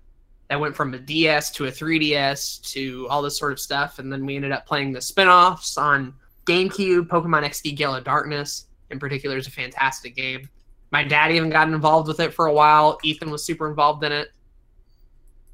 that 0.49 0.59
went 0.59 0.75
from 0.75 0.95
a 0.95 0.99
DS 0.99 1.51
to 1.53 1.67
a 1.67 1.71
3DS 1.71 2.63
to 2.73 3.07
all 3.11 3.21
this 3.21 3.39
sort 3.39 3.53
of 3.53 3.61
stuff. 3.61 3.99
And 3.99 4.11
then 4.11 4.25
we 4.25 4.37
ended 4.37 4.53
up 4.53 4.67
playing 4.67 4.93
the 4.93 5.01
spin 5.01 5.29
offs 5.29 5.77
on 5.77 6.15
GameCube, 6.47 7.09
Pokemon 7.09 7.45
XD 7.45 7.77
Gale 7.77 7.95
of 7.95 8.05
Darkness 8.05 8.67
in 8.93 8.99
particular 8.99 9.37
is 9.37 9.49
a 9.49 9.51
fantastic 9.51 10.15
game. 10.15 10.49
My 10.93 11.03
dad 11.03 11.33
even 11.33 11.51
got 11.51 11.69
involved 11.69 12.07
with 12.07 12.21
it 12.21 12.35
for 12.35 12.47
a 12.47 12.53
while. 12.53 12.99
Ethan 13.03 13.31
was 13.31 13.45
super 13.45 13.69
involved 13.69 14.05
in 14.05 14.13
it. 14.13 14.29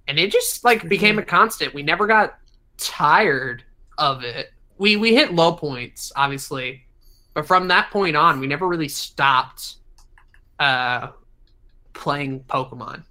And 0.09 0.19
it 0.19 0.33
just 0.33 0.65
like 0.65 0.89
became 0.89 1.19
a 1.19 1.23
constant. 1.23 1.73
We 1.73 1.83
never 1.83 2.07
got 2.07 2.39
tired 2.77 3.63
of 3.97 4.25
it. 4.25 4.53
We 4.79 4.97
we 4.97 5.15
hit 5.15 5.35
low 5.35 5.53
points, 5.53 6.13
obviously. 6.17 6.87
But 7.35 7.47
from 7.47 7.69
that 7.69 7.91
point 7.91 8.17
on, 8.17 8.41
we 8.41 8.47
never 8.47 8.67
really 8.67 8.89
stopped 8.89 9.77
uh 10.59 11.09
playing 11.95 12.41
Pokemon. 12.45 13.03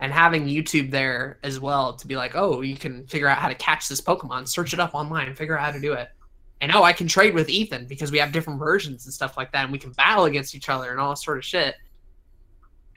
and 0.00 0.12
having 0.12 0.46
YouTube 0.46 0.90
there 0.90 1.38
as 1.42 1.58
well 1.58 1.94
to 1.94 2.06
be 2.06 2.16
like, 2.16 2.32
oh, 2.34 2.60
you 2.60 2.76
can 2.76 3.06
figure 3.06 3.28
out 3.28 3.38
how 3.38 3.48
to 3.48 3.54
catch 3.54 3.88
this 3.88 4.00
Pokemon, 4.00 4.46
search 4.46 4.74
it 4.74 4.80
up 4.80 4.94
online, 4.94 5.34
figure 5.34 5.58
out 5.58 5.64
how 5.64 5.72
to 5.72 5.80
do 5.80 5.94
it. 5.94 6.10
And 6.60 6.72
oh, 6.72 6.82
I 6.82 6.92
can 6.92 7.06
trade 7.06 7.34
with 7.34 7.48
Ethan 7.48 7.86
because 7.86 8.10
we 8.10 8.18
have 8.18 8.32
different 8.32 8.58
versions 8.58 9.04
and 9.04 9.14
stuff 9.14 9.36
like 9.36 9.52
that, 9.52 9.64
and 9.64 9.72
we 9.72 9.78
can 9.78 9.92
battle 9.92 10.24
against 10.24 10.54
each 10.54 10.68
other 10.68 10.90
and 10.90 11.00
all 11.00 11.14
sort 11.16 11.38
of 11.38 11.44
shit. 11.44 11.76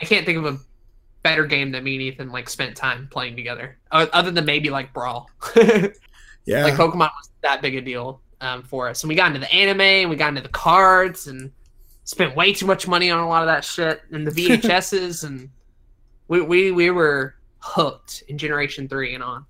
I 0.02 0.06
can't 0.06 0.26
think 0.26 0.38
of 0.38 0.46
a 0.46 0.58
better 1.24 1.46
game 1.46 1.72
that 1.72 1.84
me 1.84 1.96
and 1.96 2.02
Ethan 2.02 2.32
like 2.32 2.50
spent 2.50 2.76
time 2.76 3.08
playing 3.12 3.36
together, 3.36 3.78
other 3.92 4.32
than 4.32 4.46
maybe 4.46 4.70
like 4.70 4.94
Brawl. 4.94 5.30
yeah, 6.50 6.64
like 6.64 6.74
Pokemon 6.74 7.12
was 7.18 7.30
that 7.42 7.62
big 7.62 7.76
a 7.76 7.82
deal 7.82 8.22
um, 8.42 8.64
for 8.64 8.90
us, 8.90 9.04
and 9.04 9.10
we 9.10 9.16
got 9.16 9.28
into 9.28 9.40
the 9.40 9.54
anime 9.54 9.82
and 9.82 10.10
we 10.10 10.16
got 10.16 10.30
into 10.30 10.42
the 10.42 10.50
cards 10.50 11.28
and 11.28 11.52
spent 12.04 12.36
way 12.36 12.52
too 12.52 12.66
much 12.66 12.88
money 12.88 13.12
on 13.12 13.20
a 13.20 13.28
lot 13.28 13.44
of 13.44 13.48
that 13.48 13.64
shit 13.64 14.02
and 14.12 14.26
the 14.26 14.32
VHSs 14.48 15.24
and 15.24 15.50
we, 16.28 16.42
we 16.42 16.72
we 16.72 16.90
were 16.90 17.36
hooked 17.60 18.24
in 18.28 18.38
Generation 18.38 18.88
Three 18.88 19.14
and 19.14 19.24
on. 19.24 19.46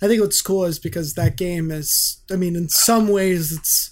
I 0.00 0.08
think 0.08 0.20
what's 0.20 0.42
cool 0.42 0.64
is 0.64 0.78
because 0.78 1.14
that 1.14 1.36
game 1.36 1.70
is. 1.70 2.22
I 2.30 2.36
mean, 2.36 2.56
in 2.56 2.68
some 2.68 3.08
ways, 3.08 3.52
it's 3.52 3.90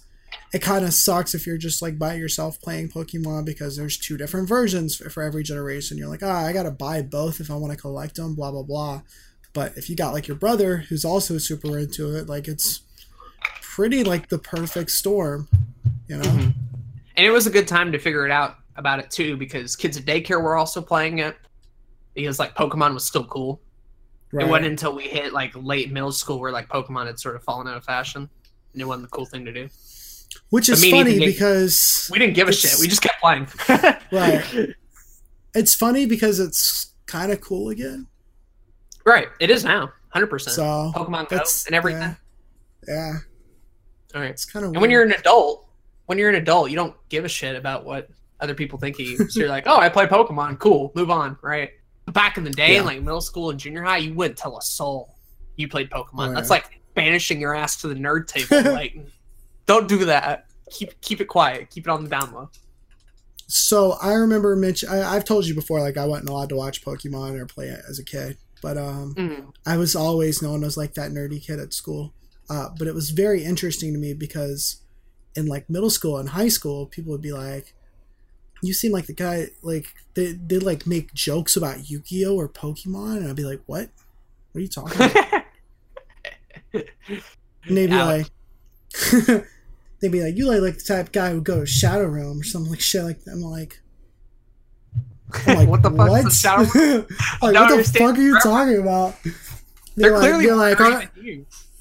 it 0.52 0.60
kind 0.60 0.84
of 0.84 0.92
sucks 0.92 1.34
if 1.34 1.46
you're 1.46 1.56
just 1.56 1.80
like 1.80 1.98
by 1.98 2.14
yourself 2.14 2.60
playing 2.60 2.88
Pokemon 2.88 3.44
because 3.44 3.76
there's 3.76 3.96
two 3.96 4.16
different 4.16 4.48
versions 4.48 4.96
for, 4.96 5.08
for 5.08 5.22
every 5.22 5.44
generation. 5.44 5.96
You're 5.96 6.08
like, 6.08 6.22
ah, 6.22 6.44
I 6.44 6.52
gotta 6.52 6.70
buy 6.70 7.02
both 7.02 7.40
if 7.40 7.50
I 7.50 7.54
want 7.54 7.72
to 7.72 7.78
collect 7.78 8.16
them. 8.16 8.34
Blah 8.34 8.50
blah 8.50 8.62
blah. 8.62 9.02
But 9.52 9.76
if 9.76 9.90
you 9.90 9.96
got 9.96 10.12
like 10.12 10.28
your 10.28 10.36
brother 10.36 10.78
who's 10.88 11.04
also 11.04 11.38
super 11.38 11.78
into 11.78 12.14
it, 12.16 12.28
like 12.28 12.46
it's 12.46 12.82
pretty 13.62 14.04
like 14.04 14.28
the 14.28 14.38
perfect 14.38 14.90
storm, 14.90 15.48
you 16.08 16.16
know. 16.16 16.22
Mm-hmm. 16.22 16.50
And 17.16 17.26
it 17.26 17.30
was 17.30 17.46
a 17.46 17.50
good 17.50 17.68
time 17.68 17.92
to 17.92 17.98
figure 17.98 18.24
it 18.24 18.30
out 18.30 18.56
about 18.76 18.98
it 18.98 19.10
too 19.10 19.36
because 19.36 19.76
kids 19.76 19.96
at 19.96 20.04
daycare 20.04 20.42
were 20.42 20.56
also 20.56 20.80
playing 20.80 21.18
it 21.18 21.36
because 22.14 22.38
like 22.38 22.54
Pokemon 22.54 22.94
was 22.94 23.04
still 23.04 23.24
cool. 23.24 23.60
Right. 24.32 24.46
It 24.46 24.50
wasn't 24.50 24.66
until 24.66 24.94
we 24.94 25.04
hit 25.04 25.32
like 25.32 25.52
late 25.56 25.90
middle 25.90 26.12
school 26.12 26.38
where 26.38 26.52
like 26.52 26.68
Pokemon 26.68 27.06
had 27.06 27.18
sort 27.18 27.34
of 27.34 27.42
fallen 27.42 27.66
out 27.66 27.76
of 27.76 27.84
fashion, 27.84 28.28
and 28.72 28.82
it 28.82 28.84
wasn't 28.84 29.10
the 29.10 29.16
cool 29.16 29.26
thing 29.26 29.44
to 29.44 29.52
do. 29.52 29.68
Which 30.50 30.68
is 30.68 30.88
funny 30.88 31.18
because 31.18 32.08
we 32.12 32.18
didn't 32.18 32.34
give 32.34 32.48
a 32.48 32.52
shit. 32.52 32.78
We 32.80 32.86
just 32.86 33.02
kept 33.02 33.20
playing. 33.20 33.48
right. 34.12 34.74
It's 35.54 35.74
funny 35.74 36.06
because 36.06 36.38
it's 36.38 36.94
kind 37.06 37.32
of 37.32 37.40
cool 37.40 37.70
again. 37.70 38.06
Right. 39.04 39.28
It 39.40 39.50
is 39.50 39.64
now. 39.64 39.92
Hundred 40.10 40.26
percent. 40.26 40.56
So 40.56 40.92
Pokemon 40.94 41.28
Go 41.28 41.40
and 41.66 41.74
everything. 41.74 42.16
Yeah. 42.88 42.94
yeah. 42.94 43.12
All 44.14 44.20
right. 44.20 44.30
It's 44.30 44.44
kind 44.44 44.64
of. 44.64 44.70
And 44.70 44.76
weird. 44.76 44.82
when 44.82 44.90
you're 44.90 45.02
an 45.02 45.12
adult, 45.12 45.68
when 46.06 46.18
you're 46.18 46.30
an 46.30 46.36
adult, 46.36 46.70
you 46.70 46.76
don't 46.76 46.94
give 47.08 47.24
a 47.24 47.28
shit 47.28 47.56
about 47.56 47.84
what 47.84 48.08
other 48.40 48.54
people 48.54 48.78
think 48.78 48.96
of 48.98 49.06
you. 49.06 49.28
So 49.28 49.40
you're 49.40 49.48
like, 49.48 49.64
oh, 49.66 49.78
I 49.78 49.88
play 49.88 50.06
Pokemon. 50.06 50.58
Cool. 50.58 50.92
Move 50.94 51.10
on. 51.10 51.36
Right. 51.42 51.70
But 52.04 52.14
back 52.14 52.36
in 52.36 52.44
the 52.44 52.50
day, 52.50 52.74
yeah. 52.74 52.82
like 52.82 53.00
middle 53.02 53.20
school 53.20 53.50
and 53.50 53.60
junior 53.60 53.82
high, 53.82 53.98
you 53.98 54.14
wouldn't 54.14 54.38
tell 54.38 54.56
a 54.58 54.62
soul 54.62 55.16
you 55.56 55.68
played 55.68 55.90
Pokemon. 55.90 56.30
Oh, 56.30 56.34
That's 56.34 56.50
like 56.50 56.80
banishing 56.94 57.40
your 57.40 57.54
ass 57.54 57.80
to 57.82 57.88
the 57.88 57.94
nerd 57.94 58.26
table. 58.26 58.72
like, 58.72 58.96
don't 59.66 59.88
do 59.88 60.06
that. 60.06 60.46
Keep 60.70 61.00
keep 61.00 61.20
it 61.20 61.26
quiet. 61.26 61.70
Keep 61.70 61.86
it 61.86 61.90
on 61.90 62.04
the 62.04 62.10
down 62.10 62.32
low. 62.32 62.50
So 63.46 63.96
I 64.00 64.12
remember 64.12 64.54
Mitch. 64.54 64.84
I, 64.84 65.14
have 65.14 65.24
told 65.24 65.46
you 65.46 65.54
before, 65.54 65.80
like 65.80 65.96
I 65.96 66.04
wasn't 66.04 66.28
allowed 66.28 66.50
to 66.50 66.56
watch 66.56 66.84
Pokemon 66.84 67.38
or 67.38 67.46
play 67.46 67.66
it 67.66 67.80
as 67.88 67.98
a 67.98 68.04
kid, 68.04 68.36
but 68.60 68.76
um, 68.76 69.14
mm. 69.14 69.52
I 69.66 69.76
was 69.76 69.96
always 69.96 70.42
known 70.42 70.64
as 70.64 70.76
like 70.76 70.94
that 70.94 71.10
nerdy 71.10 71.44
kid 71.44 71.58
at 71.58 71.72
school. 71.72 72.12
Uh, 72.48 72.68
but 72.76 72.88
it 72.88 72.94
was 72.94 73.10
very 73.10 73.44
interesting 73.44 73.92
to 73.92 73.98
me 73.98 74.12
because 74.12 74.80
in 75.36 75.46
like 75.46 75.70
middle 75.70 75.90
school 75.90 76.18
and 76.18 76.30
high 76.30 76.48
school, 76.48 76.86
people 76.86 77.12
would 77.12 77.22
be 77.22 77.32
like, 77.32 77.74
you 78.62 78.74
seem 78.74 78.92
like 78.92 79.06
the 79.06 79.14
guy 79.14 79.48
like 79.62 79.86
they 80.14 80.32
they 80.32 80.58
like 80.58 80.86
make 80.86 81.14
jokes 81.14 81.56
about 81.56 81.88
Yu-Gi-Oh 81.90 82.36
or 82.36 82.48
Pokemon 82.48 83.18
and 83.18 83.28
I'd 83.28 83.36
be 83.36 83.44
like, 83.44 83.62
What? 83.66 83.88
What 84.52 84.58
are 84.58 84.60
you 84.60 84.68
talking 84.68 85.00
about? 85.00 85.44
and 87.64 87.76
they'd 87.76 87.86
be 87.86 87.96
like 87.96 88.26
they'd 90.00 90.12
be 90.12 90.22
like, 90.22 90.36
You 90.36 90.46
like 90.46 90.60
like 90.60 90.78
the 90.78 90.84
type 90.84 91.12
guy 91.12 91.30
who 91.30 91.36
would 91.36 91.44
go 91.44 91.60
to 91.60 91.66
Shadow 91.66 92.06
Realm 92.06 92.40
or 92.40 92.44
something 92.44 92.70
like 92.70 92.80
shit 92.80 93.04
like 93.04 93.24
that. 93.24 93.32
I'm 93.32 93.40
like 93.40 93.80
like, 95.46 95.68
what 95.68 95.82
the 95.82 95.90
fuck 95.90 96.08
what? 96.08 96.32
Shadow 96.32 96.62
like, 96.62 97.54
what 97.54 97.76
the 97.76 97.84
fuck 97.98 98.16
are 98.16 98.20
you 98.20 98.38
talking 98.40 98.78
about? 98.80 99.16
They're, 99.22 99.32
they're 99.96 100.12
like, 100.12 100.20
clearly 100.20 100.46
they're 100.46 100.56
like, 100.56 100.80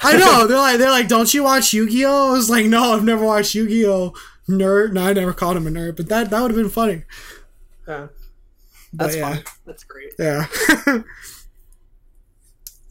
I 0.02 0.18
know. 0.18 0.48
They're 0.48 0.58
like, 0.58 0.78
they're 0.78 0.90
like, 0.90 1.08
don't 1.08 1.34
you 1.34 1.44
watch 1.44 1.74
Yu 1.74 1.90
Gi 1.90 2.06
Oh? 2.06 2.30
I 2.30 2.32
was 2.32 2.50
like, 2.50 2.66
no, 2.66 2.94
I've 2.94 3.04
never 3.04 3.24
watched 3.24 3.54
Yu 3.54 3.68
Gi 3.68 3.86
Oh 3.86 4.14
nerd. 4.50 4.94
No, 4.94 5.04
I 5.04 5.14
never 5.14 5.34
called 5.34 5.58
him 5.58 5.68
a 5.68 5.70
nerd, 5.70 5.96
but 5.96 6.10
that 6.10 6.30
that 6.30 6.42
would 6.42 6.52
have 6.52 6.58
been 6.58 6.70
funny. 6.70 7.04
Yeah, 7.88 8.08
that's 8.94 9.16
yeah. 9.16 9.36
fun. 9.36 9.44
That's 9.66 9.84
great. 9.84 10.14
Yeah. 10.18 10.48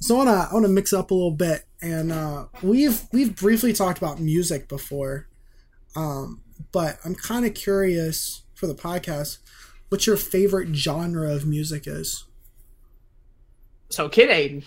so 0.01 0.15
I 0.15 0.19
wanna 0.19 0.49
I 0.51 0.55
wanna 0.55 0.69
mix 0.69 0.93
up 0.93 1.11
a 1.11 1.15
little 1.15 1.33
bit, 1.33 1.65
and 1.83 2.13
uh, 2.13 2.47
we've 2.63 3.03
we've 3.13 3.35
briefly 3.35 3.73
talked 3.73 3.99
about 3.99 4.21
music 4.21 4.69
before, 4.69 5.29
um, 5.97 6.43
but 6.73 6.99
I'm 7.05 7.15
kind 7.15 7.45
of 7.45 7.55
curious 7.55 8.43
for 8.55 8.67
the 8.67 8.75
podcast, 8.75 9.39
what 9.89 10.07
your 10.07 10.17
favorite 10.17 10.75
genre 10.75 11.33
of 11.33 11.47
music 11.47 11.87
is. 11.87 12.25
So 13.91 14.09
Kid 14.09 14.29
Aiden 14.29 14.65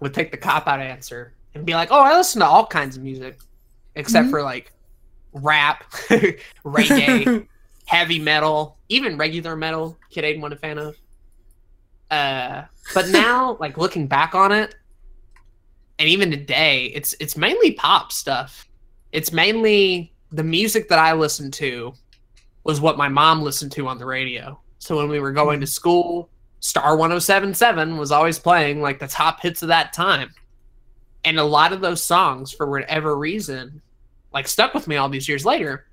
would 0.00 0.14
take 0.14 0.30
the 0.30 0.36
cop 0.36 0.66
out 0.66 0.80
answer 0.80 1.32
and 1.54 1.64
be 1.64 1.74
like, 1.74 1.90
"Oh, 1.90 2.00
I 2.00 2.16
listen 2.16 2.40
to 2.40 2.46
all 2.46 2.66
kinds 2.66 2.96
of 2.96 3.02
music, 3.02 3.38
except 3.94 4.24
mm-hmm. 4.24 4.30
for 4.30 4.42
like 4.42 4.72
rap, 5.32 5.84
reggae, 6.64 7.46
heavy 7.86 8.18
metal, 8.18 8.78
even 8.88 9.16
regular 9.16 9.56
metal. 9.56 9.98
Kid 10.10 10.24
Aiden 10.24 10.40
wasn't 10.40 10.54
a 10.54 10.58
fan 10.58 10.78
of. 10.78 10.96
Uh, 12.10 12.64
but 12.94 13.08
now, 13.08 13.56
like 13.60 13.78
looking 13.78 14.06
back 14.06 14.34
on 14.34 14.52
it, 14.52 14.74
and 15.98 16.08
even 16.08 16.30
today, 16.30 16.86
it's 16.86 17.14
it's 17.20 17.36
mainly 17.36 17.72
pop 17.72 18.12
stuff. 18.12 18.66
It's 19.12 19.32
mainly 19.32 20.12
the 20.32 20.42
music 20.42 20.88
that 20.88 20.98
I 20.98 21.12
listened 21.12 21.52
to 21.54 21.94
was 22.64 22.80
what 22.80 22.96
my 22.96 23.08
mom 23.08 23.42
listened 23.42 23.70
to 23.72 23.86
on 23.86 23.98
the 23.98 24.06
radio. 24.06 24.58
So 24.84 24.98
when 24.98 25.08
we 25.08 25.18
were 25.18 25.32
going 25.32 25.60
to 25.60 25.66
school, 25.66 26.28
Star 26.60 26.94
1077 26.94 27.96
was 27.96 28.12
always 28.12 28.38
playing 28.38 28.82
like 28.82 28.98
the 28.98 29.08
top 29.08 29.40
hits 29.40 29.62
of 29.62 29.68
that 29.68 29.94
time. 29.94 30.34
And 31.24 31.38
a 31.38 31.42
lot 31.42 31.72
of 31.72 31.80
those 31.80 32.02
songs, 32.02 32.52
for 32.52 32.70
whatever 32.70 33.16
reason, 33.16 33.80
like 34.34 34.46
stuck 34.46 34.74
with 34.74 34.86
me 34.86 34.96
all 34.96 35.08
these 35.08 35.26
years 35.26 35.46
later. 35.46 35.86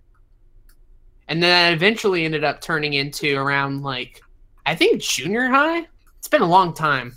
And 1.30 1.42
then 1.42 1.72
I 1.72 1.74
eventually 1.74 2.26
ended 2.26 2.44
up 2.44 2.60
turning 2.60 2.92
into 2.92 3.38
around 3.38 3.82
like 3.82 4.22
I 4.66 4.76
think 4.76 5.02
junior 5.02 5.48
high. 5.48 5.88
It's 6.20 6.28
been 6.28 6.42
a 6.42 6.46
long 6.46 6.74
time. 6.74 7.12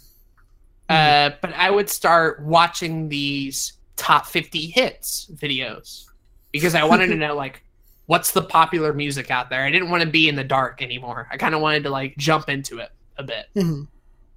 Mm-hmm. 0.89 1.33
Uh, 1.33 1.37
but 1.43 1.55
I 1.55 1.73
would 1.73 1.91
start 1.91 2.41
watching 2.41 3.09
these 3.09 3.73
top 3.97 4.27
50 4.27 4.67
hits 4.67 5.29
videos 5.35 6.05
because 6.53 6.77
I 6.77 6.85
wanted 6.85 7.09
to 7.09 7.17
know 7.17 7.35
like 7.35 7.65
what's 8.07 8.33
the 8.33 8.43
popular 8.43 8.93
music 8.93 9.31
out 9.31 9.51
there. 9.51 9.65
I 9.65 9.71
didn't 9.71 9.91
want 9.91 10.03
to 10.03 10.09
be 10.09 10.29
in 10.29 10.37
the 10.37 10.45
dark 10.45 10.83
anymore. 10.83 11.29
I 11.31 11.37
kind 11.37 11.55
of 11.55 11.61
wanted 11.61 11.83
to 11.85 11.91
like 11.91 12.17
jump 12.17 12.49
into 12.49 12.79
it 12.79 12.91
a 13.17 13.23
bit. 13.23 13.47
Mm-hmm. 13.57 13.83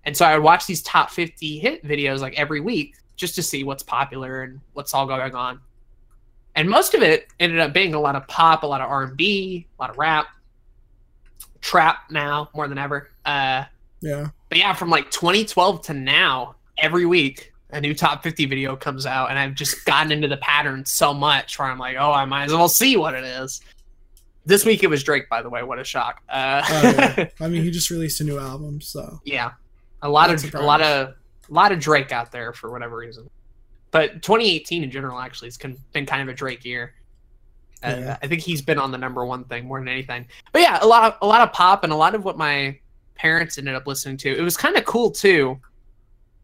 And 0.06 0.15
so 0.15 0.26
I 0.26 0.35
would 0.35 0.44
watch 0.44 0.65
these 0.65 0.81
top 0.84 1.11
50 1.11 1.60
hit 1.60 1.84
videos 1.84 2.19
like 2.19 2.38
every 2.39 2.61
week 2.61 2.95
just 3.18 3.35
to 3.35 3.44
see 3.44 3.64
what's 3.64 3.84
popular 3.84 4.44
and 4.44 4.61
what's 4.73 4.94
all 4.94 5.06
going 5.06 5.35
on 5.35 5.60
and 6.57 6.68
most 6.68 6.95
of 6.95 7.03
it 7.03 7.27
ended 7.39 7.60
up 7.60 7.72
being 7.72 7.94
a 7.94 7.99
lot 7.99 8.15
of 8.15 8.27
pop, 8.27 8.64
a 8.64 8.65
lot 8.68 8.81
of 8.81 8.89
R 8.89 9.03
and 9.03 9.15
B, 9.15 9.68
a 9.77 9.81
lot 9.81 9.91
of 9.91 9.98
rap, 9.99 10.26
trap 11.61 12.10
now 12.10 12.49
more 12.56 12.68
than 12.68 12.80
ever. 12.80 13.11
Uh, 13.26 13.65
yeah. 14.02 14.30
But 14.49 14.57
yeah, 14.57 14.73
from 14.73 14.89
like 14.89 15.11
2012 15.11 15.84
to 15.84 15.94
now, 15.94 16.56
every 16.80 17.06
week 17.06 17.53
a 17.69 17.81
new 17.81 17.94
top 17.94 18.23
50 18.23 18.45
video 18.45 18.76
comes 18.76 19.06
out, 19.06 19.30
and 19.30 19.38
I've 19.38 19.53
just 19.53 19.85
gotten 19.85 20.11
into 20.11 20.27
the 20.27 20.38
pattern 20.38 20.85
so 20.85 21.14
much 21.14 21.60
where 21.60 21.68
I'm 21.68 21.77
like, 21.77 21.98
oh, 21.99 22.11
I 22.11 22.26
might 22.26 22.45
as 22.45 22.53
well 22.53 22.69
see 22.69 22.95
what 22.95 23.14
it 23.14 23.23
is. 23.23 23.61
This 24.45 24.64
week 24.64 24.84
it 24.84 24.88
was 24.88 25.03
Drake, 25.03 25.27
by 25.30 25.41
the 25.41 25.49
way. 25.49 25.64
What 25.64 25.77
a 25.77 25.84
shock! 25.84 26.22
Uh, 26.30 26.64
oh, 26.65 26.81
yeah. 26.81 27.30
I 27.41 27.49
mean, 27.49 27.64
he 27.64 27.72
just 27.72 27.89
released 27.89 28.22
a 28.22 28.23
new 28.23 28.39
album, 28.39 28.80
so 28.80 29.19
yeah, 29.26 29.52
a 30.02 30.10
lot 30.10 30.30
That's 30.30 30.45
of 30.45 30.56
a 30.56 30.61
lot 30.61 30.81
of 30.81 31.10
a 31.49 31.53
lot 31.53 31.72
of 31.73 31.80
Drake 31.80 32.14
out 32.14 32.31
there 32.31 32.53
for 32.53 32.72
whatever 32.72 32.95
reason. 32.95 33.30
But 33.91 34.22
2018 34.22 34.84
in 34.84 34.91
general 34.91 35.19
actually 35.19 35.48
has 35.48 35.57
been 35.57 36.06
kind 36.06 36.22
of 36.22 36.30
a 36.30 36.34
Drake 36.34 36.64
year. 36.64 36.94
Uh, 37.84 37.95
yeah. 37.98 38.18
I 38.22 38.27
think 38.27 38.41
he's 38.41 38.61
been 38.61 38.80
on 38.80 38.91
the 38.91 38.98
number 38.98 39.26
one 39.26 39.44
thing 39.45 39.65
more 39.65 39.80
than 39.80 39.88
anything. 39.88 40.27
But 40.52 40.61
yeah, 40.61 40.80
a 40.81 40.88
lot 40.88 41.03
of 41.03 41.18
a 41.22 41.27
lot 41.27 41.41
of 41.41 41.52
pop 41.53 41.84
and 41.84 41.94
a 41.94 41.95
lot 41.95 42.15
of 42.15 42.26
what 42.26 42.38
my 42.38 42.77
parents 43.15 43.57
ended 43.57 43.76
up 43.76 43.85
listening 43.85 44.18
to. 44.18 44.35
It 44.35 44.41
was 44.41 44.56
kind 44.56 44.77
of 44.77 44.85
cool 44.85 45.11
too, 45.11 45.60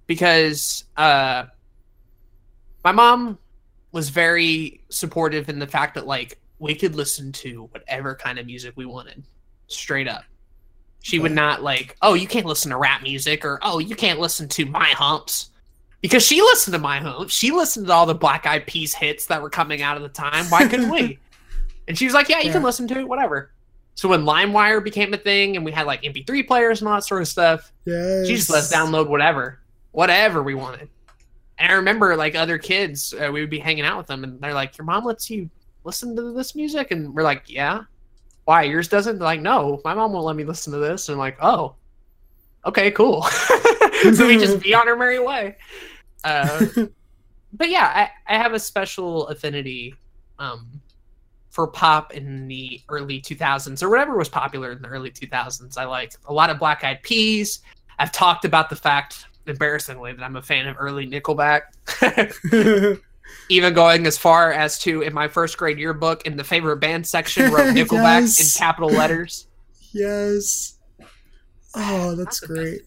because 0.08 0.86
uh, 0.98 1.46
my 2.84 2.92
mom 2.92 3.38
was 3.92 4.10
very 4.10 4.82
supportive 4.90 5.50
in 5.50 5.60
the 5.60 5.68
fact 5.68 5.96
that 5.96 6.08
like 6.08 6.40
we 6.60 6.76
could 6.76 6.96
listen 6.96 7.32
to 7.32 7.64
whatever 7.72 8.16
kind 8.16 8.40
of 8.40 8.46
music 8.46 8.74
we 8.76 8.86
wanted, 8.86 9.24
straight 9.68 10.08
up. 10.08 10.24
She 11.02 11.20
would 11.20 11.34
not 11.34 11.62
like, 11.62 11.98
oh, 12.02 12.14
you 12.14 12.28
can't 12.28 12.46
listen 12.46 12.72
to 12.72 12.78
rap 12.78 13.04
music 13.04 13.44
or 13.44 13.60
oh, 13.62 13.80
you 13.80 13.96
can't 13.96 14.20
listen 14.20 14.48
to 14.50 14.66
my 14.66 14.88
humps 14.90 15.50
because 16.00 16.26
she 16.26 16.42
listened 16.42 16.74
to 16.74 16.80
my 16.80 17.00
humps. 17.00 17.34
She 17.34 17.52
listened 17.52 17.88
to 17.88 17.94
all 17.94 18.06
the 18.06 18.16
Black 18.16 18.46
Eyed 18.46 18.66
Peas 18.66 18.94
hits 18.94 19.26
that 19.26 19.42
were 19.42 19.50
coming 19.50 19.82
out 19.82 19.98
at 19.98 20.04
the 20.04 20.10
time. 20.10 20.46
Why 20.46 20.66
couldn't 20.68 20.90
we? 20.90 21.20
and 21.90 21.98
she 21.98 22.06
was 22.06 22.14
like, 22.14 22.30
"Yeah, 22.30 22.40
you 22.40 22.48
yeah. 22.48 22.54
can 22.54 22.64
listen 22.64 22.88
to 22.88 23.00
it, 23.00 23.08
whatever." 23.08 23.52
So 23.96 24.10
when 24.10 24.24
LimeWire 24.24 24.84
became 24.84 25.14
a 25.14 25.18
thing 25.18 25.56
and 25.56 25.64
we 25.64 25.72
had 25.72 25.86
like 25.86 26.02
MP3 26.04 26.48
players 26.48 26.82
and 26.82 26.88
all 26.88 26.96
that 26.96 27.04
sort 27.04 27.22
of 27.22 27.28
stuff, 27.28 27.72
Yes. 27.86 28.28
she 28.28 28.36
just 28.36 28.50
let 28.50 28.60
us 28.60 28.74
download 28.74 29.08
whatever, 29.08 29.60
whatever 29.94 30.44
we 30.44 30.54
wanted. 30.54 30.90
And 31.58 31.72
I 31.72 31.76
remember 31.76 32.18
like 32.18 32.36
other 32.36 32.58
kids, 32.58 33.14
uh, 33.14 33.32
we 33.32 33.40
would 33.40 33.50
be 33.50 33.60
hanging 33.60 33.86
out 33.86 33.98
with 33.98 34.08
them, 34.08 34.26
and 34.26 34.42
they're 34.42 34.54
like, 34.54 34.78
"Your 34.78 34.86
mom 34.86 35.06
lets 35.06 35.30
you 35.30 35.50
listen 35.86 36.16
to 36.18 36.34
this 36.34 36.54
music," 36.54 36.92
and 36.92 37.16
we're 37.16 37.24
like, 37.24 37.44
"Yeah." 37.48 37.84
Why 38.46 38.64
yours 38.64 38.88
doesn't? 38.88 39.20
They're 39.20 39.26
like, 39.26 39.42
no, 39.42 39.80
my 39.86 39.94
mom 39.94 40.12
won't 40.12 40.26
let 40.26 40.36
me 40.36 40.44
listen 40.44 40.74
to 40.74 40.80
this. 40.80 41.08
And 41.08 41.14
I'm 41.14 41.20
like, 41.20 41.38
oh, 41.42 41.76
okay, 42.66 42.92
cool. 42.92 43.24
so 44.14 44.28
we 44.28 44.38
just 44.38 44.62
be 44.62 44.74
on 44.74 44.88
our 44.88 44.98
merry 44.98 45.20
way. 45.20 45.56
Uh, 46.24 46.66
but 47.54 47.70
yeah, 47.70 48.10
I, 48.28 48.34
I 48.34 48.38
have 48.38 48.54
a 48.54 48.60
special 48.60 49.28
affinity 49.28 49.96
um, 50.40 50.82
for 51.52 51.68
pop 51.68 52.14
in 52.14 52.48
the 52.48 52.82
early 52.90 53.22
2000s 53.22 53.82
or 53.82 53.90
whatever 53.90 54.18
was 54.18 54.30
popular 54.30 54.72
in 54.74 54.82
the 54.82 54.90
early 54.90 55.12
2000s. 55.12 55.78
I 55.78 55.86
like 55.86 56.14
a 56.26 56.34
lot 56.34 56.50
of 56.50 56.60
Black 56.60 56.84
Eyed 56.84 57.02
Peas. 57.02 57.60
I've 58.00 58.12
talked 58.12 58.44
about 58.44 58.70
the 58.70 58.76
fact, 58.76 59.28
embarrassingly, 59.48 60.14
that 60.14 60.24
I'm 60.24 60.36
a 60.36 60.42
fan 60.42 60.68
of 60.68 60.76
early 60.80 61.08
Nickelback. 61.08 61.62
Even 63.50 63.74
going 63.74 64.06
as 64.06 64.18
far 64.18 64.52
as 64.52 64.78
to, 64.80 65.02
in 65.02 65.14
my 65.14 65.28
first 65.28 65.58
grade 65.58 65.80
yearbook, 65.80 66.26
in 66.26 66.38
the 66.38 66.44
favorite 66.44 66.78
band 66.78 67.06
section, 67.08 67.52
wrote 67.52 67.68
Nickelback 67.76 68.22
Yes. 68.22 68.56
in 68.56 68.60
capital 68.60 68.90
letters. 68.90 69.48
yes. 69.92 70.78
Oh, 71.76 72.16
that's 72.16 72.40
best 72.42 72.52
great. 72.52 72.82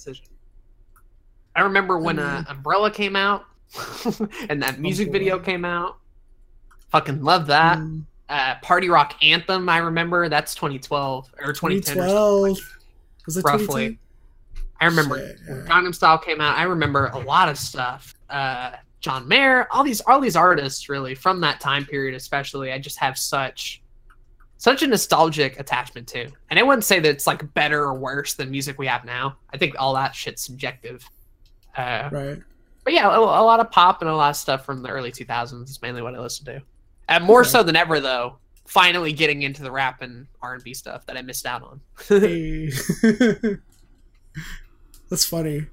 I 1.57 1.63
remember 1.63 1.99
when 1.99 2.19
uh, 2.21 2.45
Umbrella 2.49 2.91
came 2.91 3.17
out 3.17 3.47
and 4.49 4.63
that 4.63 4.79
music 4.79 5.09
boy. 5.09 5.13
video 5.13 5.39
came 5.41 5.65
out. 5.65 5.97
Fucking 6.91 7.23
love 7.23 7.47
that. 7.49 7.79
Mm, 7.79 8.05
Uh, 8.29 8.55
Party 8.63 8.89
Rock 8.89 9.15
Anthem, 9.23 9.69
I 9.69 9.79
remember. 9.79 10.29
That's 10.29 10.55
2012 10.55 11.33
or 11.41 11.53
2010. 11.53 11.99
or 11.99 12.09
something 12.09 12.55
2012. 12.55 12.77
Was 13.27 13.37
it 13.39 13.45
Roughly. 13.45 13.67
2010? 13.67 13.99
I 14.81 14.87
remember 14.87 15.19
Shit, 15.19 15.39
yeah. 15.49 15.55
Gangnam 15.67 15.95
Style 15.95 16.19
came 16.19 16.41
out. 16.41 16.57
I 16.59 16.65
remember 16.65 17.07
a 17.07 17.19
lot 17.19 17.49
of 17.49 17.59
stuff. 17.59 18.15
Uh, 18.29 18.73
John 19.01 19.27
Mayer, 19.29 19.69
all 19.71 19.85
these 19.85 20.01
all 20.03 20.21
these 20.21 20.37
artists 20.37 20.89
really 20.89 21.15
from 21.15 21.41
that 21.43 21.61
time 21.61 21.85
period, 21.87 22.15
especially. 22.15 22.73
I 22.73 22.79
just 22.79 22.99
have 22.99 23.17
such 23.17 23.83
such 24.59 24.83
a 24.83 24.87
nostalgic 24.87 25.61
attachment 25.61 26.09
to. 26.09 26.29
And 26.51 26.59
I 26.59 26.63
wouldn't 26.63 26.85
say 26.85 26.99
that 26.99 27.09
it's 27.09 27.27
like 27.27 27.53
better 27.55 27.83
or 27.85 27.95
worse 27.95 28.35
than 28.35 28.51
music 28.51 28.79
we 28.79 28.87
have 28.87 29.05
now. 29.05 29.37
I 29.53 29.59
think 29.59 29.75
all 29.79 29.95
that 29.95 30.15
shit's 30.15 30.43
subjective. 30.43 31.09
Uh, 31.77 32.09
Right. 32.11 32.39
but 32.85 32.93
yeah, 32.95 33.07
a, 33.15 33.19
a 33.21 33.45
lot 33.45 33.61
of 33.61 33.71
pop 33.71 34.01
and 34.01 34.11
a 34.11 34.17
lot 34.17 34.31
of 34.31 34.37
stuff 34.37 34.65
from 34.65 34.83
the 34.83 34.89
early 34.89 35.13
2000s 35.13 35.69
is 35.69 35.83
mainly 35.83 36.01
what 36.01 36.15
I 36.15 36.21
listen 36.21 36.47
to. 36.47 36.63
And 37.09 37.23
more 37.23 37.45
so 37.45 37.63
than 37.63 37.77
ever, 37.77 38.01
though, 38.01 38.39
finally 38.67 39.13
getting 39.13 39.43
into 39.43 39.63
the 39.63 39.71
rap 39.71 40.01
and 40.01 40.27
R&B 40.41 40.73
stuff 40.73 41.05
that 41.07 41.17
I 41.19 41.23
missed 41.23 41.45
out 41.47 41.63
on. 41.63 41.81
Hey. 42.09 42.71
That's 45.11 45.25
funny. 45.25 45.67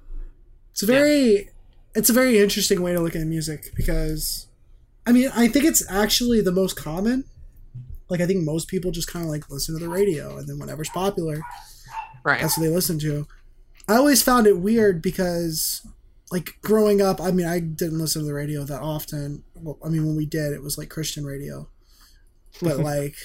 It's 0.71 0.83
a 0.83 0.85
very 0.85 1.49
it's 1.95 2.09
a 2.09 2.13
very 2.13 2.39
interesting 2.39 2.81
way 2.81 2.93
to 2.93 2.99
look 2.99 3.15
at 3.15 3.25
music 3.27 3.71
because 3.75 4.47
I 5.05 5.11
mean, 5.11 5.29
I 5.35 5.47
think 5.47 5.65
it's 5.65 5.89
actually 5.91 6.41
the 6.41 6.51
most 6.51 6.75
common. 6.75 7.25
Like 8.09 8.21
I 8.21 8.25
think 8.25 8.43
most 8.43 8.67
people 8.67 8.91
just 8.91 9.11
kind 9.11 9.25
of 9.25 9.31
like 9.31 9.49
listen 9.49 9.77
to 9.77 9.83
the 9.83 9.89
radio 9.89 10.37
and 10.37 10.47
then 10.47 10.59
whatever's 10.59 10.89
popular, 10.89 11.41
right. 12.23 12.41
that's 12.41 12.57
what 12.57 12.63
they 12.63 12.69
listen 12.69 12.99
to. 12.99 13.27
I 13.87 13.95
always 13.95 14.21
found 14.21 14.47
it 14.47 14.59
weird 14.59 15.01
because 15.01 15.85
like 16.31 16.57
growing 16.61 17.01
up, 17.01 17.21
I 17.21 17.31
mean, 17.31 17.45
I 17.45 17.59
didn't 17.59 17.99
listen 17.99 18.21
to 18.21 18.25
the 18.25 18.33
radio 18.33 18.63
that 18.63 18.81
often. 18.81 19.43
Well, 19.55 19.77
I 19.83 19.89
mean, 19.89 20.05
when 20.05 20.15
we 20.15 20.25
did, 20.25 20.53
it 20.53 20.63
was 20.63 20.77
like 20.77 20.89
Christian 20.89 21.25
radio. 21.25 21.67
But 22.61 22.79
like 22.79 23.15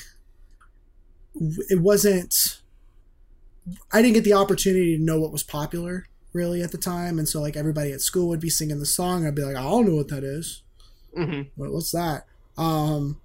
it 1.35 1.81
wasn't 1.81 2.61
I 3.93 4.03
didn't 4.03 4.15
get 4.15 4.25
the 4.25 4.35
opportunity 4.35 4.97
to 4.97 5.03
know 5.03 5.21
what 5.21 5.33
was 5.33 5.43
popular 5.43 6.07
really 6.33 6.63
at 6.63 6.73
the 6.73 6.79
time, 6.79 7.19
and 7.19 7.29
so 7.29 7.41
like 7.41 7.57
everybody 7.57 7.93
at 7.93 8.01
school 8.01 8.29
would 8.29 8.41
be 8.41 8.51
singing 8.51 8.79
the 8.79 8.87
song. 8.87 9.27
I'd 9.27 9.35
be 9.35 9.43
like, 9.43 9.57
I 9.57 9.63
don't 9.63 9.87
know 9.89 9.97
what 9.97 10.09
that 10.09 10.25
is. 10.25 10.63
hmm 11.15 11.43
What, 11.57 11.73
what's 11.73 11.91
that? 11.93 12.25
Um, 12.57 13.21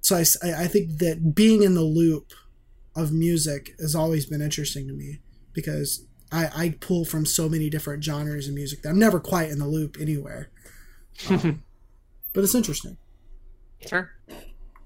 so 0.00 0.16
I 0.16 0.24
think 0.66 0.98
that 0.98 1.34
being 1.34 1.62
in 1.62 1.74
the 1.74 1.82
loop 1.82 2.32
of 2.94 3.12
music 3.12 3.74
has 3.80 3.94
always 3.94 4.26
been 4.26 4.42
interesting 4.42 4.86
to 4.86 4.92
me 4.94 5.20
because 5.52 6.04
I, 6.30 6.50
I 6.54 6.70
pull 6.80 7.04
from 7.04 7.24
so 7.24 7.48
many 7.48 7.70
different 7.70 8.04
genres 8.04 8.48
of 8.48 8.54
music 8.54 8.82
that 8.82 8.90
I'm 8.90 8.98
never 8.98 9.20
quite 9.20 9.50
in 9.50 9.58
the 9.58 9.66
loop 9.68 9.96
anywhere. 10.00 10.50
Um, 11.30 11.62
but 12.32 12.42
it's 12.42 12.54
interesting. 12.56 12.96
Sure. 13.86 14.10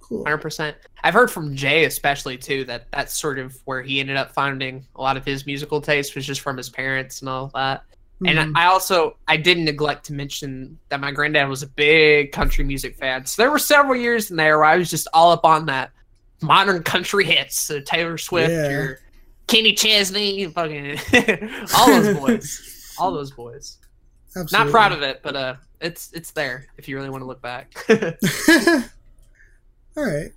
Cool. 0.08 0.24
Hundred 0.24 0.38
percent. 0.38 0.76
I've 1.04 1.12
heard 1.14 1.30
from 1.30 1.54
Jay 1.54 1.84
especially 1.84 2.38
too 2.38 2.64
that 2.64 2.86
that's 2.92 3.18
sort 3.18 3.38
of 3.38 3.54
where 3.66 3.82
he 3.82 4.00
ended 4.00 4.16
up 4.16 4.32
finding 4.32 4.86
a 4.96 5.02
lot 5.02 5.16
of 5.18 5.24
his 5.24 5.44
musical 5.44 5.80
taste 5.82 6.14
was 6.14 6.24
just 6.26 6.40
from 6.40 6.56
his 6.56 6.70
parents 6.70 7.20
and 7.20 7.28
all 7.28 7.50
that. 7.54 7.82
Mhm. 8.22 8.30
And 8.40 8.56
I 8.56 8.66
also 8.66 9.16
I 9.28 9.36
didn't 9.36 9.64
neglect 9.66 10.06
to 10.06 10.12
mention 10.14 10.78
that 10.88 10.98
my 11.00 11.10
granddad 11.12 11.48
was 11.48 11.62
a 11.62 11.66
big 11.66 12.32
country 12.32 12.64
music 12.64 12.96
fan. 12.96 13.26
So 13.26 13.42
there 13.42 13.50
were 13.50 13.58
several 13.58 14.00
years 14.00 14.30
in 14.30 14.36
there 14.38 14.56
where 14.58 14.64
I 14.64 14.76
was 14.78 14.88
just 14.90 15.08
all 15.12 15.30
up 15.30 15.44
on 15.44 15.66
that 15.66 15.90
modern 16.40 16.82
country 16.82 17.24
hits, 17.24 17.60
so 17.60 17.78
Taylor 17.80 18.16
Swift 18.16 18.50
Yeah. 18.50 18.68
or 18.72 19.00
Kenny 19.46 19.72
Chesney, 19.74 20.46
fucking 20.46 20.98
all 21.76 21.86
those 21.86 22.16
boys, 22.18 22.94
all 22.98 23.12
those 23.12 23.30
boys. 23.30 23.76
Not 24.52 24.68
proud 24.70 24.92
of 24.92 25.02
it, 25.02 25.20
but 25.22 25.36
uh, 25.36 25.54
it's 25.80 26.12
it's 26.12 26.30
there 26.30 26.66
if 26.78 26.88
you 26.88 26.96
really 26.96 27.10
want 27.10 27.22
to 27.22 27.26
look 27.26 27.42
back. 27.42 27.74
All 29.98 30.04
right. 30.04 30.30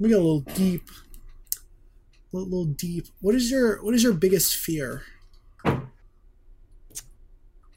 We 0.00 0.08
got 0.08 0.16
a 0.16 0.26
little 0.26 0.40
deep. 0.40 0.90
A 2.34 2.36
little, 2.36 2.64
deep. 2.64 3.06
What 3.20 3.36
is 3.36 3.48
your 3.48 3.80
What 3.84 3.94
is 3.94 4.02
your 4.02 4.12
biggest 4.12 4.56
fear? 4.56 5.04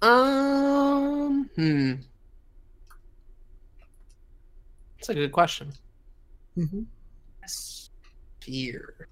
Um, 0.01 1.47
hmm. 1.55 1.93
That's 4.97 5.09
a 5.09 5.13
good 5.13 5.31
question. 5.31 5.73
Mm-hmm. 6.57 6.81
Fear. 8.41 9.07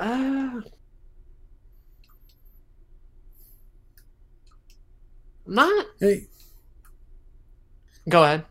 Uh, 0.00 0.62
not. 5.46 5.86
Hey, 6.00 6.26
Go 8.08 8.24
ahead. 8.24 8.46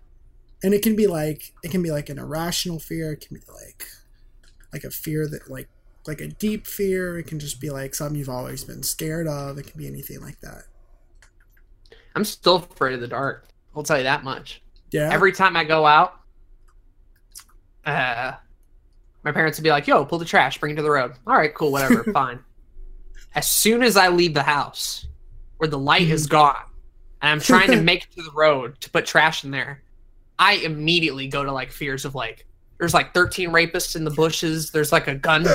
And 0.64 0.74
it 0.74 0.82
can 0.82 0.96
be 0.96 1.08
like 1.08 1.54
it 1.64 1.72
can 1.72 1.82
be 1.82 1.92
like 1.92 2.10
an 2.10 2.20
irrational 2.20 2.80
fear. 2.80 3.14
It 3.14 3.22
can 3.28 3.36
be 3.36 3.44
like 3.48 3.86
like 4.74 4.84
a 4.84 4.90
fear 4.90 5.28
that 5.28 5.50
like 5.50 5.70
like 6.08 6.22
a 6.22 6.28
deep 6.28 6.66
fear. 6.66 7.18
It 7.18 7.28
can 7.28 7.40
just 7.40 7.62
be 7.62 7.70
like 7.70 7.94
something 7.94 8.18
you've 8.18 8.30
always 8.30 8.64
been 8.64 8.84
scared 8.84 9.28
of. 9.28 9.58
It 9.58 9.68
can 9.68 9.78
be 9.78 9.88
anything 9.88 10.22
like 10.22 10.40
that. 10.42 10.64
I'm 12.16 12.26
still 12.26 12.56
afraid 12.56 12.96
of 12.96 13.02
the 13.02 13.08
dark. 13.08 13.48
I'll 13.76 13.84
tell 13.84 13.98
you 13.98 14.04
that 14.04 14.24
much. 14.24 14.64
Yeah. 14.92 15.10
Every 15.12 15.32
time 15.32 15.56
I 15.56 15.64
go 15.64 15.86
out, 15.86 16.20
uh, 17.86 18.34
my 19.24 19.32
parents 19.32 19.60
would 19.60 19.64
be 19.64 19.70
like, 19.70 19.86
"Yo, 19.86 20.06
pull 20.06 20.18
the 20.18 20.26
trash, 20.26 20.58
bring 20.58 20.74
it 20.74 20.78
to 20.78 20.82
the 20.82 20.90
road." 20.90 21.14
All 21.28 21.36
right, 21.36 21.54
cool, 21.54 21.72
whatever, 21.72 22.04
fine. 22.14 22.40
As 23.36 23.48
soon 23.48 23.84
as 23.84 23.98
I 23.98 24.08
leave 24.08 24.34
the 24.34 24.44
house, 24.44 25.06
where 25.58 25.70
the 25.70 25.78
light 25.78 26.08
is 26.08 26.26
gone, 26.40 26.56
and 27.22 27.32
I'm 27.32 27.40
trying 27.40 27.70
to 27.72 27.82
make 27.82 28.06
it 28.06 28.12
to 28.16 28.24
the 28.24 28.32
road 28.32 28.80
to 28.82 28.90
put 28.90 29.06
trash 29.06 29.44
in 29.44 29.52
there, 29.52 29.84
I 30.39 30.53
immediately 30.53 31.27
go 31.27 31.43
to 31.43 31.51
like 31.51 31.72
fears 31.72 32.05
of 32.05 32.15
like, 32.15 32.45
there's 32.77 32.93
like 32.93 33.14
13 33.14 33.49
rapists 33.49 33.95
in 33.95 34.03
the 34.03 34.11
bushes. 34.11 34.72
There's 34.72 34.91
like 34.91 35.07
a 35.07 35.15
gun 35.15 35.45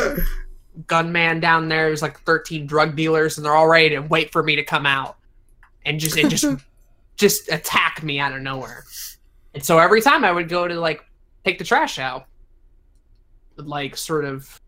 gunman 0.86 1.40
down 1.40 1.68
there. 1.68 1.86
There's 1.86 2.02
like 2.02 2.20
13 2.20 2.66
drug 2.66 2.96
dealers, 2.96 3.36
and 3.36 3.44
they're 3.44 3.54
all 3.54 3.68
ready 3.68 3.90
to 3.90 4.00
wait 4.00 4.32
for 4.32 4.42
me 4.42 4.56
to 4.56 4.64
come 4.64 4.86
out, 4.86 5.16
and 5.84 6.00
just 6.00 6.16
and 6.16 6.30
just 6.30 6.46
just 7.16 7.50
attack 7.52 8.02
me 8.02 8.18
out 8.18 8.32
of 8.32 8.42
nowhere. 8.42 8.84
And 9.54 9.64
so 9.64 9.78
every 9.78 10.00
time 10.00 10.24
I 10.24 10.32
would 10.32 10.48
go 10.48 10.66
to 10.66 10.74
like 10.74 11.04
take 11.44 11.59
the 11.59 11.64
trash 11.64 11.98
out, 11.98 12.26
would 13.56 13.66
like 13.66 13.96
sort 13.96 14.24
of, 14.24 14.60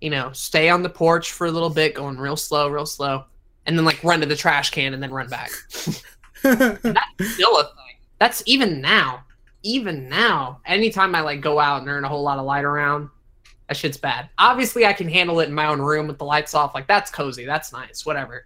you 0.00 0.10
know, 0.10 0.32
stay 0.32 0.68
on 0.68 0.82
the 0.82 0.88
porch 0.88 1.32
for 1.32 1.46
a 1.46 1.50
little 1.50 1.70
bit, 1.70 1.94
going 1.94 2.16
real 2.16 2.36
slow, 2.36 2.68
real 2.68 2.86
slow, 2.86 3.24
and 3.66 3.76
then 3.76 3.84
like 3.84 4.02
run 4.02 4.20
to 4.20 4.26
the 4.26 4.36
trash 4.36 4.70
can 4.70 4.94
and 4.94 5.02
then 5.02 5.12
run 5.12 5.28
back. 5.28 5.50
That's 6.42 7.32
still 7.32 7.58
a 7.58 7.64
thing. 7.64 7.96
That's 8.18 8.42
even 8.46 8.80
now. 8.80 9.23
Even 9.64 10.08
now, 10.08 10.60
anytime 10.66 11.14
I 11.14 11.22
like 11.22 11.40
go 11.40 11.58
out 11.58 11.80
and 11.82 11.90
ain't 11.90 12.04
a 12.04 12.08
whole 12.08 12.22
lot 12.22 12.38
of 12.38 12.44
light 12.44 12.64
around, 12.64 13.08
that 13.68 13.76
shit's 13.76 13.96
bad. 13.96 14.28
Obviously, 14.38 14.84
I 14.86 14.92
can 14.92 15.08
handle 15.08 15.40
it 15.40 15.48
in 15.48 15.54
my 15.54 15.66
own 15.66 15.80
room 15.80 16.06
with 16.06 16.18
the 16.18 16.24
lights 16.24 16.54
off. 16.54 16.74
Like 16.74 16.86
that's 16.86 17.10
cozy, 17.10 17.44
that's 17.46 17.72
nice, 17.72 18.04
whatever. 18.06 18.44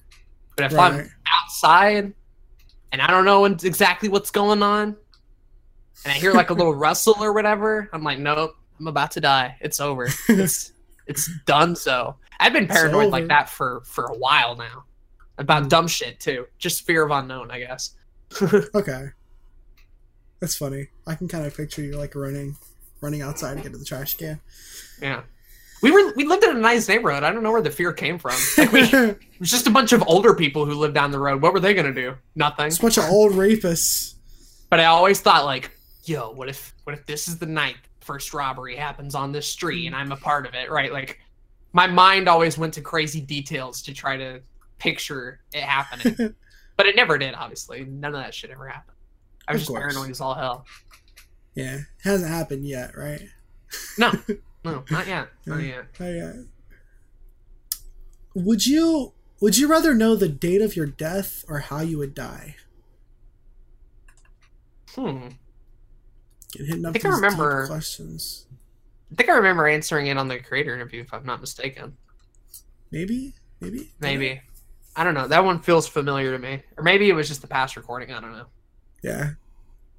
But 0.56 0.72
if 0.72 0.78
I'm 0.78 1.10
outside 1.44 2.12
and 2.92 3.02
I 3.02 3.06
don't 3.08 3.24
know 3.24 3.44
exactly 3.44 4.08
what's 4.08 4.30
going 4.30 4.62
on, 4.62 4.96
and 6.04 6.12
I 6.12 6.16
hear 6.16 6.32
like 6.32 6.50
a 6.50 6.54
little 6.54 6.74
rustle 6.86 7.16
or 7.20 7.32
whatever, 7.32 7.90
I'm 7.92 8.02
like, 8.04 8.18
nope, 8.20 8.54
I'm 8.78 8.86
about 8.86 9.10
to 9.12 9.20
die. 9.20 9.56
It's 9.60 9.80
over. 9.80 10.08
It's 10.28 10.72
it's 11.08 11.28
done. 11.46 11.74
So 11.74 12.14
I've 12.38 12.52
been 12.52 12.68
paranoid 12.68 13.10
like 13.10 13.26
that 13.28 13.50
for 13.50 13.82
for 13.84 14.04
a 14.06 14.14
while 14.16 14.54
now 14.56 14.84
about 15.38 15.64
Mm. 15.64 15.68
dumb 15.68 15.88
shit 15.88 16.20
too. 16.20 16.46
Just 16.58 16.86
fear 16.86 17.02
of 17.04 17.10
unknown, 17.10 17.50
I 17.50 17.58
guess. 17.60 17.94
Okay. 18.74 19.06
That's 20.40 20.56
funny. 20.56 20.88
I 21.06 21.14
can 21.14 21.28
kind 21.28 21.46
of 21.46 21.56
picture 21.56 21.82
you 21.82 21.96
like 21.96 22.14
running 22.14 22.56
running 23.00 23.22
outside 23.22 23.56
to 23.56 23.62
get 23.62 23.72
to 23.72 23.78
the 23.78 23.84
trash 23.84 24.14
can. 24.14 24.40
Yeah. 25.00 25.22
We 25.82 25.90
were 25.90 26.12
we 26.14 26.24
lived 26.24 26.44
in 26.44 26.56
a 26.56 26.60
nice 26.60 26.88
neighborhood. 26.88 27.22
I 27.22 27.30
don't 27.30 27.42
know 27.42 27.52
where 27.52 27.62
the 27.62 27.70
fear 27.70 27.92
came 27.92 28.18
from. 28.18 28.34
Like 28.56 28.72
we, 28.72 28.80
it 28.82 29.18
was 29.38 29.50
just 29.50 29.66
a 29.66 29.70
bunch 29.70 29.92
of 29.92 30.02
older 30.06 30.34
people 30.34 30.66
who 30.66 30.74
lived 30.74 30.94
down 30.94 31.10
the 31.10 31.20
road. 31.20 31.40
What 31.40 31.52
were 31.52 31.60
they 31.60 31.74
gonna 31.74 31.94
do? 31.94 32.14
Nothing. 32.34 32.66
It's 32.66 32.78
a 32.78 32.82
bunch 32.82 32.98
of 32.98 33.04
old 33.04 33.32
rapists. 33.32 34.14
But 34.70 34.80
I 34.80 34.86
always 34.86 35.20
thought 35.20 35.44
like, 35.44 35.70
yo, 36.04 36.32
what 36.32 36.48
if 36.48 36.74
what 36.84 36.94
if 36.94 37.06
this 37.06 37.28
is 37.28 37.38
the 37.38 37.46
night 37.46 37.76
first 38.00 38.34
robbery 38.34 38.74
happens 38.74 39.14
on 39.14 39.32
this 39.32 39.46
street 39.46 39.86
and 39.86 39.94
I'm 39.94 40.12
a 40.12 40.16
part 40.16 40.46
of 40.46 40.54
it, 40.54 40.70
right? 40.70 40.92
Like 40.92 41.20
my 41.72 41.86
mind 41.86 42.28
always 42.28 42.58
went 42.58 42.74
to 42.74 42.80
crazy 42.80 43.20
details 43.20 43.82
to 43.82 43.94
try 43.94 44.16
to 44.16 44.40
picture 44.78 45.40
it 45.52 45.62
happening. 45.62 46.34
but 46.76 46.86
it 46.86 46.96
never 46.96 47.18
did, 47.18 47.34
obviously. 47.34 47.84
None 47.84 48.14
of 48.14 48.20
that 48.20 48.34
shit 48.34 48.50
ever 48.50 48.66
happened. 48.66 48.96
I 49.48 49.52
was 49.54 49.62
Of 49.62 49.66
just 49.66 49.70
course. 49.70 49.80
paranoid 49.94 50.10
as 50.10 50.20
all 50.20 50.34
hell. 50.34 50.66
Yeah, 51.54 51.76
it 51.78 51.84
hasn't 52.04 52.30
happened 52.30 52.64
yet, 52.66 52.96
right? 52.96 53.22
No. 53.98 54.12
No, 54.64 54.82
not 54.90 55.06
yet. 55.06 55.28
Not 55.46 55.62
yet. 55.62 55.84
Not 56.00 56.06
yet. 56.08 56.34
Would 58.34 58.66
you 58.66 59.12
would 59.40 59.56
you 59.56 59.68
rather 59.68 59.94
know 59.94 60.16
the 60.16 60.28
date 60.28 60.60
of 60.60 60.74
your 60.76 60.84
death 60.84 61.44
or 61.48 61.60
how 61.60 61.80
you 61.80 61.96
would 61.98 62.12
die? 62.12 62.56
Hmm. 64.94 65.28
I 66.58 66.92
think 66.92 67.04
I 67.04 67.08
remember- 67.08 67.66
questions. 67.68 68.46
I 69.12 69.14
think 69.14 69.30
I 69.30 69.34
remember 69.36 69.66
answering 69.68 70.08
it 70.08 70.18
on 70.18 70.28
the 70.28 70.38
creator 70.40 70.74
interview, 70.74 71.00
if 71.02 71.14
I'm 71.14 71.24
not 71.24 71.40
mistaken. 71.40 71.96
Maybe, 72.90 73.34
maybe, 73.60 73.92
Maybe. 74.00 74.42
I 74.96 75.04
don't 75.04 75.14
know. 75.14 75.28
That 75.28 75.44
one 75.44 75.60
feels 75.60 75.86
familiar 75.86 76.32
to 76.32 76.38
me. 76.38 76.62
Or 76.76 76.82
maybe 76.82 77.08
it 77.08 77.14
was 77.14 77.28
just 77.28 77.40
the 77.40 77.46
past 77.46 77.76
recording. 77.76 78.12
I 78.12 78.20
don't 78.20 78.32
know. 78.32 78.46
Yeah. 79.02 79.30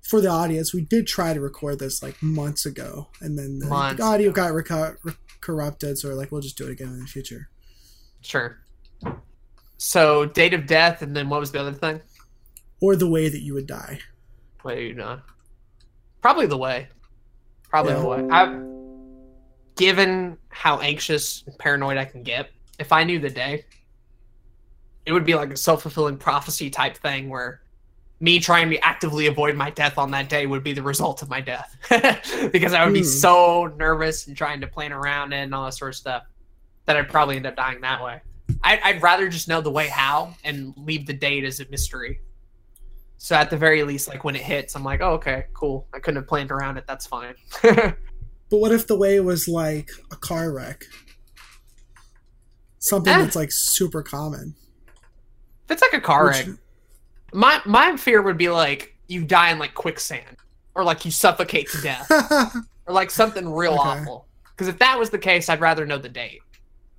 For 0.01 0.21
the 0.21 0.29
audience, 0.29 0.73
we 0.73 0.81
did 0.81 1.07
try 1.07 1.33
to 1.33 1.39
record 1.39 1.79
this 1.79 2.01
like 2.01 2.21
months 2.21 2.65
ago, 2.65 3.07
and 3.21 3.37
then 3.37 3.59
the, 3.59 3.67
the 3.95 4.03
audio 4.03 4.31
got 4.31 4.51
reco- 4.53 4.95
re- 5.03 5.13
corrupted. 5.41 5.97
So 5.99 6.09
we're 6.09 6.15
like, 6.15 6.31
we'll 6.31 6.41
just 6.41 6.57
do 6.57 6.65
it 6.65 6.71
again 6.71 6.87
in 6.87 6.99
the 6.99 7.05
future. 7.05 7.49
Sure. 8.21 8.57
So, 9.77 10.25
date 10.25 10.53
of 10.53 10.65
death, 10.65 11.01
and 11.01 11.15
then 11.15 11.29
what 11.29 11.39
was 11.39 11.51
the 11.51 11.59
other 11.61 11.71
thing? 11.73 12.01
Or 12.81 12.95
the 12.95 13.09
way 13.09 13.29
that 13.29 13.41
you 13.41 13.53
would 13.53 13.67
die. 13.67 13.99
Wait, 14.63 14.95
no. 14.97 15.19
Probably 16.21 16.47
the 16.47 16.57
way. 16.57 16.87
Probably 17.69 17.93
Yeah. 17.93 17.99
the 17.99 18.07
way. 18.07 18.27
I, 18.29 18.61
given 19.77 20.37
how 20.49 20.79
anxious 20.79 21.43
and 21.45 21.57
paranoid 21.57 21.97
I 21.97 22.05
can 22.05 22.23
get, 22.23 22.49
if 22.79 22.91
I 22.91 23.03
knew 23.03 23.19
the 23.19 23.29
day, 23.29 23.63
it 25.05 25.13
would 25.13 25.25
be 25.25 25.35
like 25.35 25.51
a 25.51 25.57
self 25.57 25.83
fulfilling 25.83 26.17
prophecy 26.17 26.69
type 26.69 26.97
thing 26.97 27.29
where 27.29 27.61
me 28.21 28.39
trying 28.39 28.69
to 28.69 28.77
actively 28.85 29.27
avoid 29.27 29.55
my 29.55 29.69
death 29.69 29.97
on 29.97 30.11
that 30.11 30.27
day 30.29 30.45
would 30.45 30.63
be 30.63 30.73
the 30.73 30.83
result 30.83 31.21
of 31.21 31.29
my 31.29 31.39
death. 31.41 31.75
because 32.51 32.73
I 32.73 32.83
would 32.83 32.93
be 32.93 32.99
Hmm. 33.01 33.05
so 33.05 33.73
nervous 33.77 34.27
and 34.27 34.35
trying 34.35 34.61
to 34.61 34.67
plan 34.67 34.91
around 34.91 35.31
it 35.33 35.37
and 35.37 35.55
all 35.55 35.65
that 35.65 35.73
sort 35.73 35.89
of 35.91 35.95
stuff 35.95 36.23
that 36.85 36.97
I'd 36.97 37.07
probably 37.09 37.37
end 37.37 37.45
up 37.45 37.55
dying 37.55 37.81
that 37.81 38.03
way. 38.03 38.21
I, 38.63 38.79
I'd 38.83 39.01
rather 39.01 39.29
just 39.29 39.47
know 39.47 39.61
the 39.61 39.71
way 39.71 39.87
how 39.87 40.33
and 40.43 40.73
leave 40.75 41.05
the 41.05 41.13
date 41.13 41.43
as 41.45 41.59
a 41.59 41.65
mystery. 41.69 42.19
So 43.17 43.35
at 43.35 43.49
the 43.49 43.57
very 43.57 43.83
least, 43.83 44.07
like 44.07 44.23
when 44.23 44.35
it 44.35 44.41
hits, 44.41 44.75
I'm 44.75 44.83
like, 44.83 45.01
oh, 45.01 45.11
okay, 45.13 45.45
cool. 45.53 45.87
I 45.93 45.99
couldn't 45.99 46.15
have 46.17 46.27
planned 46.27 46.51
around 46.51 46.77
it. 46.77 46.85
That's 46.87 47.05
fine. 47.07 47.35
But 48.51 48.57
what 48.57 48.71
if 48.71 48.87
the 48.87 48.97
way 48.97 49.19
was 49.19 49.47
like 49.47 49.91
a 50.11 50.15
car 50.15 50.51
wreck? 50.51 50.83
Something 52.79 53.13
Eh. 53.13 53.17
that's 53.19 53.35
like 53.35 53.51
super 53.51 54.01
common. 54.01 54.55
if 55.65 55.71
it's 55.73 55.81
like 55.83 55.93
a 55.93 56.01
car 56.01 56.25
Which- 56.27 56.47
wreck, 56.47 56.57
my 57.33 57.61
my 57.65 57.97
fear 57.97 58.21
would 58.21 58.37
be 58.37 58.49
like 58.49 58.93
you 59.07 59.23
die 59.25 59.51
in 59.51 59.59
like 59.59 59.73
quicksand, 59.73 60.37
or 60.75 60.83
like 60.83 61.05
you 61.05 61.11
suffocate 61.11 61.69
to 61.71 61.77
death, 61.81 62.09
or 62.87 62.93
like 62.93 63.11
something 63.11 63.47
real 63.49 63.73
Okay. 63.73 63.89
awful. 63.89 64.27
Because 64.55 64.67
if 64.67 64.79
that 64.79 64.99
was 64.99 65.09
the 65.09 65.17
case, 65.19 65.49
I'd 65.49 65.61
rather 65.61 65.85
know 65.85 65.97
the 65.97 66.09
date. 66.09 66.41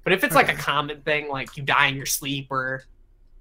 But 0.04 0.14
if 0.14 0.24
it's 0.24 0.34
like 0.34 0.48
a 0.48 0.54
common 0.56 1.02
thing, 1.02 1.28
like 1.28 1.56
you 1.56 1.62
die 1.62 1.86
in 1.88 1.96
your 1.96 2.06
sleep, 2.06 2.48
or 2.50 2.82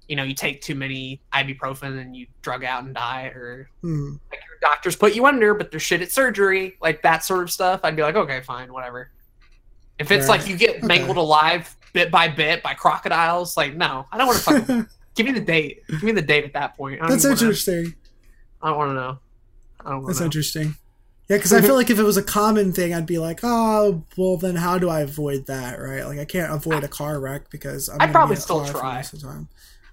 you 0.08 0.16
know 0.16 0.24
you 0.24 0.34
take 0.34 0.60
too 0.62 0.74
many 0.74 1.22
ibuprofen 1.34 2.00
and 2.00 2.14
you 2.14 2.26
drug 2.42 2.64
out 2.64 2.84
and 2.84 2.94
die, 2.94 3.26
or 3.34 3.68
Hmm. 3.82 4.12
like 4.30 4.40
your 4.40 4.58
doctors 4.70 4.94
put 4.96 5.14
you 5.14 5.26
under, 5.26 5.54
but 5.54 5.70
they're 5.70 5.80
shit 5.80 6.02
at 6.02 6.12
surgery, 6.12 6.76
like 6.82 7.02
that 7.02 7.24
sort 7.24 7.42
of 7.42 7.50
stuff, 7.50 7.80
I'd 7.82 7.96
be 7.96 8.02
like, 8.02 8.16
okay, 8.16 8.42
fine, 8.42 8.72
whatever. 8.72 9.10
If 9.98 10.10
it's 10.10 10.28
like 10.28 10.46
you 10.46 10.56
get 10.56 10.76
Okay. 10.76 10.86
mangled 10.86 11.16
alive 11.16 11.74
bit 11.92 12.10
by 12.10 12.28
bit 12.28 12.62
by 12.62 12.74
crocodiles, 12.74 13.56
like 13.56 13.74
no, 13.74 14.06
I 14.12 14.18
don't 14.18 14.26
want 14.26 14.38
to 14.38 14.44
fucking 14.44 14.86
give 15.14 15.26
me 15.26 15.32
the 15.32 15.40
date. 15.40 15.82
Give 15.88 16.02
me 16.02 16.12
the 16.12 16.22
date 16.22 16.44
at 16.44 16.52
that 16.54 16.76
point. 16.76 17.00
I 17.02 17.08
That's 17.08 17.24
wanna- 17.24 17.34
interesting. 17.34 17.94
I 18.62 18.68
don't 18.68 18.78
want 18.78 18.90
to 18.90 18.94
know. 18.94 19.18
I 19.84 19.90
don't 19.90 20.06
That's 20.06 20.20
know. 20.20 20.26
interesting. 20.26 20.74
Yeah, 21.28 21.36
because 21.36 21.52
I 21.52 21.60
feel 21.60 21.76
like 21.76 21.90
if 21.90 21.98
it 21.98 22.02
was 22.02 22.16
a 22.16 22.22
common 22.24 22.72
thing, 22.72 22.92
I'd 22.92 23.06
be 23.06 23.18
like, 23.18 23.40
oh, 23.44 24.04
well, 24.16 24.36
then 24.36 24.56
how 24.56 24.78
do 24.78 24.88
I 24.90 25.00
avoid 25.00 25.46
that, 25.46 25.78
right? 25.80 26.04
Like, 26.04 26.18
I 26.18 26.24
can't 26.24 26.52
avoid 26.52 26.82
a 26.82 26.88
car 26.88 27.20
wreck 27.20 27.50
because 27.50 27.88
I'm 27.88 27.94
I'd 27.96 27.98
gonna 28.06 28.12
probably 28.12 28.36
still 28.36 28.64
try. 28.66 28.98
of 29.00 29.20
time. 29.22 29.48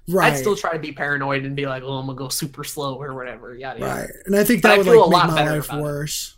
Right, 0.10 0.34
I'd 0.34 0.38
still 0.40 0.56
try 0.56 0.72
to 0.74 0.80
be 0.80 0.94
paranoid 0.94 1.46
and 1.46 1.56
be 1.56 1.68
like, 1.68 1.84
oh, 1.84 1.94
I'm 1.94 2.08
gonna 2.08 2.18
go 2.18 2.30
super 2.30 2.64
slow 2.64 2.96
or 2.96 3.14
whatever. 3.14 3.54
Yada 3.56 3.80
yada. 3.80 4.02
right, 4.02 4.10
and 4.26 4.36
I 4.36 4.44
think 4.44 4.64
that 4.64 4.72
I 4.72 4.78
would 4.80 4.88
like 4.88 4.96
a 4.96 5.28
make 5.28 5.36
my 5.36 5.52
life 5.52 5.66
about 5.66 5.80
it. 5.80 5.84
worse. 5.84 6.38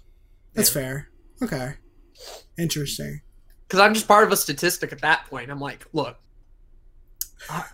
That's 0.53 0.69
Yeah. 0.75 0.81
fair. 0.81 1.09
Okay, 1.43 1.73
interesting. 2.57 3.21
Because 3.67 3.79
I'm 3.79 3.93
just 3.93 4.07
part 4.07 4.25
of 4.25 4.31
a 4.31 4.37
statistic 4.37 4.91
at 4.91 5.01
that 5.01 5.25
point. 5.29 5.49
I'm 5.49 5.59
like, 5.59 5.85
look, 5.93 6.17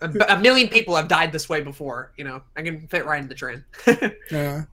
a, 0.02 0.10
a 0.30 0.40
million 0.40 0.68
people 0.68 0.96
have 0.96 1.08
died 1.08 1.32
this 1.32 1.50
way 1.50 1.62
before. 1.62 2.12
You 2.18 2.24
know, 2.26 2.42
I 2.56 2.62
can 2.62 2.88
fit 2.88 3.06
right 3.06 3.22
in 3.22 3.28
the 3.28 3.36
trend. 3.36 3.64
Yeah, 4.32 4.64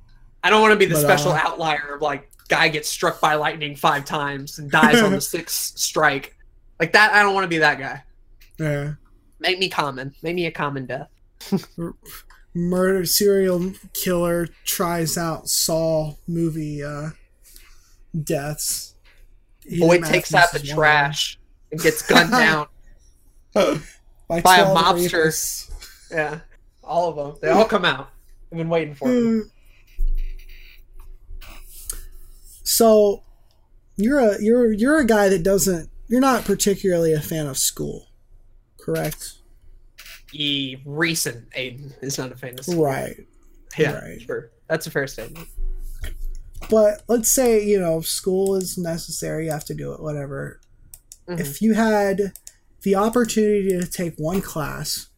I 0.45 0.51
don't 0.51 0.61
want 0.61 0.73
to 0.73 0.79
be 0.79 0.87
the 0.87 0.95
But, 0.95 1.03
special 1.03 1.33
uh, 1.33 1.41
outlier 1.43 1.95
of 1.97 2.03
like 2.03 2.31
guy 2.49 2.69
gets 2.69 2.89
struck 2.89 3.21
by 3.21 3.35
lightning 3.35 3.77
five 3.77 4.05
times 4.05 4.59
and 4.59 4.71
dies 4.71 5.01
on 5.03 5.13
the 5.13 5.21
sixth 5.35 5.79
strike. 5.79 6.37
Like 6.81 6.93
that, 6.93 7.13
I 7.13 7.23
don't 7.23 7.35
want 7.35 7.45
to 7.45 7.49
be 7.49 7.59
that 7.59 7.79
guy. 7.79 8.03
yeah. 8.59 8.93
Make 9.41 9.59
me 9.59 9.69
common. 9.69 10.15
Make 10.23 10.37
me 10.37 10.47
a 10.47 10.53
common 10.53 10.87
death. 10.87 11.09
Murder 12.55 13.05
serial 13.07 13.73
killer 13.95 14.47
tries 14.65 15.17
out 15.19 15.49
Saw 15.49 16.15
movie 16.29 16.83
uh, 16.85 17.11
deaths. 18.23 18.95
Boy 19.79 19.99
takes 20.01 20.35
out 20.35 20.53
the 20.53 20.59
Matthews 20.59 20.71
is 20.71 20.77
one 20.77 20.87
of 20.87 20.93
them. 20.93 21.11
trash 21.11 21.39
and 21.73 21.81
gets 21.81 22.03
gunned 22.03 22.31
down. 22.31 22.67
By, 24.41 24.41
by 24.41 24.57
a 24.59 24.65
12 24.71 24.79
mobster. 24.79 25.27
rapists. 25.27 25.71
Yeah, 26.11 26.41
all 26.85 27.09
of 27.09 27.17
them. 27.17 27.39
They 27.41 27.49
all 27.49 27.65
come 27.65 27.85
out. 27.85 28.11
I've 28.51 28.59
been 28.59 28.69
waiting 28.69 28.95
for 28.95 29.09
them. 29.09 29.51
So 32.65 33.23
you're 33.97 34.19
a 34.19 34.43
you're 34.43 34.73
you're 34.73 34.99
a 34.99 35.05
guy 35.07 35.29
that 35.29 35.43
doesn't 35.43 35.91
you're 36.09 36.21
not 36.21 36.45
particularly 36.45 37.13
a 37.13 37.21
fan 37.21 37.47
of 37.47 37.59
school, 37.59 38.07
correct? 38.81 39.35
E 40.33 40.77
recent 40.87 41.51
Aiden 41.51 41.93
is 42.03 42.19
not 42.19 42.33
a 42.33 42.37
fan 42.37 42.59
of 42.59 42.65
school. 42.65 42.85
Right. 42.85 43.27
Yeah, 43.77 43.99
right. 43.99 44.21
sure. 44.23 44.51
That's 44.69 44.87
a 44.87 44.91
fair 44.91 45.07
statement. 45.07 45.49
But 46.71 47.03
let's 47.09 47.31
say, 47.31 47.65
you 47.67 47.79
know, 47.81 48.01
school 48.01 48.55
is 48.55 48.79
necessary, 48.79 49.47
you 49.47 49.51
have 49.51 49.65
to 49.67 49.75
do 49.75 49.93
it, 49.93 50.01
whatever. 50.01 50.61
Mhm. 51.29 51.41
If 51.41 51.61
you 51.61 51.75
had 51.75 52.33
the 52.83 52.97
opportunity 52.97 53.69
to 53.71 53.87
take 53.87 54.15
one 54.17 54.41
class 54.41 55.09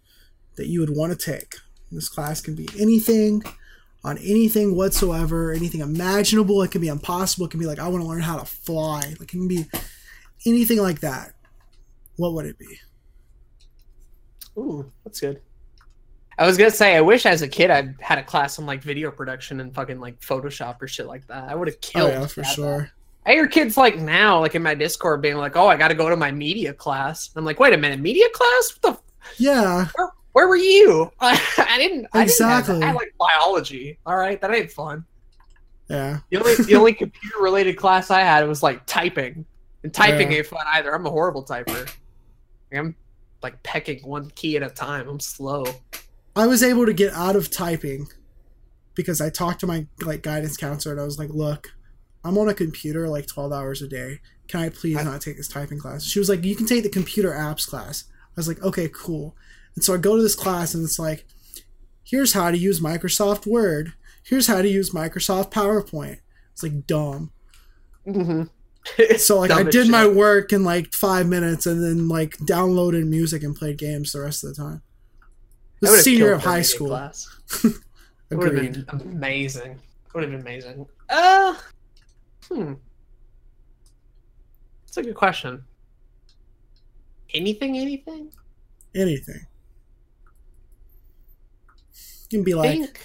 that 0.56 0.66
you 0.66 0.80
would 0.80 0.96
want 0.96 1.18
to 1.18 1.18
take, 1.18 1.56
this 1.90 2.08
class 2.08 2.40
can 2.40 2.54
be 2.54 2.68
anything 2.78 3.42
on 4.04 4.18
anything 4.18 4.76
whatsoever, 4.76 5.52
anything 5.52 5.80
imaginable. 5.80 6.62
It 6.62 6.70
can 6.70 6.80
be 6.80 6.88
impossible. 6.88 7.46
It 7.46 7.50
can 7.50 7.60
be 7.60 7.66
like, 7.66 7.78
I 7.78 7.88
want 7.88 8.02
to 8.02 8.08
learn 8.08 8.20
how 8.20 8.38
to 8.38 8.44
fly. 8.44 9.00
Like, 9.00 9.22
it 9.22 9.28
can 9.28 9.48
be 9.48 9.66
anything 10.46 10.78
like 10.78 11.00
that. 11.00 11.34
What 12.16 12.34
would 12.34 12.46
it 12.46 12.58
be? 12.58 12.78
Ooh, 14.56 14.90
that's 15.04 15.20
good. 15.20 15.40
I 16.36 16.46
was 16.46 16.56
gonna 16.56 16.70
say, 16.70 16.96
I 16.96 17.00
wish 17.00 17.26
as 17.26 17.42
a 17.42 17.48
kid 17.48 17.70
I 17.70 17.94
had 18.00 18.18
a 18.18 18.24
class 18.24 18.58
on 18.58 18.66
like 18.66 18.82
video 18.82 19.10
production 19.10 19.60
and 19.60 19.72
fucking 19.72 20.00
like 20.00 20.20
Photoshop 20.20 20.82
or 20.82 20.88
shit 20.88 21.06
like 21.06 21.26
that. 21.28 21.48
I 21.48 21.54
would 21.54 21.68
have 21.68 21.76
oh, 21.76 21.80
killed. 21.80 22.10
Oh, 22.10 22.10
killed. 22.10 22.22
yeah, 22.22 22.26
for 22.26 22.34
to 22.34 22.46
have 22.46 22.54
sure. 22.54 22.90
I 23.26 23.32
hear 23.32 23.46
kids 23.46 23.76
like 23.76 23.98
now, 23.98 24.40
like 24.40 24.54
in 24.54 24.62
my 24.62 24.74
Discord, 24.74 25.22
being 25.22 25.36
like, 25.36 25.56
"Oh, 25.56 25.66
I 25.66 25.76
got 25.76 25.88
to 25.88 25.94
go 25.94 26.10
to 26.10 26.16
my 26.16 26.30
media 26.30 26.72
class." 26.74 27.30
I'm 27.36 27.44
like, 27.44 27.58
"Wait 27.58 27.72
a 27.72 27.78
minute, 27.78 28.00
media 28.00 28.28
class? 28.32 28.72
What 28.74 28.82
the? 28.82 28.88
F- 29.00 29.34
Yeah. 29.38 29.86
where, 29.96 30.10
where 30.32 30.48
were 30.48 30.56
you? 30.56 31.10
I, 31.20 31.76
didn't. 31.78 32.06
I 32.12 32.22
Exactly. 32.22 32.74
Didn't 32.74 32.82
have. 32.82 32.82
I 32.82 32.86
had 32.92 32.96
like 32.96 33.14
biology. 33.18 33.98
All 34.04 34.16
right, 34.16 34.40
that 34.40 34.54
ain't 34.54 34.70
fun. 34.70 35.04
Yeah. 35.88 36.18
The 36.30 36.38
only 36.38 36.54
the 36.56 36.74
only 36.76 36.92
computer 36.94 37.38
related 37.40 37.76
class 37.76 38.10
I 38.10 38.20
had 38.20 38.46
was 38.48 38.62
like 38.62 38.84
typing, 38.86 39.44
and 39.82 39.92
typing 39.94 40.30
Yeah. 40.32 40.38
ain't 40.38 40.46
fun 40.46 40.64
either. 40.74 40.94
I'm 40.94 41.06
a 41.06 41.10
horrible 41.10 41.44
typer. 41.44 41.90
I'm 42.72 42.94
like 43.42 43.62
pecking 43.62 44.00
one 44.06 44.30
key 44.34 44.56
at 44.56 44.62
a 44.62 44.70
time. 44.70 45.08
I'm 45.08 45.20
slow. 45.20 45.64
I 46.36 46.46
was 46.46 46.62
able 46.62 46.86
to 46.86 46.92
get 46.92 47.12
out 47.14 47.36
of 47.36 47.50
typing 47.50 48.06
because 48.94 49.20
I 49.20 49.30
talked 49.30 49.60
to 49.60 49.66
my 49.66 49.86
like 50.02 50.22
guidance 50.22 50.56
counselor 50.56 50.92
and 50.94 51.00
I 51.00 51.04
was 51.04 51.18
like, 51.18 51.30
"Look, 51.30 51.72
I'm 52.24 52.38
on 52.38 52.48
a 52.48 52.54
computer 52.54 53.08
like 53.08 53.26
12 53.26 53.52
hours 53.52 53.82
a 53.82 53.88
day. 53.88 54.20
Can 54.48 54.60
I 54.60 54.68
please 54.70 54.96
I- 54.96 55.02
not 55.04 55.20
take 55.20 55.36
this 55.36 55.48
typing 55.48 55.78
class?" 55.78 56.04
She 56.04 56.18
was 56.18 56.28
like, 56.28 56.44
"You 56.44 56.56
can 56.56 56.66
take 56.66 56.82
the 56.82 56.88
computer 56.88 57.30
apps 57.32 57.66
class." 57.66 58.04
I 58.10 58.32
was 58.36 58.48
like, 58.48 58.62
"Okay, 58.62 58.88
cool." 58.92 59.36
And 59.74 59.84
so 59.84 59.94
I 59.94 59.98
go 59.98 60.16
to 60.16 60.22
this 60.22 60.34
class 60.34 60.74
and 60.74 60.84
it's 60.84 60.98
like, 60.98 61.24
"Here's 62.02 62.32
how 62.32 62.50
to 62.50 62.58
use 62.58 62.80
Microsoft 62.80 63.46
Word. 63.46 63.92
Here's 64.22 64.46
how 64.46 64.62
to 64.62 64.68
use 64.68 64.90
Microsoft 64.90 65.50
PowerPoint." 65.52 66.18
It's 66.52 66.62
like 66.62 66.86
dumb. 66.86 67.30
hmm 68.04 68.42
So 69.16 69.38
like 69.38 69.50
I 69.50 69.58
Dumb 69.58 69.68
as 69.68 69.72
did 69.72 69.88
my 69.88 70.06
work 70.06 70.52
in 70.52 70.62
like 70.62 70.92
five 70.92 71.26
minutes 71.26 71.64
and 71.66 71.82
then 71.82 72.06
like 72.08 72.36
downloaded 72.38 73.06
music 73.08 73.42
and 73.42 73.56
played 73.56 73.78
games 73.78 74.12
the 74.12 74.20
rest 74.20 74.44
of 74.44 74.54
the 74.54 74.62
time. 74.62 74.82
The 75.80 75.88
senior 75.98 76.32
of 76.32 76.42
high 76.42 76.62
school. 76.62 76.88
class. 76.88 77.26
It 78.30 78.36
would 78.36 78.52
have 78.54 78.62
been 78.72 78.84
amazing. 78.88 79.78
Would 80.14 80.22
have 80.24 80.32
been 80.32 80.40
amazing. 80.40 80.86
Uh, 81.08 81.54
hmm. 82.48 82.74
That's 84.86 84.96
a 84.98 85.02
good 85.02 85.14
question. 85.14 85.64
Anything, 87.32 87.76
anything? 87.76 88.30
Anything. 88.94 89.46
You 92.30 92.38
can 92.38 92.44
be 92.44 92.52
I 92.54 92.56
like, 92.56 92.70
think 92.70 93.00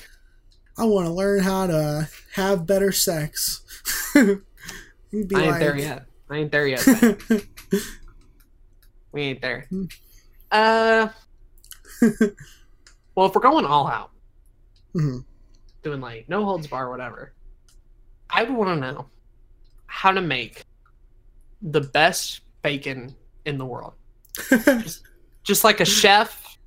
I 0.77 0.85
want 0.85 1.07
to 1.07 1.13
learn 1.13 1.39
how 1.41 1.67
to 1.67 2.07
have 2.35 2.65
better 2.67 2.91
sex. 2.91 3.61
you 4.15 4.43
can 5.11 5.27
be 5.27 5.35
I 5.35 5.39
ain't 5.41 5.51
like, 5.51 5.59
there 5.59 5.77
yet. 5.77 6.05
I 6.29 6.37
ain't 6.37 6.51
there 6.51 6.67
yet. 6.67 6.85
we 9.11 9.21
ain't 9.23 9.41
there. 9.41 9.65
Hmm. 9.69 9.85
Uh, 10.51 11.09
well, 13.15 13.27
if 13.27 13.35
we're 13.35 13.41
going 13.41 13.65
all 13.65 13.87
out, 13.87 14.11
Mhm. 14.95 15.23
doing 15.83 16.01
like 16.01 16.27
no 16.29 16.43
holds 16.43 16.67
bar, 16.67 16.89
whatever, 16.89 17.33
I 18.29 18.43
would 18.43 18.55
want 18.55 18.69
to 18.81 18.91
know 18.91 19.09
how 19.89 20.11
to 20.11 20.21
make 20.21 20.63
the 21.61 21.81
best 21.81 22.41
bacon 22.61 23.15
in 23.45 23.57
the 23.57 23.65
world. 23.65 23.93
just 25.43 25.63
like 25.63 25.79
a 25.79 25.85
chef 25.85 26.57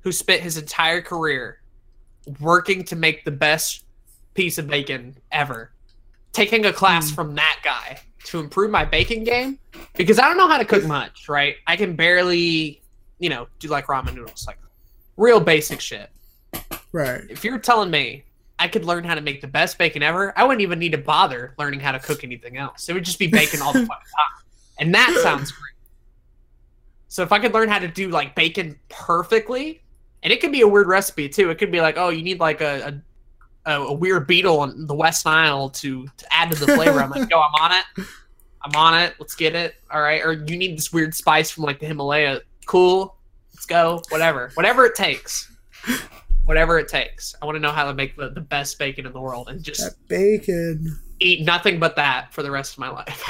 who 0.00 0.12
spent 0.12 0.42
his 0.42 0.58
entire 0.58 1.00
career 1.00 1.60
working 2.40 2.84
to 2.84 2.96
make 2.96 3.24
the 3.24 3.30
best 3.30 3.84
piece 4.34 4.58
of 4.58 4.66
bacon 4.68 5.16
ever 5.32 5.70
taking 6.32 6.66
a 6.66 6.72
class 6.72 7.08
Hmm. 7.08 7.14
from 7.14 7.34
that 7.36 7.60
guy 7.64 8.00
to 8.24 8.40
improve 8.40 8.70
my 8.70 8.84
baking 8.84 9.24
game 9.24 9.58
because 9.96 10.18
i 10.18 10.26
don't 10.26 10.36
know 10.36 10.48
how 10.48 10.58
to 10.58 10.64
cook 10.64 10.84
much 10.84 11.28
right 11.28 11.56
i 11.66 11.76
can 11.76 11.94
barely 11.94 12.82
you 13.18 13.28
know 13.28 13.46
do 13.58 13.68
like 13.68 13.86
ramen 13.86 14.14
noodles 14.14 14.46
like 14.46 14.58
real 15.16 15.38
basic 15.40 15.80
shit 15.80 16.10
right. 16.92 17.22
if 17.28 17.44
you're 17.44 17.58
telling 17.58 17.90
me 17.90 18.24
i 18.58 18.68
could 18.68 18.84
learn 18.84 19.04
how 19.04 19.14
to 19.14 19.20
make 19.20 19.40
the 19.40 19.46
best 19.46 19.78
bacon 19.78 20.02
ever 20.02 20.32
i 20.38 20.44
wouldn't 20.44 20.62
even 20.62 20.78
need 20.78 20.92
to 20.92 20.98
bother 20.98 21.54
learning 21.58 21.80
how 21.80 21.92
to 21.92 21.98
cook 21.98 22.24
anything 22.24 22.56
else 22.56 22.88
it 22.88 22.92
would 22.92 23.04
just 23.04 23.18
be 23.18 23.26
bacon 23.26 23.60
all 23.60 23.72
the 23.72 23.78
fucking 23.86 23.88
time 23.88 24.44
and 24.78 24.94
that 24.94 25.16
sounds 25.22 25.50
great 25.52 25.74
so 27.14 27.22
if 27.22 27.30
I 27.30 27.38
could 27.38 27.54
learn 27.54 27.68
how 27.68 27.78
to 27.78 27.86
do 27.86 28.08
like 28.08 28.34
bacon 28.34 28.76
perfectly, 28.88 29.80
and 30.24 30.32
it 30.32 30.40
could 30.40 30.50
be 30.50 30.62
a 30.62 30.66
weird 30.66 30.88
recipe 30.88 31.28
too. 31.28 31.48
It 31.48 31.58
could 31.58 31.70
be 31.70 31.80
like, 31.80 31.96
oh, 31.96 32.08
you 32.08 32.24
need 32.24 32.40
like 32.40 32.60
a 32.60 33.00
a, 33.66 33.82
a 33.82 33.92
weird 33.92 34.26
beetle 34.26 34.58
on 34.58 34.88
the 34.88 34.96
West 34.96 35.24
Nile 35.24 35.70
to, 35.70 36.08
to 36.08 36.32
add 36.32 36.50
to 36.50 36.58
the 36.58 36.72
flavor. 36.74 37.00
I'm 37.00 37.10
like, 37.10 37.30
yo, 37.30 37.40
I'm 37.40 37.54
on 37.54 37.70
it. 37.70 38.06
I'm 38.62 38.74
on 38.74 39.00
it. 39.00 39.14
Let's 39.20 39.36
get 39.36 39.54
it. 39.54 39.76
All 39.92 40.02
right. 40.02 40.24
Or 40.24 40.32
you 40.32 40.56
need 40.56 40.76
this 40.76 40.92
weird 40.92 41.14
spice 41.14 41.52
from 41.52 41.62
like 41.62 41.78
the 41.78 41.86
Himalaya. 41.86 42.40
Cool. 42.66 43.14
Let's 43.54 43.64
go. 43.64 44.02
Whatever. 44.08 44.50
Whatever 44.54 44.84
it 44.84 44.96
takes. 44.96 45.52
Whatever 46.46 46.78
it 46.78 46.88
takes. 46.88 47.34
I 47.40 47.46
want 47.46 47.56
to 47.56 47.60
know 47.60 47.70
how 47.72 47.84
to 47.84 47.94
make 47.94 48.16
the, 48.16 48.28
the 48.30 48.40
best 48.40 48.78
bacon 48.78 49.06
in 49.06 49.12
the 49.12 49.20
world 49.20 49.48
and 49.48 49.62
just 49.62 49.80
That 49.80 49.94
bacon. 50.08 50.98
eat 51.20 51.44
nothing 51.44 51.78
but 51.78 51.96
that 51.96 52.32
for 52.34 52.42
the 52.42 52.50
rest 52.50 52.74
of 52.74 52.78
my 52.80 52.90
life. 52.90 53.22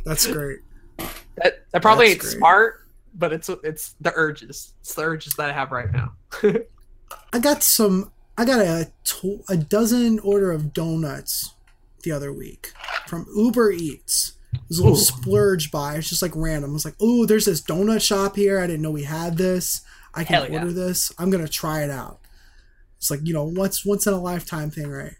That's 0.04 0.26
great. 0.26 0.60
that, 1.36 1.64
that 1.72 1.82
probably 1.82 2.06
That's 2.08 2.14
ain't 2.14 2.20
great. 2.22 2.38
smart, 2.38 2.86
but 3.14 3.32
it's 3.32 3.48
it's 3.64 3.94
the 4.00 4.12
urges. 4.14 4.74
It's 4.80 4.94
the 4.94 5.02
urges 5.02 5.34
that 5.34 5.50
I 5.50 5.52
have 5.52 5.72
right 5.72 5.90
now. 5.92 6.12
I 7.32 7.38
got 7.40 7.62
some. 7.62 8.12
I 8.38 8.44
got 8.44 8.60
a 8.60 8.90
tw- 9.04 9.44
a 9.48 9.56
dozen 9.56 10.18
order 10.20 10.52
of 10.52 10.72
donuts 10.72 11.54
the 12.02 12.12
other 12.12 12.32
week 12.32 12.72
from 13.06 13.26
Uber 13.36 13.72
Eats. 13.72 14.32
It 14.54 14.60
was 14.68 14.78
a 14.78 14.82
little 14.82 14.96
Ooh. 14.98 15.00
splurge 15.00 15.70
buy. 15.70 15.96
It's 15.96 16.08
just 16.08 16.22
like 16.22 16.32
random. 16.34 16.70
I 16.70 16.72
was 16.74 16.84
like, 16.84 16.96
oh, 17.00 17.26
there's 17.26 17.44
this 17.46 17.60
donut 17.62 18.02
shop 18.02 18.36
here. 18.36 18.58
I 18.60 18.66
didn't 18.66 18.82
know 18.82 18.90
we 18.90 19.04
had 19.04 19.36
this. 19.36 19.82
I 20.14 20.24
can 20.24 20.34
Hell 20.34 20.50
yeah. 20.50 20.58
order 20.60 20.72
this. 20.72 21.12
I'm 21.18 21.30
gonna 21.30 21.48
try 21.48 21.82
it 21.82 21.90
out. 21.90 22.20
It's 23.02 23.10
like 23.10 23.18
you 23.24 23.34
know, 23.34 23.42
once 23.42 23.84
once 23.84 24.06
in 24.06 24.12
a 24.12 24.20
lifetime 24.20 24.70
thing, 24.70 24.88
right? 24.88 25.16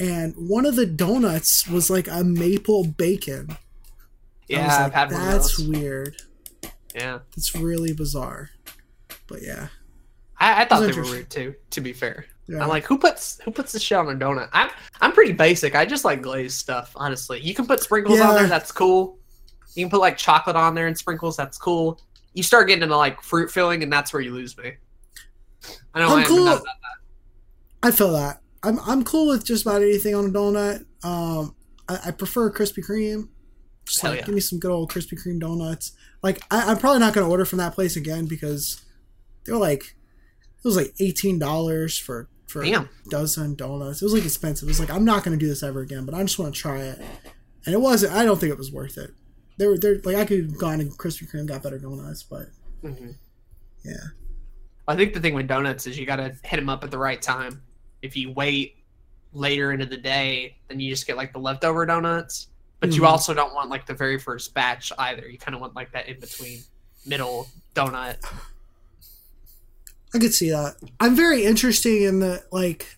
And 0.00 0.34
one 0.36 0.66
of 0.66 0.74
the 0.74 0.84
donuts 0.84 1.68
was 1.68 1.88
like 1.88 2.08
a 2.08 2.24
maple 2.24 2.82
bacon. 2.82 3.56
Yeah, 4.48 4.64
was 4.64 4.74
I've 4.74 4.82
like, 4.86 4.92
had 4.94 5.10
That's 5.10 5.60
weird. 5.60 6.16
Yeah, 6.96 7.20
That's 7.36 7.54
really 7.54 7.92
bizarre. 7.92 8.50
But 9.28 9.42
yeah, 9.42 9.68
I, 10.40 10.62
I 10.62 10.64
thought 10.64 10.80
they 10.80 10.90
were 10.90 11.02
weird 11.02 11.30
too. 11.30 11.54
To 11.70 11.80
be 11.80 11.92
fair, 11.92 12.26
yeah. 12.48 12.60
I'm 12.60 12.68
like, 12.68 12.84
who 12.84 12.98
puts 12.98 13.40
who 13.44 13.52
puts 13.52 13.70
the 13.70 13.78
shit 13.78 13.96
on 13.96 14.08
a 14.08 14.16
donut? 14.16 14.48
I'm 14.52 14.70
I'm 15.00 15.12
pretty 15.12 15.34
basic. 15.34 15.76
I 15.76 15.86
just 15.86 16.04
like 16.04 16.20
glazed 16.20 16.58
stuff. 16.58 16.90
Honestly, 16.96 17.38
you 17.40 17.54
can 17.54 17.64
put 17.64 17.78
sprinkles 17.78 18.18
on 18.18 18.34
there. 18.34 18.48
That's 18.48 18.72
cool. 18.72 19.18
You 19.76 19.84
can 19.84 19.90
put 19.90 20.00
like 20.00 20.16
chocolate 20.16 20.56
on 20.56 20.74
there 20.74 20.88
and 20.88 20.98
sprinkles. 20.98 21.36
That's 21.36 21.58
cool. 21.58 22.00
You 22.34 22.42
start 22.42 22.66
getting 22.66 22.82
into 22.82 22.96
like 22.96 23.22
fruit 23.22 23.52
filling, 23.52 23.84
and 23.84 23.92
that's 23.92 24.12
where 24.12 24.20
you 24.20 24.34
lose 24.34 24.58
me. 24.58 24.72
I 25.94 26.00
know 26.00 26.06
I'm 26.06 26.18
I 26.18 26.20
am 26.22 26.26
cool. 26.26 26.44
not 26.44 26.60
about 26.62 26.74
I 27.82 27.90
feel 27.90 28.12
that. 28.12 28.40
I'm 28.62 28.78
I'm 28.80 29.04
cool 29.04 29.28
with 29.28 29.44
just 29.44 29.64
about 29.66 29.82
anything 29.82 30.14
on 30.14 30.26
a 30.26 30.28
donut. 30.30 30.84
Um, 31.04 31.54
I, 31.88 31.98
I 32.06 32.10
prefer 32.10 32.50
Krispy 32.50 32.84
Kreme. 32.84 33.28
Just 33.84 34.00
Hell 34.02 34.10
like 34.10 34.20
yeah. 34.20 34.26
give 34.26 34.34
me 34.34 34.40
some 34.40 34.58
good 34.58 34.70
old 34.70 34.90
Krispy 34.90 35.18
Kreme 35.18 35.40
donuts. 35.40 35.92
Like 36.22 36.40
I, 36.50 36.70
I'm 36.70 36.78
probably 36.78 36.98
not 37.00 37.14
gonna 37.14 37.28
order 37.28 37.44
from 37.44 37.58
that 37.58 37.74
place 37.74 37.96
again 37.96 38.26
because 38.26 38.84
they 39.44 39.52
were 39.52 39.58
like 39.58 39.82
it 39.82 40.64
was 40.64 40.76
like 40.76 40.92
eighteen 41.00 41.38
dollars 41.38 41.96
for 41.96 42.28
for 42.48 42.64
Damn. 42.64 42.84
a 42.84 43.10
dozen 43.10 43.54
donuts. 43.54 44.02
It 44.02 44.04
was 44.06 44.14
like 44.14 44.24
expensive. 44.24 44.66
It 44.68 44.70
was 44.72 44.80
like 44.80 44.90
I'm 44.90 45.04
not 45.04 45.22
gonna 45.22 45.36
do 45.36 45.46
this 45.46 45.62
ever 45.62 45.80
again, 45.80 46.04
but 46.04 46.14
I 46.14 46.22
just 46.22 46.38
want 46.38 46.52
to 46.54 46.60
try 46.60 46.80
it. 46.80 46.98
And 47.64 47.74
it 47.74 47.80
wasn't. 47.80 48.12
I 48.14 48.24
don't 48.24 48.38
think 48.40 48.50
it 48.52 48.58
was 48.58 48.72
worth 48.72 48.98
it. 48.98 49.10
They 49.56 49.66
were 49.68 49.78
they're 49.78 50.00
like 50.04 50.16
I 50.16 50.24
could 50.24 50.38
have 50.40 50.58
gone 50.58 50.78
to 50.80 50.86
Krispy 50.86 51.30
Kreme 51.30 51.46
got 51.46 51.62
better 51.62 51.78
donuts, 51.78 52.24
but 52.24 52.46
Mhm. 52.82 53.14
yeah. 53.84 53.94
I 54.86 54.96
think 54.96 55.12
the 55.14 55.20
thing 55.20 55.34
with 55.34 55.46
donuts 55.46 55.86
is 55.86 55.98
you 55.98 56.06
got 56.06 56.16
to 56.16 56.34
hit 56.44 56.56
them 56.56 56.68
up 56.70 56.82
at 56.82 56.90
the 56.90 56.96
right 56.98 57.20
time. 57.20 57.62
If 58.02 58.16
you 58.16 58.32
wait 58.32 58.76
later 59.32 59.72
into 59.72 59.86
the 59.86 59.96
day, 59.96 60.56
then 60.68 60.80
you 60.80 60.90
just 60.90 61.06
get 61.06 61.16
like 61.16 61.32
the 61.32 61.38
leftover 61.38 61.84
donuts. 61.86 62.48
But 62.80 62.92
you 62.94 63.02
Mhm. 63.02 63.06
also 63.08 63.34
don't 63.34 63.54
want 63.54 63.70
like 63.70 63.86
the 63.86 63.94
very 63.94 64.18
first 64.18 64.54
batch 64.54 64.92
either. 64.98 65.28
You 65.28 65.36
kind 65.38 65.54
of 65.54 65.60
want 65.60 65.74
like 65.74 65.92
that 65.92 66.08
in 66.08 66.20
between 66.20 66.60
middle 67.04 67.48
donut. 67.74 68.16
I 70.14 70.18
could 70.18 70.32
see 70.32 70.50
that. 70.50 70.76
I'm 71.00 71.14
very 71.16 71.44
interesting 71.44 72.02
in 72.02 72.20
the 72.20 72.44
like. 72.52 72.96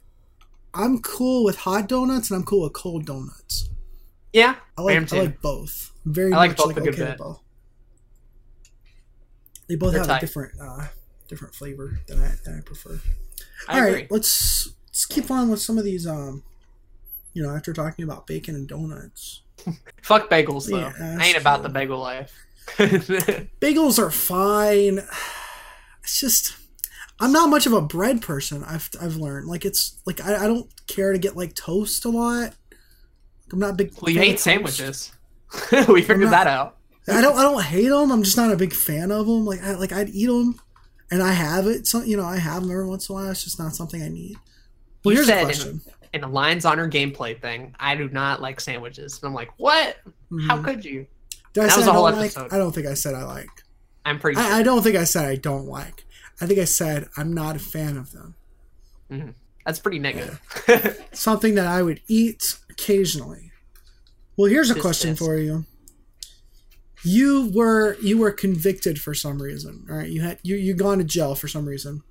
I'm 0.72 1.00
cool 1.00 1.42
with 1.42 1.56
hot 1.56 1.88
donuts 1.88 2.30
and 2.30 2.36
I'm 2.38 2.44
cool 2.44 2.62
with 2.62 2.72
cold 2.74 3.04
donuts. 3.06 3.68
Yeah, 4.32 4.54
I 4.78 4.82
I 4.82 4.84
like 4.84 4.96
am 4.96 5.06
I 5.10 5.16
like 5.24 5.40
both. 5.40 5.90
I'm 6.06 6.12
very 6.14 6.32
I 6.32 6.36
like 6.36 6.50
much 6.50 6.58
both 6.58 6.66
like 6.76 6.86
okay 6.86 7.14
both. 7.18 7.40
They 9.68 9.76
both 9.76 9.92
They're 9.92 10.00
have 10.00 10.08
tight. 10.08 10.18
a 10.18 10.20
different 10.20 10.52
uh 10.60 10.86
different 11.28 11.54
flavor 11.54 12.00
that 12.06 12.18
I 12.18 12.34
that 12.44 12.56
I 12.58 12.60
prefer. 12.60 13.00
I 13.68 13.72
All 13.80 13.86
agree. 13.86 14.00
right, 14.02 14.10
let's 14.12 14.70
let's 15.00 15.06
keep 15.06 15.30
on 15.30 15.48
with 15.48 15.60
some 15.60 15.78
of 15.78 15.84
these 15.84 16.06
um 16.06 16.42
you 17.32 17.42
know, 17.44 17.54
after 17.54 17.72
talking 17.72 18.04
about 18.04 18.26
bacon 18.26 18.56
and 18.56 18.66
donuts. 18.66 19.42
Fuck 20.02 20.28
bagels 20.28 20.68
though. 20.68 20.78
Yeah, 20.78 21.16
I 21.20 21.28
ain't 21.28 21.36
about 21.36 21.62
the 21.62 21.68
bagel 21.68 21.98
life. 21.98 22.34
Bagels 22.76 23.98
are 23.98 24.10
fine. 24.10 25.00
It's 26.02 26.20
just 26.20 26.56
I'm 27.18 27.32
not 27.32 27.48
much 27.48 27.66
of 27.66 27.72
a 27.72 27.80
bread 27.80 28.20
person. 28.20 28.62
I've 28.64 28.90
I've 29.00 29.16
learned 29.16 29.46
like 29.46 29.64
it's 29.64 29.98
like 30.06 30.20
I, 30.20 30.44
I 30.44 30.46
don't 30.46 30.68
care 30.86 31.12
to 31.12 31.18
get 31.18 31.36
like 31.36 31.54
toast 31.54 32.04
a 32.04 32.08
lot. 32.10 32.54
I'm 33.52 33.58
not 33.58 33.76
big. 33.76 33.92
well, 34.00 34.12
you 34.12 34.20
hate 34.20 34.32
toast. 34.32 34.44
sandwiches. 34.44 35.12
we 35.88 36.02
figured 36.02 36.20
not- 36.20 36.30
that 36.30 36.46
out. 36.46 36.76
I 37.08 37.20
don't 37.20 37.36
I 37.36 37.42
don't 37.42 37.62
hate 37.62 37.88
them. 37.88 38.12
I'm 38.12 38.22
just 38.22 38.36
not 38.36 38.52
a 38.52 38.56
big 38.56 38.72
fan 38.72 39.10
of 39.10 39.26
them. 39.26 39.44
Like 39.46 39.62
I 39.62 39.74
like 39.74 39.92
I'd 39.92 40.10
eat 40.10 40.26
them, 40.26 40.60
and 41.10 41.22
I 41.22 41.32
have 41.32 41.66
it. 41.66 41.86
So 41.86 42.02
you 42.02 42.16
know 42.16 42.24
I 42.26 42.36
have 42.36 42.62
them 42.62 42.70
every 42.70 42.86
once 42.86 43.08
in 43.08 43.14
a 43.14 43.18
while. 43.18 43.30
It's 43.30 43.42
just 43.44 43.58
not 43.58 43.74
something 43.74 44.02
I 44.02 44.08
need. 44.08 44.36
Well, 45.04 45.14
here's 45.14 45.28
a 45.28 45.32
said 45.32 45.44
question. 45.44 45.80
In 46.12 46.24
a 46.24 46.28
Lions 46.28 46.64
Honor 46.64 46.88
gameplay 46.90 47.40
thing, 47.40 47.74
I 47.78 47.94
do 47.94 48.08
not 48.08 48.42
like 48.42 48.60
sandwiches. 48.60 49.18
And 49.22 49.28
I'm 49.28 49.34
like, 49.34 49.50
what? 49.58 49.96
How 50.46 50.58
Mhm. 50.58 50.64
could 50.64 50.84
you? 50.84 51.06
Did 51.52 51.64
I 51.64 51.66
that 51.68 51.76
was 51.78 51.86
I 51.86 51.90
a 51.90 51.92
whole 51.94 52.06
don't 52.08 52.18
like? 52.18 52.30
episode. 52.36 52.52
I 52.52 52.58
don't 52.58 52.72
think 52.74 52.86
I 52.86 52.94
said 52.94 53.14
I 53.14 53.24
like. 53.24 53.48
I'm 54.04 54.18
pretty 54.18 54.40
sure. 54.40 54.50
I, 54.52 54.58
I 54.58 54.62
don't 54.62 54.82
think 54.82 54.96
I 54.96 55.04
said 55.04 55.24
I 55.26 55.36
don't 55.36 55.66
like. 55.66 56.04
I 56.40 56.46
think 56.46 56.58
I 56.58 56.64
said 56.64 57.08
I'm 57.16 57.32
not 57.32 57.56
a 57.56 57.58
fan 57.60 57.96
of 57.96 58.12
them. 58.12 59.34
That's 59.66 59.78
pretty 59.78 59.98
negative. 59.98 60.40
Something 61.12 61.54
that 61.56 61.66
I 61.66 61.82
would 61.82 62.00
eat 62.08 62.58
occasionally. 62.70 63.50
Well, 64.36 64.48
here's 64.50 64.70
a 64.70 64.74
Just 64.74 64.82
question 64.82 65.10
this. 65.10 65.18
for 65.18 65.36
you. 65.36 65.66
You 67.02 67.50
were 67.54 67.96
you 68.02 68.18
were 68.18 68.30
convicted 68.30 69.00
for 69.00 69.14
some 69.14 69.40
reason, 69.40 69.86
all 69.90 69.96
right? 69.96 70.08
You 70.08 70.20
had 70.22 70.38
you 70.42 70.56
you 70.56 70.74
gone 70.74 70.98
to 70.98 71.04
jail 71.04 71.34
for 71.34 71.48
some 71.48 71.66
reason. 71.66 72.02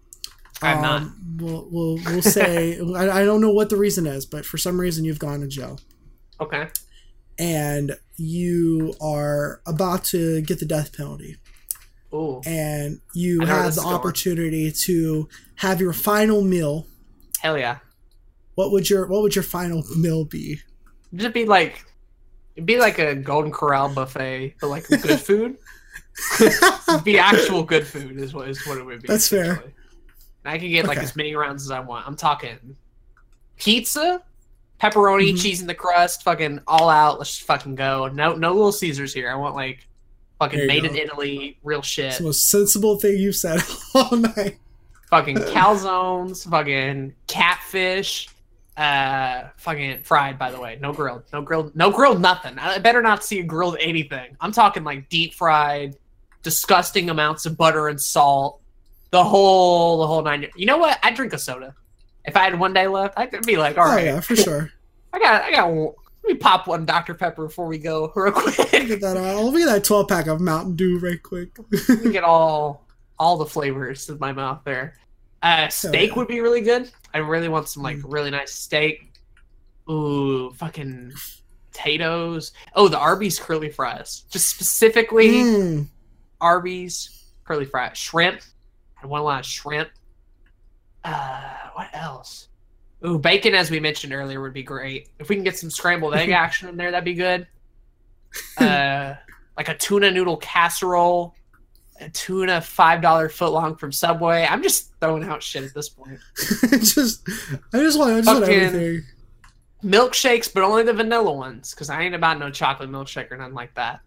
I'm 0.61 0.81
not. 0.81 1.01
Um, 1.01 1.15
We'll 1.39 1.69
we'll, 1.71 1.95
we'll 2.05 2.21
say 2.21 2.77
I, 2.97 3.21
I 3.21 3.23
don't 3.25 3.39
know 3.39 3.51
what 3.51 3.69
the 3.69 3.77
reason 3.77 4.05
is, 4.05 4.25
but 4.25 4.45
for 4.45 4.57
some 4.57 4.77
reason 4.79 5.05
you've 5.05 5.19
gone 5.19 5.39
to 5.39 5.47
jail 5.47 5.79
Okay. 6.41 6.67
and 7.37 7.97
you 8.17 8.93
are 8.99 9.61
about 9.65 10.03
to 10.05 10.41
get 10.41 10.59
the 10.59 10.65
death 10.65 10.91
penalty, 10.97 11.37
Ooh. 12.13 12.41
and 12.45 12.99
you 13.13 13.39
have 13.45 13.63
the 13.63 13.67
is 13.69 13.75
going. 13.79 13.95
opportunity 13.95 14.69
to 14.69 15.29
have 15.55 15.79
your 15.79 15.93
final 15.93 16.41
meal. 16.41 16.87
Hell 17.39 17.57
yeah. 17.57 17.77
What 18.55 18.71
would 18.73 18.89
your 18.89 19.07
what 19.07 19.21
would 19.21 19.33
your 19.35 19.43
final 19.43 19.83
meal 19.95 20.25
be? 20.25 20.59
Just 21.15 21.33
be 21.33 21.45
like, 21.45 21.85
It'd 22.57 22.65
be 22.65 22.77
like 22.79 22.99
a 22.99 23.15
Golden 23.15 23.51
Corral 23.53 23.87
buffet, 23.87 24.55
but 24.59 24.67
like 24.67 24.85
good 24.89 25.21
food. 25.21 25.55
It'd 26.41 27.03
be 27.05 27.17
actual 27.17 27.63
good 27.63 27.87
food 27.87 28.17
is 28.19 28.33
what 28.33 28.49
is 28.49 28.67
what 28.67 28.77
it 28.77 28.85
would 28.85 29.01
be. 29.03 29.07
That's 29.07 29.29
fair. 29.29 29.63
I 30.45 30.57
can 30.57 30.69
get 30.69 30.87
like 30.87 30.97
Okay. 30.97 31.05
as 31.05 31.15
many 31.15 31.35
rounds 31.35 31.63
as 31.63 31.71
I 31.71 31.79
want. 31.79 32.07
I'm 32.07 32.15
talking 32.15 32.75
pizza, 33.57 34.21
pepperoni, 34.81 35.33
Mhm. 35.33 35.41
cheese 35.41 35.61
in 35.61 35.67
the 35.67 35.75
crust, 35.75 36.23
fucking 36.23 36.61
all 36.67 36.89
out. 36.89 37.17
Let's 37.19 37.31
just 37.35 37.43
fucking 37.47 37.75
go. 37.75 38.07
No, 38.07 38.35
no 38.35 38.53
little 38.53 38.71
Caesars 38.71 39.13
here. 39.13 39.29
I 39.31 39.35
want 39.35 39.55
like 39.55 39.87
fucking 40.39 40.65
made 40.67 40.83
go. 40.83 40.89
in 40.89 40.95
Italy, 40.95 41.57
real 41.63 41.81
shit. 41.81 42.05
It's 42.05 42.17
the 42.19 42.23
most 42.25 42.49
sensible 42.49 42.97
thing 42.99 43.17
you've 43.17 43.35
said 43.35 43.61
all 43.93 44.15
night. 44.15 44.57
fucking 45.09 45.35
calzones, 45.37 46.49
fucking 46.49 47.13
catfish, 47.27 48.29
uh, 48.77 49.49
fucking 49.57 50.03
fried. 50.03 50.39
By 50.39 50.51
the 50.51 50.59
way, 50.61 50.77
no 50.79 50.93
grilled, 50.93 51.23
no 51.33 51.41
grilled, 51.41 51.75
no 51.75 51.91
grilled, 51.91 52.21
nothing. 52.21 52.57
I 52.59 52.77
better 52.77 53.01
not 53.01 53.23
see 53.25 53.39
a 53.39 53.43
grilled 53.43 53.75
anything. 53.81 54.37
I'm 54.39 54.51
talking 54.53 54.83
like 54.85 55.09
deep 55.09 55.33
fried, 55.33 55.95
disgusting 56.43 57.09
amounts 57.09 57.45
of 57.45 57.57
butter 57.57 57.89
and 57.89 57.99
salt, 57.99 58.61
the 59.11 59.23
whole, 59.23 59.99
the 59.99 60.07
whole 60.07 60.21
nine. 60.21 60.47
You 60.55 60.65
know 60.65 60.77
what? 60.77 60.99
I'd 61.03 61.15
drink 61.15 61.33
a 61.33 61.37
soda 61.37 61.75
if 62.25 62.35
I 62.35 62.43
had 62.43 62.59
one 62.59 62.73
day 62.73 62.87
left. 62.87 63.17
I'd 63.17 63.45
be 63.45 63.57
like, 63.57 63.77
all 63.77 63.87
oh 63.87 63.95
right, 63.95 64.05
yeah, 64.05 64.19
for 64.19 64.35
sure. 64.35 64.71
I 65.13 65.19
got, 65.19 65.43
I 65.43 65.51
got. 65.51 65.69
Let 65.69 66.33
me 66.33 66.35
pop 66.35 66.67
one 66.67 66.85
Dr 66.85 67.13
Pepper 67.15 67.47
before 67.47 67.65
we 67.65 67.77
go, 67.77 68.11
real 68.15 68.31
quick. 68.31 68.55
Get 68.71 69.01
that 69.01 69.17
out. 69.17 69.43
Let 69.43 69.53
me 69.53 69.61
get 69.61 69.67
that 69.67 69.83
12 69.83 70.07
pack 70.07 70.27
of 70.27 70.41
Mountain 70.41 70.75
Dew 70.75 70.99
right 70.99 71.21
quick. 71.21 71.57
Get 72.11 72.23
all 72.23 72.85
all 73.17 73.37
the 73.37 73.45
flavors 73.45 74.09
in 74.09 74.19
my 74.19 74.31
mouth 74.31 74.61
there. 74.63 74.95
Uh, 75.41 75.67
steak 75.69 76.09
yeah. 76.09 76.15
would 76.15 76.27
be 76.27 76.41
really 76.41 76.61
good. 76.61 76.91
I 77.13 77.19
really 77.19 77.47
want 77.47 77.69
some 77.69 77.83
like 77.83 77.97
really 78.03 78.29
nice 78.29 78.53
steak. 78.53 79.13
Ooh, 79.89 80.51
fucking 80.51 81.13
potatoes. 81.71 82.51
Oh, 82.75 82.87
the 82.87 82.97
Arby's 82.97 83.39
curly 83.39 83.69
fries. 83.69 84.23
Just 84.29 84.49
specifically 84.49 85.29
Mm, 85.29 85.87
Arby's 86.41 87.31
curly 87.43 87.65
fries. 87.65 87.97
Shrimp. 87.97 88.41
I 89.01 89.07
want 89.07 89.21
a 89.21 89.23
lot 89.25 89.39
of 89.39 89.45
shrimp. 89.45 89.89
Uh, 91.03 91.53
what 91.73 91.89
else? 91.93 92.47
Ooh, 93.05 93.17
bacon, 93.17 93.55
as 93.55 93.71
we 93.71 93.79
mentioned 93.79 94.13
earlier, 94.13 94.41
would 94.41 94.53
be 94.53 94.63
great. 94.63 95.07
If 95.19 95.29
we 95.29 95.35
can 95.35 95.43
get 95.43 95.57
some 95.57 95.69
scrambled 95.69 96.15
egg 96.15 96.29
action 96.31 96.67
in 96.69 96.75
there, 96.77 96.91
that'd 96.91 97.05
be 97.05 97.13
good. 97.13 97.47
Uh, 98.59 99.15
like 99.57 99.69
a 99.69 99.75
tuna 99.75 100.11
noodle 100.11 100.37
casserole, 100.37 101.33
a 101.99 102.07
tuna 102.09 102.61
five 102.61 103.01
dollar 103.01 103.27
foot 103.27 103.51
long 103.51 103.75
from 103.75 103.91
Subway. 103.91 104.45
I'm 104.47 104.61
just 104.61 104.91
throwing 105.01 105.23
out 105.23 105.41
shit 105.41 105.63
at 105.63 105.73
this 105.73 105.89
point. 105.89 106.19
just, 106.69 107.27
I 107.73 107.79
just 107.79 107.97
want, 107.97 108.11
I 108.13 108.17
just 108.17 108.27
want 108.27 108.45
Fucking- 108.45 108.59
everything. 108.59 109.03
Milkshakes, 109.83 110.53
but 110.53 110.61
only 110.61 110.83
the 110.83 110.93
vanilla 110.93 111.31
ones, 111.33 111.73
because 111.73 111.89
I 111.89 112.03
ain't 112.03 112.13
about 112.13 112.37
no 112.37 112.51
chocolate 112.51 112.89
milkshake 112.91 113.31
or 113.31 113.37
nothing 113.37 113.55
like 113.55 113.73
that. 113.73 114.01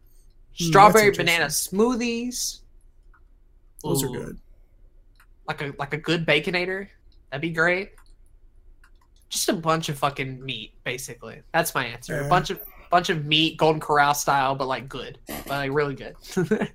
Hmm, 0.57 0.65
Strawberry 0.67 1.07
that's 1.07 1.19
banana 1.19 1.47
smoothies. 1.47 2.61
Those 3.83 4.05
are 4.05 4.09
good. 4.09 4.39
Like 5.47 5.61
a 5.63 5.73
like 5.79 5.93
a 5.95 5.99
good 5.99 6.27
baconator. 6.27 6.89
That'd 7.31 7.43
be 7.43 7.51
great. 7.51 7.91
Just 9.29 9.49
a 9.49 9.55
bunch 9.55 9.89
of 9.89 9.99
fucking 9.99 10.45
meat, 10.45 10.75
basically. 10.85 11.41
That's 11.55 11.75
my 11.75 11.87
answer. 11.87 12.15
Yeah. 12.21 12.27
A 12.27 12.29
bunch 12.29 12.51
of 12.51 12.61
bunch 12.91 13.09
of 13.09 13.25
meat, 13.25 13.57
Golden 13.57 13.81
Corral 13.81 14.13
style, 14.15 14.55
but 14.55 14.69
like 14.69 14.89
good, 14.89 15.19
but 15.27 15.49
like 15.49 15.73
really 15.73 15.95
good. 15.95 16.15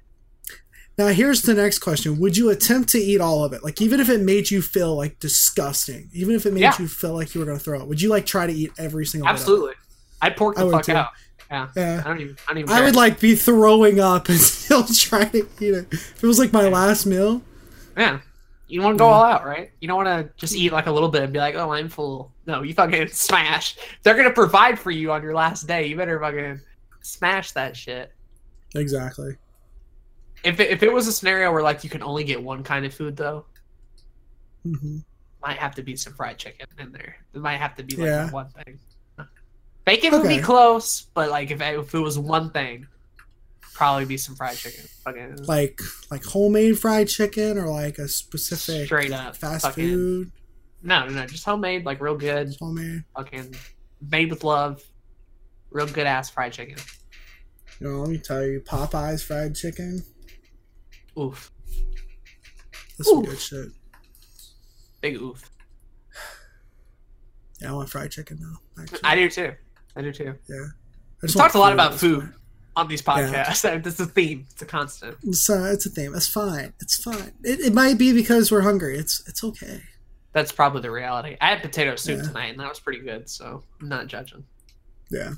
Now 1.00 1.10
here's 1.10 1.44
the 1.44 1.54
next 1.54 1.78
question: 1.78 2.20
Would 2.20 2.38
you 2.38 2.50
attempt 2.50 2.90
to 2.90 2.98
eat 2.98 3.22
all 3.22 3.44
of 3.44 3.54
it? 3.54 3.64
Like 3.64 3.80
even 3.84 4.00
if 4.00 4.10
it 4.10 4.20
made 4.20 4.50
you 4.50 4.64
feel 4.64 4.96
like 4.96 5.20
disgusting, 5.20 6.10
even 6.12 6.34
if 6.34 6.48
it 6.48 6.54
made 6.54 6.62
Yeah. 6.62 6.74
you 6.80 6.88
feel 6.88 7.14
like 7.14 7.36
you 7.36 7.40
were 7.40 7.46
gonna 7.46 7.60
throw 7.60 7.80
it, 7.82 7.88
would 7.88 8.02
you 8.02 8.10
like 8.10 8.26
try 8.26 8.48
to 8.48 8.52
eat 8.54 8.72
every 8.80 9.06
single? 9.06 9.28
bit 9.28 9.36
of 9.36 9.38
it? 9.38 9.42
Absolutely, 9.42 9.74
I'd 10.24 10.36
pork 10.36 10.56
the 10.56 10.66
would 10.66 10.72
fuck 10.72 10.86
too. 10.86 10.94
out. 10.94 11.10
Yeah, 11.52 11.68
Yeah. 11.76 12.02
I 12.04 12.08
don't 12.08 12.20
even. 12.22 12.36
I 12.48 12.54
don't 12.54 12.58
even. 12.64 12.70
I 12.72 12.82
would 12.82 12.96
like 12.96 13.20
be 13.20 13.36
throwing 13.36 14.00
up 14.00 14.28
and 14.30 14.40
still 14.40 14.86
trying 14.86 15.30
to 15.34 15.48
eat 15.60 15.74
it. 15.76 15.88
If 15.92 16.24
it 16.24 16.26
was 16.28 16.40
like 16.40 16.52
my 16.52 16.68
last 16.68 17.06
meal, 17.06 17.44
Yeah. 17.96 18.22
You 18.68 18.82
want 18.82 18.96
to 18.96 19.00
go 19.00 19.08
Yeah. 19.08 19.14
all 19.16 19.24
out, 19.24 19.46
right? 19.46 19.72
You 19.80 19.88
don't 19.88 20.04
want 20.04 20.28
to 20.28 20.34
just 20.36 20.54
eat 20.56 20.72
like 20.74 20.88
a 20.88 20.92
little 20.92 21.08
bit 21.10 21.24
and 21.24 21.32
be 21.32 21.40
like, 21.40 21.56
"Oh, 21.56 21.72
I'm 21.72 21.88
full." 21.90 22.34
No, 22.46 22.64
you 22.64 22.74
fucking 22.74 23.08
smash. 23.12 23.78
They're 24.04 24.16
gonna 24.18 24.32
provide 24.34 24.78
for 24.78 24.92
you 24.92 25.12
on 25.12 25.24
your 25.24 25.34
last 25.34 25.68
day. 25.68 25.88
You 25.88 25.96
better 25.96 26.20
fucking 26.20 26.60
smash 27.02 27.52
that 27.54 27.76
shit. 27.78 28.12
exactly. 28.76 29.38
If 30.44 30.60
it, 30.60 30.70
if 30.70 30.84
it 30.84 30.92
was 30.94 31.08
a 31.08 31.12
scenario 31.12 31.52
where 31.52 31.64
like 31.64 31.84
you 31.84 31.90
can 31.90 32.04
only 32.04 32.24
get 32.24 32.42
one 32.44 32.64
kind 32.64 32.86
of 32.86 32.94
food 32.94 33.16
though, 33.16 33.46
hmm 34.64 34.98
might 35.42 35.58
have 35.60 35.76
to 35.76 35.84
be 35.84 35.96
some 35.96 36.14
fried 36.14 36.38
chicken 36.38 36.66
in 36.80 36.92
there. 36.92 37.16
It 37.34 37.40
might 37.42 37.58
have 37.58 37.76
to 37.76 37.84
be 37.84 37.96
like 37.96 38.06
Yeah. 38.06 38.30
one 38.32 38.50
thing. 38.50 38.80
Bacon 39.86 40.12
would 40.12 40.28
be 40.28 40.40
close, 40.42 41.04
but 41.14 41.30
like 41.30 41.52
if 41.52 41.62
if 41.62 41.94
it 41.96 42.00
was 42.00 42.20
one 42.20 42.50
thing, 42.52 42.88
probably 43.78 44.06
be 44.06 44.18
some 44.18 44.36
fried 44.36 44.58
chicken. 44.58 44.84
Fucking 45.04 45.44
Like 45.46 45.80
like 46.10 46.24
homemade 46.26 46.80
fried 46.80 47.08
chicken 47.08 47.58
or 47.60 47.68
like 47.70 48.00
a 48.00 48.08
specific 48.08 48.88
straight 48.88 49.12
up 49.14 49.36
fast 49.36 49.66
fucking, 49.66 49.88
food 49.88 50.32
No, 50.82 51.06
no, 51.06 51.14
no, 51.14 51.26
just 51.28 51.46
homemade, 51.46 51.86
like 51.86 52.02
real 52.02 52.18
good, 52.18 52.56
homemade. 52.60 53.04
fucking 53.16 53.56
made 54.12 54.32
with 54.32 54.44
love, 54.44 54.82
real 55.70 55.86
good 55.88 56.08
ass 56.08 56.30
fried 56.32 56.54
chicken. 56.54 56.78
You 57.80 57.88
know, 57.88 58.00
let 58.00 58.10
me 58.10 58.18
tell 58.18 58.44
you, 58.44 58.60
Popeyes 58.62 59.24
fried 59.24 59.56
chicken. 59.56 60.04
Oof, 61.20 61.52
That's 62.98 63.10
some 63.10 63.24
good 63.24 63.40
shit. 63.40 63.68
big 65.02 65.22
oof. 65.22 65.50
Yeah, 67.62 67.70
I 67.70 67.74
want 67.74 67.90
fried 67.90 68.12
chicken 68.12 68.40
though. 68.40 68.82
Actually. 68.82 69.00
I 69.04 69.16
do 69.16 69.30
too. 69.30 69.54
I 69.96 70.02
do 70.02 70.12
too. 70.12 70.36
Yeah. 70.48 70.56
I 70.56 70.70
We 71.22 71.28
just 71.28 71.36
want 71.36 71.46
talked 71.52 71.56
a 71.56 71.60
lot 71.60 71.74
about 71.74 71.94
food. 71.96 72.34
On 72.78 72.88
these 72.88 73.02
podcasts. 73.02 73.82
This 73.84 73.96
is 73.96 74.00
a 74.00 74.06
theme. 74.06 74.48
It's 74.52 74.62
a 74.62 74.66
constant. 74.66 75.18
It's, 75.24 75.50
uh, 75.50 75.70
it's 75.74 75.86
a 75.86 75.90
theme. 75.90 76.14
It's 76.16 76.28
fine. 76.28 76.74
It's 76.80 77.02
fine. 77.04 77.34
It, 77.44 77.60
it 77.60 77.74
might 77.74 77.98
be 77.98 78.14
because 78.14 78.52
we're 78.52 78.62
hungry. 78.62 78.98
It's 78.98 79.28
it's 79.28 79.44
okay. 79.44 79.82
That's 80.34 80.52
probably 80.52 80.82
the 80.82 80.92
reality. 80.92 81.36
I 81.42 81.50
had 81.50 81.62
potato 81.62 81.96
soup 81.96 82.20
Yeah. 82.20 82.28
tonight, 82.28 82.48
and 82.52 82.60
that 82.60 82.70
was 82.70 82.80
pretty 82.80 83.00
good. 83.00 83.28
So 83.30 83.64
I'm 83.82 83.90
not 83.90 84.08
judging. 84.08 84.46
Yeah. 85.10 85.32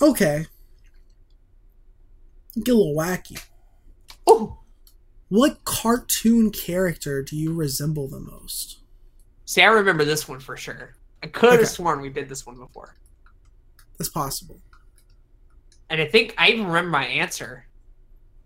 Okay. 0.00 0.46
Get 2.62 2.74
a 2.74 2.78
little 2.78 2.94
wacky. 2.96 3.38
Ooh. 4.30 4.56
What 5.28 5.64
cartoon 5.64 6.50
character 6.50 7.22
do 7.22 7.36
you 7.36 7.52
resemble 7.52 8.08
the 8.08 8.20
most? 8.20 8.78
See, 9.44 9.60
I 9.62 9.66
remember 9.66 10.04
this 10.04 10.26
one 10.26 10.40
for 10.40 10.56
sure. 10.56 10.94
I 11.22 11.26
could 11.26 11.50
have 11.50 11.60
Okay. 11.60 11.68
sworn 11.68 12.00
we 12.00 12.08
did 12.08 12.28
this 12.28 12.46
one 12.46 12.56
before. 12.56 12.94
That's 13.98 14.08
possible. 14.08 14.60
And 15.90 16.00
I 16.00 16.06
think 16.06 16.34
I 16.36 16.48
even 16.50 16.66
remember 16.66 16.90
my 16.90 17.06
answer. 17.06 17.66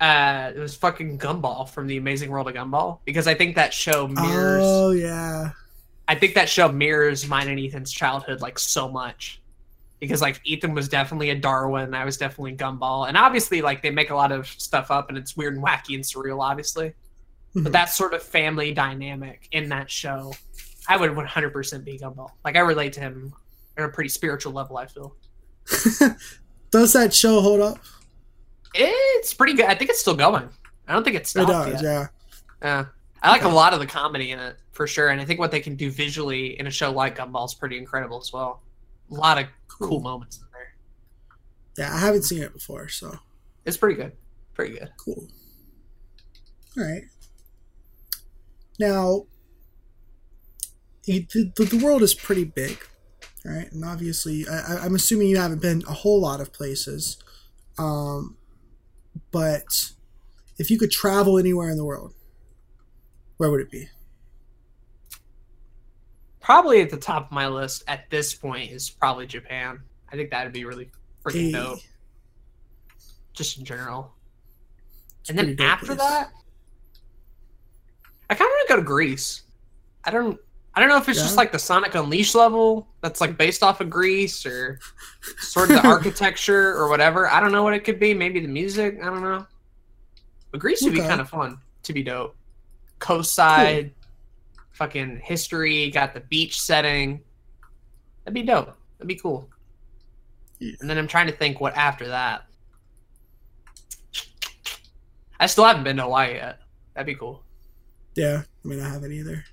Uh, 0.00 0.52
it 0.54 0.58
was 0.58 0.74
fucking 0.74 1.18
Gumball 1.18 1.68
from 1.68 1.86
The 1.86 1.98
Amazing 1.98 2.30
World 2.30 2.48
of 2.48 2.54
Gumball 2.54 3.00
because 3.04 3.26
I 3.26 3.34
think 3.34 3.56
that 3.56 3.74
show 3.74 4.08
mirrors. 4.08 4.62
Oh 4.64 4.90
yeah. 4.92 5.50
I 6.08 6.14
think 6.14 6.34
that 6.34 6.48
show 6.48 6.70
mirrors 6.72 7.28
mine 7.28 7.48
and 7.48 7.58
Ethan's 7.60 7.92
childhood 7.92 8.40
like 8.40 8.58
so 8.58 8.88
much. 8.88 9.40
Because 10.00 10.22
like 10.22 10.40
Ethan 10.44 10.74
was 10.74 10.88
definitely 10.88 11.28
a 11.30 11.34
Darwin, 11.34 11.92
I 11.92 12.06
was 12.06 12.16
definitely 12.16 12.56
Gumball, 12.56 13.06
and 13.08 13.16
obviously 13.18 13.60
like 13.60 13.82
they 13.82 13.90
make 13.90 14.08
a 14.08 14.14
lot 14.14 14.32
of 14.32 14.48
stuff 14.48 14.90
up 14.90 15.10
and 15.10 15.18
it's 15.18 15.36
weird 15.36 15.54
and 15.54 15.62
wacky 15.62 15.94
and 15.94 16.02
surreal, 16.02 16.40
obviously. 16.42 16.94
Mhm. 17.54 17.64
But 17.64 17.72
that 17.72 17.90
sort 17.90 18.14
of 18.14 18.22
family 18.22 18.72
dynamic 18.72 19.48
in 19.52 19.68
that 19.68 19.90
show, 19.90 20.32
I 20.88 20.96
would 20.96 21.10
100% 21.10 21.84
be 21.84 21.98
Gumball. 21.98 22.30
Like 22.44 22.56
I 22.56 22.60
relate 22.60 22.94
to 22.94 23.00
him 23.00 23.34
on 23.76 23.84
a 23.84 23.88
pretty 23.90 24.08
spiritual 24.08 24.52
level. 24.54 24.78
I 24.78 24.86
feel 24.86 25.14
Does 26.70 26.92
that 26.92 27.12
show 27.14 27.40
hold 27.40 27.60
up? 27.60 27.78
it's 28.72 29.34
pretty 29.34 29.54
good. 29.54 29.66
I 29.66 29.74
think 29.74 29.90
it's 29.90 30.00
still 30.00 30.14
going. 30.14 30.48
I 30.86 30.92
don't 30.92 31.02
think 31.02 31.16
it's 31.16 31.34
It 31.34 31.42
stopped 31.42 31.70
does. 31.72 31.82
yet. 31.82 31.82
Yeah. 31.82 32.06
Yeah. 32.62 32.84
I 33.22 33.30
like 33.30 33.42
a 33.42 33.48
lot 33.48 33.74
of 33.74 33.80
the 33.80 33.86
comedy 33.86 34.30
in 34.30 34.38
it 34.38 34.56
for 34.72 34.86
sure, 34.86 35.08
and 35.08 35.20
I 35.20 35.24
think 35.24 35.40
what 35.40 35.50
they 35.50 35.60
can 35.60 35.74
do 35.76 35.90
visually 35.90 36.58
in 36.58 36.66
a 36.66 36.70
show 36.70 36.90
like 36.92 37.18
Gumball 37.18 37.46
is 37.46 37.54
pretty 37.54 37.76
incredible 37.78 38.18
as 38.20 38.32
well. 38.32 38.62
A 39.10 39.14
lot 39.14 39.38
of 39.38 39.46
cool 39.68 39.88
Cool. 39.88 40.00
moments 40.00 40.38
in 40.38 40.44
there. 40.52 40.74
Yeah. 41.86 41.94
I 41.94 41.98
haven't 41.98 42.22
seen 42.22 42.42
it 42.42 42.52
before, 42.52 42.88
so 42.88 43.18
It's 43.64 43.76
pretty 43.76 43.96
good. 43.96 44.12
Pretty 44.54 44.78
good. 44.78 44.90
cool. 44.96 45.26
All 46.78 46.84
right. 46.84 47.02
Now, 48.78 49.26
it, 51.06 51.28
the, 51.30 51.52
the 51.64 51.84
world 51.84 52.02
is 52.02 52.14
pretty 52.14 52.44
big, 52.44 52.78
right? 53.44 53.70
And 53.72 53.84
obviously, 53.84 54.46
I, 54.48 54.58
I- 54.76 54.84
I'm 54.84 54.94
assuming 54.94 55.28
you 55.28 55.38
haven't 55.38 55.62
been 55.62 55.82
a 55.88 55.92
whole 55.92 56.20
lot 56.20 56.40
of 56.40 56.52
places. 56.52 57.16
Um, 57.78 58.36
but 59.30 59.92
if 60.58 60.70
you 60.70 60.78
could 60.78 60.90
travel 60.90 61.38
anywhere 61.38 61.70
in 61.70 61.76
the 61.76 61.84
world, 61.84 62.14
where 63.38 63.50
would 63.50 63.60
it 63.60 63.70
be? 63.70 63.88
Probably 66.40 66.80
at 66.80 66.90
the 66.90 66.96
top 66.96 67.26
of 67.26 67.32
my 67.32 67.46
list 67.46 67.84
at 67.86 68.08
this 68.10 68.34
point 68.34 68.70
is 68.72 68.90
probably 68.90 69.26
Japan. 69.26 69.80
I 70.12 70.16
think 70.16 70.30
that'd 70.30 70.52
be 70.52 70.64
really 70.64 70.90
freaking 71.24 71.32
Hey, 71.46 71.52
dope, 71.52 71.78
just 73.34 73.58
in 73.58 73.64
general. 73.64 74.12
it's 75.20 75.30
and 75.30 75.38
then 75.38 75.56
after 75.60 75.86
place. 75.86 75.98
that, 75.98 76.30
I 78.28 78.34
kind 78.34 78.48
of 78.48 78.52
want 78.52 78.68
to 78.68 78.74
go 78.74 78.80
to 78.80 78.86
Greece. 78.86 79.42
I 80.04 80.10
don't. 80.10 80.38
I 80.74 80.80
don't 80.80 80.88
know 80.88 80.98
if 80.98 81.08
it's 81.08 81.18
just 81.18 81.36
like 81.36 81.50
the 81.50 81.58
Sonic 81.58 81.94
Unleashed 81.94 82.34
level 82.34 82.86
that's 83.00 83.20
like 83.20 83.36
based 83.36 83.62
off 83.62 83.80
of 83.80 83.90
Greece 83.90 84.46
or 84.46 84.78
sort 85.38 85.70
of 85.70 85.82
the 85.82 85.88
architecture 85.88 86.76
or 86.76 86.88
whatever. 86.88 87.28
I 87.28 87.40
don't 87.40 87.50
know 87.50 87.64
what 87.64 87.74
it 87.74 87.80
could 87.80 87.98
be. 87.98 88.14
Maybe 88.14 88.38
the 88.38 88.48
music. 88.48 88.98
I 89.02 89.06
don't 89.06 89.22
know. 89.22 89.46
But 90.52 90.60
Greece 90.60 90.82
would 90.82 90.92
be 90.92 91.00
kind 91.00 91.20
of 91.20 91.28
fun 91.28 91.58
to 91.82 91.92
be 91.92 92.02
dope. 92.02 92.36
Coastside, 93.00 93.90
fucking 94.72 95.20
history, 95.24 95.90
got 95.90 96.14
the 96.14 96.20
beach 96.20 96.60
setting. 96.60 97.20
That'd 98.24 98.34
be 98.34 98.42
dope. 98.42 98.76
That'd 98.98 99.08
be 99.08 99.16
cool. 99.16 99.48
Yeah. 100.60 100.74
And 100.80 100.88
then 100.88 100.98
I'm 100.98 101.08
trying 101.08 101.26
to 101.26 101.32
think 101.32 101.60
what 101.60 101.74
after 101.74 102.08
that. 102.08 102.44
I 105.40 105.46
still 105.46 105.64
haven't 105.64 105.84
been 105.84 105.96
to 105.96 106.02
Hawaii 106.02 106.34
yet. 106.34 106.60
That'd 106.94 107.06
be 107.06 107.14
cool. 107.14 107.42
Yeah, 108.14 108.42
I 108.64 108.68
mean, 108.68 108.80
I 108.80 108.88
haven't 108.88 109.12
either. 109.12 109.44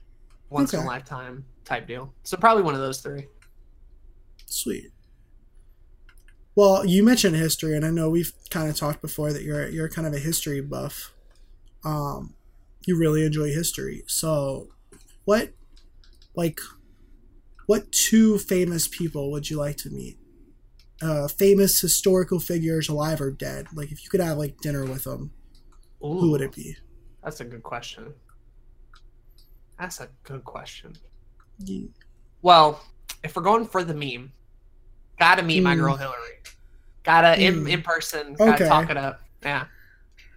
Once 0.49 0.73
in 0.73 0.79
Okay. 0.79 0.85
a 0.85 0.87
lifetime 0.87 1.45
type 1.65 1.87
deal. 1.87 2.13
So 2.23 2.37
probably 2.37 2.63
one 2.63 2.73
of 2.75 2.81
those 2.81 3.01
three. 3.01 3.27
Sweet. 4.45 4.91
Well, 6.55 6.85
you 6.85 7.03
mentioned 7.03 7.35
history, 7.35 7.75
and 7.75 7.85
I 7.85 7.91
know 7.91 8.09
we've 8.09 8.33
kind 8.49 8.69
of 8.69 8.75
talked 8.75 9.01
before 9.01 9.31
that 9.31 9.43
you're 9.43 9.67
you're 9.69 9.89
kind 9.89 10.07
of 10.07 10.13
a 10.13 10.19
history 10.19 10.61
buff. 10.61 11.13
Um, 11.83 12.35
you 12.85 12.97
really 12.97 13.25
enjoy 13.25 13.51
history. 13.51 14.03
So, 14.07 14.69
what, 15.25 15.53
like, 16.35 16.59
what 17.67 17.91
two 17.91 18.37
famous 18.39 18.87
people 18.87 19.31
would 19.31 19.49
you 19.49 19.57
like 19.57 19.77
to 19.77 19.89
meet? 19.89 20.17
Uh, 21.01 21.27
famous 21.27 21.79
historical 21.79 22.39
figures, 22.39 22.89
alive 22.89 23.21
or 23.21 23.29
dead. 23.31 23.67
Like, 23.73 23.91
if 23.91 24.03
you 24.03 24.09
could 24.09 24.21
have 24.21 24.37
like 24.37 24.57
dinner 24.59 24.85
with 24.85 25.03
them, 25.03 25.31
Ooh, 26.03 26.17
who 26.19 26.31
would 26.31 26.41
it 26.41 26.53
be? 26.53 26.77
That's 27.23 27.39
a 27.41 27.45
good 27.45 27.63
question. 27.63 28.13
That's 29.79 29.99
a 29.99 30.09
good 30.23 30.43
question. 30.43 30.93
You- 31.59 31.89
Well, 32.41 32.81
if 33.23 33.35
we're 33.35 33.41
going 33.43 33.65
for 33.65 33.83
the 33.83 33.93
meme, 33.93 34.31
gotta 35.19 35.43
meet 35.43 35.61
my 35.61 35.73
Hmm. 35.75 35.81
girl 35.81 35.95
Hillary. 35.95 36.15
Gotta 37.03 37.39
in, 37.41 37.61
Hmm. 37.61 37.67
in 37.67 37.81
person. 37.81 38.33
Gotta 38.33 38.53
Okay. 38.53 38.67
talk 38.67 38.89
it 38.89 38.97
up. 38.97 39.21
Yeah. 39.43 39.65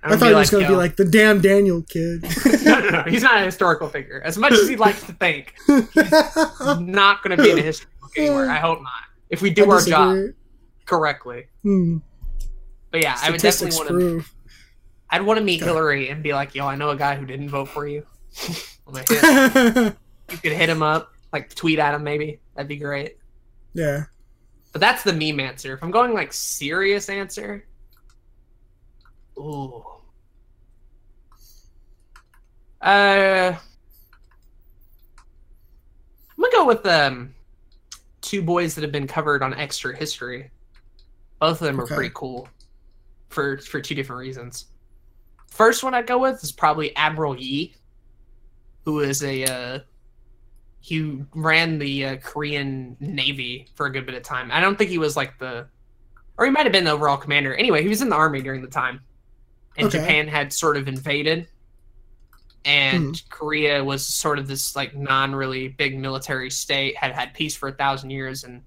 I 0.03 0.17
thought 0.17 0.29
he 0.29 0.35
was 0.35 0.51
going 0.51 0.63
to 0.65 0.69
be 0.71 0.77
like 0.77 0.97
the 0.97 1.05
damn 1.05 1.43
Daniel 1.43 1.83
kid. 1.83 2.23
no, 2.65 2.81
no, 2.81 2.89
no. 2.89 3.03
He's 3.03 3.23
not 3.23 3.43
a 3.43 3.45
historical 3.45 3.87
figure. 3.87 4.23
As 4.25 4.39
much 4.39 4.53
as 4.53 4.67
he 4.67 4.77
likes 4.77 5.03
to 5.05 5.13
think, 5.13 5.55
he's 5.67 5.95
not 6.81 7.23
going 7.23 7.37
to 7.37 7.43
be 7.43 7.51
in 7.51 7.59
a 7.59 7.63
history 7.63 7.91
book 8.01 8.11
anywhere. 8.17 8.49
I 8.51 8.57
hope 8.57 8.79
not. 8.81 8.89
If 9.29 9.43
we 9.43 9.51
do 9.51 9.71
I 9.71 9.75
our 9.75 9.81
job 9.83 10.17
correctly. 10.87 11.49
Hmm. 11.63 11.99
But 12.91 13.03
yeah, 13.03 13.19
I 13.21 13.31
would 13.31 13.43
definitely 13.43 13.77
want 13.77 13.89
to. 13.91 14.25
I'd 15.11 15.21
want 15.23 15.37
to 15.39 15.45
meet. 15.45 15.61
Hillary 15.63 16.09
and 16.09 16.23
be 16.23 16.33
like, 16.33 16.55
"Yo, 16.55 16.67
I 16.67 16.77
know 16.77 16.89
a 16.91 16.97
guy 16.97 17.17
who 17.17 17.27
didn't 17.27 17.51
vote 17.51 17.69
for 17.69 17.87
you." 17.87 18.07
You 20.31 20.39
could 20.39 20.53
hit 20.53 20.69
him 20.69 20.83
up, 20.83 21.13
like 21.33 21.53
tweet 21.55 21.79
at 21.81 21.95
him, 21.95 22.05
maybe. 22.05 22.39
That'd 22.55 22.69
be 22.69 22.77
great. 22.77 23.17
yeah. 23.75 24.05
But 24.73 24.81
that's 24.81 25.03
the 25.03 25.13
meme 25.13 25.41
answer. 25.41 25.75
If 25.75 25.83
I'm 25.83 25.91
going 25.91 26.15
like 26.15 26.33
serious 26.33 27.09
answer, 27.09 27.67
ooh, 29.37 29.83
uh, 32.81 33.53
I'm 33.53 33.57
gonna 36.39 36.53
go 36.53 36.67
with 36.67 36.87
um 36.87 37.35
two 38.21 38.43
boys 38.43 38.77
that 38.77 38.83
have 38.83 38.93
been 38.93 39.09
covered 39.09 39.43
on 39.43 39.55
Extra 39.55 39.97
History. 39.97 40.51
Both 41.41 41.61
of 41.61 41.67
them 41.67 41.81
are 41.81 41.87
pretty 41.87 42.13
cool 42.15 42.49
for 43.29 43.59
for 43.59 43.81
two 43.81 43.97
different 43.97 44.21
reasons. 44.21 44.67
First 45.49 45.83
one 45.83 45.95
I'd 45.95 46.07
go 46.07 46.19
with 46.19 46.45
is 46.45 46.53
probably 46.53 46.95
Admiral 46.95 47.37
Yi, 47.37 47.75
who 48.85 49.01
is 49.01 49.23
a 49.23 49.45
uh, 49.45 49.79
he 50.81 51.23
ran 51.35 51.79
the 51.79 52.07
uh, 52.07 52.17
Korean 52.17 52.97
Navy 53.01 53.69
for 53.75 53.87
a 53.87 53.93
good 53.93 54.07
bit 54.07 54.15
of 54.15 54.23
time. 54.23 54.51
I 54.51 54.61
don't 54.61 54.77
think 54.77 54.91
he 54.91 54.99
was 54.99 55.17
like 55.17 55.39
the, 55.39 55.67
or 56.39 56.47
he 56.47 56.51
might 56.51 56.65
have 56.65 56.73
been 56.73 56.85
the 56.85 56.93
overall 56.93 57.19
commander. 57.19 57.55
Anyway, 57.55 57.83
he 57.83 57.89
was 57.89 58.01
in 58.01 58.09
the 58.09 58.17
army 58.17 58.41
during 58.41 58.63
the 58.63 58.69
time, 58.69 59.01
and 59.77 59.87
Okay. 59.87 59.99
Japan 59.99 60.27
had 60.27 60.53
sort 60.53 60.77
of 60.77 60.89
invaded, 60.89 61.47
and 62.65 63.23
Korea 63.29 63.85
was 63.85 64.07
sort 64.07 64.39
of 64.39 64.49
this 64.49 64.75
like 64.75 64.97
non 64.97 65.35
really 65.35 65.69
big 65.69 65.99
military 65.99 66.51
state, 66.51 66.97
had 66.97 67.13
had 67.13 67.35
peace 67.35 67.55
for 67.55 67.69
a 67.69 67.73
thousand 67.73 68.11
years, 68.11 68.45
and 68.45 68.63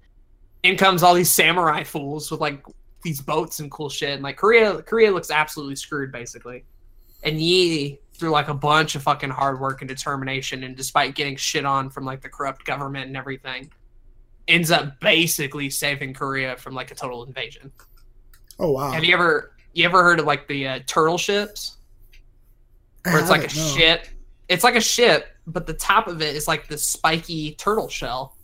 in 0.62 0.76
comes 0.76 1.02
all 1.02 1.14
these 1.14 1.32
samurai 1.32 1.82
fools 1.82 2.30
with 2.30 2.40
like 2.40 2.64
these 3.02 3.20
boats 3.20 3.58
and 3.58 3.70
cool 3.72 3.90
shit, 3.90 4.10
and 4.10 4.22
like 4.22 4.36
Korea, 4.36 4.80
Korea 4.82 5.10
looks 5.10 5.30
absolutely 5.32 5.76
screwed 5.76 6.12
basically, 6.12 6.64
and 7.24 7.40
Yi 7.40 7.98
through 8.16 8.30
like 8.30 8.48
a 8.48 8.54
bunch 8.54 8.94
of 8.94 9.02
fucking 9.02 9.30
hard 9.30 9.60
work 9.60 9.82
and 9.82 9.88
determination 9.88 10.62
and 10.64 10.76
despite 10.76 11.14
getting 11.14 11.36
shit 11.36 11.64
on 11.64 11.90
from 11.90 12.04
like 12.04 12.20
the 12.20 12.28
corrupt 12.28 12.64
government 12.64 13.06
and 13.06 13.16
everything 13.16 13.70
ends 14.46 14.70
up 14.70 14.98
basically 15.00 15.68
saving 15.70 16.12
korea 16.14 16.56
from 16.56 16.74
like 16.74 16.90
a 16.90 16.94
total 16.94 17.24
invasion 17.24 17.72
Oh 18.58 18.70
wow. 18.70 18.92
have 18.92 19.02
you 19.04 19.14
ever 19.14 19.52
you 19.72 19.84
ever 19.84 20.02
heard 20.02 20.20
of 20.20 20.26
like 20.26 20.46
the 20.46 20.68
uh, 20.68 20.78
turtle 20.86 21.18
ships 21.18 21.76
where 23.04 23.18
it's 23.18 23.30
like 23.30 23.40
a 23.52 23.56
no. 23.56 23.62
ship 23.76 24.06
it's 24.48 24.62
like 24.62 24.76
a 24.76 24.80
ship 24.80 25.26
but 25.46 25.66
the 25.66 25.74
top 25.74 26.06
of 26.06 26.22
it 26.22 26.36
is 26.36 26.46
like 26.46 26.68
this 26.68 26.88
spiky 26.88 27.52
turtle 27.56 27.88
shell 27.88 28.36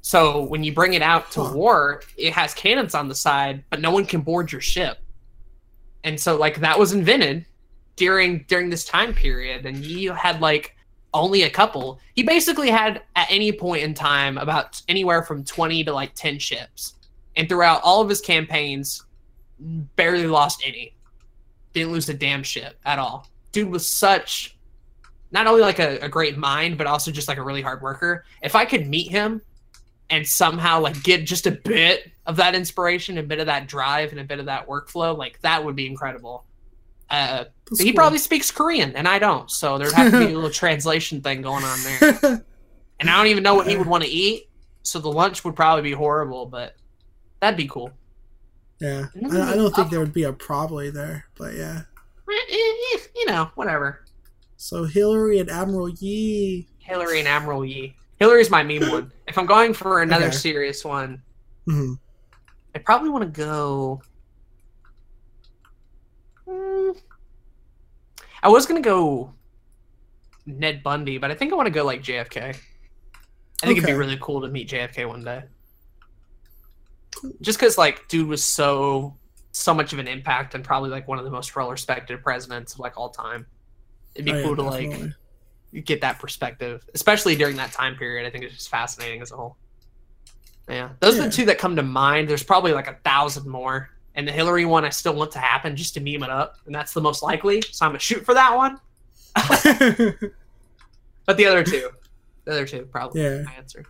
so 0.00 0.44
when 0.44 0.62
you 0.64 0.72
bring 0.72 0.94
it 0.94 1.02
out 1.02 1.30
to 1.32 1.42
Huh. 1.44 1.52
war 1.54 2.02
it 2.16 2.32
has 2.32 2.54
cannons 2.54 2.94
on 2.94 3.08
the 3.08 3.14
side 3.14 3.64
but 3.70 3.80
no 3.80 3.90
one 3.90 4.06
can 4.06 4.22
board 4.22 4.50
your 4.50 4.60
ship 4.62 4.98
and 6.04 6.18
so 6.18 6.36
like 6.36 6.60
that 6.60 6.78
was 6.78 6.92
invented 6.92 7.44
during 7.96 8.44
during 8.48 8.70
this 8.70 8.84
time 8.84 9.14
period 9.14 9.66
and 9.66 9.76
he 9.76 10.06
had 10.06 10.40
like 10.40 10.76
only 11.12 11.42
a 11.42 11.50
couple. 11.50 12.00
He 12.14 12.22
basically 12.24 12.70
had 12.70 13.02
at 13.14 13.30
any 13.30 13.52
point 13.52 13.84
in 13.84 13.94
time 13.94 14.36
about 14.36 14.82
anywhere 14.88 15.22
from 15.22 15.44
20 15.44 15.84
to 15.84 15.92
like 15.92 16.14
10 16.14 16.38
ships. 16.38 16.94
And 17.36 17.48
throughout 17.48 17.80
all 17.82 18.00
of 18.00 18.08
his 18.08 18.20
campaigns 18.20 19.04
barely 19.60 20.26
lost 20.26 20.62
any. 20.66 20.94
Didn't 21.72 21.92
lose 21.92 22.08
a 22.08 22.14
damn 22.14 22.42
ship 22.42 22.78
at 22.84 22.98
all. 22.98 23.28
Dude 23.52 23.70
was 23.70 23.86
such 23.86 24.56
not 25.30 25.46
only 25.46 25.62
like 25.62 25.78
a, 25.78 25.98
a 25.98 26.08
great 26.08 26.36
mind 26.36 26.78
but 26.78 26.86
also 26.86 27.10
just 27.10 27.28
like 27.28 27.38
a 27.38 27.42
really 27.42 27.62
hard 27.62 27.80
worker. 27.80 28.24
If 28.42 28.54
i 28.54 28.64
could 28.64 28.88
meet 28.88 29.10
him 29.10 29.40
and 30.10 30.26
somehow 30.26 30.80
like 30.80 31.02
get 31.02 31.24
just 31.24 31.46
a 31.46 31.50
bit 31.50 32.10
of 32.26 32.36
that 32.36 32.54
inspiration 32.54 33.18
a 33.18 33.22
bit 33.22 33.40
of 33.40 33.46
that 33.46 33.66
drive 33.66 34.10
and 34.10 34.20
a 34.20 34.24
bit 34.24 34.38
of 34.38 34.46
that 34.46 34.68
workflow 34.68 35.16
like 35.16 35.40
that 35.40 35.64
would 35.64 35.74
be 35.74 35.86
incredible 35.86 36.44
uh 37.10 37.44
he 37.78 37.86
cool. 37.86 37.94
probably 37.94 38.18
speaks 38.18 38.50
korean 38.50 38.94
and 38.96 39.06
i 39.08 39.18
don't 39.18 39.50
so 39.50 39.78
there'd 39.78 39.92
have 39.92 40.10
to 40.12 40.18
be 40.18 40.32
a 40.32 40.34
little 40.34 40.50
translation 40.64 41.20
thing 41.20 41.42
going 41.42 41.62
on 41.64 41.78
there 41.82 42.44
and 43.00 43.10
i 43.10 43.16
don't 43.16 43.26
even 43.26 43.42
know 43.42 43.54
what 43.54 43.66
he 43.66 43.76
would 43.76 43.86
want 43.86 44.02
to 44.04 44.08
eat 44.10 44.48
so 44.82 44.98
the 44.98 45.10
lunch 45.10 45.44
would 45.44 45.54
probably 45.56 45.82
be 45.82 45.92
horrible 45.92 46.46
but 46.46 46.74
that'd 47.40 47.56
be 47.56 47.66
cool 47.68 47.90
yeah. 48.80 49.06
And 49.14 49.30
then 49.30 49.40
I, 49.40 49.52
I 49.52 49.56
don't 49.56 49.74
think 49.74 49.88
there 49.90 50.00
would 50.00 50.12
be 50.12 50.24
a 50.24 50.32
probably 50.32 50.90
there, 50.90 51.26
but 51.38 51.54
yeah. 51.54 51.82
Eh, 52.28 52.32
eh, 52.50 52.74
eh, 52.94 52.98
you 53.14 53.24
know 53.26 53.48
whatever 53.54 54.04
So 54.56 54.84
Hillary 54.84 55.38
and 55.38 55.48
Admiral 55.48 55.88
Yi. 55.88 56.66
hillary 56.80 57.20
and 57.20 57.28
admiral 57.28 57.64
yi 57.64 57.94
hillary's 58.18 58.50
my 58.50 58.62
meme 58.62 58.90
one 58.90 59.12
if 59.28 59.38
i'm 59.38 59.46
going 59.46 59.72
for 59.72 60.02
another 60.02 60.26
Okay. 60.26 60.36
serious 60.36 60.84
one 60.84 61.22
Mhm. 61.68 61.98
I 62.74 62.78
probably 62.80 63.08
want 63.10 63.22
to 63.22 63.30
go. 63.30 64.02
Mm, 66.48 66.96
I 68.42 68.48
was 68.48 68.66
gonna 68.66 68.80
go 68.80 69.32
Ted 70.60 70.82
Bundy, 70.82 71.18
but 71.18 71.30
I 71.30 71.34
think 71.34 71.52
I 71.52 71.56
want 71.56 71.66
to 71.66 71.72
go 71.72 71.84
like 71.84 72.02
JFK. 72.02 72.56
I 73.62 73.66
think 73.66 73.78
it'd 73.78 73.86
be 73.86 73.92
really 73.92 74.18
cool 74.20 74.40
to 74.42 74.48
meet 74.48 74.68
JFK 74.68 75.08
one 75.08 75.24
day. 75.24 75.44
Just 77.40 77.58
because, 77.58 77.78
like, 77.78 78.06
dude 78.08 78.28
was 78.28 78.44
so 78.44 79.16
so 79.52 79.72
much 79.72 79.92
of 79.92 80.00
an 80.00 80.08
impact 80.08 80.56
and 80.56 80.64
probably 80.64 80.90
like 80.90 81.06
one 81.06 81.16
of 81.16 81.24
the 81.24 81.30
most 81.30 81.54
well 81.54 81.70
respected 81.70 82.20
presidents 82.22 82.74
of 82.74 82.80
like 82.80 82.98
all 82.98 83.08
time. 83.08 83.46
It'd 84.14 84.24
be 84.24 84.32
Oh, 84.32 84.36
yeah, 84.38 84.42
cool 84.42 84.56
to 84.56 84.62
like 84.62 85.12
get 85.84 86.00
that 86.00 86.18
perspective, 86.18 86.84
especially 86.94 87.36
during 87.36 87.56
that 87.56 87.72
time 87.72 87.96
period. 87.96 88.26
I 88.26 88.30
think 88.30 88.44
it's 88.44 88.54
just 88.54 88.68
fascinating 88.68 89.22
as 89.22 89.32
a 89.32 89.36
whole. 89.36 89.56
Yeah, 90.68 90.90
those 91.00 91.18
are 91.18 91.24
the 91.24 91.30
two 91.30 91.44
that 91.46 91.58
come 91.58 91.76
to 91.76 91.82
mind. 91.82 92.28
There's 92.28 92.42
probably 92.42 92.72
like 92.72 92.88
a 92.88 92.98
thousand 93.04 93.48
more, 93.48 93.90
and 94.14 94.26
the 94.28 94.32
Hillary 94.32 94.64
one 94.64 94.84
I 94.84 94.90
still 94.90 95.14
want 95.14 95.30
to 95.32 95.38
happen 95.38 95.74
just 95.76 95.94
to 95.94 96.00
meme 96.00 96.22
it 96.22 96.30
up, 96.30 96.56
and 96.66 96.74
that's 96.74 96.92
the 96.92 97.00
most 97.00 97.22
likely. 97.22 97.62
So 97.70 97.84
I'm 97.86 97.90
gonna 97.90 97.98
shoot 97.98 98.24
for 98.24 98.34
that 98.34 98.54
one. 98.56 98.80
But 101.26 101.38
the 101.38 101.46
other 101.46 101.64
two, 101.64 101.88
the 102.44 102.52
other 102.52 102.66
two 102.66 102.82
probably 102.82 103.22
Yeah. 103.22 103.42
my 103.44 103.54
answer. 103.54 103.86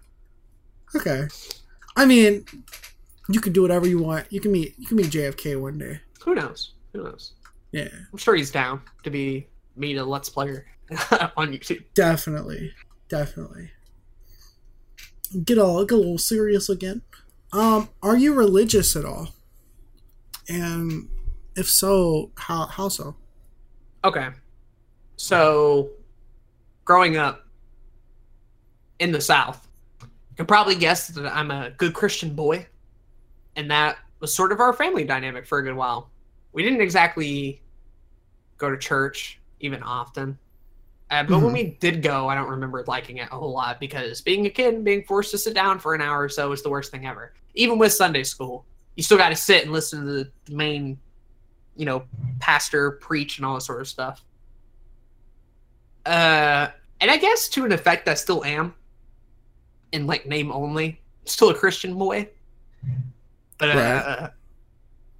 okay. 0.94 1.26
I 1.96 2.06
mean, 2.06 2.44
you 3.28 3.40
can 3.40 3.52
do 3.52 3.62
whatever 3.62 3.88
you 3.88 3.98
want. 3.98 4.32
You 4.32 4.40
can 4.40 4.52
meet 4.52 4.74
you 4.78 4.86
can 4.86 4.96
meet 4.98 5.06
JFK 5.06 5.60
one 5.60 5.78
day. 5.78 6.00
Who 6.24 6.34
knows? 6.36 6.74
Who 6.92 7.02
knows? 7.02 7.32
Yeah, 7.72 7.88
I'm 8.12 8.18
sure 8.18 8.36
he's 8.36 8.52
down 8.52 8.82
to 9.02 9.10
be 9.10 9.48
meet 9.74 9.96
a 9.96 10.04
Let's 10.04 10.28
Player 10.28 10.64
on 11.36 11.52
YouTube. 11.52 11.82
definitely, 11.94 12.72
definitely. 13.08 13.72
Get 15.44 15.58
a 15.58 15.84
get 15.88 15.92
a 15.92 15.96
little 15.96 16.18
serious 16.18 16.68
again. 16.68 17.02
Um, 17.52 17.88
are 18.00 18.16
you 18.16 18.32
religious 18.34 18.94
at 18.94 19.04
all? 19.04 19.30
And 20.48 21.08
if 21.56 21.68
so, 21.68 22.30
how 22.36 22.66
how 22.66 22.88
so? 22.88 23.14
Okay. 24.04 24.28
So, 25.16 25.90
growing 26.84 27.16
up 27.16 27.46
in 28.98 29.12
the 29.12 29.20
South. 29.20 29.66
You 30.02 30.36
can 30.36 30.46
probably 30.46 30.74
guess 30.74 31.08
that 31.08 31.26
I'm 31.26 31.50
a 31.50 31.70
good 31.70 31.94
Christian 31.94 32.34
boy, 32.34 32.66
and 33.56 33.70
that 33.70 33.98
was 34.20 34.34
sort 34.34 34.52
of 34.52 34.60
our 34.60 34.72
family 34.72 35.04
dynamic 35.04 35.46
for 35.46 35.58
a 35.58 35.62
good 35.62 35.76
while. 35.76 36.10
We 36.52 36.62
didn't 36.62 36.80
exactly 36.80 37.62
go 38.58 38.70
to 38.70 38.76
church 38.76 39.38
even 39.60 39.82
often. 39.82 40.38
Uh, 41.10 41.22
but 41.22 41.40
when 41.40 41.50
Mhm. 41.50 41.52
we 41.52 41.62
did 41.80 42.02
go, 42.02 42.28
I 42.28 42.34
don't 42.34 42.48
remember 42.48 42.82
liking 42.86 43.18
it 43.18 43.28
a 43.30 43.36
whole 43.36 43.52
lot 43.52 43.78
because 43.78 44.20
being 44.20 44.46
a 44.46 44.50
kid 44.50 44.74
and 44.74 44.84
being 44.84 45.04
forced 45.04 45.30
to 45.32 45.38
sit 45.38 45.54
down 45.54 45.78
for 45.78 45.94
an 45.94 46.00
hour 46.00 46.22
or 46.22 46.28
so 46.28 46.50
is 46.52 46.62
the 46.62 46.70
worst 46.70 46.90
thing 46.90 47.06
ever. 47.06 47.34
Even 47.54 47.78
with 47.78 47.92
Sunday 47.92 48.24
school, 48.24 48.64
you 48.96 49.02
still 49.02 49.18
got 49.18 49.30
to 49.30 49.36
sit 49.36 49.64
and 49.64 49.72
listen 49.72 50.04
to 50.04 50.12
the 50.12 50.30
main, 50.48 50.98
you 51.76 51.84
know, 51.84 52.04
pastor 52.40 52.92
preach 52.92 53.38
and 53.38 53.46
all 53.46 53.54
that 53.54 53.62
sort 53.62 53.80
of 53.80 53.88
stuff. 53.88 54.24
Uh, 56.06 56.68
and 57.00 57.10
I 57.10 57.16
guess 57.16 57.48
to 57.50 57.64
an 57.64 57.72
effect, 57.72 58.08
I 58.08 58.14
still 58.14 58.44
am, 58.44 58.74
in 59.92 60.06
like 60.06 60.26
name 60.26 60.52
only, 60.52 61.00
still 61.24 61.50
a 61.50 61.54
Christian 61.54 61.96
boy. 61.96 62.28
But 63.58 63.70
uh, 63.70 63.74
Right. 63.74 64.30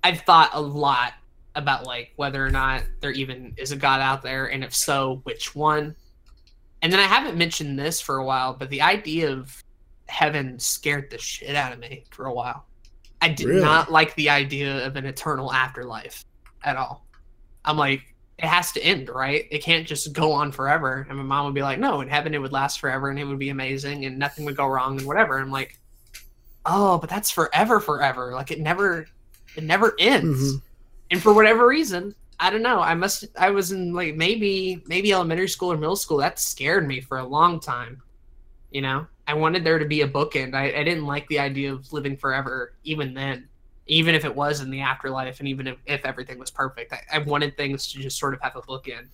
I've 0.03 0.21
thought 0.21 0.51
a 0.53 0.61
lot 0.61 1.15
about 1.55 1.87
like 1.87 2.13
whether 2.17 2.45
or 2.45 2.51
not 2.51 2.83
there 3.01 3.13
even 3.13 3.55
is 3.57 3.73
a 3.73 3.77
God 3.77 4.01
out 4.01 4.23
there, 4.23 4.47
and 4.47 4.63
if 4.63 4.75
so, 4.75 5.21
which 5.25 5.55
one. 5.55 5.97
And 6.83 6.93
then 6.93 7.01
I 7.01 7.05
haven't 7.05 7.39
mentioned 7.39 7.79
this 7.79 8.01
for 8.01 8.19
a 8.19 8.25
while, 8.25 8.53
but 8.53 8.69
the 8.69 8.83
idea 8.83 9.33
of 9.33 9.65
heaven 10.07 10.59
scared 10.59 11.11
the 11.11 11.17
shit 11.17 11.57
out 11.57 11.73
of 11.73 11.79
me 11.79 12.05
for 12.11 12.27
a 12.27 12.33
while. 12.35 12.67
I 13.25 13.29
did 13.29 13.47
Really? 13.47 13.61
not 13.63 13.91
like 13.91 14.15
the 14.15 14.31
idea 14.31 14.87
of 14.87 14.97
an 14.97 15.07
eternal 15.07 15.53
afterlife 15.53 16.25
at 16.63 16.77
all. 16.77 17.07
I'm 17.65 17.77
like, 17.77 18.03
it 18.39 18.47
has 18.47 18.73
to 18.73 18.83
end, 18.83 19.09
right? 19.09 19.47
It 19.51 19.63
can't 19.63 19.87
just 19.87 20.13
go 20.13 20.33
on 20.33 20.53
forever. 20.53 21.07
And 21.09 21.17
my 21.19 21.25
mom 21.25 21.47
would 21.47 21.55
be 21.55 21.63
like, 21.63 21.79
no, 21.79 22.01
in 22.01 22.09
heaven 22.09 22.35
it 22.35 22.39
would 22.39 22.53
last 22.53 22.81
forever 22.81 23.09
and 23.11 23.19
it 23.19 23.25
would 23.25 23.39
be 23.39 23.51
amazing 23.51 24.05
and 24.05 24.19
nothing 24.19 24.45
would 24.45 24.57
go 24.57 24.67
wrong 24.67 24.99
and 24.99 25.07
whatever. 25.07 25.39
I'm 25.39 25.51
like, 25.51 25.79
oh, 26.67 26.99
but 26.99 27.09
that's 27.11 27.31
forever, 27.31 27.81
forever. 27.81 28.33
Like 28.33 28.51
it 28.51 28.61
never, 28.61 29.07
it 29.57 29.65
never 29.65 29.95
ends. 29.99 30.55
Mhm. 30.55 30.63
And 31.11 31.23
for 31.23 31.33
whatever 31.33 31.67
reason, 31.67 32.15
I 32.41 32.51
don't 32.51 32.63
know. 32.63 32.81
I 32.81 32.95
must. 32.95 33.25
I 33.39 33.51
was 33.51 33.71
in 33.71 33.93
like 33.93 34.17
maybe 34.17 34.83
maybe 34.87 35.13
elementary 35.13 35.49
school 35.49 35.71
or 35.73 35.77
middle 35.77 35.95
school. 35.97 36.17
That 36.19 36.41
scared 36.41 36.87
me 36.89 37.01
for 37.01 37.19
a 37.19 37.25
long 37.25 37.61
time. 37.61 38.03
You 38.73 38.83
know, 38.83 39.07
I 39.27 39.35
wanted 39.35 39.65
there 39.65 39.79
to 39.79 39.85
be 39.87 40.03
a 40.03 40.09
bookend. 40.09 40.55
I, 40.55 40.67
I 40.67 40.85
didn't 40.85 41.07
like 41.07 41.27
the 41.29 41.39
idea 41.39 41.73
of 41.73 41.93
living 41.93 42.17
forever, 42.17 42.75
even 42.85 43.15
then, 43.15 43.49
even 43.87 44.15
if 44.15 44.25
it 44.25 44.35
was 44.35 44.61
in 44.61 44.71
the 44.71 44.81
afterlife, 44.81 45.41
and 45.41 45.49
even 45.49 45.67
if, 45.67 45.79
if 45.87 46.05
everything 46.05 46.39
was 46.39 46.51
perfect. 46.51 46.93
I, 46.93 47.01
I 47.13 47.19
wanted 47.19 47.57
things 47.57 47.91
to 47.93 48.01
just 48.01 48.19
sort 48.19 48.35
of 48.35 48.41
have 48.43 48.57
a 48.57 48.63
bookend. 48.63 49.09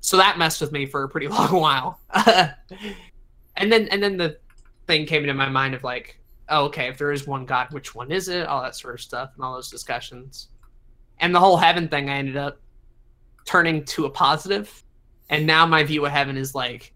So 0.00 0.16
that 0.18 0.38
messed 0.38 0.60
with 0.60 0.72
me 0.72 0.86
for 0.86 1.02
a 1.02 1.08
pretty 1.08 1.28
long 1.28 1.52
while. 1.52 2.00
and 2.14 3.72
then 3.72 3.88
and 3.88 4.02
then 4.02 4.16
the 4.16 4.38
thing 4.86 5.06
came 5.06 5.22
into 5.22 5.34
my 5.34 5.48
mind 5.48 5.74
of 5.74 5.82
like, 5.82 6.20
oh, 6.48 6.66
okay, 6.66 6.88
if 6.88 6.98
there 6.98 7.12
is 7.12 7.26
one 7.26 7.44
God, 7.44 7.72
which 7.72 7.94
one 7.94 8.12
is 8.12 8.28
it? 8.28 8.46
All 8.46 8.62
that 8.62 8.76
sort 8.76 8.94
of 8.94 9.00
stuff 9.00 9.32
and 9.34 9.44
all 9.44 9.54
those 9.54 9.70
discussions. 9.70 10.48
And 11.18 11.34
the 11.34 11.40
whole 11.40 11.56
heaven 11.56 11.88
thing, 11.88 12.08
I 12.08 12.18
ended 12.18 12.36
up 12.36 12.60
turning 13.44 13.84
to 13.86 14.04
a 14.06 14.10
positive. 14.10 14.82
And 15.28 15.46
now 15.46 15.66
my 15.66 15.82
view 15.82 16.04
of 16.06 16.12
heaven 16.12 16.36
is 16.36 16.54
like, 16.54 16.92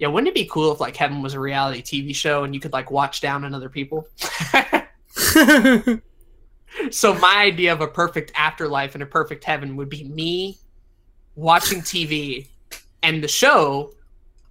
yeah, 0.00 0.08
wouldn't 0.08 0.28
it 0.28 0.34
be 0.34 0.46
cool 0.46 0.72
if 0.72 0.80
like 0.80 0.96
heaven 0.96 1.20
was 1.20 1.34
a 1.34 1.40
reality 1.40 1.82
TV 1.82 2.14
show 2.14 2.42
and 2.42 2.54
you 2.54 2.60
could 2.60 2.72
like 2.72 2.90
watch 2.90 3.20
down 3.20 3.44
on 3.44 3.54
other 3.54 3.68
people? 3.68 4.08
so 6.90 7.14
my 7.14 7.36
idea 7.36 7.70
of 7.70 7.82
a 7.82 7.86
perfect 7.86 8.32
afterlife 8.34 8.94
and 8.94 9.02
a 9.02 9.06
perfect 9.06 9.44
heaven 9.44 9.76
would 9.76 9.90
be 9.90 10.04
me 10.04 10.56
watching 11.36 11.82
TV 11.82 12.48
and 13.02 13.22
the 13.22 13.28
show 13.28 13.92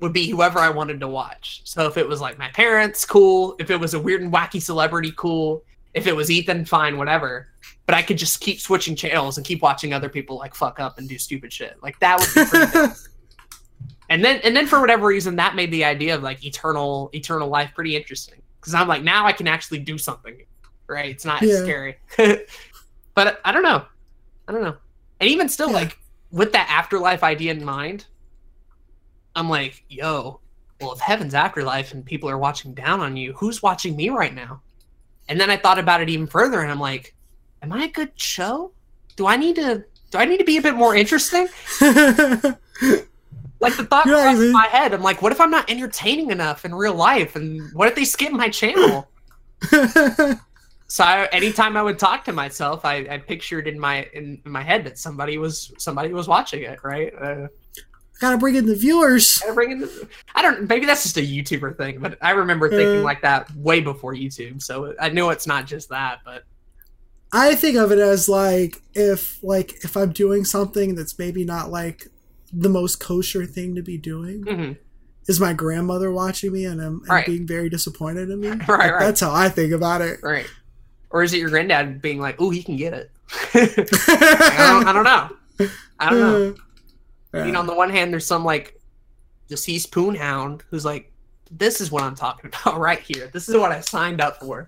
would 0.01 0.13
be 0.13 0.29
whoever 0.29 0.59
I 0.59 0.69
wanted 0.69 0.99
to 0.99 1.07
watch. 1.07 1.61
So 1.63 1.87
if 1.87 1.97
it 1.97 2.07
was 2.07 2.21
like 2.21 2.37
my 2.37 2.49
parents, 2.49 3.03
cool. 3.03 3.55
If 3.59 3.71
it 3.71 3.77
was 3.77 3.95
a 3.95 3.99
weird 3.99 4.21
and 4.21 4.31
wacky 4.31 4.61
celebrity, 4.61 5.13
cool. 5.17 5.63
If 5.95 6.05
it 6.05 6.15
was 6.15 6.29
Ethan, 6.29 6.65
fine, 6.65 6.95
whatever. 6.95 7.47
But 7.87 7.95
I 7.95 8.03
could 8.03 8.19
just 8.19 8.39
keep 8.39 8.59
switching 8.59 8.95
channels 8.95 9.37
and 9.37 9.45
keep 9.45 9.63
watching 9.63 9.93
other 9.93 10.09
people 10.09 10.37
like 10.37 10.53
fuck 10.53 10.79
up 10.79 10.99
and 10.99 11.09
do 11.09 11.17
stupid 11.17 11.51
shit. 11.51 11.81
Like 11.81 11.97
that 12.01 12.19
would 12.19 12.29
be 12.35 12.45
pretty. 12.49 12.93
And 14.09 14.23
then 14.25 14.41
and 14.43 14.55
then 14.55 14.65
for 14.67 14.79
whatever 14.81 15.07
reason 15.07 15.35
that 15.35 15.55
made 15.55 15.71
the 15.71 15.85
idea 15.85 16.15
of 16.15 16.23
like 16.23 16.43
eternal 16.43 17.09
eternal 17.13 17.47
life 17.47 17.71
pretty 17.75 17.95
interesting. 17.95 18.41
Because 18.59 18.73
I'm 18.73 18.87
like, 18.87 19.03
now 19.03 19.25
I 19.25 19.31
can 19.33 19.47
actually 19.47 19.79
do 19.79 19.97
something. 19.97 20.35
Right? 20.87 21.09
It's 21.11 21.25
not 21.25 21.41
Yeah. 21.43 21.57
scary. 21.61 21.97
but 23.15 23.39
I 23.45 23.51
don't 23.51 23.63
know. 23.63 23.85
I 24.47 24.51
don't 24.51 24.63
know. 24.63 24.75
And 25.19 25.29
even 25.29 25.47
still, 25.47 25.67
Yeah. 25.69 25.75
like 25.75 25.99
with 26.31 26.51
that 26.53 26.67
afterlife 26.69 27.23
idea 27.23 27.51
in 27.51 27.63
mind, 27.63 28.05
I'm 29.35 29.49
like, 29.49 29.83
yo, 29.89 30.39
well, 30.81 30.93
if 30.93 30.99
heaven's 30.99 31.33
afterlife 31.35 31.93
and 31.93 32.03
people 32.05 32.29
are 32.29 32.37
watching 32.37 32.73
down 32.73 33.01
on 33.01 33.15
you, 33.15 33.33
who's 33.33 33.61
watching 33.61 33.95
me 33.95 34.09
right 34.09 34.33
now? 34.33 34.61
And 35.27 35.39
then 35.39 35.49
I 35.51 35.57
thought 35.57 35.77
about 35.77 36.01
it 36.01 36.09
even 36.09 36.25
further, 36.25 36.61
and 36.61 36.71
I'm 36.71 36.79
like, 36.79 37.13
am 37.61 37.71
I 37.71 37.83
a 37.83 37.87
good 37.87 38.11
show? 38.15 38.71
Do 39.15 39.27
I 39.27 39.35
need 39.37 39.57
to? 39.57 39.83
Do 40.09 40.17
I 40.17 40.25
need 40.25 40.37
to 40.37 40.43
be 40.43 40.57
a 40.57 40.61
bit 40.61 40.73
more 40.75 40.95
interesting? 40.95 41.47
Like 43.61 43.75
the 43.75 43.83
thought 43.85 44.07
I 44.07 44.33
crossed 44.33 44.53
my 44.53 44.67
head. 44.67 44.93
I'm 44.93 45.01
like, 45.01 45.21
what 45.21 45.31
if 45.31 45.41
I'm 45.41 45.51
not 45.51 45.69
entertaining 45.69 46.31
enough 46.31 46.63
in 46.65 46.73
real 46.73 46.93
life? 46.95 47.35
And 47.35 47.61
what 47.73 47.87
if 47.89 47.95
they 47.95 48.05
skip 48.05 48.31
my 48.31 48.49
channel? 48.49 49.07
So 50.91 51.03
I, 51.03 51.25
anytime 51.31 51.77
I 51.77 51.83
would 51.83 51.99
talk 51.99 52.25
to 52.25 52.33
myself, 52.33 52.83
I, 52.83 53.05
I 53.11 53.19
pictured 53.19 53.67
in 53.67 53.79
my 53.79 54.09
in, 54.11 54.41
in 54.43 54.51
my 54.51 54.63
head 54.63 54.83
that 54.85 54.97
somebody 54.97 55.37
was 55.37 55.71
somebody 55.77 56.11
was 56.13 56.27
watching 56.27 56.63
it, 56.63 56.79
right? 56.83 57.13
Uh, 57.13 57.47
Gotta 58.19 58.39
bring 58.39 58.55
in 58.55 58.65
the 58.65 58.75
viewers. 58.75 59.37
gotta 59.37 59.53
bring 59.53 59.69
in 59.71 59.79
the- 59.81 60.07
I 60.33 60.41
don't. 60.41 60.67
Maybe 60.67 60.87
that's 60.87 61.03
just 61.03 61.17
a 61.17 61.21
YouTuber 61.21 61.77
thing, 61.77 61.99
but 61.99 62.17
I 62.23 62.31
remember 62.31 62.69
thinking 62.69 63.01
Uh. 63.01 63.03
like 63.03 63.21
that 63.21 63.55
way 63.55 63.81
before 63.81 64.15
YouTube. 64.15 64.63
So 64.63 64.95
I 64.99 65.09
know 65.09 65.29
it's 65.29 65.45
not 65.45 65.67
just 65.67 65.89
that, 65.89 66.21
but 66.25 66.43
I 67.31 67.53
think 67.53 67.77
of 67.77 67.91
it 67.91 67.99
as 67.99 68.27
like 68.27 68.81
if 68.95 69.43
like 69.43 69.83
if 69.85 69.95
I'm 69.95 70.11
doing 70.11 70.43
something 70.43 70.95
that's 70.95 71.19
maybe 71.19 71.45
not 71.45 71.69
like 71.69 72.07
the 72.53 72.69
most 72.69 72.99
kosher 72.99 73.45
thing 73.45 73.75
to 73.75 73.81
be 73.81 73.97
doing. 73.97 74.43
mhm. 74.43 74.77
Is 75.27 75.39
my 75.39 75.53
grandmother 75.53 76.11
watching 76.11 76.51
me 76.51 76.65
and 76.65 76.81
I'm, 76.81 77.01
and 77.01 77.07
Right. 77.09 77.25
being 77.25 77.45
very 77.45 77.69
disappointed 77.69 78.29
in 78.31 78.39
me? 78.39 78.47
Right, 78.67 78.67
Like, 78.67 78.91
right. 78.91 78.99
That's 78.99 79.21
how 79.21 79.31
I 79.31 79.47
think 79.49 79.71
about 79.73 80.01
it. 80.01 80.19
right. 80.23 80.47
Or 81.11 81.21
is 81.23 81.33
it 81.33 81.39
your 81.39 81.49
granddad 81.49 82.01
being 82.01 82.19
like, 82.19 82.35
"Oh, 82.39 82.49
he 82.51 82.61
can 82.63 82.75
get 82.77 82.93
it"? 82.93 83.11
I, 83.53 84.55
don't, 84.69 84.87
I 84.87 84.93
don't 84.93 85.03
know. 85.03 85.67
I 85.99 86.09
don't 86.09 86.19
know. 86.19 86.55
Yeah. 87.33 87.45
You 87.45 87.51
know, 87.51 87.59
on 87.59 87.67
the 87.67 87.75
one 87.75 87.91
hand, 87.91 88.11
there's 88.11 88.25
some 88.25 88.43
like 88.43 88.79
deceased 89.49 89.91
poon 89.91 90.15
hound 90.15 90.63
who's 90.71 90.83
like, 90.83 91.11
"This 91.51 91.79
is 91.79 91.91
what 91.91 92.01
I'm 92.01 92.15
talking 92.15 92.49
about 92.65 92.79
right 92.79 92.99
here. 92.99 93.29
This 93.31 93.47
is 93.47 93.55
what 93.55 93.71
I 93.71 93.81
signed 93.81 94.19
up 94.19 94.39
for." 94.39 94.67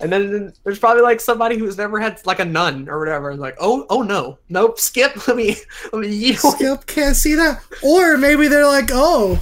And 0.00 0.12
then 0.12 0.52
there's 0.64 0.78
probably 0.78 1.02
like 1.02 1.20
somebody 1.20 1.56
who's 1.56 1.78
never 1.78 2.00
had 2.00 2.20
like 2.26 2.40
a 2.40 2.44
nun 2.44 2.88
or 2.88 2.98
whatever. 2.98 3.34
Like, 3.36 3.56
oh, 3.60 3.86
oh 3.90 4.02
no, 4.02 4.38
nope, 4.48 4.78
skip. 4.80 5.14
Let 5.28 5.36
me, 5.36 5.56
let 5.92 6.00
me. 6.00 6.08
You 6.14 6.32
know, 6.32 6.38
Skip 6.38 6.86
can't 6.86 7.16
see 7.16 7.34
that. 7.36 7.62
Or 7.82 8.16
maybe 8.18 8.48
they're 8.48 8.66
like, 8.66 8.90
oh, 8.92 9.40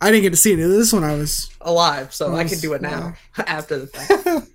I 0.00 0.10
didn't 0.10 0.22
get 0.22 0.30
to 0.30 0.36
see 0.36 0.52
any 0.52 0.62
of 0.62 0.70
this 0.70 0.92
when 0.92 1.04
I 1.04 1.14
was. 1.14 1.48
alive, 1.60 2.12
so 2.14 2.34
I 2.34 2.42
Gross, 2.42 2.50
can 2.50 2.58
do 2.60 2.72
it 2.74 2.82
now 2.82 3.14
after 3.38 3.78
the 3.78 3.86
fact. 3.86 4.10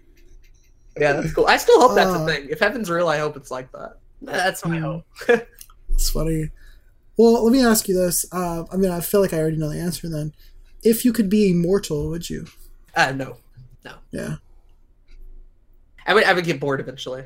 yeah, 1.00 1.14
that's 1.14 1.34
cool. 1.34 1.48
I 1.48 1.58
still 1.58 1.80
hope 1.80 1.96
that's 1.96 2.14
Uh, 2.14 2.24
a 2.24 2.26
thing. 2.26 2.48
If 2.50 2.60
heaven's 2.60 2.90
real, 2.90 3.08
I 3.08 3.18
hope 3.20 3.38
it's 3.38 3.52
like 3.52 3.72
that. 3.72 3.98
That's 4.22 4.64
my 4.66 4.78
Hmm. 4.78 4.84
hope. 4.84 5.06
It's 5.94 6.10
funny. 6.12 6.50
Well, 7.18 7.44
let 7.44 7.52
me 7.54 7.64
ask 7.64 7.88
you 7.88 7.96
this. 7.96 8.26
Uh, 8.32 8.66
I 8.72 8.78
mean, 8.78 8.92
I 8.92 9.00
feel 9.00 9.22
like 9.22 9.34
I 9.34 9.40
already 9.40 9.58
know 9.58 9.70
the 9.70 9.80
answer. 9.80 10.10
Then, 10.10 10.34
if 10.84 11.06
you 11.06 11.14
could 11.14 11.30
be 11.30 11.52
immortal, 11.52 12.10
would 12.10 12.30
you? 12.30 12.48
Uh, 12.96 13.12
no, 13.12 13.38
no, 13.86 13.94
Yeah, 14.12 14.36
I 16.12 16.14
would. 16.14 16.24
I 16.26 16.34
would 16.34 16.44
get 16.44 16.60
bored 16.60 16.82
eventually. 16.82 17.24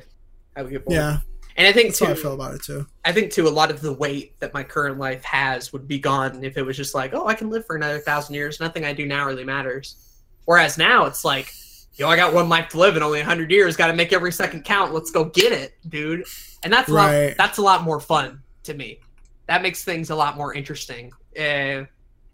I 0.54 0.62
would 0.62 0.70
get 0.70 0.84
bored. 0.84 0.94
yeah. 0.94 1.18
and 1.56 1.66
I 1.66 1.72
think 1.72 1.88
That's 1.88 1.98
too. 1.98 2.04
how 2.04 2.12
I 2.12 2.14
feel 2.14 2.34
about 2.34 2.54
it 2.54 2.62
too. 2.62 2.86
I 3.04 3.12
think 3.12 3.32
too 3.32 3.48
a 3.48 3.50
lot 3.50 3.72
of 3.72 3.80
the 3.80 3.92
weight 3.92 4.38
that 4.38 4.54
my 4.54 4.62
current 4.62 4.96
life 4.98 5.24
has 5.24 5.72
would 5.72 5.88
be 5.88 5.98
gone 5.98 6.44
if 6.44 6.56
it 6.56 6.62
was 6.62 6.76
just 6.76 6.94
like, 6.94 7.12
oh, 7.12 7.26
I 7.26 7.34
can 7.34 7.50
live 7.50 7.66
for 7.66 7.74
another 7.74 7.98
thousand 7.98 8.36
years. 8.36 8.60
Nothing 8.60 8.84
I 8.84 8.92
do 8.92 9.04
now 9.04 9.26
really 9.26 9.42
matters. 9.42 10.22
Whereas 10.44 10.78
now 10.78 11.06
it's 11.06 11.24
like, 11.24 11.52
yo, 11.94 12.08
I 12.08 12.14
got 12.14 12.32
one 12.32 12.48
life 12.48 12.68
to 12.68 12.78
live 12.78 12.94
and 12.94 13.02
only 13.02 13.20
hundred 13.22 13.50
years. 13.50 13.76
Got 13.76 13.88
to 13.88 13.92
make 13.92 14.12
every 14.12 14.30
second 14.30 14.64
count. 14.64 14.94
Let's 14.94 15.10
go 15.10 15.24
get 15.24 15.52
it, 15.52 15.74
dude. 15.88 16.24
And 16.62 16.72
that's 16.72 16.88
a 16.88 16.92
lot, 16.92 17.34
that's 17.36 17.58
a 17.58 17.62
lot 17.62 17.82
more 17.82 17.98
fun 17.98 18.40
to 18.62 18.74
me. 18.74 19.00
That 19.48 19.62
makes 19.62 19.82
things 19.82 20.10
a 20.10 20.14
lot 20.14 20.36
more 20.36 20.54
interesting. 20.54 21.10
Uh, 21.36 21.84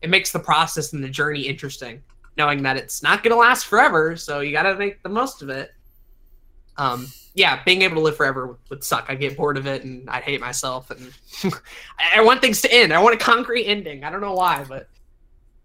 it 0.03 0.11
makes 0.11 0.33
the 0.33 0.39
process 0.39 0.93
and 0.93 1.03
the 1.03 1.09
journey 1.09 1.41
interesting, 1.43 2.03
knowing 2.37 2.62
that 2.62 2.77
it's 2.77 3.03
not 3.03 3.23
gonna 3.23 3.37
last 3.37 3.66
forever. 3.66 4.16
So 4.16 4.41
you 4.41 4.53
got 4.53 4.65
to 4.65 4.74
make 4.77 5.03
the 5.03 5.09
most 5.09 5.43
of 5.43 5.49
it. 5.49 5.73
Um, 6.77 7.09
yeah, 7.35 7.62
being 7.65 7.82
able 7.82 7.97
to 7.97 8.01
live 8.01 8.16
forever 8.16 8.47
would, 8.47 8.57
would 8.70 8.85
suck. 8.85 9.07
I'd 9.09 9.20
get 9.20 9.36
bored 9.36 9.57
of 9.57 9.66
it 9.66 9.85
and 9.85 10.09
I'd 10.09 10.23
hate 10.23 10.40
myself. 10.40 10.90
And 10.90 11.12
I, 11.99 12.19
I 12.19 12.23
want 12.23 12.40
things 12.40 12.61
to 12.62 12.73
end. 12.73 12.93
I 12.93 13.03
want 13.03 13.15
a 13.15 13.19
concrete 13.19 13.66
ending. 13.66 14.05
I 14.05 14.11
don't 14.11 14.20
know 14.20 14.35
why, 14.35 14.65
but 14.69 14.89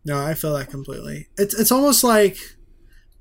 No, 0.05 0.23
I 0.23 0.33
feel 0.33 0.53
that 0.57 0.69
completely. 0.69 1.27
It's 1.37 1.53
it's 1.53 1.71
almost 1.71 2.03
like 2.03 2.37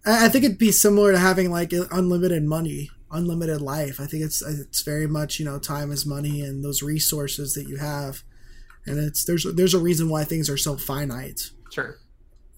I 0.05 0.27
I 0.27 0.29
think 0.29 0.45
it'd 0.45 0.59
be 0.59 0.73
similar 0.73 1.13
to 1.13 1.19
having 1.19 1.51
like 1.51 1.73
unlimited 1.91 2.45
money, 2.45 2.91
unlimited 3.11 3.61
life. 3.61 4.01
I 4.01 4.07
think 4.07 4.23
it's 4.25 4.43
it's 4.43 4.83
very 4.83 5.07
much 5.09 5.39
you 5.39 5.45
know 5.45 5.59
time 5.59 5.91
is 5.91 6.07
money 6.07 6.41
and 6.43 6.65
those 6.65 6.83
resources 6.83 7.55
that 7.55 7.69
you 7.69 7.77
have, 7.79 8.23
and 8.85 8.99
it's 8.99 9.25
there's 9.25 9.45
there's 9.55 9.75
a 9.75 9.81
reason 9.81 10.09
why 10.09 10.25
things 10.25 10.49
are 10.49 10.57
so 10.57 10.77
finite. 10.77 11.51
Sure. 11.71 11.99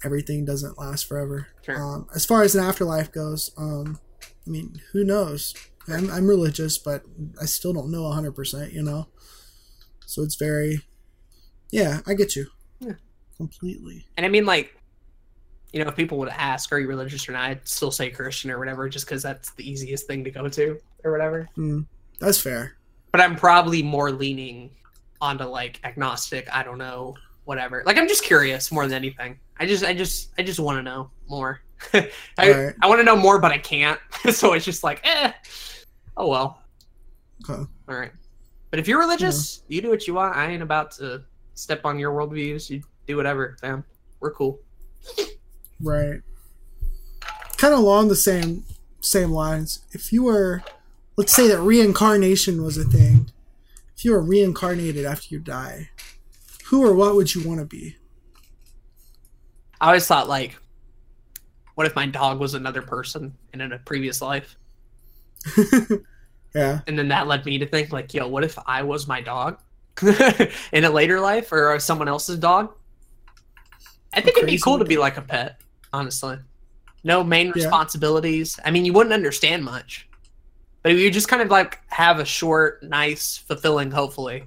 Everything 0.05 0.45
doesn't 0.45 0.79
last 0.79 1.07
forever. 1.09 1.49
Sure. 1.63 1.83
Um, 1.83 2.07
as 2.15 2.25
far 2.25 2.43
as 2.43 2.55
an 2.55 2.63
afterlife 2.63 3.11
goes, 3.11 3.51
um, 3.57 3.99
I 4.49 4.51
mean, 4.51 4.81
who 4.93 5.05
knows? 5.05 5.55
I'm, 5.87 6.11
I'm 6.11 6.27
religious, 6.27 6.79
but 6.79 7.03
I 7.41 7.45
still 7.45 7.75
don't 7.75 7.91
know 7.91 8.03
100%, 8.03 8.73
you 8.73 8.83
know? 8.83 9.09
So 10.07 10.23
it's 10.23 10.37
very, 10.37 10.81
yeah, 11.71 12.01
I 12.07 12.15
get 12.15 12.35
you. 12.35 12.47
Yeah. 12.81 12.95
Completely. 13.37 14.07
And 14.17 14.25
I 14.25 14.31
mean, 14.31 14.47
like, 14.47 14.75
you 15.73 15.83
know, 15.85 15.91
if 15.91 15.97
people 15.97 16.17
would 16.19 16.31
ask, 16.31 16.73
"Are 16.73 16.79
you 16.79 16.89
religious 16.89 17.29
or 17.29 17.33
not?" 17.33 17.43
I'd 17.43 17.69
still 17.69 17.91
say 17.91 18.09
Christian 18.09 18.51
or 18.51 18.59
whatever, 18.59 18.89
just 18.89 19.05
because 19.05 19.23
that's 19.23 19.51
the 19.53 19.71
easiest 19.71 20.07
thing 20.07 20.25
to 20.25 20.31
go 20.31 20.49
to 20.49 20.79
or 21.05 21.13
whatever. 21.13 21.47
Mm, 21.59 21.87
that's 22.21 22.41
fair. 22.41 22.77
But 23.13 23.21
I'm 23.21 23.37
probably 23.37 23.83
more 23.83 24.11
leaning 24.11 24.71
onto 25.21 25.45
like 25.45 25.79
agnostic. 25.85 26.49
I 26.51 26.63
don't 26.63 26.79
know, 26.79 27.17
whatever. 27.45 27.83
Like, 27.85 27.99
I'm 27.99 28.09
just 28.09 28.25
curious 28.25 28.73
more 28.73 28.87
than 28.87 28.95
anything. 28.95 29.39
I 29.59 29.67
just, 29.67 29.85
I 29.85 29.93
just, 29.93 30.31
I 30.39 30.43
just 30.43 30.59
want 30.59 30.79
to 30.79 30.83
know 30.83 31.11
more. 31.29 31.61
I, 31.93 32.11
Right. 32.39 32.75
I 32.83 32.87
want 32.87 33.01
to 33.01 33.05
know 33.05 33.17
more, 33.17 33.39
but 33.39 33.53
I 33.53 33.59
can't. 33.59 33.99
so 34.31 34.53
it's 34.53 34.65
just 34.65 34.83
like, 34.83 35.01
eh. 35.05 35.33
Oh 36.17 36.29
well. 36.29 36.63
Okay. 37.49 37.63
All 37.89 37.97
right. 37.97 38.13
But 38.71 38.81
if 38.81 38.89
you're 38.89 38.99
religious, 38.99 39.63
you 39.69 39.81
do 39.81 39.89
what 39.89 40.07
you 40.07 40.15
want. 40.15 40.37
I 40.37 40.51
ain't 40.51 40.63
about 40.63 40.91
to 40.93 41.25
step 41.55 41.85
on 41.85 41.99
your 41.99 42.13
worldviews. 42.13 42.69
You 42.69 42.83
do 43.07 43.17
whatever, 43.17 43.57
fam. 43.61 43.85
We're 44.21 44.33
cool. 44.33 44.61
Right. 45.81 46.21
Kind 47.57 47.73
of 47.73 47.81
along 47.81 48.09
the 48.09 48.17
same 48.17 48.65
same 49.01 49.31
lines. 49.31 49.81
If 49.93 50.13
you 50.13 50.25
were, 50.25 50.63
let's 51.17 51.35
say 51.35 51.49
that 51.49 51.61
reincarnation 51.61 52.63
was 52.63 52.77
a 52.77 52.85
thing. 52.85 53.31
If 53.97 54.05
you 54.05 54.13
were 54.13 54.23
reincarnated 54.23 55.05
after 55.05 55.35
you 55.35 55.41
die, 55.41 55.91
who 56.67 56.85
or 56.85 56.95
what 56.95 57.15
would 57.15 57.35
you 57.35 57.47
want 57.49 57.61
to 57.61 57.67
be? 57.67 57.97
I 59.81 59.89
always 59.89 60.07
thought 60.07 60.29
like, 60.29 60.57
what 61.79 61.87
if 61.87 61.95
my 61.95 62.07
dog 62.07 62.41
was 62.41 62.55
another 62.55 62.83
person 62.83 63.33
and 63.53 63.63
in 63.63 63.71
a 63.73 63.79
previous 63.79 64.21
life? 64.21 64.57
yeah. 66.53 66.81
And 66.89 66.99
then 66.99 67.07
that 67.07 67.29
led 67.29 67.47
me 67.47 67.57
to 67.59 67.67
think 67.67 67.93
like, 67.93 68.13
yo, 68.13 68.27
what 68.27 68.43
if 68.43 68.59
I 68.67 68.83
was 68.83 69.07
my 69.07 69.21
dog 69.21 69.61
in 70.73 70.83
a 70.83 70.91
later 70.91 71.21
life 71.21 71.53
or 71.53 71.79
someone 71.79 72.09
else's 72.09 72.37
dog? 72.41 72.75
I 74.13 74.21
think 74.21 74.37
it'd 74.39 74.51
be 74.51 74.59
cool 74.59 74.81
to 74.81 74.85
be 74.85 74.97
like 74.97 75.19
a 75.19 75.23
pet, 75.23 75.61
honestly. 75.93 76.39
No 77.05 77.23
main 77.23 77.47
Yeah. 77.47 77.53
responsibilities. 77.55 78.59
I 78.65 78.73
mean, 78.73 78.85
you 78.85 78.93
wouldn't 78.93 79.13
understand 79.15 79.65
much, 79.65 80.09
but 80.83 80.95
you 80.95 81.13
just 81.13 81.29
kind 81.29 81.43
of 81.43 81.49
like 81.49 81.79
have 81.93 82.19
a 82.19 82.25
short, 82.25 82.83
nice, 82.83 83.37
fulfilling, 83.37 83.93
hopefully, 83.93 84.43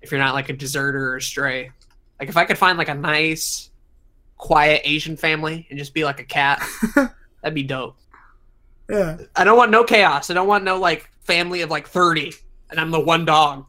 if 0.00 0.10
you're 0.10 0.20
not 0.20 0.32
like 0.32 0.48
a 0.48 0.54
deserter 0.54 1.10
or 1.10 1.16
a 1.16 1.20
stray. 1.22 1.70
Like 2.18 2.30
if 2.30 2.38
I 2.38 2.46
could 2.46 2.56
find 2.56 2.78
like 2.78 2.88
a 2.88 2.94
nice, 2.94 3.68
quiet 4.42 4.82
Asian 4.84 5.16
family 5.16 5.68
and 5.70 5.78
just 5.78 5.94
be 5.94 6.04
like 6.04 6.18
a 6.18 6.24
cat, 6.24 6.60
that'd 6.96 7.54
be 7.54 7.62
dope. 7.62 7.96
Yeah. 8.90 9.16
I 9.36 9.44
don't 9.44 9.56
want 9.56 9.70
no 9.70 9.84
chaos. 9.84 10.30
I 10.30 10.34
don't 10.34 10.48
want 10.48 10.64
no 10.64 10.78
like 10.78 11.08
family 11.22 11.60
of 11.60 11.70
like 11.70 11.86
30 11.86 12.32
and 12.68 12.80
I'm 12.80 12.90
the 12.90 12.98
one 12.98 13.24
dog. 13.24 13.64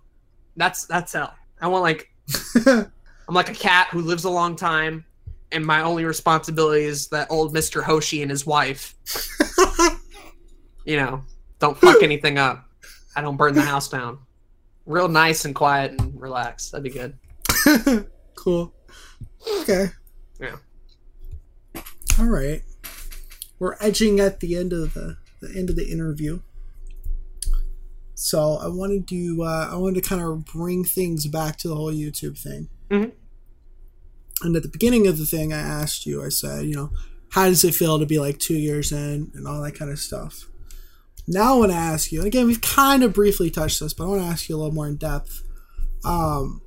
That's 0.57 0.87
that's 0.87 1.13
hell. 1.13 1.35
I 1.61 1.67
want 1.67 1.83
like 1.83 2.11
I'm 2.65 3.35
like 3.35 3.49
a 3.49 3.53
cat 3.53 3.89
who 3.91 4.01
lives 4.01 4.23
a 4.23 4.31
long 4.31 4.55
time 4.55 5.05
and 5.51 5.63
my 5.63 5.83
only 5.83 6.05
responsibility 6.05 6.85
is 6.85 7.07
that 7.09 7.29
old 7.29 7.53
Mr. 7.53 7.83
Hoshi 7.83 8.23
and 8.23 8.31
his 8.31 8.43
wife. 8.43 8.95
You 10.85 10.97
know, 10.97 11.21
don't 11.59 11.77
fuck 11.77 11.97
anything 12.01 12.39
up. 12.39 12.67
I 13.15 13.21
don't 13.21 13.37
burn 13.37 13.53
the 13.53 13.61
house 13.61 13.89
down. 13.89 14.17
Real 14.87 15.07
nice 15.07 15.45
and 15.45 15.53
quiet 15.53 15.91
and 15.91 16.19
relaxed. 16.19 16.71
That'd 16.71 16.83
be 16.83 16.89
good. 16.89 17.15
cool. 18.35 18.73
Okay. 19.61 19.89
All 22.19 22.27
right. 22.27 22.61
We're 23.59 23.75
edging 23.79 24.19
at 24.19 24.39
the 24.39 24.55
end 24.55 24.73
of 24.73 24.93
the, 24.93 25.17
the 25.41 25.53
end 25.57 25.69
of 25.69 25.75
the 25.75 25.89
interview. 25.89 26.41
So 28.13 28.57
I 28.61 28.67
wanted 28.67 29.07
to 29.09 29.43
uh, 29.43 29.69
I 29.71 29.75
wanted 29.75 30.03
to 30.03 30.09
kind 30.09 30.21
of 30.21 30.45
bring 30.45 30.83
things 30.85 31.27
back 31.27 31.57
to 31.57 31.67
the 31.67 31.75
whole 31.75 31.91
YouTube 31.91 32.37
thing. 32.37 32.69
Mhm. 32.89 33.11
And 34.41 34.55
at 34.55 34.63
the 34.63 34.69
beginning 34.69 35.07
of 35.07 35.17
the 35.17 35.25
thing, 35.25 35.51
I 35.51 35.59
asked 35.59 36.05
you. 36.05 36.23
I 36.23 36.29
said, 36.29 36.65
you 36.65 36.75
know, 36.75 36.91
how 37.31 37.47
does 37.47 37.63
it 37.63 37.73
feel 37.73 37.97
to 37.99 38.05
be 38.05 38.19
like 38.19 38.39
two 38.39 38.55
years 38.57 38.91
in 38.91 39.31
and 39.33 39.47
all 39.47 39.61
that 39.63 39.75
kind 39.75 39.89
of 39.91 39.99
stuff. 39.99 40.47
Now 41.27 41.55
I 41.55 41.57
want 41.57 41.71
to 41.71 41.77
ask 41.77 42.11
you. 42.11 42.19
And 42.19 42.27
again, 42.27 42.45
we've 42.45 42.61
kind 42.61 43.03
of 43.03 43.13
briefly 43.13 43.49
touched 43.49 43.79
this, 43.79 43.93
but 43.93 44.03
I 44.03 44.07
want 44.07 44.21
to 44.21 44.27
ask 44.27 44.49
you 44.49 44.55
a 44.55 44.57
little 44.57 44.73
more 44.73 44.87
in 44.87 44.97
depth. 44.97 45.41
Um, 46.05 46.61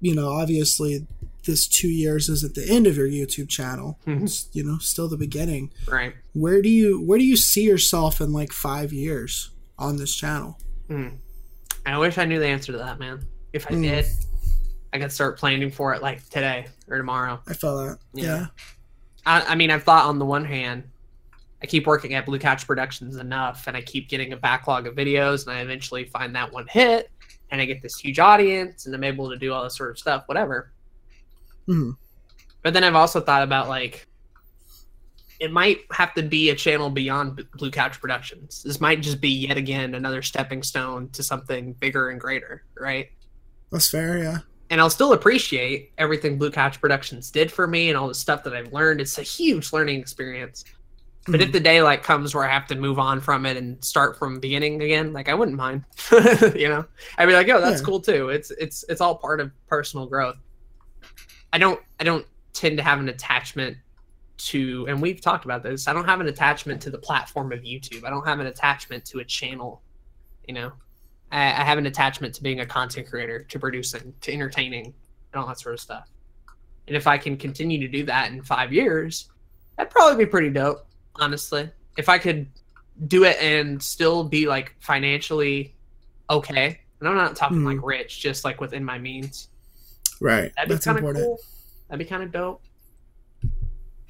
you 0.00 0.14
know, 0.14 0.30
obviously, 0.30 1.06
this 1.44 1.66
two 1.66 1.88
years 1.88 2.28
is 2.28 2.42
at 2.44 2.54
the 2.54 2.66
end 2.68 2.86
of 2.86 2.96
your 2.96 3.08
YouTube 3.08 3.48
channel. 3.48 3.98
Mhm. 4.06 4.24
It's, 4.24 4.48
you 4.52 4.64
know, 4.64 4.78
still 4.78 5.08
the 5.08 5.16
beginning. 5.16 5.70
Right. 5.88 6.14
Where 6.32 6.60
do 6.62 6.68
you 6.68 7.00
where 7.02 7.18
do 7.18 7.24
you 7.24 7.36
see 7.36 7.64
yourself 7.64 8.20
in 8.20 8.32
like 8.32 8.52
five 8.52 8.92
years 8.92 9.50
on 9.78 9.96
this 9.96 10.14
channel? 10.14 10.58
Mm. 10.88 11.16
I 11.86 11.98
wish 11.98 12.18
I 12.18 12.24
knew 12.24 12.38
the 12.38 12.46
answer 12.46 12.72
to 12.72 12.78
that, 12.78 12.98
man. 12.98 13.24
If 13.52 13.66
I 13.66 13.70
Mm. 13.74 13.82
did, 13.82 14.06
I 14.92 14.98
could 14.98 15.12
start 15.12 15.38
planning 15.38 15.70
for 15.70 15.94
it 15.94 16.02
like 16.02 16.28
today 16.28 16.66
or 16.88 16.96
tomorrow. 16.98 17.40
I 17.46 17.52
feel 17.54 17.76
that. 17.78 17.98
Yeah. 18.14 18.24
Yeah. 18.24 18.46
I, 19.26 19.40
I 19.52 19.54
mean, 19.54 19.70
I've 19.70 19.82
thought 19.84 20.06
on 20.06 20.18
the 20.18 20.24
one 20.24 20.44
hand, 20.44 20.84
I 21.62 21.66
keep 21.66 21.86
working 21.86 22.12
at 22.14 22.26
Blue 22.26 22.38
Couch 22.38 22.66
Productions 22.66 23.16
enough, 23.16 23.66
and 23.66 23.74
I 23.76 23.80
keep 23.80 24.08
getting 24.10 24.34
a 24.34 24.36
backlog 24.36 24.86
of 24.86 24.94
videos, 24.94 25.46
and 25.46 25.56
I 25.56 25.60
eventually 25.62 26.04
find 26.04 26.34
that 26.36 26.52
one 26.52 26.66
hit, 26.68 27.10
and 27.50 27.58
I 27.58 27.64
get 27.64 27.80
this 27.80 27.96
huge 27.96 28.18
audience, 28.18 28.84
and 28.84 28.94
I'm 28.94 29.02
able 29.04 29.30
to 29.30 29.36
do 29.38 29.50
all 29.52 29.64
this 29.64 29.74
sort 29.74 29.90
of 29.90 29.98
stuff, 29.98 30.24
whatever. 30.26 30.72
Mhm. 31.68 31.96
But 32.62 32.72
then 32.74 32.84
I've 32.84 32.94
also 32.94 33.20
thought 33.20 33.42
about 33.42 33.68
like, 33.68 34.06
it 35.40 35.50
might 35.52 35.80
have 35.92 36.14
to 36.14 36.22
be 36.22 36.50
a 36.50 36.54
channel 36.54 36.90
beyond 36.90 37.44
Blue 37.56 37.70
Couch 37.70 38.00
Productions. 38.00 38.62
This 38.62 38.80
might 38.80 39.02
just 39.02 39.20
be 39.20 39.28
yet 39.30 39.56
again 39.56 39.94
another 39.94 40.22
stepping 40.22 40.62
stone 40.62 41.08
to 41.10 41.22
something 41.22 41.72
bigger 41.74 42.08
and 42.10 42.20
greater, 42.20 42.62
right? 42.78 43.08
That's 43.70 43.88
fair. 43.90 44.18
Yeah. 44.18 44.38
and 44.70 44.80
I'll 44.80 44.88
still 44.90 45.12
appreciate 45.12 45.92
everything 45.98 46.38
Blue 46.38 46.50
Couch 46.50 46.80
Productions 46.80 47.30
did 47.30 47.52
for 47.52 47.66
me 47.66 47.90
and 47.90 47.98
all 47.98 48.08
the 48.08 48.14
stuff 48.14 48.42
that 48.44 48.54
I've 48.54 48.72
learned. 48.72 49.00
It's 49.00 49.18
a 49.18 49.22
huge 49.22 49.72
learning 49.74 50.00
experience. 50.00 50.64
But 51.26 51.42
if 51.42 51.50
Mhm. 51.50 51.52
the 51.52 51.60
day 51.60 51.82
like 51.82 52.02
comes 52.02 52.34
where 52.34 52.44
I 52.48 52.52
have 52.52 52.66
to 52.68 52.74
move 52.74 52.98
on 52.98 53.20
from 53.20 53.44
it 53.46 53.56
and 53.58 53.82
start 53.84 54.18
from 54.18 54.40
beginning 54.40 54.82
again, 54.82 55.12
like 55.12 55.28
I 55.28 55.34
wouldn't 55.34 55.56
mind. 55.58 55.84
you 56.56 56.68
know, 56.68 56.86
I'd 57.18 57.26
be 57.26 57.34
like, 57.34 57.46
"Yo, 57.46 57.60
that's 57.60 57.80
Yeah. 57.82 57.84
cool 57.86 58.00
too." 58.00 58.30
It's 58.30 58.50
it's 58.52 58.84
it's 58.88 59.00
all 59.02 59.16
part 59.16 59.38
of 59.40 59.52
personal 59.68 60.06
growth. 60.06 60.36
I 61.54 61.58
don't 61.58 61.80
I 62.00 62.04
don't 62.04 62.26
tend 62.52 62.78
to 62.78 62.82
have 62.82 62.98
an 62.98 63.08
attachment 63.08 63.76
to, 64.36 64.86
and 64.88 65.00
we've 65.00 65.20
talked 65.20 65.44
about 65.44 65.62
this. 65.62 65.86
I 65.86 65.92
don't 65.92 66.06
have 66.06 66.20
an 66.20 66.26
attachment 66.26 66.82
to 66.82 66.90
the 66.90 66.98
platform 66.98 67.52
of 67.52 67.60
YouTube. 67.60 68.04
I 68.04 68.10
don't 68.10 68.26
have 68.26 68.40
an 68.40 68.46
attachment 68.46 69.04
to 69.06 69.20
a 69.20 69.24
channel. 69.24 69.80
You 70.48 70.54
know, 70.54 70.72
I, 71.30 71.42
I 71.42 71.64
have 71.64 71.78
an 71.78 71.86
attachment 71.86 72.34
to 72.34 72.42
being 72.42 72.58
a 72.58 72.66
content 72.66 73.08
creator, 73.08 73.44
to 73.44 73.58
producing, 73.60 74.12
to 74.22 74.32
entertaining, 74.32 74.86
and 74.86 75.40
all 75.40 75.46
that 75.46 75.60
sort 75.60 75.74
of 75.74 75.80
stuff. 75.80 76.10
And 76.88 76.96
if 76.96 77.06
I 77.06 77.18
can 77.18 77.36
continue 77.36 77.78
to 77.78 77.88
do 77.88 78.02
that 78.06 78.32
in 78.32 78.42
five 78.42 78.72
years, 78.72 79.30
that'd 79.76 79.92
probably 79.92 80.24
be 80.24 80.28
pretty 80.28 80.50
dope, 80.50 80.84
honestly. 81.14 81.70
If 81.96 82.08
I 82.08 82.18
could 82.18 82.48
do 83.06 83.22
it 83.22 83.36
and 83.40 83.80
still 83.80 84.24
be 84.24 84.48
like 84.48 84.74
financially 84.80 85.76
okay, 86.28 86.80
and 86.98 87.08
I'm 87.08 87.14
not 87.14 87.36
talking 87.36 87.58
Mhm. 87.58 87.76
like 87.76 87.86
rich, 87.86 88.18
just 88.20 88.44
like 88.44 88.60
within 88.60 88.84
my 88.84 88.98
means, 88.98 89.50
Right. 90.24 90.52
that'd 90.56 90.70
be 90.70 90.82
kind 90.82 90.98
of 90.98 91.14
cool. 91.14 91.38
That'd 91.88 91.98
be 91.98 92.08
kind 92.08 92.22
of 92.22 92.32
dope. 92.32 92.62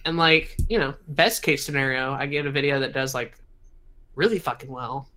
And 0.04 0.16
like, 0.16 0.56
you 0.68 0.78
know, 0.78 0.94
best 1.08 1.42
case 1.42 1.64
scenario, 1.64 2.12
I 2.12 2.26
get 2.26 2.46
a 2.46 2.52
video 2.52 2.78
that 2.78 2.92
does 2.92 3.14
like 3.14 3.36
really 4.14 4.38
fucking 4.38 4.70
well, 4.70 5.08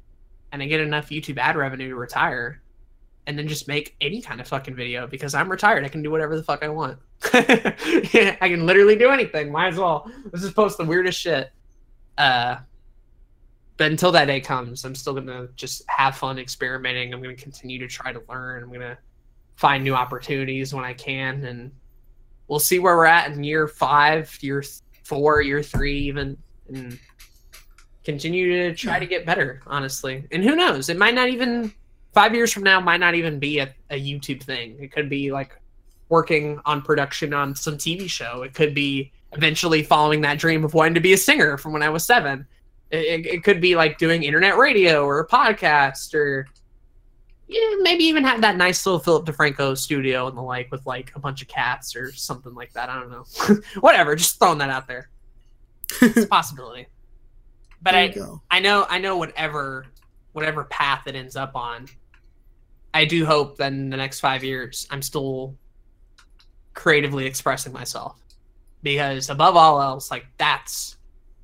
and 0.52 0.64
I 0.64 0.66
get 0.66 0.82
enough 0.82 1.10
YouTube 1.10 1.38
ad 1.38 1.56
revenue 1.56 1.90
to 1.90 1.96
retire, 1.96 2.64
and 3.28 3.38
then 3.38 3.48
just 3.48 3.68
make 3.68 3.96
any 4.02 4.24
kind 4.24 4.42
of 4.42 4.48
fucking 4.48 4.76
video 4.76 5.06
because 5.06 5.36
I'm 5.36 5.52
retired. 5.52 5.86
I 5.86 5.90
can 5.90 6.02
do 6.02 6.10
whatever 6.10 6.36
the 6.36 6.42
fuck 6.42 6.64
I 6.64 6.70
want. 6.70 6.98
yeah, 7.34 8.36
I 8.42 8.50
can 8.50 8.66
literally 8.66 8.96
do 8.96 9.12
anything. 9.12 9.52
Might 9.52 9.74
as 9.74 9.78
well. 9.78 10.12
Let's 10.26 10.42
just 10.42 10.56
post 10.56 10.80
the 10.80 10.86
weirdest 10.86 11.22
shit. 11.22 11.52
Uh, 12.18 12.58
but 13.76 13.92
until 13.92 14.12
that 14.14 14.26
day 14.26 14.42
comes, 14.42 14.84
I'm 14.84 14.96
still 14.96 15.14
gonna 15.14 15.50
just 15.56 15.84
have 15.90 16.16
fun 16.16 16.40
experimenting. 16.40 17.14
I'm 17.14 17.22
gonna 17.22 17.36
continue 17.36 17.78
to 17.78 17.88
try 17.88 18.12
to 18.12 18.22
learn. 18.28 18.64
I'm 18.64 18.72
gonna 18.74 18.98
find 19.58 19.84
new 19.84 19.94
opportunities 19.94 20.74
when 20.74 20.86
I 20.86 20.94
can, 20.94 21.44
and 21.44 21.72
we'll 22.48 22.60
see 22.60 22.80
where 22.80 22.96
we're 22.96 23.06
at 23.06 23.32
in 23.32 23.44
year 23.44 23.68
five, 23.68 24.36
year 24.42 24.64
four, 25.04 25.42
year 25.42 25.62
three, 25.62 25.98
even, 26.00 26.38
and 26.70 26.98
continue 28.04 28.70
to 28.70 28.76
try 28.76 29.00
to 29.00 29.06
get 29.06 29.26
better. 29.26 29.62
Honestly, 29.68 30.26
and 30.32 30.44
who 30.44 30.56
knows? 30.56 30.90
It 30.90 30.98
might 30.98 31.16
not 31.16 31.30
even 31.30 31.74
five 32.14 32.34
years 32.34 32.54
from 32.54 32.64
now 32.64 32.80
might 32.80 33.00
not 33.00 33.16
even 33.16 33.40
be 33.40 33.60
a, 33.60 33.74
a 33.90 34.02
YouTube 34.02 34.42
thing. 34.42 34.78
It 34.80 34.92
could 34.92 35.10
be 35.10 35.32
like 35.32 35.60
working 36.10 36.60
on 36.66 36.82
production 36.82 37.34
on 37.34 37.54
some 37.54 37.78
TV 37.78 38.10
show. 38.10 38.44
It 38.44 38.54
could 38.54 38.74
be 38.74 39.12
eventually 39.34 39.84
following 39.84 40.22
that 40.22 40.40
dream 40.40 40.64
of 40.64 40.74
wanting 40.74 40.94
to 40.94 41.00
be 41.00 41.14
a 41.14 41.18
singer 41.18 41.58
from 41.58 41.74
when 41.74 41.84
I 41.84 41.90
was 41.90 42.06
seven. 42.06 42.48
It, 42.92 42.98
it, 42.98 43.26
it 43.26 43.44
could 43.44 43.60
be 43.60 43.76
like 43.76 43.98
doing 43.98 44.24
internet 44.24 44.58
radio 44.58 45.04
or 45.04 45.20
a 45.20 45.28
podcast 45.28 46.14
or 46.14 46.48
yeah, 47.48 47.76
maybe 47.80 48.04
even 48.04 48.24
have 48.26 48.42
that 48.42 48.58
nice 48.58 48.86
little 48.86 49.00
Philip 49.00 49.26
DeFranco 49.26 49.78
studio 49.78 50.28
and 50.28 50.38
the 50.38 50.42
like 50.42 50.70
with 50.70 50.86
like 50.86 51.14
a 51.16 51.20
bunch 51.20 51.42
of 51.42 51.48
cats 51.48 51.96
or 51.96 52.12
something 52.12 52.54
like 52.54 52.74
that. 52.74 52.90
I 52.90 53.00
don't 53.00 53.10
know. 53.10 53.26
Whatever, 53.80 54.16
just 54.16 54.38
throwing 54.38 54.58
that 54.58 54.70
out 54.70 54.88
there. 54.88 55.10
It's 56.02 56.26
a 56.26 56.28
possibility. 56.28 56.88
But 57.82 57.96
I 57.96 58.08
go. 58.10 58.42
I 58.52 58.60
know 58.60 58.86
I 58.90 58.98
know 58.98 59.18
whatever 59.18 59.86
whatever 60.34 60.66
path 60.66 61.04
it 61.08 61.16
ends 61.16 61.36
up 61.36 61.56
on. 61.56 61.88
I 62.94 63.06
do 63.06 63.26
hope 63.26 63.58
that 63.58 63.72
in 63.72 63.90
the 63.90 63.98
next 63.98 64.20
five 64.20 64.44
years 64.44 64.88
I'm 64.90 65.02
still 65.02 65.56
creatively 66.74 67.26
expressing 67.26 67.72
myself. 67.72 68.20
Because 68.84 69.30
above 69.30 69.56
all 69.56 69.82
else, 69.82 70.12
like 70.12 70.26
that's 70.38 70.98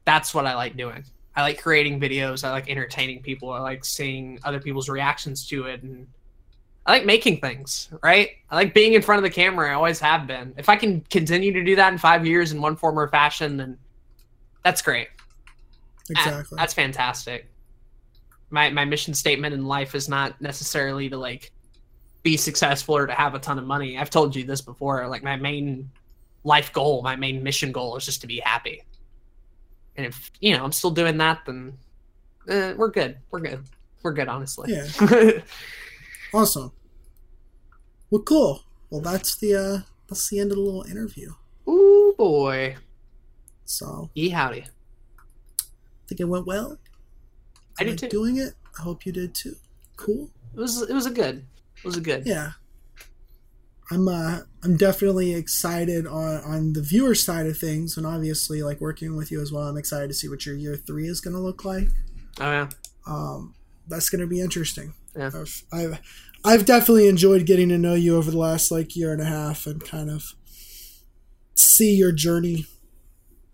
that's 0.05 0.33
what 0.33 0.45
I 0.45 0.55
like 0.55 0.75
doing. 0.75 1.05
I 1.35 1.41
like 1.41 1.61
creating 1.61 1.99
videos, 1.99 2.43
I 2.43 2.51
like 2.51 2.69
entertaining 2.69 3.21
people, 3.21 3.51
I 3.51 3.59
like 3.59 3.83
seeing 3.83 4.39
other 4.43 4.59
people's 4.59 4.89
reactions 4.89 5.47
to 5.47 5.65
it 5.65 5.81
and 5.83 6.07
I 6.85 6.91
like 6.91 7.05
making 7.05 7.39
things, 7.39 7.89
right? 8.03 8.31
I 8.51 8.55
like 8.55 8.73
being 8.73 8.93
in 8.93 9.01
front 9.01 9.19
of 9.19 9.23
the 9.23 9.33
camera. 9.33 9.71
I 9.71 9.73
always 9.73 9.99
have 10.01 10.27
been. 10.27 10.53
If 10.57 10.67
I 10.67 10.75
can 10.75 11.01
continue 11.09 11.53
to 11.53 11.63
do 11.63 11.77
that 11.77 11.93
in 11.93 11.97
five 11.97 12.25
years 12.25 12.51
in 12.51 12.61
one 12.61 12.75
form 12.75 12.99
or 12.99 13.07
fashion, 13.07 13.55
then 13.55 13.77
that's 14.63 14.81
great. 14.81 15.07
Ah, 16.17 16.27
Exactly. 16.27 16.55
That's 16.57 16.73
fantastic. 16.73 17.49
My 18.49 18.69
my 18.69 18.85
mission 18.85 19.13
statement 19.13 19.53
in 19.53 19.65
life 19.65 19.95
is 19.95 20.09
not 20.09 20.39
necessarily 20.41 21.09
to 21.09 21.17
like 21.17 21.51
be 22.21 22.37
successful 22.37 22.95
or 22.95 23.07
to 23.07 23.13
have 23.13 23.33
a 23.33 23.39
ton 23.39 23.57
of 23.57 23.65
money. 23.65 23.97
I've 23.97 24.09
told 24.09 24.35
you 24.35 24.43
this 24.43 24.61
before. 24.61 25.07
Like 25.07 25.23
my 25.23 25.37
main 25.37 25.89
life 26.43 26.73
goal, 26.73 27.01
my 27.01 27.15
main 27.15 27.43
mission 27.43 27.71
goal 27.71 27.95
is 27.95 28.05
just 28.05 28.21
to 28.21 28.27
be 28.27 28.39
happy. 28.39 28.83
And 29.95 30.05
if 30.05 30.31
you 30.39 30.55
know 30.57 30.63
I'm 30.63 30.71
still 30.71 30.91
doing 30.91 31.17
that, 31.17 31.41
then 31.45 31.77
uh, 32.49 32.73
we're 32.77 32.89
good. 32.91 33.17
We're 33.31 33.39
good. 33.41 33.63
We're 34.03 34.13
good, 34.13 34.27
honestly. 34.27 34.73
Yeah. 34.73 35.31
Awesome. 36.33 36.71
Well, 38.09 38.23
cool. 38.23 38.63
Well, 38.89 39.01
that's 39.01 39.35
the 39.37 39.55
uh 39.55 39.79
that's 40.09 40.29
the 40.29 40.39
end 40.39 40.51
of 40.51 40.57
the 40.57 40.63
little 40.63 40.83
interview. 40.83 41.31
Ooh 41.69 42.15
boy. 42.17 42.75
So 43.65 44.09
Yee 44.15 44.29
howdy. 44.29 44.61
I 44.63 45.63
think 46.07 46.21
it 46.21 46.25
went 46.25 46.47
well. 46.47 46.79
I 47.79 47.83
did 47.83 47.91
like 47.91 47.99
too. 47.99 48.07
doing 48.09 48.37
it. 48.37 48.53
I 48.79 48.81
hope 48.81 49.05
you 49.05 49.11
did 49.11 49.35
too. 49.35 49.55
Cool. 49.95 50.29
It 50.55 50.59
was 50.59 50.81
it 50.81 50.93
was 50.93 51.05
a 51.05 51.11
good. 51.11 51.45
It 51.77 51.85
was 51.85 51.97
a 51.97 52.01
good. 52.01 52.25
Yeah. 52.25 52.53
I'm 53.91 54.07
uh 54.07 54.39
I'm 54.63 54.77
definitely 54.77 55.33
excited 55.33 56.07
on 56.07 56.37
on 56.43 56.73
the 56.73 56.81
viewer 56.81 57.15
side 57.15 57.45
of 57.47 57.57
things 57.57 57.97
and 57.97 58.05
obviously 58.05 58.63
like 58.63 58.79
working 58.81 59.15
with 59.15 59.31
you 59.31 59.41
as 59.41 59.51
well. 59.51 59.63
I'm 59.67 59.77
excited 59.77 60.07
to 60.07 60.13
see 60.13 60.29
what 60.29 60.45
your 60.45 60.55
year 60.55 60.75
3 60.77 61.07
is 61.07 61.19
going 61.21 61.35
to 61.35 61.39
look 61.41 61.65
like. 61.65 61.89
Oh 62.39 62.51
yeah. 62.51 62.69
Um 63.05 63.55
that's 63.87 64.09
going 64.09 64.21
to 64.21 64.27
be 64.27 64.39
interesting. 64.39 64.93
Yeah. 65.17 65.31
I've, 65.35 65.63
I've 65.73 65.99
I've 66.45 66.65
definitely 66.65 67.07
enjoyed 67.09 67.45
getting 67.45 67.69
to 67.69 67.77
know 67.77 67.93
you 67.93 68.15
over 68.17 68.31
the 68.31 68.37
last 68.37 68.71
like 68.71 68.95
year 68.95 69.11
and 69.11 69.21
a 69.21 69.25
half 69.25 69.65
and 69.67 69.83
kind 69.83 70.09
of 70.09 70.33
see 71.55 71.95
your 71.95 72.11
journey 72.11 72.65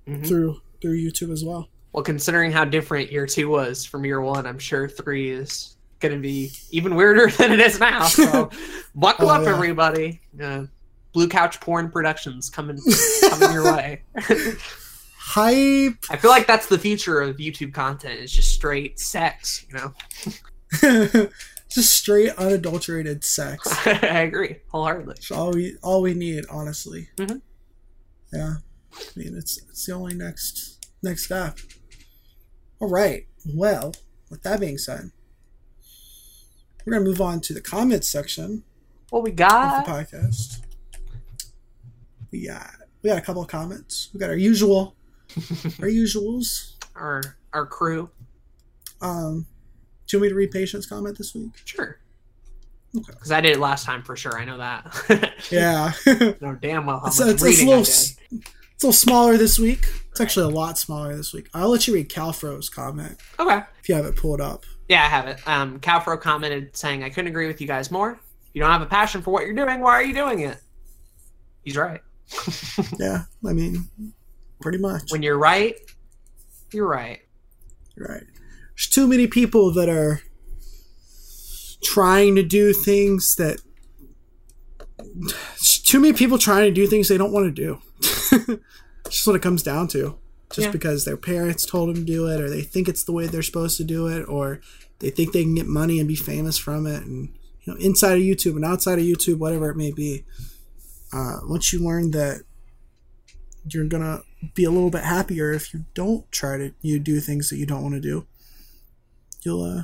Mhm. 0.07 0.25
through 0.27 0.61
through 0.81 0.97
YouTube 0.97 1.31
as 1.31 1.43
well. 1.43 1.69
Well, 1.91 2.03
considering 2.03 2.51
how 2.51 2.65
different 2.65 3.11
year 3.11 3.25
two 3.25 3.49
was 3.49 3.83
from 3.85 4.05
year 4.05 4.21
one, 4.21 4.45
I'm 4.47 4.59
sure 4.59 4.87
three 4.87 5.29
is 5.31 5.75
going 5.99 6.13
to 6.13 6.19
be 6.19 6.51
even 6.71 6.95
weirder 6.95 7.27
than 7.37 7.51
it 7.51 7.59
is 7.59 7.79
now. 7.79 8.05
So 8.05 8.49
buckle 8.95 9.29
Oh, 9.29 9.33
up, 9.35 9.43
yeah. 9.43 9.53
everybody. 9.53 10.21
Uh, 10.41 10.65
Blue 11.13 11.27
Couch 11.27 11.59
Porn 11.59 11.89
Productions 11.89 12.49
coming 12.49 12.79
coming 13.29 13.51
your 13.51 13.63
way. 13.75 14.01
Hype. 15.17 15.95
I 16.09 16.17
feel 16.17 16.31
like 16.31 16.47
that's 16.47 16.67
the 16.67 16.77
future 16.77 17.19
of 17.21 17.37
YouTube 17.37 17.73
content. 17.73 18.19
It's 18.19 18.31
just 18.31 18.51
straight 18.53 18.99
sex. 18.99 19.65
You 19.69 19.77
know, 19.77 21.29
Just 21.69 21.95
straight 21.95 22.29
unadulterated 22.31 23.23
sex. 23.23 23.67
I 23.85 24.21
agree 24.21 24.57
wholeheartedly. 24.69 25.15
It's 25.17 25.29
all 25.31 25.51
we 25.51 25.75
all 25.83 26.01
we 26.01 26.13
need, 26.15 26.45
honestly. 26.49 27.09
Mhm. 27.17 27.41
Yeah, 28.33 28.55
I 28.95 29.01
mean 29.15 29.35
it's 29.35 29.59
it's 29.69 29.85
the 29.85 29.93
only 29.93 30.15
next 30.15 30.87
next 31.03 31.25
step. 31.25 31.59
All 32.79 32.89
right. 32.89 33.27
Well, 33.53 33.93
with 34.31 34.41
that 34.43 34.59
being 34.59 34.77
said, 34.79 35.11
we're 36.89 36.97
gonna 36.97 37.09
move 37.09 37.21
on 37.21 37.39
to 37.41 37.53
the 37.53 37.61
comments 37.61 38.09
section 38.09 38.63
What 39.11 39.23
we 39.23 39.31
got? 39.31 39.85
the 39.85 39.91
podcast. 39.91 40.61
We 42.31 42.47
got 42.47 42.69
we 43.03 43.09
got 43.09 43.17
a 43.17 43.21
couple 43.21 43.41
of 43.41 43.47
comments. 43.47 44.09
We 44.13 44.19
got 44.19 44.29
our 44.29 44.35
usual 44.35 44.95
our 45.37 45.87
usuals. 45.87 46.73
Our 46.95 47.21
our 47.53 47.65
crew. 47.65 48.09
Um, 49.01 49.45
do 50.07 50.17
you 50.17 50.19
want 50.19 50.23
me 50.23 50.29
to 50.29 50.35
read 50.35 50.51
Patient's 50.51 50.85
comment 50.87 51.17
this 51.17 51.33
week? 51.35 51.51
Sure. 51.65 51.99
Okay. 52.95 53.05
Because 53.11 53.31
I 53.31 53.39
did 53.41 53.51
it 53.55 53.59
last 53.59 53.85
time 53.85 54.01
for 54.03 54.15
sure. 54.15 54.37
I 54.37 54.45
know 54.45 54.57
that. 54.57 55.33
Yeah. 55.51 55.93
know 56.41 56.55
damn 56.55 56.85
well 56.85 56.99
how 56.99 57.07
It's, 57.07 57.19
much 57.19 57.29
it's, 57.29 57.43
it's 57.43 57.61
a 57.61 57.65
little, 57.65 57.81
it's 57.81 58.17
a 58.31 58.35
little 58.87 58.91
smaller 58.93 59.37
this 59.37 59.57
week. 59.59 59.85
It's 60.11 60.19
actually 60.19 60.51
a 60.51 60.55
lot 60.55 60.77
smaller 60.77 61.15
this 61.15 61.31
week. 61.33 61.49
I'll 61.53 61.69
let 61.69 61.87
you 61.87 61.93
read 61.93 62.09
Calfro's 62.09 62.67
comment 62.69 63.19
Okay. 63.39 63.61
if 63.81 63.87
you 63.87 63.95
have 63.95 64.05
it 64.05 64.15
pulled 64.17 64.41
up. 64.41 64.65
Yeah, 64.89 65.03
I 65.03 65.07
have 65.07 65.27
it. 65.27 65.47
Um, 65.47 65.79
Calfro 65.79 66.19
commented 66.19 66.75
saying, 66.75 67.03
I 67.03 67.09
couldn't 67.09 67.27
agree 67.27 67.45
with 67.45 67.61
you 67.61 67.67
guys 67.67 67.91
more. 67.91 68.13
If 68.13 68.55
you 68.55 68.61
don't 68.61 68.71
have 68.71 68.81
a 68.81 68.87
passion 68.87 69.21
for 69.21 69.31
what 69.31 69.45
you're 69.45 69.53
doing, 69.53 69.81
why 69.81 69.91
are 69.91 70.03
you 70.03 70.15
doing 70.15 70.39
it? 70.39 70.57
He's 71.63 71.77
right. 71.77 72.01
Yeah, 72.99 73.23
I 73.47 73.53
mean, 73.53 73.87
pretty 74.61 74.77
much. 74.79 75.11
When 75.11 75.23
you're 75.23 75.37
right, 75.37 75.75
you're 76.73 76.87
right. 76.87 77.19
right. 77.97 78.23
There's 78.75 78.89
too 78.89 79.07
many 79.07 79.27
people 79.27 79.71
that 79.73 79.89
are 79.89 80.21
trying 81.83 82.35
to 82.35 82.43
do 82.43 82.73
things 82.73 83.35
that. 83.35 83.59
there's 84.97 85.79
too 85.83 85.99
many 85.99 86.13
people 86.13 86.37
trying 86.37 86.65
to 86.65 86.71
do 86.71 86.87
things 86.87 87.07
they 87.07 87.17
don't 87.17 87.31
want 87.31 87.45
to 87.45 87.51
do. 87.51 87.79
Just 89.09 89.25
what 89.25 89.35
it 89.35 89.41
comes 89.41 89.63
down 89.63 89.87
to. 89.89 90.17
Just 90.53 90.67
Yeah. 90.67 90.71
because 90.71 91.05
their 91.05 91.17
parents 91.17 91.65
told 91.65 91.89
them 91.89 92.03
to 92.03 92.11
do 92.11 92.27
it, 92.27 92.41
or 92.41 92.49
they 92.49 92.61
think 92.63 92.87
it's 92.87 93.03
the 93.03 93.11
way 93.11 93.27
they're 93.27 93.43
supposed 93.43 93.77
to 93.77 93.83
do 93.83 94.07
it, 94.07 94.23
or 94.23 94.61
they 94.99 95.11
think 95.11 95.31
they 95.31 95.43
can 95.43 95.55
get 95.55 95.67
money 95.67 95.99
and 95.99 96.07
be 96.07 96.15
famous 96.15 96.57
from 96.57 96.87
it, 96.87 97.03
and 97.03 97.29
you 97.63 97.73
know, 97.73 97.79
inside 97.79 98.13
of 98.13 98.23
YouTube 98.23 98.55
and 98.55 98.65
outside 98.65 98.97
of 98.97 99.05
YouTube, 99.05 99.37
whatever 99.37 99.69
it 99.69 99.77
may 99.77 99.91
be. 99.91 100.23
Uh, 101.13 101.37
once 101.43 101.71
you 101.71 101.79
learn 101.79 102.11
that 102.11 102.41
you're 103.67 103.85
gonna 103.85 104.21
be 104.55 104.63
a 104.63 104.71
little 104.71 104.89
bit 104.89 105.03
happier 105.03 105.51
if 105.51 105.73
you 105.73 105.85
don't 105.93 106.31
try 106.31 106.57
to 106.57 106.73
you 106.81 106.97
do 106.99 107.19
things 107.19 107.49
that 107.49 107.57
you 107.57 107.65
don't 107.65 107.83
want 107.83 107.93
to 107.93 108.01
do, 108.01 108.25
you'll 109.43 109.63
uh, 109.63 109.83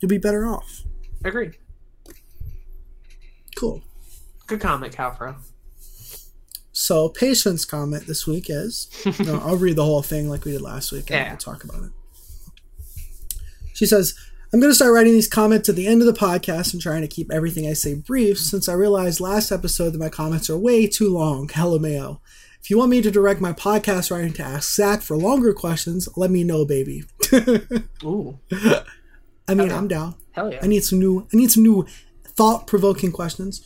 you'll 0.00 0.08
be 0.10 0.18
better 0.18 0.46
off. 0.46 0.82
Agreed. 1.24 1.56
Cool. 3.56 3.82
Good 4.46 4.60
comment, 4.60 4.92
Calfro. 4.94 5.36
So, 6.76 7.08
patience 7.08 7.64
comment 7.64 8.06
this 8.08 8.26
week 8.26 8.46
is 8.50 8.88
no, 9.20 9.38
I'll 9.44 9.56
read 9.56 9.76
the 9.76 9.84
whole 9.84 10.02
thing 10.02 10.28
like 10.28 10.44
we 10.44 10.50
did 10.52 10.60
last 10.60 10.90
week 10.92 11.08
and 11.10 11.10
Yeah. 11.20 11.28
we'll 11.30 11.38
talk 11.38 11.62
about 11.64 11.84
it. 11.84 11.90
She 13.74 13.86
says, 13.86 14.14
I'm 14.52 14.60
going 14.60 14.70
to 14.70 14.74
start 14.74 14.92
writing 14.92 15.12
these 15.12 15.28
comments 15.28 15.68
at 15.68 15.76
the 15.76 15.86
end 15.86 16.00
of 16.02 16.06
the 16.06 16.12
podcast 16.20 16.72
and 16.72 16.82
trying 16.82 17.02
to 17.02 17.08
keep 17.08 17.30
everything 17.32 17.66
I 17.68 17.72
say 17.72 17.94
brief 17.94 18.38
since 18.38 18.68
I 18.68 18.72
realized 18.74 19.20
last 19.20 19.50
episode 19.50 19.90
that 19.90 19.98
my 20.00 20.08
comments 20.08 20.50
are 20.50 20.58
way 20.58 20.86
too 20.86 21.12
long. 21.12 21.48
LMAO. 21.48 22.20
If 22.60 22.70
you 22.70 22.78
want 22.78 22.90
me 22.90 23.02
to 23.02 23.10
direct 23.10 23.40
my 23.40 23.52
podcast 23.52 24.10
writing 24.10 24.32
to 24.34 24.42
ask 24.42 24.74
Zach 24.74 25.00
for 25.02 25.16
longer 25.16 25.52
questions, 25.52 26.08
let 26.16 26.30
me 26.30 26.44
know, 26.44 26.64
baby. 26.64 27.04
Ooh, 28.04 28.38
I 29.46 29.54
mean, 29.54 29.60
Okay. 29.68 29.74
I'm 29.74 29.86
down. 29.88 30.14
hell 30.32 30.50
yeah. 30.52 30.60
I 30.62 30.66
need 30.66 30.82
some 30.84 30.98
new 30.98 31.26
I 31.32 31.36
need 31.36 31.50
some 31.52 31.62
new 31.62 31.86
thought 32.26 32.66
provoking 32.66 33.12
questions. 33.12 33.64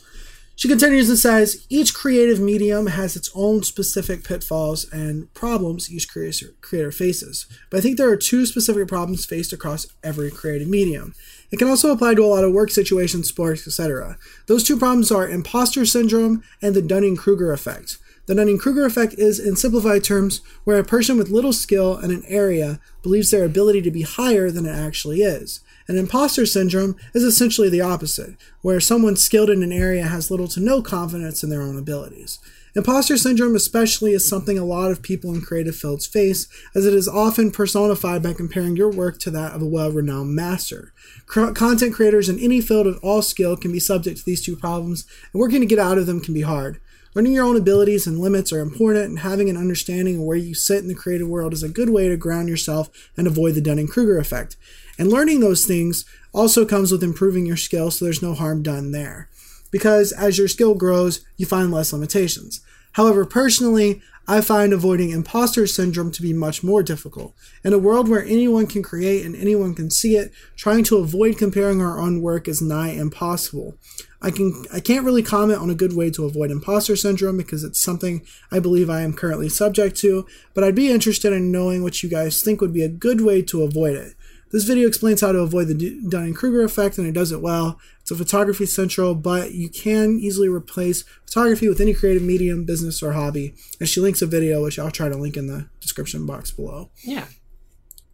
She 0.58 0.66
continues 0.66 1.08
and 1.08 1.16
says, 1.16 1.64
each 1.68 1.94
creative 1.94 2.40
medium 2.40 2.88
has 2.88 3.14
its 3.14 3.30
own 3.32 3.62
specific 3.62 4.24
pitfalls 4.24 4.90
and 4.90 5.32
problems 5.32 5.88
each 5.88 6.08
creator, 6.08 6.90
faces. 6.90 7.46
But 7.70 7.78
I 7.78 7.80
think 7.80 7.96
there 7.96 8.10
are 8.10 8.16
two 8.16 8.44
specific 8.44 8.88
problems 8.88 9.24
faced 9.24 9.52
across 9.52 9.86
every 10.02 10.32
creative 10.32 10.66
medium. 10.66 11.14
It 11.52 11.60
can 11.60 11.68
also 11.68 11.92
apply 11.92 12.14
to 12.14 12.24
a 12.24 12.26
lot 12.26 12.42
of 12.42 12.52
work 12.52 12.72
situations, 12.72 13.28
sports, 13.28 13.68
etc. 13.68 14.18
Those 14.46 14.64
two 14.64 14.76
problems 14.76 15.12
are 15.12 15.28
imposter 15.28 15.86
syndrome 15.86 16.42
and 16.60 16.74
the 16.74 16.82
Dunning-Kruger 16.82 17.52
effect. 17.52 17.98
The 18.28 18.34
Dunning-Kruger 18.34 18.84
effect 18.84 19.14
is, 19.14 19.40
in 19.40 19.56
simplified 19.56 20.04
terms, 20.04 20.42
where 20.64 20.78
a 20.78 20.84
person 20.84 21.16
with 21.16 21.30
little 21.30 21.54
skill 21.54 21.96
in 21.96 22.10
an 22.10 22.24
area 22.26 22.78
believes 23.02 23.30
their 23.30 23.42
ability 23.42 23.80
to 23.80 23.90
be 23.90 24.02
higher 24.02 24.50
than 24.50 24.66
it 24.66 24.76
actually 24.76 25.22
is. 25.22 25.60
An 25.88 25.96
imposter 25.96 26.44
syndrome 26.44 26.94
is 27.14 27.24
essentially 27.24 27.70
the 27.70 27.80
opposite, 27.80 28.36
where 28.60 28.80
someone 28.80 29.16
skilled 29.16 29.48
in 29.48 29.62
an 29.62 29.72
area 29.72 30.04
has 30.04 30.30
little 30.30 30.46
to 30.48 30.60
no 30.60 30.82
confidence 30.82 31.42
in 31.42 31.48
their 31.48 31.62
own 31.62 31.78
abilities. 31.78 32.38
Imposter 32.76 33.16
syndrome, 33.16 33.56
especially, 33.56 34.12
is 34.12 34.28
something 34.28 34.58
a 34.58 34.64
lot 34.64 34.90
of 34.90 35.00
people 35.00 35.32
in 35.32 35.40
creative 35.40 35.74
fields 35.74 36.06
face, 36.06 36.48
as 36.74 36.84
it 36.84 36.92
is 36.92 37.08
often 37.08 37.50
personified 37.50 38.22
by 38.22 38.34
comparing 38.34 38.76
your 38.76 38.90
work 38.90 39.18
to 39.20 39.30
that 39.30 39.52
of 39.52 39.62
a 39.62 39.66
well 39.66 39.90
renowned 39.90 40.34
master. 40.34 40.92
Content 41.26 41.94
creators 41.94 42.28
in 42.28 42.38
any 42.38 42.60
field 42.60 42.86
of 42.86 42.98
all 43.02 43.22
skill 43.22 43.56
can 43.56 43.72
be 43.72 43.80
subject 43.80 44.18
to 44.18 44.24
these 44.26 44.44
two 44.44 44.54
problems, 44.54 45.06
and 45.32 45.40
working 45.40 45.60
to 45.60 45.66
get 45.66 45.78
out 45.78 45.96
of 45.96 46.04
them 46.04 46.20
can 46.20 46.34
be 46.34 46.42
hard. 46.42 46.78
Learning 47.14 47.32
your 47.32 47.44
own 47.44 47.56
abilities 47.56 48.06
and 48.06 48.18
limits 48.18 48.52
are 48.52 48.60
important, 48.60 49.06
and 49.06 49.20
having 49.20 49.48
an 49.48 49.56
understanding 49.56 50.16
of 50.16 50.22
where 50.22 50.36
you 50.36 50.54
sit 50.54 50.78
in 50.78 50.88
the 50.88 50.94
creative 50.94 51.28
world 51.28 51.52
is 51.52 51.62
a 51.62 51.68
good 51.68 51.88
way 51.90 52.08
to 52.08 52.16
ground 52.16 52.48
yourself 52.48 52.90
and 53.16 53.26
avoid 53.26 53.54
the 53.54 53.60
Dunning 53.60 53.88
Kruger 53.88 54.18
effect. 54.18 54.56
And 54.98 55.10
learning 55.10 55.40
those 55.40 55.64
things 55.64 56.04
also 56.34 56.66
comes 56.66 56.92
with 56.92 57.02
improving 57.02 57.46
your 57.46 57.56
skill, 57.56 57.90
so 57.90 58.04
there's 58.04 58.22
no 58.22 58.34
harm 58.34 58.62
done 58.62 58.92
there. 58.92 59.28
Because 59.70 60.12
as 60.12 60.38
your 60.38 60.48
skill 60.48 60.74
grows, 60.74 61.24
you 61.36 61.46
find 61.46 61.70
less 61.70 61.92
limitations. 61.92 62.60
However, 62.92 63.24
personally, 63.24 64.02
I 64.26 64.42
find 64.42 64.74
avoiding 64.74 65.10
imposter 65.10 65.66
syndrome 65.66 66.10
to 66.12 66.20
be 66.20 66.34
much 66.34 66.62
more 66.62 66.82
difficult. 66.82 67.32
In 67.64 67.72
a 67.72 67.78
world 67.78 68.08
where 68.08 68.24
anyone 68.24 68.66
can 68.66 68.82
create 68.82 69.24
and 69.24 69.34
anyone 69.34 69.74
can 69.74 69.90
see 69.90 70.16
it, 70.16 70.32
trying 70.56 70.84
to 70.84 70.98
avoid 70.98 71.38
comparing 71.38 71.80
our 71.80 71.98
own 71.98 72.20
work 72.20 72.46
is 72.46 72.60
nigh 72.60 72.90
impossible. 72.90 73.78
I 74.20 74.30
can 74.30 74.64
I 74.72 74.80
can't 74.80 75.04
really 75.04 75.22
comment 75.22 75.60
on 75.60 75.70
a 75.70 75.74
good 75.74 75.94
way 75.94 76.10
to 76.10 76.24
avoid 76.24 76.50
imposter 76.50 76.96
syndrome 76.96 77.36
because 77.36 77.62
it's 77.62 77.80
something 77.80 78.26
I 78.50 78.58
believe 78.58 78.90
I 78.90 79.02
am 79.02 79.12
currently 79.12 79.48
subject 79.48 79.96
to, 79.98 80.26
but 80.54 80.64
I'd 80.64 80.74
be 80.74 80.90
interested 80.90 81.32
in 81.32 81.52
knowing 81.52 81.82
what 81.82 82.02
you 82.02 82.08
guys 82.08 82.42
think 82.42 82.60
would 82.60 82.72
be 82.72 82.82
a 82.82 82.88
good 82.88 83.20
way 83.20 83.42
to 83.42 83.62
avoid 83.62 83.94
it. 83.94 84.14
This 84.50 84.64
video 84.64 84.88
explains 84.88 85.20
how 85.20 85.32
to 85.32 85.40
avoid 85.40 85.68
the 85.68 86.00
Dunning-Kruger 86.08 86.64
effect, 86.64 86.96
and 86.96 87.06
it 87.06 87.12
does 87.12 87.32
it 87.32 87.42
well. 87.42 87.78
It's 88.00 88.10
a 88.10 88.16
photography 88.16 88.64
central, 88.64 89.14
but 89.14 89.52
you 89.52 89.68
can 89.68 90.18
easily 90.18 90.48
replace 90.48 91.02
photography 91.26 91.68
with 91.68 91.82
any 91.82 91.92
creative 91.92 92.22
medium, 92.22 92.64
business, 92.64 93.02
or 93.02 93.12
hobby. 93.12 93.54
And 93.78 93.86
she 93.86 94.00
links 94.00 94.22
a 94.22 94.26
video, 94.26 94.64
which 94.64 94.78
I'll 94.78 94.90
try 94.90 95.10
to 95.10 95.16
link 95.18 95.36
in 95.36 95.48
the 95.48 95.68
description 95.80 96.24
box 96.24 96.50
below. 96.50 96.90
Yeah. 97.04 97.26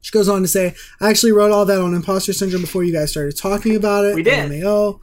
She 0.01 0.11
goes 0.11 0.29
on 0.29 0.43
to 0.43 0.49
say, 0.49 0.75
I 1.01 1.09
actually 1.09 1.33
wrote 1.33 1.53
all 1.53 1.65
that 1.67 1.81
on 1.81 1.95
imposter 1.95 2.33
syndrome 2.33 2.63
before 2.63 2.83
you 2.83 2.93
guys 2.93 3.13
started 3.13 3.37
talking 3.37 3.77
about 3.77 4.05
it. 4.05 4.17
We 4.17 4.25
did. 4.25 4.51
LMAO. 4.51 4.99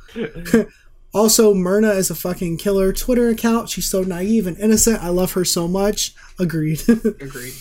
also, 1.13 1.53
Myrna 1.53 1.89
is 1.89 2.09
a 2.09 2.15
fucking 2.15 2.57
killer 2.57 2.93
Twitter 2.93 3.29
account. 3.29 3.69
She's 3.69 3.89
so 3.89 4.03
naive 4.03 4.47
and 4.47 4.57
innocent. 4.57 5.03
I 5.03 5.09
love 5.09 5.33
her 5.33 5.43
so 5.43 5.67
much. 5.67 6.13
Agreed. 6.39 6.81
Agreed. 6.89 7.53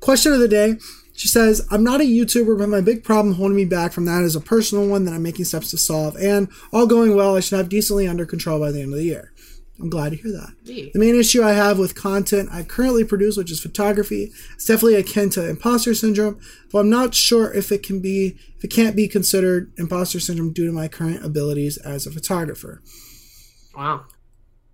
Question 0.00 0.32
of 0.32 0.40
the 0.40 0.48
day. 0.48 0.76
She 1.14 1.28
says, 1.28 1.66
I'm 1.70 1.82
not 1.82 2.00
a 2.00 2.04
YouTuber, 2.04 2.58
but 2.58 2.68
my 2.68 2.80
big 2.80 3.02
problem 3.02 3.34
holding 3.34 3.56
me 3.56 3.64
back 3.64 3.92
from 3.92 4.04
that 4.04 4.22
is 4.22 4.36
a 4.36 4.40
personal 4.40 4.86
one 4.86 5.04
that 5.04 5.14
I'm 5.14 5.22
making 5.22 5.46
steps 5.46 5.70
to 5.70 5.78
solve. 5.78 6.16
And 6.16 6.48
all 6.72 6.86
going 6.86 7.16
well, 7.16 7.36
I 7.36 7.40
should 7.40 7.58
have 7.58 7.68
decently 7.68 8.06
under 8.06 8.24
control 8.24 8.60
by 8.60 8.70
the 8.70 8.82
end 8.82 8.92
of 8.92 8.98
the 8.98 9.04
year. 9.04 9.32
I'm 9.80 9.90
glad 9.90 10.10
to 10.10 10.16
hear 10.16 10.32
that. 10.32 10.54
Gee. 10.64 10.90
The 10.92 10.98
main 10.98 11.14
issue 11.14 11.42
I 11.42 11.52
have 11.52 11.78
with 11.78 11.94
content 11.94 12.48
I 12.52 12.64
currently 12.64 13.04
produce, 13.04 13.36
which 13.36 13.52
is 13.52 13.60
photography, 13.60 14.32
is 14.56 14.64
definitely 14.64 14.96
akin 14.96 15.30
to 15.30 15.48
imposter 15.48 15.94
syndrome, 15.94 16.40
but 16.72 16.80
I'm 16.80 16.90
not 16.90 17.14
sure 17.14 17.52
if 17.52 17.70
it 17.70 17.82
can 17.82 18.00
be 18.00 18.36
if 18.56 18.64
it 18.64 18.68
can't 18.68 18.96
be 18.96 19.06
considered 19.06 19.72
imposter 19.78 20.18
syndrome 20.18 20.52
due 20.52 20.66
to 20.66 20.72
my 20.72 20.88
current 20.88 21.24
abilities 21.24 21.76
as 21.78 22.06
a 22.06 22.10
photographer. 22.10 22.82
Wow. 23.76 24.06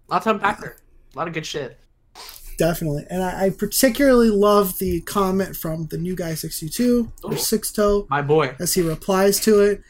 A 0.08 0.14
lot 0.14 0.22
to 0.22 0.30
unpack 0.30 0.60
there. 0.60 0.76
A 1.14 1.18
lot 1.18 1.28
of 1.28 1.34
good 1.34 1.44
shit. 1.44 1.78
Definitely. 2.56 3.04
And 3.10 3.22
I, 3.22 3.46
I 3.46 3.50
particularly 3.50 4.30
love 4.30 4.78
the 4.78 5.00
comment 5.02 5.56
from 5.56 5.88
the 5.88 5.98
new 5.98 6.14
guy 6.14 6.34
62 6.34 7.12
or 7.22 7.36
six 7.36 7.72
toe 7.72 8.06
My 8.08 8.22
boy, 8.22 8.54
as 8.58 8.74
he 8.74 8.82
replies 8.82 9.40
to 9.40 9.60
it 9.60 9.82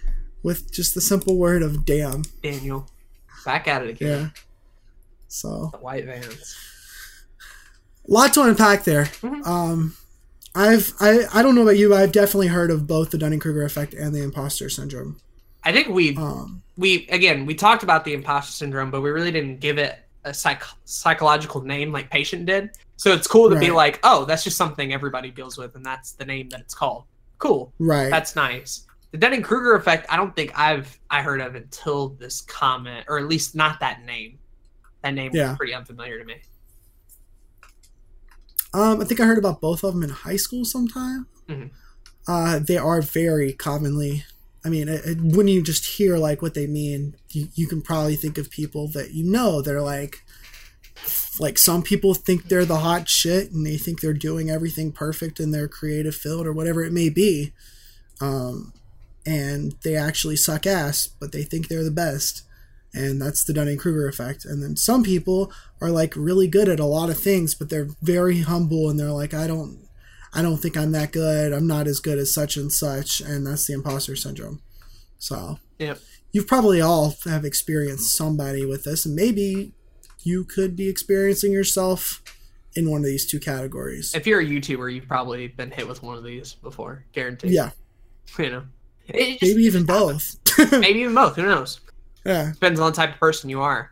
with 0.43 0.73
just 0.73 0.95
the 0.95 1.01
simple 1.01 1.37
word 1.37 1.63
of 1.63 1.85
damn. 1.85 2.23
Daniel. 2.43 2.89
Back 3.45 3.69
at 3.69 3.83
it 3.83 3.91
again. 3.91 4.33
Yeah. 4.35 4.43
So 5.29 5.73
white 5.81 6.05
vans. 6.05 6.57
a 8.09 8.13
lot 8.13 8.33
to 8.35 8.43
unpack 8.43 8.85
there. 8.85 9.05
Mhm. 9.23 9.47
Um, 9.47 9.97
I've 10.55 10.93
I, 11.01 11.25
I 11.33 11.43
don't 11.43 11.55
know 11.55 11.63
about 11.63 11.77
you, 11.77 11.89
but 11.89 12.01
I've 12.01 12.13
definitely 12.13 12.49
heard 12.49 12.71
of 12.71 12.87
both 12.87 13.11
the 13.11 13.19
Dunning 13.19 13.41
Kruger 13.41 13.65
effect 13.65 13.95
and 13.95 14.15
the 14.15 14.23
imposter 14.23 14.69
syndrome. 14.69 15.21
I 15.65 15.73
think 15.73 15.89
we 15.89 16.17
Um, 16.17 16.63
we 16.77 17.07
again 17.09 17.47
we 17.47 17.55
talked 17.55 17.83
about 17.83 18.05
the 18.05 18.13
imposter 18.15 18.53
syndrome, 18.53 18.91
but 18.91 19.01
we 19.01 19.11
really 19.11 19.33
didn't 19.33 19.61
give 19.61 19.79
it 19.79 19.99
a 20.25 20.33
psych- 20.33 20.63
psychological 20.85 21.61
name 21.63 21.93
like 21.93 22.11
patient 22.11 22.47
did. 22.47 22.71
So 22.97 23.13
it's 23.13 23.27
cool 23.27 23.51
to 23.51 23.59
be 23.59 23.71
like, 23.73 23.99
oh, 24.05 24.25
that's 24.25 24.45
just 24.45 24.57
something 24.57 24.93
everybody 24.93 25.31
deals 25.31 25.59
with, 25.59 25.75
and 25.75 25.85
that's 25.85 26.13
the 26.13 26.25
name 26.25 26.49
that 26.51 26.61
it's 26.61 26.75
called. 26.75 27.05
Cool, 27.39 27.73
right. 27.81 28.09
that's 28.09 28.37
nice. 28.37 28.87
The 29.11 29.19
Dunning 29.19 29.43
Kruger 29.43 29.75
effect, 29.75 30.07
I 30.09 30.17
don't 30.17 30.35
think 30.35 30.57
I've 30.59 30.99
I 31.11 31.21
heard 31.21 31.41
of 31.41 31.57
until 31.57 32.11
this 32.11 32.41
comment, 32.43 33.07
or 33.09 33.19
at 33.19 33.27
least 33.27 33.55
not 33.57 33.81
that 33.81 34.05
name. 34.05 34.39
That 35.05 35.13
name 35.15 35.33
Yeah. 35.35 35.51
was 35.51 35.59
pretty 35.59 35.75
unfamiliar 35.75 36.19
to 36.19 36.25
me. 36.25 36.37
Um, 38.73 39.01
I 39.01 39.05
think 39.05 39.21
I 39.21 39.27
heard 39.27 39.39
about 39.39 39.61
both 39.61 39.85
of 39.85 39.93
them 39.95 40.03
in 40.03 40.09
high 40.09 40.37
school 40.37 40.65
sometime. 40.65 41.27
Mhm. 41.49 41.71
Uh, 42.27 42.59
they 42.59 42.79
are 42.79 43.03
very 43.03 43.53
commonly. 43.53 44.25
I 44.65 44.71
mean, 44.71 44.89
it, 44.89 45.05
it- 45.05 45.21
when 45.21 45.47
you 45.47 45.63
just 45.63 45.85
hear 45.85 46.17
like 46.17 46.41
what 46.41 46.55
they 46.55 46.67
mean, 46.67 47.17
you, 47.31 47.49
you 47.55 47.67
can 47.67 47.83
probably 47.83 48.17
think 48.17 48.39
of 48.39 48.49
people 48.51 48.89
that 48.89 49.13
you 49.13 49.23
know 49.31 49.61
that 49.61 49.75
are 49.75 49.83
like, 49.83 50.25
like 51.39 51.59
some 51.59 51.83
people 51.83 52.15
think 52.15 52.49
they're 52.49 52.65
the 52.65 52.79
hot 52.79 53.07
shit 53.09 53.53
and 53.53 53.67
they 53.67 53.77
think 53.77 54.01
they're 54.01 54.15
doing 54.15 54.49
everything 54.49 54.91
perfect 54.91 55.39
in 55.39 55.51
their 55.51 55.69
creative 55.69 56.15
field 56.15 56.47
or 56.47 56.53
whatever 56.55 56.83
it 56.83 56.93
may 56.95 57.11
be, 57.11 57.53
um, 58.23 58.73
and 59.27 59.75
they 59.85 59.97
actually 59.97 60.37
suck 60.37 60.67
ass, 60.67 61.09
but 61.21 61.31
they 61.33 61.43
think 61.43 61.69
they're 61.69 61.85
the 61.85 61.91
best, 61.91 62.43
and 62.95 63.21
that's 63.21 63.45
the 63.45 63.53
Dunning 63.53 63.77
Kruger 63.79 64.07
effect. 64.09 64.45
And 64.45 64.63
then 64.63 64.77
some 64.77 65.03
people 65.03 65.53
are 65.81 65.91
like 65.91 66.15
really 66.17 66.47
good 66.49 66.69
at 66.69 66.81
a 66.81 66.85
lot 66.87 67.11
of 67.11 67.19
things, 67.19 67.55
but 67.55 67.69
they're 67.71 67.89
very 68.03 68.41
humble 68.41 68.89
and 68.89 68.99
they're 68.99 69.11
like, 69.11 69.35
I 69.35 69.47
don't, 69.47 69.87
I 70.33 70.43
don't 70.43 70.57
think 70.59 70.77
I'm 70.77 70.93
that 70.93 71.13
good. 71.13 71.53
I'm 71.53 71.67
not 71.67 71.87
as 71.87 72.01
good 72.01 72.19
as 72.19 72.33
such 72.35 72.57
and 72.57 72.73
such, 72.73 73.21
and 73.21 73.47
that's 73.47 73.67
the 73.67 73.73
imposter 73.75 74.17
syndrome. 74.17 74.63
So 75.19 75.59
Yep. 75.79 75.99
you've 76.33 76.47
probably 76.47 76.81
all 76.81 77.15
have 77.25 77.45
experienced 77.45 78.17
somebody 78.17 78.65
with 78.67 78.85
this, 78.85 79.07
and 79.07 79.15
maybe 79.15 79.73
you 80.23 80.45
could 80.45 80.75
be 80.77 80.89
experiencing 80.89 81.53
yourself 81.53 82.23
in 82.77 82.91
one 82.91 83.01
of 83.03 83.07
these 83.07 83.27
two 83.31 83.39
categories. 83.39 84.13
If 84.15 84.27
you're 84.27 84.41
a 84.41 84.45
YouTuber, 84.45 84.93
you've 84.93 85.07
probably 85.07 85.47
been 85.49 85.71
hit 85.71 85.87
with 85.87 86.03
one 86.03 86.17
of 86.17 86.25
these 86.25 86.55
before, 86.55 87.05
guaranteed. 87.13 87.53
Yeah, 87.53 87.71
you 88.39 88.51
know, 88.51 88.65
just- 89.13 89.43
maybe 89.43 89.63
even 89.63 89.85
both. 89.85 90.37
maybe 90.73 91.01
even 91.01 91.15
both. 91.15 91.37
Who 91.37 91.43
knows? 91.43 91.81
Yeah, 92.25 92.53
depends 92.53 92.81
on 92.81 92.91
the 92.91 92.97
type 92.97 93.15
of 93.15 93.21
person 93.21 93.51
you 93.51 93.61
are. 93.61 93.91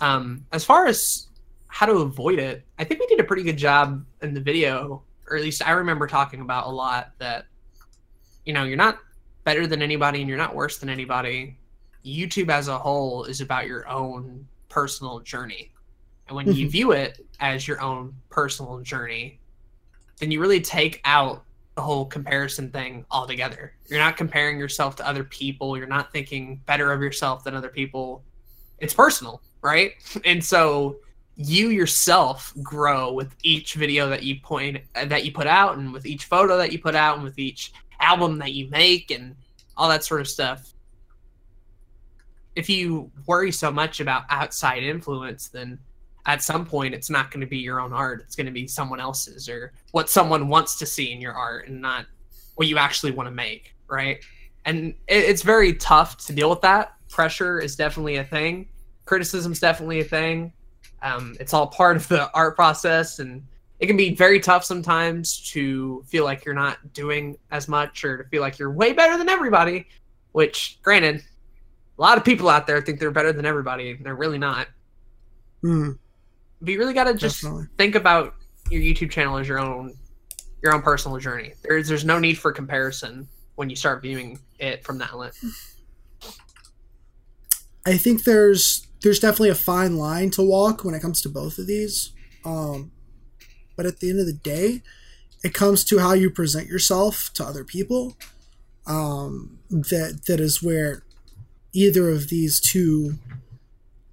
Um, 0.00 0.46
as 0.52 0.64
far 0.64 0.86
as 0.86 1.28
how 1.68 1.86
to 1.86 1.98
avoid 1.98 2.38
it, 2.38 2.64
I 2.78 2.84
think 2.84 3.00
we 3.00 3.06
did 3.06 3.20
a 3.20 3.24
pretty 3.24 3.42
good 3.42 3.58
job 3.58 4.04
in 4.22 4.34
the 4.34 4.40
video, 4.40 5.02
or 5.28 5.36
at 5.36 5.42
least 5.42 5.66
I 5.66 5.72
remember 5.72 6.06
talking 6.06 6.40
about 6.40 6.66
a 6.66 6.70
lot 6.70 7.12
that, 7.18 7.46
you 8.44 8.52
know, 8.52 8.64
you're 8.64 8.76
not 8.76 8.98
better 9.44 9.66
than 9.66 9.82
anybody 9.82 10.20
and 10.20 10.28
you're 10.28 10.38
not 10.38 10.54
worse 10.54 10.78
than 10.78 10.88
anybody. 10.88 11.56
YouTube 12.04 12.50
as 12.50 12.68
a 12.68 12.78
whole 12.78 13.24
is 13.24 13.40
about 13.40 13.66
your 13.66 13.86
own 13.88 14.46
personal 14.68 15.20
journey. 15.20 15.70
And 16.26 16.36
when 16.36 16.52
you 16.52 16.66
Mhm. 16.66 16.70
view 16.70 16.92
it 16.92 17.24
as 17.40 17.68
your 17.68 17.80
own 17.80 18.14
personal 18.30 18.80
journey, 18.80 19.38
then 20.18 20.30
you 20.30 20.40
really 20.40 20.60
take 20.60 21.00
out 21.04 21.44
the 21.76 21.82
whole 21.82 22.04
comparison 22.04 22.70
thing 22.70 23.04
altogether. 23.10 23.72
You're 23.88 23.98
not 23.98 24.16
comparing 24.16 24.58
yourself 24.58 24.96
to 24.96 25.06
other 25.06 25.24
people. 25.24 25.76
You're 25.76 25.86
not 25.86 26.12
thinking 26.12 26.60
better 26.66 26.92
of 26.92 27.00
yourself 27.00 27.44
than 27.44 27.54
other 27.54 27.68
people. 27.68 28.22
It's 28.78 28.94
personal, 28.94 29.42
right? 29.62 29.92
And 30.24 30.44
so 30.44 30.96
you 31.36 31.68
yourself 31.68 32.52
grow 32.62 33.12
with 33.12 33.34
each 33.42 33.74
video 33.74 34.10
that 34.10 34.22
you 34.22 34.40
point 34.40 34.78
uh, 34.94 35.06
that 35.06 35.24
you 35.24 35.32
put 35.32 35.46
out 35.46 35.78
and 35.78 35.92
with 35.92 36.04
each 36.04 36.26
photo 36.26 36.58
that 36.58 36.70
you 36.70 36.78
put 36.78 36.94
out 36.94 37.14
and 37.16 37.24
with 37.24 37.38
each 37.38 37.72
album 37.98 38.38
that 38.38 38.52
you 38.52 38.68
make 38.68 39.10
and 39.10 39.34
all 39.76 39.88
that 39.88 40.04
sort 40.04 40.20
of 40.20 40.28
stuff. 40.28 40.74
If 42.56 42.68
you 42.68 43.10
worry 43.26 43.52
so 43.52 43.70
much 43.70 44.00
about 44.00 44.24
outside 44.28 44.82
influence, 44.82 45.48
then 45.48 45.78
at 46.26 46.42
some 46.42 46.66
point 46.66 46.94
it's 46.94 47.10
not 47.10 47.30
going 47.30 47.40
to 47.40 47.46
be 47.46 47.58
your 47.58 47.80
own 47.80 47.92
art 47.92 48.20
it's 48.20 48.36
going 48.36 48.46
to 48.46 48.52
be 48.52 48.66
someone 48.66 49.00
else's 49.00 49.48
or 49.48 49.72
what 49.92 50.08
someone 50.10 50.48
wants 50.48 50.78
to 50.78 50.86
see 50.86 51.12
in 51.12 51.20
your 51.20 51.32
art 51.32 51.68
and 51.68 51.80
not 51.80 52.06
what 52.56 52.68
you 52.68 52.76
actually 52.76 53.10
want 53.10 53.26
to 53.26 53.30
make 53.30 53.74
right? 53.90 54.24
And 54.64 54.94
it, 55.08 55.24
it's 55.24 55.42
very 55.42 55.74
tough 55.74 56.16
to 56.26 56.32
deal 56.32 56.48
with 56.48 56.60
that. 56.62 56.94
Pressure 57.10 57.58
is 57.58 57.76
definitely 57.76 58.16
a 58.16 58.24
thing. 58.24 58.68
Criticism 59.04 59.52
is 59.52 59.60
definitely 59.60 60.00
a 60.00 60.04
thing. 60.04 60.52
Um, 61.02 61.36
it's 61.40 61.52
all 61.52 61.66
part 61.66 61.96
of 61.96 62.06
the 62.08 62.30
art 62.32 62.56
process 62.56 63.18
and 63.18 63.42
it 63.80 63.86
can 63.86 63.96
be 63.96 64.14
very 64.14 64.38
tough 64.38 64.62
sometimes 64.64 65.40
to 65.52 66.04
feel 66.06 66.24
like 66.24 66.44
you're 66.44 66.54
not 66.54 66.92
doing 66.92 67.38
as 67.50 67.66
much 67.66 68.04
or 68.04 68.22
to 68.22 68.28
feel 68.28 68.42
like 68.42 68.58
you're 68.58 68.70
way 68.70 68.92
better 68.92 69.16
than 69.16 69.28
everybody 69.28 69.86
which 70.32 70.78
granted 70.82 71.24
a 71.98 72.00
lot 72.00 72.18
of 72.18 72.24
people 72.24 72.50
out 72.50 72.66
there 72.66 72.82
think 72.82 73.00
they're 73.00 73.10
better 73.10 73.32
than 73.32 73.46
everybody 73.46 73.94
they're 73.94 74.14
really 74.14 74.38
not. 74.38 74.68
Mm, 75.64 75.98
but 76.60 76.70
you 76.70 76.78
really 76.78 76.94
got 76.94 77.04
to 77.04 77.14
just 77.14 77.42
definitely. 77.42 77.66
think 77.78 77.94
about 77.94 78.34
your 78.70 78.80
YouTube 78.80 79.10
channel 79.10 79.36
as 79.38 79.48
your 79.48 79.58
own 79.58 79.94
your 80.62 80.74
own 80.74 80.82
personal 80.82 81.18
journey. 81.18 81.52
There's 81.62 81.88
there's 81.88 82.04
no 82.04 82.18
need 82.18 82.38
for 82.38 82.52
comparison 82.52 83.28
when 83.56 83.70
you 83.70 83.76
start 83.76 84.02
viewing 84.02 84.38
it 84.58 84.84
from 84.84 84.98
that 84.98 85.16
lens. 85.16 85.38
I 87.86 87.96
think 87.96 88.24
there's 88.24 88.86
there's 89.02 89.18
definitely 89.18 89.50
a 89.50 89.54
fine 89.54 89.96
line 89.96 90.30
to 90.30 90.42
walk 90.42 90.84
when 90.84 90.94
it 90.94 91.00
comes 91.00 91.22
to 91.22 91.28
both 91.28 91.58
of 91.58 91.66
these. 91.66 92.12
Um, 92.44 92.92
but 93.76 93.86
at 93.86 94.00
the 94.00 94.10
end 94.10 94.20
of 94.20 94.26
the 94.26 94.32
day, 94.32 94.82
it 95.42 95.54
comes 95.54 95.84
to 95.84 95.98
how 95.98 96.12
you 96.12 96.30
present 96.30 96.66
yourself 96.68 97.30
to 97.34 97.44
other 97.44 97.64
people. 97.64 98.16
Um, 98.86 99.58
that 99.70 100.22
that 100.26 100.40
is 100.40 100.62
where 100.62 101.02
either 101.72 102.10
of 102.10 102.28
these 102.28 102.60
two 102.60 103.18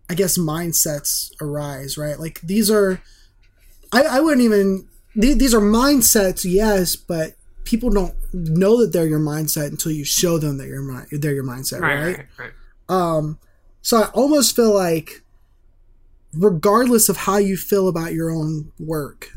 I 0.09 0.15
guess 0.15 0.37
mindsets 0.37 1.31
arise, 1.41 1.97
right? 1.97 2.19
Like 2.19 2.39
these 2.41 2.71
are, 2.71 3.01
I, 3.91 4.03
I 4.03 4.19
wouldn't 4.19 4.43
even 4.43 4.87
these, 5.15 5.37
these 5.37 5.53
are 5.53 5.59
mindsets, 5.59 6.45
yes, 6.49 6.95
but 6.95 7.33
people 7.63 7.89
don't 7.89 8.15
know 8.33 8.79
that 8.79 8.93
they're 8.93 9.07
your 9.07 9.19
mindset 9.19 9.67
until 9.67 9.91
you 9.91 10.05
show 10.05 10.37
them 10.37 10.57
that 10.57 10.67
you're—they're 10.67 11.33
your 11.33 11.43
mindset, 11.43 11.81
Right, 11.81 11.95
right? 12.01 12.17
right, 12.17 12.27
right. 12.37 12.51
Um, 12.87 13.39
so 13.81 14.03
I 14.03 14.05
almost 14.09 14.55
feel 14.55 14.73
like, 14.73 15.23
regardless 16.33 17.09
of 17.09 17.17
how 17.17 17.37
you 17.37 17.57
feel 17.57 17.87
about 17.87 18.13
your 18.13 18.29
own 18.29 18.71
work, 18.79 19.29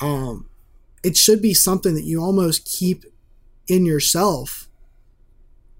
um, 0.00 0.48
it 1.02 1.16
should 1.16 1.40
be 1.40 1.54
something 1.54 1.94
that 1.94 2.04
you 2.04 2.20
almost 2.20 2.66
keep 2.66 3.04
in 3.68 3.86
yourself, 3.86 4.68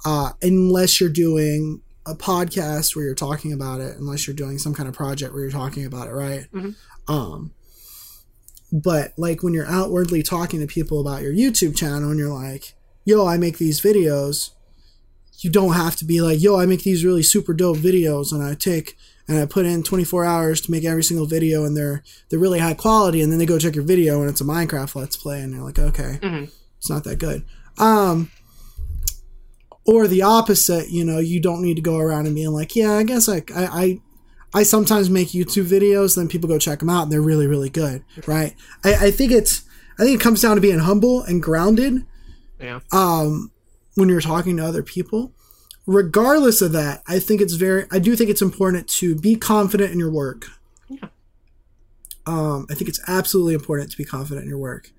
uh, 0.04 0.30
unless 0.40 1.00
you're 1.00 1.10
doing 1.10 1.82
a 2.06 2.14
podcast 2.14 2.96
where 2.96 3.04
you're 3.04 3.14
talking 3.14 3.52
about 3.52 3.80
it, 3.80 3.96
unless 3.98 4.26
you're 4.26 4.34
doing 4.36 4.58
some 4.58 4.74
kind 4.74 4.88
of 4.88 4.94
project 4.94 5.32
where 5.32 5.42
you're 5.42 5.50
talking 5.50 5.84
about 5.84 6.08
it, 6.08 6.12
right? 6.12 6.46
Mhm. 6.52 6.74
Um, 7.08 7.52
but 8.72 9.12
like 9.16 9.42
when 9.42 9.52
you're 9.52 9.66
outwardly 9.66 10.22
talking 10.22 10.60
to 10.60 10.66
people 10.66 11.00
about 11.00 11.22
your 11.22 11.32
YouTube 11.32 11.76
channel 11.76 12.10
and 12.10 12.18
you're 12.18 12.32
like, 12.32 12.74
yo, 13.04 13.26
I 13.26 13.36
make 13.36 13.58
these 13.58 13.80
videos, 13.80 14.50
you 15.40 15.50
don't 15.50 15.72
have 15.74 15.96
to 15.96 16.04
be 16.04 16.20
like, 16.20 16.40
yo, 16.42 16.56
I 16.58 16.66
make 16.66 16.82
these 16.84 17.04
really 17.04 17.22
super 17.22 17.52
dope 17.52 17.78
videos 17.78 18.32
and 18.32 18.42
I 18.42 18.54
take 18.54 18.96
and 19.26 19.38
I 19.38 19.46
put 19.46 19.64
in 19.66 19.82
24 19.82 20.24
hours 20.24 20.60
to 20.62 20.70
make 20.70 20.84
every 20.84 21.02
single 21.04 21.26
video 21.26 21.64
and 21.64 21.76
they're 21.76 22.02
they're 22.28 22.38
really 22.38 22.58
high 22.58 22.74
quality 22.74 23.20
and 23.22 23.30
then 23.32 23.38
they 23.38 23.46
go 23.46 23.58
check 23.58 23.74
your 23.74 23.84
video 23.84 24.20
and 24.20 24.28
it's 24.30 24.40
a 24.40 24.44
Minecraft 24.44 24.94
let's 24.94 25.16
play 25.16 25.40
and 25.40 25.52
you're 25.52 25.62
like, 25.64 25.78
okay, 25.78 26.18
Mhm. 26.22 26.50
it's 26.78 26.90
not 26.90 27.04
that 27.04 27.18
good. 27.18 27.44
Um 27.78 28.30
or 29.92 30.06
the 30.06 30.22
opposite, 30.22 30.88
you 30.90 31.04
know, 31.04 31.18
you 31.18 31.40
don't 31.40 31.62
need 31.62 31.74
to 31.76 31.82
go 31.82 31.98
around 31.98 32.26
and 32.26 32.34
being 32.34 32.50
like, 32.52 32.76
yeah, 32.76 32.92
I 32.92 33.02
guess 33.02 33.28
I 33.28 33.42
I 33.54 33.64
I, 33.64 34.00
I 34.54 34.62
sometimes 34.62 35.10
make 35.10 35.28
YouTube 35.28 35.66
videos, 35.66 36.16
then 36.16 36.28
people 36.28 36.48
go 36.48 36.58
check 36.58 36.78
them 36.80 36.90
out 36.90 37.04
and 37.04 37.12
they're 37.12 37.20
really, 37.20 37.46
really 37.46 37.70
good, 37.70 38.04
right? 38.26 38.54
I, 38.84 39.06
I 39.06 39.10
think 39.10 39.32
it's 39.32 39.62
I 39.98 40.04
think 40.04 40.20
it 40.20 40.22
comes 40.22 40.40
down 40.42 40.54
to 40.56 40.60
being 40.60 40.78
humble 40.78 41.22
and 41.22 41.42
grounded 41.42 42.06
Yeah. 42.60 42.80
um, 42.92 43.50
when 43.96 44.08
you're 44.08 44.20
talking 44.20 44.56
to 44.56 44.64
other 44.64 44.82
people. 44.82 45.32
Regardless 45.86 46.62
of 46.62 46.72
that, 46.72 47.02
I 47.08 47.18
think 47.18 47.40
it's 47.40 47.54
very, 47.54 47.84
I 47.90 47.98
do 47.98 48.14
think 48.14 48.30
it's 48.30 48.42
important 48.42 48.86
to 49.00 49.16
be 49.16 49.34
confident 49.34 49.92
in 49.92 49.98
your 49.98 50.10
work. 50.12 50.46
Yeah. 50.88 51.08
Um, 52.26 52.66
I 52.70 52.74
think 52.74 52.88
it's 52.88 53.00
absolutely 53.08 53.54
important 53.54 53.90
to 53.90 53.96
be 53.96 54.04
confident 54.04 54.44
in 54.44 54.48
your 54.50 54.58
work 54.58 54.90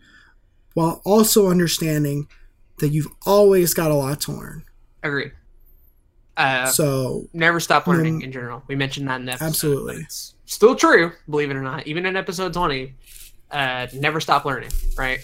while 0.74 1.02
also 1.06 1.50
understanding 1.50 2.28
that 2.80 2.90
you've 2.90 3.08
always 3.26 3.74
got 3.74 3.92
a 3.92 3.96
lot 3.96 4.20
to 4.22 4.32
learn. 4.32 4.64
Agreed. 5.04 5.32
Uh, 6.38 6.66
So, 6.68 7.28
never 7.34 7.60
stop 7.60 7.88
learning 7.88 8.22
in 8.22 8.32
general. 8.32 8.64
We 8.68 8.76
mentioned 8.76 9.08
that 9.08 9.20
in 9.20 9.26
the 9.26 9.34
episode. 9.34 9.46
Absolutely. 9.48 9.96
It's 10.04 10.34
still 10.46 10.76
true, 10.76 11.12
believe 11.30 11.52
it 11.52 11.56
or 11.56 11.62
not. 11.62 11.88
Even 11.88 12.06
in 12.06 12.16
episode 12.16 12.54
20, 12.54 12.94
uh, 13.52 13.88
never 13.94 14.20
stop 14.22 14.46
learning, 14.46 14.72
right? 14.98 15.20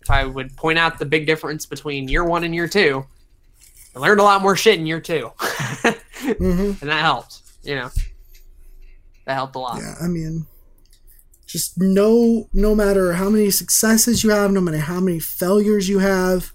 If 0.00 0.10
I 0.10 0.24
would 0.24 0.56
point 0.56 0.78
out 0.78 0.98
the 0.98 1.04
big 1.06 1.26
difference 1.26 1.66
between 1.66 2.08
year 2.08 2.24
one 2.24 2.44
and 2.44 2.54
year 2.54 2.68
two, 2.68 3.04
I 3.94 3.98
learned 3.98 4.20
a 4.20 4.22
lot 4.22 4.40
more 4.40 4.54
shit 4.54 4.78
in 4.78 4.86
year 4.86 5.00
two. 5.00 5.30
mhm. 5.40 6.80
and 6.80 6.90
that 6.90 7.00
helped, 7.00 7.40
you 7.62 7.74
know. 7.74 7.90
That 9.24 9.34
helped 9.34 9.56
a 9.56 9.58
lot. 9.58 9.80
yeah, 9.80 9.94
I 10.00 10.06
mean, 10.06 10.46
just 11.46 11.80
no, 11.80 12.48
no 12.52 12.74
matter 12.76 13.14
how 13.14 13.28
many 13.28 13.50
successes 13.50 14.22
you 14.22 14.30
have, 14.30 14.52
no 14.52 14.60
matter 14.60 14.78
how 14.78 15.00
many 15.00 15.18
failures 15.18 15.88
you 15.88 15.98
have, 15.98 16.52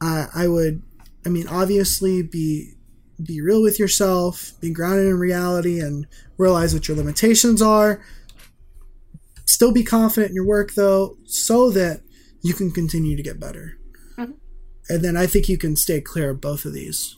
I 0.00 0.26
I 0.34 0.48
would, 0.48 0.82
I 1.26 1.28
mean, 1.28 1.48
obviously 1.48 2.22
be 2.22 2.72
be 3.22 3.40
real 3.40 3.62
with 3.62 3.78
yourself, 3.80 4.52
be 4.60 4.70
grounded 4.70 5.06
in 5.06 5.18
reality, 5.18 5.80
and 5.80 6.06
realize 6.38 6.72
what 6.74 6.86
your 6.86 6.96
limitations 6.96 7.60
are. 7.60 8.02
Still 9.46 9.72
be 9.72 9.82
confident 9.82 10.30
in 10.30 10.36
your 10.36 10.46
work, 10.46 10.74
though, 10.74 11.16
so 11.24 11.70
that 11.70 12.02
you 12.42 12.52
can 12.54 12.70
continue 12.70 13.16
to 13.16 13.22
get 13.22 13.40
better. 13.40 13.78
Mhm. 14.18 14.34
And 14.90 15.02
then 15.02 15.16
I 15.16 15.26
think 15.26 15.48
you 15.48 15.56
can 15.56 15.76
stay 15.76 16.00
clear 16.00 16.30
of 16.30 16.40
both 16.40 16.64
of 16.66 16.74
these. 16.74 17.16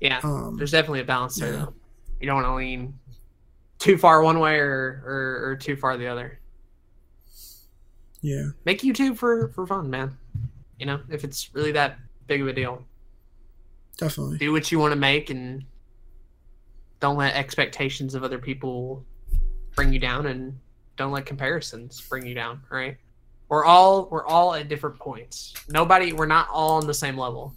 Yeah. 0.00 0.20
Um, 0.22 0.56
There's 0.56 0.70
definitely 0.70 1.00
a 1.00 1.04
balance 1.04 1.36
there, 1.36 1.52
yeah. 1.52 1.58
though. 1.66 1.74
You 2.20 2.26
don't 2.26 2.36
want 2.36 2.46
to 2.46 2.54
lean 2.54 2.94
too 3.78 3.98
far 3.98 4.22
one 4.22 4.38
way 4.38 4.58
or, 4.58 5.02
or, 5.04 5.50
or 5.50 5.56
too 5.56 5.74
far 5.76 5.96
the 5.96 6.06
other. 6.06 6.38
yeah, 8.22 8.50
Make 8.64 8.82
YouTube 8.82 9.16
for, 9.16 9.48
for 9.48 9.66
fun, 9.66 9.90
man. 9.90 10.16
You 10.78 10.86
know, 10.86 11.00
if 11.08 11.24
it's 11.24 11.52
really 11.54 11.72
that 11.72 11.98
big 12.26 12.40
of 12.40 12.48
a 12.48 12.52
deal. 12.52 12.84
Definitely. 14.00 14.38
do 14.38 14.52
what 14.52 14.72
you 14.72 14.78
want 14.78 14.92
to 14.92 14.96
make 14.96 15.30
and 15.30 15.64
don't 16.98 17.16
let 17.16 17.34
expectations 17.34 18.14
of 18.14 18.24
other 18.24 18.38
people 18.38 19.04
bring 19.76 19.92
you 19.92 19.98
down 19.98 20.26
and 20.26 20.58
don't 20.96 21.12
let 21.12 21.24
comparisons 21.24 22.00
bring 22.00 22.26
you 22.26 22.34
down 22.34 22.60
right? 22.70 22.96
We're 23.48 23.64
all 23.64 24.08
we're 24.10 24.26
all 24.26 24.54
at 24.54 24.68
different 24.68 24.98
points. 24.98 25.54
Nobody 25.68 26.12
we're 26.12 26.26
not 26.26 26.48
all 26.50 26.76
on 26.76 26.86
the 26.86 26.94
same 26.94 27.16
level. 27.16 27.54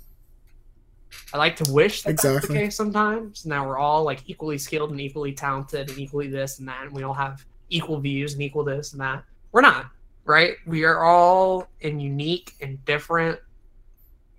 I 1.33 1.37
like 1.37 1.55
to 1.57 1.71
wish 1.71 2.01
that 2.03 2.19
that's 2.21 2.47
the 2.47 2.53
case 2.53 2.75
sometimes. 2.75 3.45
Now 3.45 3.67
we're 3.67 3.77
all 3.77 4.03
like 4.03 4.23
equally 4.27 4.57
skilled 4.57 4.91
and 4.91 4.99
equally 4.99 5.33
talented 5.33 5.89
and 5.89 5.99
equally 5.99 6.27
this 6.27 6.59
and 6.59 6.67
that 6.67 6.83
and 6.83 6.91
we 6.91 7.03
all 7.03 7.13
have 7.13 7.45
equal 7.69 7.99
views 7.99 8.33
and 8.33 8.41
equal 8.41 8.63
this 8.63 8.93
and 8.93 9.01
that. 9.01 9.23
We're 9.51 9.61
not 9.61 9.87
right? 10.25 10.55
We 10.65 10.83
are 10.83 11.03
all 11.03 11.67
in 11.81 11.99
unique 11.99 12.53
and 12.61 12.83
different 12.85 13.39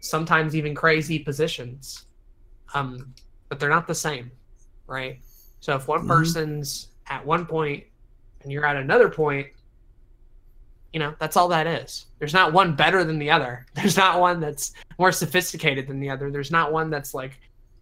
sometimes 0.05 0.55
even 0.55 0.74
crazy 0.74 1.18
positions. 1.18 2.06
Um 2.74 3.14
but 3.48 3.59
they're 3.60 3.70
not 3.70 3.86
the 3.86 3.94
same 3.94 4.31
right? 4.86 5.20
So 5.60 5.74
if 5.76 5.89
one 5.89 6.05
Mhm. 6.05 6.09
person's 6.09 6.89
at 7.06 7.24
one 7.24 7.47
point 7.47 7.85
and 8.43 8.52
you're 8.52 8.66
at 8.66 8.76
another 8.76 9.09
point 9.09 9.48
you 10.93 11.01
know 11.01 11.14
that's 11.18 11.36
all 11.36 11.48
that 11.48 11.66
is. 11.66 12.06
There's 12.18 12.35
not 12.35 12.52
one 12.52 12.76
better 12.76 13.02
than 13.02 13.18
the 13.18 13.31
other. 13.31 13.66
There's 13.74 13.97
not 13.97 14.20
one 14.20 14.40
that's 14.40 14.72
more 14.98 15.10
sophisticated 15.12 15.89
than 15.89 15.98
the 16.01 16.10
other. 16.10 16.31
There's 16.31 16.52
not 16.52 16.72
one 16.72 16.89
that's 16.90 17.14
like 17.14 17.39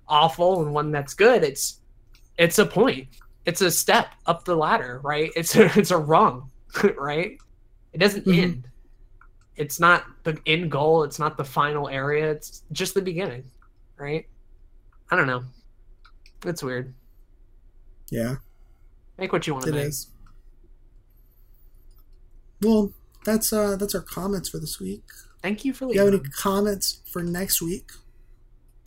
awful 0.09 0.63
and 0.63 0.73
one 0.73 0.91
that's 0.91 1.13
good. 1.15 1.43
It's 1.43 1.81
it's 2.39 2.59
a 2.59 2.65
point. 2.67 3.09
It's 3.45 3.61
a 3.61 3.71
step 3.71 4.07
up 4.27 4.45
the 4.45 4.55
ladder 4.57 5.01
right? 5.03 5.31
It's 5.37 5.55
a, 5.57 5.65
it's 5.79 5.91
a 5.91 5.99
rung 5.99 6.51
right? 6.97 7.37
It 7.93 7.99
doesn't 7.99 8.25
Mhm. 8.27 8.39
end 8.43 8.69
it's 9.57 9.79
not 9.79 10.05
the 10.25 10.39
end 10.47 10.71
goal 10.71 11.03
it's 11.05 11.19
not 11.19 11.37
the 11.37 11.45
final 11.45 11.89
area 11.89 12.31
it's 12.31 12.63
just 12.73 12.95
the 12.95 13.03
beginning 13.03 13.45
right 13.97 14.27
i 15.11 15.17
don't 15.17 15.27
know 15.27 15.45
it's 16.47 16.63
weird 16.63 16.95
Yeah. 18.11 18.37
make 19.19 19.33
what 19.33 19.47
you 19.47 19.53
want 19.55 19.65
to 19.67 19.71
It 19.73 19.75
make 19.75 19.87
is. 19.87 20.09
Well, 22.61 22.93
that's 23.25 23.53
uh 23.53 23.77
that's 23.77 23.95
our 23.95 24.01
comments 24.01 24.49
for 24.49 24.59
this 24.59 24.79
week. 24.81 25.03
thank 25.43 25.65
you 25.65 25.73
for 25.73 25.89
If 25.89 25.95
you 25.95 26.01
have 26.01 26.09
any 26.15 26.21
comments 26.31 27.01
for 27.11 27.23
next 27.23 27.61
week, 27.63 27.91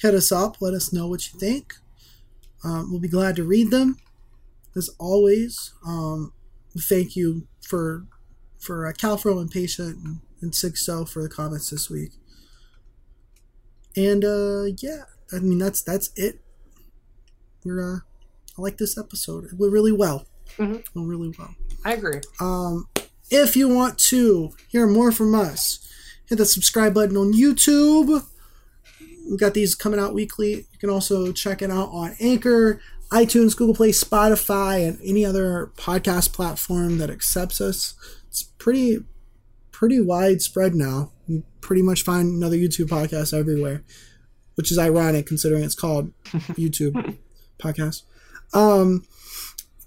hit 0.02 0.14
us 0.14 0.32
up. 0.32 0.62
Let 0.62 0.74
us 0.74 0.92
know 0.94 1.08
what 1.08 1.32
you 1.34 1.40
think. 1.40 1.74
Um, 2.64 2.90
we'll 2.90 3.00
be 3.02 3.08
glad 3.10 3.36
to 3.38 3.44
read 3.44 3.72
them. 3.72 3.98
As 4.76 4.90
always, 5.00 5.74
um, 5.86 6.34
thank 6.78 7.16
you 7.16 7.48
for 7.62 8.06
for 8.60 8.88
uh, 8.88 8.94
Calfro 8.94 9.40
and 9.40 9.52
Patient 9.52 9.98
and, 10.04 10.20
and 10.46 10.54
Sixo 10.54 11.08
for 11.10 11.22
the 11.22 11.30
comments 11.30 11.70
this 11.70 11.90
week. 11.90 12.12
And 13.98 14.24
uh, 14.24 14.64
yeah, 14.78 15.04
I 15.34 15.40
mean 15.40 15.58
that's 15.60 15.82
that's 15.82 16.12
it. 16.16 16.40
We're 17.64 17.96
uh, 17.96 18.00
I 18.58 18.62
like 18.62 18.78
this 18.78 18.98
episode. 18.98 19.46
It 19.46 19.54
went 19.58 19.74
really 19.74 19.92
well. 19.92 20.26
Mhm. 20.58 20.80
It 20.80 20.90
went 20.96 21.10
really 21.10 21.34
well. 21.38 21.56
i 21.84 21.94
agree 21.94 22.22
Um, 22.40 22.88
if 23.30 23.56
you 23.56 23.68
want 23.68 23.98
to 24.12 24.52
hear 24.70 24.86
more 24.88 25.12
from 25.12 25.34
us, 25.34 25.80
hit 26.30 26.38
the 26.38 26.46
subscribe 26.46 26.94
button 26.94 27.18
on 27.18 27.34
YouTube. 27.34 28.24
We've 29.28 29.40
got 29.40 29.56
these 29.56 29.74
coming 29.74 30.00
out 30.00 30.14
weekly. 30.14 30.68
You 30.72 30.78
can 30.80 30.92
also 30.92 31.32
check 31.32 31.64
it 31.64 31.72
out 31.72 31.90
on 31.92 32.16
Anchor, 32.20 32.80
iTunes, 33.12 33.58
Google 33.58 33.74
Play, 33.74 33.90
Spotify, 33.90 34.88
and 34.88 35.00
any 35.04 35.26
other 35.26 35.72
podcast 35.78 36.32
platform 36.32 37.00
that 37.00 37.10
accepts 37.10 37.60
us. 37.60 37.96
It's 38.28 38.44
pretty 38.44 39.00
pretty 39.78 40.00
widespread 40.00 40.74
now. 40.76 41.12
You 41.28 41.44
pretty 41.62 41.82
much 41.82 42.04
find 42.04 42.34
another 42.34 42.56
YouTube 42.56 42.88
podcast 42.88 43.38
everywhere, 43.38 43.84
which 44.56 44.72
is 44.72 44.78
ironic 44.80 45.26
considering 45.26 45.64
it's 45.64 45.76
called 45.76 46.12
YouTube 46.54 47.18
podcast. 47.60 48.04
Um, 48.54 49.06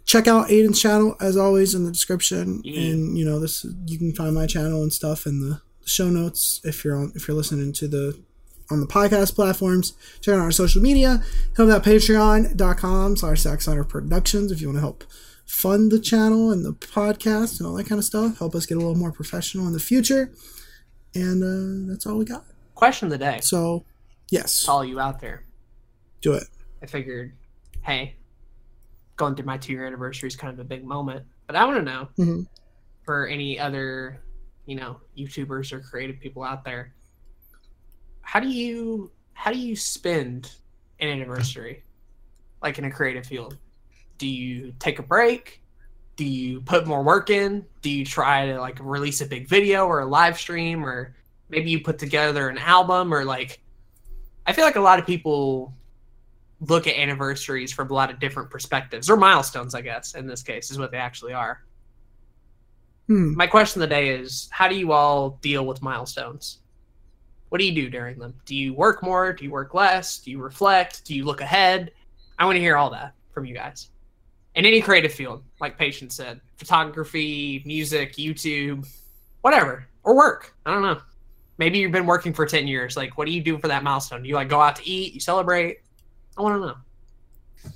check 0.05 0.27
out 0.29 0.49
Aiden's 0.49 0.81
channel 0.81 1.17
as 1.21 1.37
always 1.37 1.75
in 1.75 1.85
the 1.85 1.91
description, 1.93 2.61
Yeah. 2.65 2.81
and 2.81 3.17
you 3.17 3.25
know 3.25 3.39
this 3.41 3.65
you 3.87 3.97
can 3.99 4.13
find 4.15 4.35
my 4.35 4.47
channel 4.47 4.83
and 4.83 4.93
stuff 4.93 5.27
in 5.27 5.41
the 5.41 5.61
show 5.87 6.11
notes 6.11 6.61
if 6.65 6.85
you're 6.85 6.97
on 6.97 7.13
if 7.15 7.27
you're 7.27 7.37
listening 7.37 7.73
to 7.75 7.89
the 7.89 8.21
on 8.71 8.81
the 8.81 8.87
podcast 8.87 9.35
platforms. 9.35 9.95
Check 10.21 10.35
out 10.35 10.41
our 10.41 10.51
social 10.51 10.83
media. 10.83 11.23
Help 11.57 11.71
out 11.71 11.85
patreon.com 11.85 13.17
slash 13.17 13.41
Zack 13.41 13.63
Snyder 13.63 13.85
Productions 13.85 14.53
if 14.53 14.61
you 14.61 14.67
want 14.69 14.77
to 14.77 14.81
help 14.83 15.05
fund 15.49 15.91
the 15.91 15.99
channel 15.99 16.53
and 16.53 16.65
the 16.65 16.73
podcast 16.73 17.59
and 17.59 17.67
all 17.67 17.75
that 17.75 17.89
kind 17.89 17.99
of 17.99 18.05
stuff. 18.05 18.39
Help 18.39 18.55
us 18.55 18.67
get 18.67 18.77
a 18.77 18.81
little 18.81 18.95
more 18.95 19.11
professional 19.11 19.67
in 19.67 19.73
the 19.73 19.81
future. 19.81 20.33
And 21.15 21.43
uh, 21.43 21.91
that's 21.91 22.07
all 22.07 22.17
we 22.17 22.25
got. 22.25 22.45
question 22.75 23.07
of 23.07 23.13
the 23.13 23.19
day 23.19 23.41
So, 23.43 23.85
yes, 24.31 24.69
all 24.69 24.85
you 24.85 25.01
out 25.01 25.21
there 25.21 25.45
do 26.21 26.35
it. 26.35 26.45
I 26.83 26.87
figured, 26.87 27.35
hey, 27.83 28.17
going 29.17 29.35
through 29.35 29.47
my 29.47 29.57
two 29.57 29.73
year 29.73 29.87
anniversary 29.87 30.29
is 30.29 30.37
kind 30.37 30.53
of 30.53 30.61
a 30.61 30.65
big 30.65 30.85
moment. 30.85 31.25
But 31.47 31.57
I 31.57 31.65
want 31.65 31.79
to 31.79 31.83
know 31.83 32.09
hmm 32.17 32.43
for 33.05 33.27
any 33.27 33.59
other, 33.59 34.21
you 34.67 34.77
know, 34.77 35.01
YouTubers 35.17 35.73
or 35.73 35.81
creative 35.81 36.21
people 36.21 36.45
out 36.45 36.63
there, 36.63 36.93
how 38.21 38.39
do 38.39 38.49
you 38.49 39.11
how 39.33 39.51
do 39.51 39.59
you 39.59 39.75
spend 39.75 40.53
an 41.01 41.09
anniversary, 41.09 41.85
like 42.63 42.79
in 42.79 42.85
a 42.85 42.91
creative 42.91 43.25
field? 43.25 43.57
Do 44.19 44.27
you 44.27 44.75
take 44.79 44.99
a 44.99 45.03
break? 45.03 45.63
Do 46.17 46.25
you 46.25 46.61
put 46.61 46.87
more 46.87 47.03
work 47.03 47.31
in? 47.31 47.65
Do 47.81 47.91
you 47.91 48.05
try 48.05 48.47
to 48.47 48.61
like 48.61 48.79
release 48.81 49.21
a 49.21 49.27
big 49.27 49.49
video 49.49 49.87
or 49.87 50.01
a 50.01 50.07
live 50.07 50.39
stream 50.39 50.85
or 50.85 51.15
maybe 51.49 51.71
you 51.71 51.81
put 51.81 51.99
together 51.99 52.49
an 52.49 52.59
album 52.59 53.15
or 53.15 53.25
like 53.25 53.61
I 54.47 54.53
feel 54.53 54.65
like 54.65 54.77
a 54.77 54.81
lot 54.81 54.99
of 54.99 55.07
people 55.07 55.75
look 56.61 56.87
at 56.87 56.97
anniversaries 56.97 57.73
from 57.73 57.91
a 57.91 57.95
lot 57.95 58.11
of 58.11 58.19
different 58.19 58.51
perspectives 58.51 59.09
or 59.09 59.17
milestones, 59.17 59.75
I 59.75 59.81
guess, 59.81 60.15
in 60.15 60.27
this 60.27 60.43
case, 60.43 60.71
is 60.71 60.79
what 60.79 60.91
they 60.91 60.99
actually 60.99 61.33
are. 61.33 61.63
Hmm. 63.07 63.35
My 63.37 63.47
question 63.47 63.83
of 63.83 63.89
the 63.89 63.95
day 63.95 64.09
is 64.09 64.49
how 64.51 64.69
do 64.69 64.75
you 64.75 64.93
all 64.93 65.39
deal 65.41 65.67
with 65.67 65.83
milestones? 65.83 66.59
What 67.49 67.59
do 67.59 67.65
you 67.65 67.75
do 67.75 67.89
during 67.89 68.19
them? 68.19 68.35
Do 68.45 68.55
you 68.55 68.75
work 68.75 69.03
more? 69.03 69.33
Do 69.33 69.45
you 69.45 69.51
work 69.51 69.73
less? 69.73 70.19
Do 70.19 70.31
you 70.31 70.41
reflect? 70.41 71.05
Do 71.05 71.15
you 71.15 71.25
look 71.25 71.41
ahead? 71.41 71.93
I 72.39 72.45
want 72.45 72.57
to 72.57 72.61
hear 72.61 72.77
all 72.77 72.91
that 72.91 73.15
from 73.33 73.47
you 73.47 73.55
guys. 73.55 73.91
In 74.55 74.67
any 74.67 74.81
creative 74.81 75.13
field, 75.13 75.45
like 75.61 75.79
Patience 75.79 76.17
said, 76.17 76.41
photography, 76.57 77.63
music, 77.65 78.17
YouTube, 78.17 78.87
whatever, 79.43 79.87
or 80.03 80.17
work. 80.17 80.55
I 80.67 80.73
don't 80.73 80.83
know. 80.83 81.01
Maybe 81.59 81.79
you've 81.79 81.93
been 81.93 82.07
working 82.07 82.33
for 82.33 82.47
10 82.47 82.67
years. 82.67 82.97
Like, 82.97 83.19
what 83.19 83.27
do 83.27 83.33
you 83.33 83.43
do 83.43 83.59
for 83.59 83.69
that 83.69 83.83
milestone? 83.83 84.23
Do 84.23 84.29
you 84.29 84.35
like 84.35 84.49
go 84.49 84.61
out 84.61 84.77
to 84.77 84.89
eat? 84.89 85.15
You 85.15 85.21
celebrate? 85.21 85.79
I 86.37 86.43
want 86.43 86.55
to 86.55 86.67
know. 86.67 87.73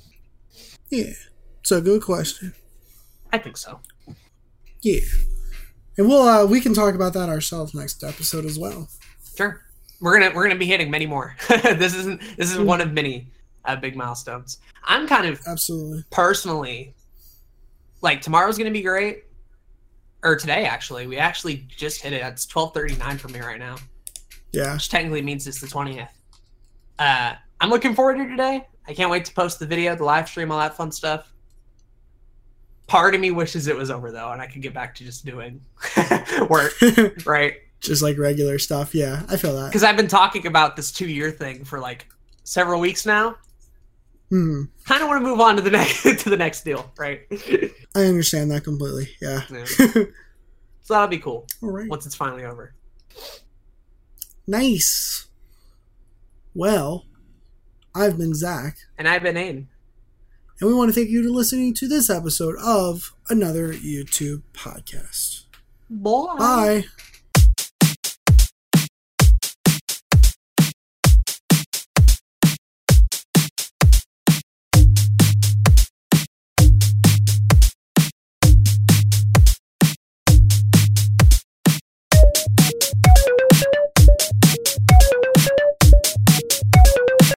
Yeah. 0.91 1.13
So 1.63 1.81
good 1.81 2.03
question. 2.03 2.55
I 3.33 3.39
think 3.39 3.57
so. 3.57 3.81
Yeah. 4.83 5.01
And 5.97 6.09
we'll 6.09 6.23
uh 6.23 6.47
we 6.47 6.61
can 6.61 6.75
talk 6.75 6.95
about 6.95 7.13
that 7.15 7.29
ourselves 7.29 7.75
next 7.75 8.05
episode 8.05 8.45
as 8.45 8.59
well. 8.59 8.89
Sure. 9.37 9.63
We're 10.01 10.19
gonna 10.19 10.35
we're 10.35 10.45
gonna 10.45 10.59
be 10.59 10.67
hitting 10.67 10.91
many 10.91 11.07
more. 11.07 11.37
this 11.49 11.95
isn't 11.95 12.21
this 12.37 12.53
is 12.53 12.59
one 12.59 12.81
of 12.81 12.93
many 12.93 13.29
uh, 13.65 13.77
big 13.77 13.97
milestones. 13.97 14.59
I'm 14.85 15.07
kind 15.07 15.27
of 15.27 15.41
Absolutely. 15.47 16.05
personally 16.11 16.95
like 18.01 18.21
tomorrow's 18.21 18.59
gonna 18.59 18.71
be 18.71 18.83
great. 18.83 19.25
Or 20.25 20.37
today 20.37 20.65
actually. 20.67 21.07
We 21.07 21.19
actually 21.19 21.67
just 21.69 22.01
hit 22.03 22.13
it. 22.13 22.23
It's 22.25 22.47
twelve 22.47 22.75
thirty 22.75 22.97
nine 22.97 23.19
for 23.19 23.29
me 23.29 23.41
right 23.41 23.59
now. 23.59 23.77
Yeah. 24.53 24.75
Which 24.75 24.89
technically 24.89 25.23
means 25.23 25.47
it's 25.47 25.61
the 25.61 25.67
twentieth. 25.69 26.09
Uh 26.99 27.35
I'm 27.61 27.71
looking 27.71 27.95
forward 27.95 28.19
to 28.19 28.29
today. 28.29 28.67
I 28.89 28.95
can't 28.95 29.11
wait 29.11 29.25
to 29.27 29.35
post 29.35 29.59
the 29.61 29.67
video, 29.67 29.95
the 29.95 30.05
live 30.05 30.29
stream, 30.29 30.51
all 30.51 30.59
that 30.59 30.77
fun 30.77 30.91
stuff. 30.91 31.33
Part 32.89 33.15
of 33.15 33.21
me 33.21 33.31
wishes 33.31 33.69
it 33.69 33.77
was 33.77 33.91
over 33.91 34.11
though, 34.11 34.33
and 34.33 34.43
I 34.43 34.47
could 34.47 34.61
get 34.63 34.75
back 34.75 34.95
to 34.97 35.05
just 35.05 35.25
doing 35.25 35.61
work, 36.51 36.73
right? 37.25 37.55
Just 37.81 38.03
like 38.03 38.19
regular 38.19 38.59
stuff. 38.59 38.95
Yeah, 38.95 39.23
I 39.29 39.37
feel 39.37 39.57
that. 39.57 39.69
because 39.69 39.83
I've 39.85 39.97
been 39.97 40.09
talking 40.09 40.47
about 40.47 40.77
this 40.77 40.93
two 40.93 41.09
year 41.09 41.31
thing 41.31 41.65
for 41.65 41.79
like 41.79 42.07
several 42.45 42.81
weeks 42.81 43.07
now. 43.07 43.37
Hmm. 44.33 44.63
Kind 44.87 45.03
of 45.03 45.09
want 45.09 45.23
to 45.23 45.29
move 45.29 45.41
on 45.41 45.57
to 45.57 45.63
the 45.63 45.71
next 45.79 46.03
to 46.05 46.31
the 46.31 46.39
next 46.39 46.65
deal, 46.65 46.91
right? 46.97 47.21
I 47.95 48.05
understand 48.07 48.51
that 48.51 48.65
completely. 48.65 49.11
Yeah. 49.21 49.43
Yeah. 49.53 49.65
so 49.69 50.07
that'll 50.89 51.07
be 51.09 51.19
cool 51.19 51.47
All 51.63 51.71
right. 51.71 51.87
once 51.87 52.07
it's 52.07 52.15
finally 52.15 52.45
over. 52.47 52.75
Nice. 54.47 55.27
Well, 56.55 57.05
I've 57.95 58.17
been 58.17 58.35
Zach, 58.35 58.79
And 58.99 59.07
I've 59.07 59.23
been 59.23 59.37
in. 59.37 59.69
and 60.61 60.69
we 60.71 60.73
want 60.75 60.89
to 60.89 60.95
thank 60.95 61.11
you 61.11 61.23
for 61.23 61.29
listening 61.29 61.75
to 61.75 61.87
this 61.87 62.09
episode 62.09 62.57
of 62.59 63.15
another 63.29 63.73
YouTube 63.75 64.43
podcast. 64.55 65.45
Boy. 65.91 66.35
Bye. 66.39 66.85